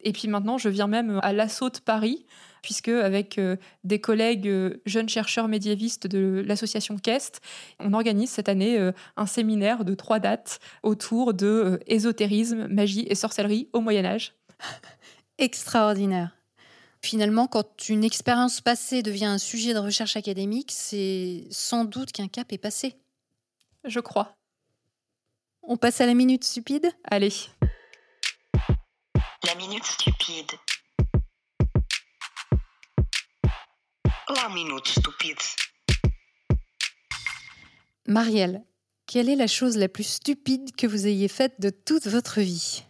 Et 0.00 0.12
puis 0.12 0.28
maintenant, 0.28 0.58
je 0.58 0.68
viens 0.68 0.86
même 0.86 1.18
à 1.22 1.32
l'assaut 1.32 1.70
de 1.70 1.78
Paris, 1.78 2.26
puisque 2.62 2.88
avec 2.88 3.38
euh, 3.38 3.56
des 3.84 4.00
collègues 4.00 4.48
euh, 4.48 4.80
jeunes 4.86 5.08
chercheurs 5.08 5.48
médiévistes 5.48 6.06
de 6.06 6.44
l'association 6.46 6.96
KEST, 6.96 7.40
on 7.80 7.92
organise 7.92 8.30
cette 8.30 8.48
année 8.48 8.78
euh, 8.78 8.92
un 9.16 9.26
séminaire 9.26 9.84
de 9.84 9.94
trois 9.94 10.18
dates 10.18 10.60
autour 10.82 11.34
de 11.34 11.80
ésotérisme, 11.86 12.66
magie 12.68 13.06
et 13.08 13.14
sorcellerie 13.14 13.68
au 13.72 13.80
Moyen 13.80 14.04
Âge. 14.04 14.34
Extraordinaire. 15.38 16.36
Finalement, 17.06 17.46
quand 17.46 17.88
une 17.88 18.02
expérience 18.02 18.60
passée 18.60 19.00
devient 19.00 19.26
un 19.26 19.38
sujet 19.38 19.72
de 19.74 19.78
recherche 19.78 20.16
académique, 20.16 20.72
c'est 20.72 21.46
sans 21.52 21.84
doute 21.84 22.10
qu'un 22.10 22.26
cap 22.26 22.52
est 22.52 22.58
passé. 22.58 22.96
Je 23.84 24.00
crois. 24.00 24.34
On 25.62 25.76
passe 25.76 26.00
à 26.00 26.06
la 26.06 26.14
minute 26.14 26.42
stupide? 26.42 26.90
Allez. 27.04 27.32
La 29.44 29.54
minute 29.54 29.84
stupide. 29.84 30.50
La 34.34 34.48
minute 34.48 34.88
stupide. 34.88 35.38
Marielle, 38.08 38.64
quelle 39.06 39.28
est 39.28 39.36
la 39.36 39.46
chose 39.46 39.76
la 39.76 39.88
plus 39.88 40.08
stupide 40.08 40.74
que 40.74 40.88
vous 40.88 41.06
ayez 41.06 41.28
faite 41.28 41.60
de 41.60 41.70
toute 41.70 42.08
votre 42.08 42.40
vie? 42.40 42.82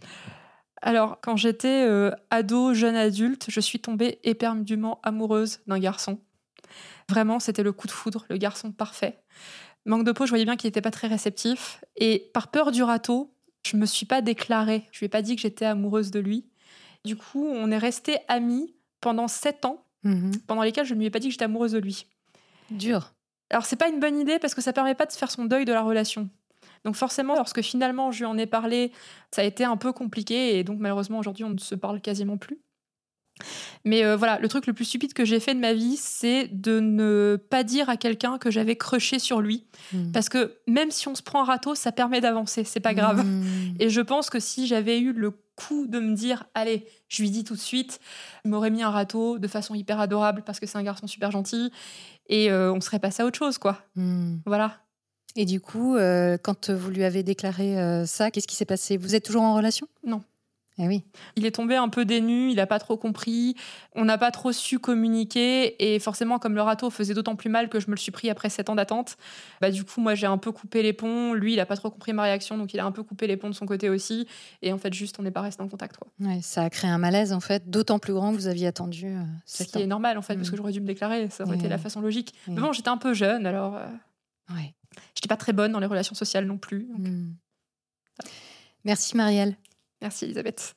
Alors, 0.86 1.18
quand 1.20 1.36
j'étais 1.36 1.84
euh, 1.84 2.12
ado, 2.30 2.72
jeune 2.72 2.94
adulte, 2.94 3.46
je 3.48 3.58
suis 3.58 3.80
tombée 3.80 4.20
éperdument 4.22 5.00
amoureuse 5.02 5.58
d'un 5.66 5.80
garçon. 5.80 6.20
Vraiment, 7.08 7.40
c'était 7.40 7.64
le 7.64 7.72
coup 7.72 7.88
de 7.88 7.92
foudre, 7.92 8.24
le 8.30 8.36
garçon 8.36 8.70
parfait. 8.70 9.18
Manque 9.84 10.04
de 10.04 10.12
peau, 10.12 10.26
je 10.26 10.30
voyais 10.30 10.44
bien 10.44 10.54
qu'il 10.54 10.68
n'était 10.68 10.80
pas 10.80 10.92
très 10.92 11.08
réceptif. 11.08 11.84
Et 11.96 12.30
par 12.32 12.52
peur 12.52 12.70
du 12.70 12.84
râteau, 12.84 13.34
je 13.66 13.76
me 13.76 13.84
suis 13.84 14.06
pas 14.06 14.20
déclarée. 14.20 14.86
Je 14.92 15.00
lui 15.00 15.06
ai 15.06 15.08
pas 15.08 15.22
dit 15.22 15.34
que 15.34 15.42
j'étais 15.42 15.64
amoureuse 15.64 16.12
de 16.12 16.20
lui. 16.20 16.46
Du 17.04 17.16
coup, 17.16 17.44
on 17.44 17.72
est 17.72 17.78
restés 17.78 18.18
amis 18.28 18.72
pendant 19.00 19.26
sept 19.26 19.64
ans, 19.64 19.84
mhm. 20.04 20.36
pendant 20.46 20.62
lesquels 20.62 20.86
je 20.86 20.94
ne 20.94 21.00
lui 21.00 21.06
ai 21.06 21.10
pas 21.10 21.18
dit 21.18 21.26
que 21.26 21.32
j'étais 21.32 21.46
amoureuse 21.46 21.72
de 21.72 21.78
lui. 21.78 22.06
Dur. 22.70 23.12
Alors, 23.50 23.66
c'est 23.66 23.74
pas 23.74 23.88
une 23.88 23.98
bonne 23.98 24.20
idée 24.20 24.38
parce 24.38 24.54
que 24.54 24.62
ça 24.62 24.72
permet 24.72 24.94
pas 24.94 25.06
de 25.06 25.12
faire 25.12 25.32
son 25.32 25.46
deuil 25.46 25.64
de 25.64 25.72
la 25.72 25.82
relation. 25.82 26.30
Donc 26.86 26.94
forcément, 26.94 27.34
lorsque 27.34 27.62
finalement 27.62 28.12
je 28.12 28.18
lui 28.20 28.26
en 28.26 28.38
ai 28.38 28.46
parlé, 28.46 28.92
ça 29.32 29.42
a 29.42 29.44
été 29.44 29.64
un 29.64 29.76
peu 29.76 29.92
compliqué 29.92 30.56
et 30.56 30.62
donc 30.62 30.78
malheureusement 30.78 31.18
aujourd'hui 31.18 31.42
on 31.42 31.50
ne 31.50 31.58
se 31.58 31.74
parle 31.74 32.00
quasiment 32.00 32.38
plus. 32.38 32.60
Mais 33.84 34.04
euh, 34.04 34.16
voilà, 34.16 34.38
le 34.38 34.46
truc 34.46 34.68
le 34.68 34.72
plus 34.72 34.84
stupide 34.84 35.12
que 35.12 35.24
j'ai 35.24 35.40
fait 35.40 35.52
de 35.52 35.58
ma 35.58 35.72
vie, 35.72 35.96
c'est 35.96 36.46
de 36.46 36.78
ne 36.78 37.36
pas 37.50 37.64
dire 37.64 37.90
à 37.90 37.96
quelqu'un 37.96 38.38
que 38.38 38.52
j'avais 38.52 38.76
crushé 38.76 39.18
sur 39.18 39.40
lui. 39.40 39.66
Hmm. 39.92 40.12
Parce 40.12 40.28
que 40.28 40.58
même 40.68 40.92
si 40.92 41.08
on 41.08 41.16
se 41.16 41.22
prend 41.22 41.42
un 41.42 41.44
râteau, 41.44 41.74
ça 41.74 41.90
permet 41.90 42.20
d'avancer, 42.20 42.62
c'est 42.62 42.80
pas 42.80 42.94
grave. 42.94 43.24
Hmm. 43.26 43.74
Et 43.80 43.90
je 43.90 44.00
pense 44.00 44.30
que 44.30 44.38
si 44.38 44.68
j'avais 44.68 45.00
eu 45.00 45.12
le 45.12 45.32
coup 45.56 45.88
de 45.88 45.98
me 45.98 46.14
dire, 46.14 46.44
allez, 46.54 46.86
je 47.08 47.22
lui 47.22 47.30
dis 47.30 47.42
tout 47.42 47.54
de 47.54 47.60
suite, 47.60 47.98
il 48.44 48.52
m'aurait 48.52 48.70
mis 48.70 48.84
un 48.84 48.90
râteau 48.90 49.38
de 49.38 49.48
façon 49.48 49.74
hyper 49.74 49.98
adorable 49.98 50.42
parce 50.46 50.60
que 50.60 50.66
c'est 50.66 50.78
un 50.78 50.84
garçon 50.84 51.08
super 51.08 51.32
gentil 51.32 51.72
et 52.28 52.50
euh, 52.50 52.72
on 52.72 52.80
serait 52.80 53.00
passé 53.00 53.24
à 53.24 53.26
autre 53.26 53.38
chose, 53.38 53.58
quoi. 53.58 53.82
Hmm. 53.96 54.36
Voilà. 54.46 54.85
Et 55.36 55.44
du 55.44 55.60
coup, 55.60 55.96
euh, 55.96 56.38
quand 56.42 56.70
vous 56.70 56.90
lui 56.90 57.04
avez 57.04 57.22
déclaré 57.22 57.78
euh, 57.78 58.06
ça, 58.06 58.30
qu'est-ce 58.30 58.46
qui 58.46 58.56
s'est 58.56 58.64
passé? 58.64 58.96
Vous 58.96 59.14
êtes 59.14 59.24
toujours 59.24 59.42
en 59.42 59.54
relation? 59.54 59.86
Non. 60.04 60.22
Eh 60.78 60.86
oui. 60.86 61.04
Il 61.36 61.46
est 61.46 61.52
tombé 61.52 61.74
un 61.76 61.88
peu 61.88 62.04
dénu, 62.04 62.50
il 62.50 62.56
n'a 62.56 62.66
pas 62.66 62.78
trop 62.78 62.98
compris, 62.98 63.56
on 63.94 64.04
n'a 64.04 64.18
pas 64.18 64.30
trop 64.30 64.52
su 64.52 64.78
communiquer, 64.78 65.94
et 65.94 65.98
forcément, 65.98 66.38
comme 66.38 66.54
le 66.54 66.60
râteau 66.60 66.90
faisait 66.90 67.14
d'autant 67.14 67.34
plus 67.34 67.48
mal 67.48 67.70
que 67.70 67.80
je 67.80 67.86
me 67.86 67.92
le 67.92 67.98
suis 67.98 68.12
pris 68.12 68.28
après 68.28 68.50
sept 68.50 68.68
ans 68.68 68.74
d'attente, 68.74 69.16
bah 69.62 69.70
du 69.70 69.84
coup, 69.84 70.02
moi 70.02 70.14
j'ai 70.14 70.26
un 70.26 70.36
peu 70.36 70.52
coupé 70.52 70.82
les 70.82 70.92
ponts, 70.92 71.32
lui 71.32 71.54
il 71.54 71.56
n'a 71.56 71.64
pas 71.64 71.76
trop 71.76 71.88
compris 71.88 72.12
ma 72.12 72.24
réaction, 72.24 72.58
donc 72.58 72.74
il 72.74 72.80
a 72.80 72.84
un 72.84 72.92
peu 72.92 73.02
coupé 73.02 73.26
les 73.26 73.38
ponts 73.38 73.48
de 73.48 73.54
son 73.54 73.64
côté 73.64 73.88
aussi, 73.88 74.28
et 74.60 74.70
en 74.70 74.76
fait, 74.76 74.92
juste 74.92 75.16
on 75.18 75.22
n'est 75.22 75.30
pas 75.30 75.40
resté 75.40 75.62
en 75.62 75.68
contact. 75.68 75.96
Quoi. 75.96 76.08
Ouais, 76.20 76.40
ça 76.42 76.64
a 76.64 76.68
créé 76.68 76.90
un 76.90 76.98
malaise 76.98 77.32
en 77.32 77.40
fait, 77.40 77.70
d'autant 77.70 77.98
plus 77.98 78.12
grand 78.12 78.32
que 78.32 78.36
vous 78.36 78.46
aviez 78.46 78.66
attendu. 78.66 79.06
Euh, 79.06 79.22
Ce 79.46 79.64
qui 79.64 79.80
est 79.80 79.86
normal 79.86 80.18
en 80.18 80.22
fait, 80.22 80.34
parce 80.34 80.48
mm. 80.48 80.50
que 80.50 80.56
j'aurais 80.58 80.72
dû 80.72 80.82
me 80.82 80.86
déclarer, 80.86 81.30
ça 81.30 81.44
aurait 81.44 81.56
été 81.56 81.68
la 81.68 81.78
façon 81.78 82.02
logique. 82.02 82.34
Mais 82.48 82.60
bon, 82.60 82.74
j'étais 82.74 82.90
un 82.90 82.98
peu 82.98 83.14
jeune, 83.14 83.46
alors. 83.46 83.80
Ouais. 84.54 84.74
J'étais 85.14 85.28
pas 85.28 85.36
très 85.36 85.52
bonne 85.52 85.72
dans 85.72 85.80
les 85.80 85.86
relations 85.86 86.14
sociales 86.14 86.46
non 86.46 86.58
plus. 86.58 86.88
Hmm. 86.96 87.34
Merci 88.84 89.16
Marielle. 89.16 89.56
Merci 90.00 90.26
Elisabeth. 90.26 90.74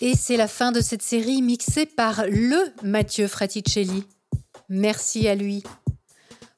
Et 0.00 0.14
c'est 0.14 0.36
la 0.36 0.46
fin 0.46 0.70
de 0.70 0.80
cette 0.80 1.02
série 1.02 1.42
mixée 1.42 1.84
par 1.84 2.24
le 2.28 2.72
Mathieu 2.84 3.26
Fraticelli. 3.26 4.04
Merci 4.68 5.26
à 5.26 5.34
lui. 5.34 5.64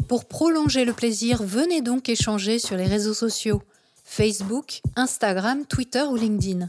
Pour 0.09 0.29
prolonger 0.29 0.85
le 0.85 0.93
plaisir, 0.93 1.43
venez 1.43 1.81
donc 1.81 2.09
échanger 2.11 2.59
sur 2.59 2.77
les 2.77 2.85
réseaux 2.85 3.15
sociaux 3.15 3.63
Facebook, 4.05 4.81
Instagram, 4.97 5.65
Twitter 5.67 6.03
ou 6.03 6.17
LinkedIn. 6.17 6.69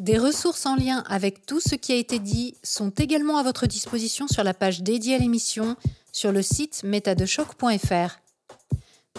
Des 0.00 0.16
ressources 0.16 0.64
en 0.64 0.76
lien 0.76 1.04
avec 1.08 1.44
tout 1.44 1.60
ce 1.60 1.74
qui 1.74 1.92
a 1.92 1.96
été 1.96 2.18
dit 2.18 2.54
sont 2.62 2.88
également 2.88 3.36
à 3.36 3.42
votre 3.42 3.66
disposition 3.66 4.28
sur 4.28 4.42
la 4.42 4.54
page 4.54 4.80
dédiée 4.80 5.16
à 5.16 5.18
l'émission 5.18 5.76
sur 6.10 6.32
le 6.32 6.40
site 6.40 6.84
métadechoc.fr. 6.84 8.18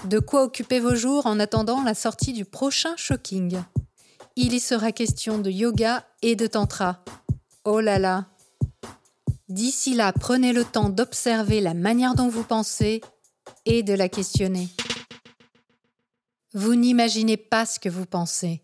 De 0.05 0.17
quoi 0.17 0.41
occuper 0.41 0.79
vos 0.79 0.95
jours 0.95 1.27
en 1.27 1.39
attendant 1.39 1.83
la 1.83 1.93
sortie 1.93 2.33
du 2.33 2.45
prochain 2.45 2.95
Shocking. 2.97 3.61
Il 4.35 4.53
y 4.53 4.59
sera 4.59 4.91
question 4.91 5.37
de 5.37 5.51
yoga 5.51 6.03
et 6.23 6.35
de 6.35 6.47
tantra. 6.47 7.05
Oh 7.63 7.79
là 7.79 7.99
là 7.99 8.25
D'ici 9.49 9.93
là, 9.93 10.11
prenez 10.11 10.51
le 10.51 10.65
temps 10.65 10.89
d'observer 10.89 11.61
la 11.61 11.75
manière 11.75 12.15
dont 12.15 12.27
vous 12.27 12.43
pensez 12.43 13.01
et 13.65 13.83
de 13.83 13.93
la 13.93 14.09
questionner. 14.09 14.67
Vous 16.55 16.73
n'imaginez 16.73 17.37
pas 17.37 17.67
ce 17.67 17.79
que 17.79 17.89
vous 17.89 18.07
pensez. 18.07 18.63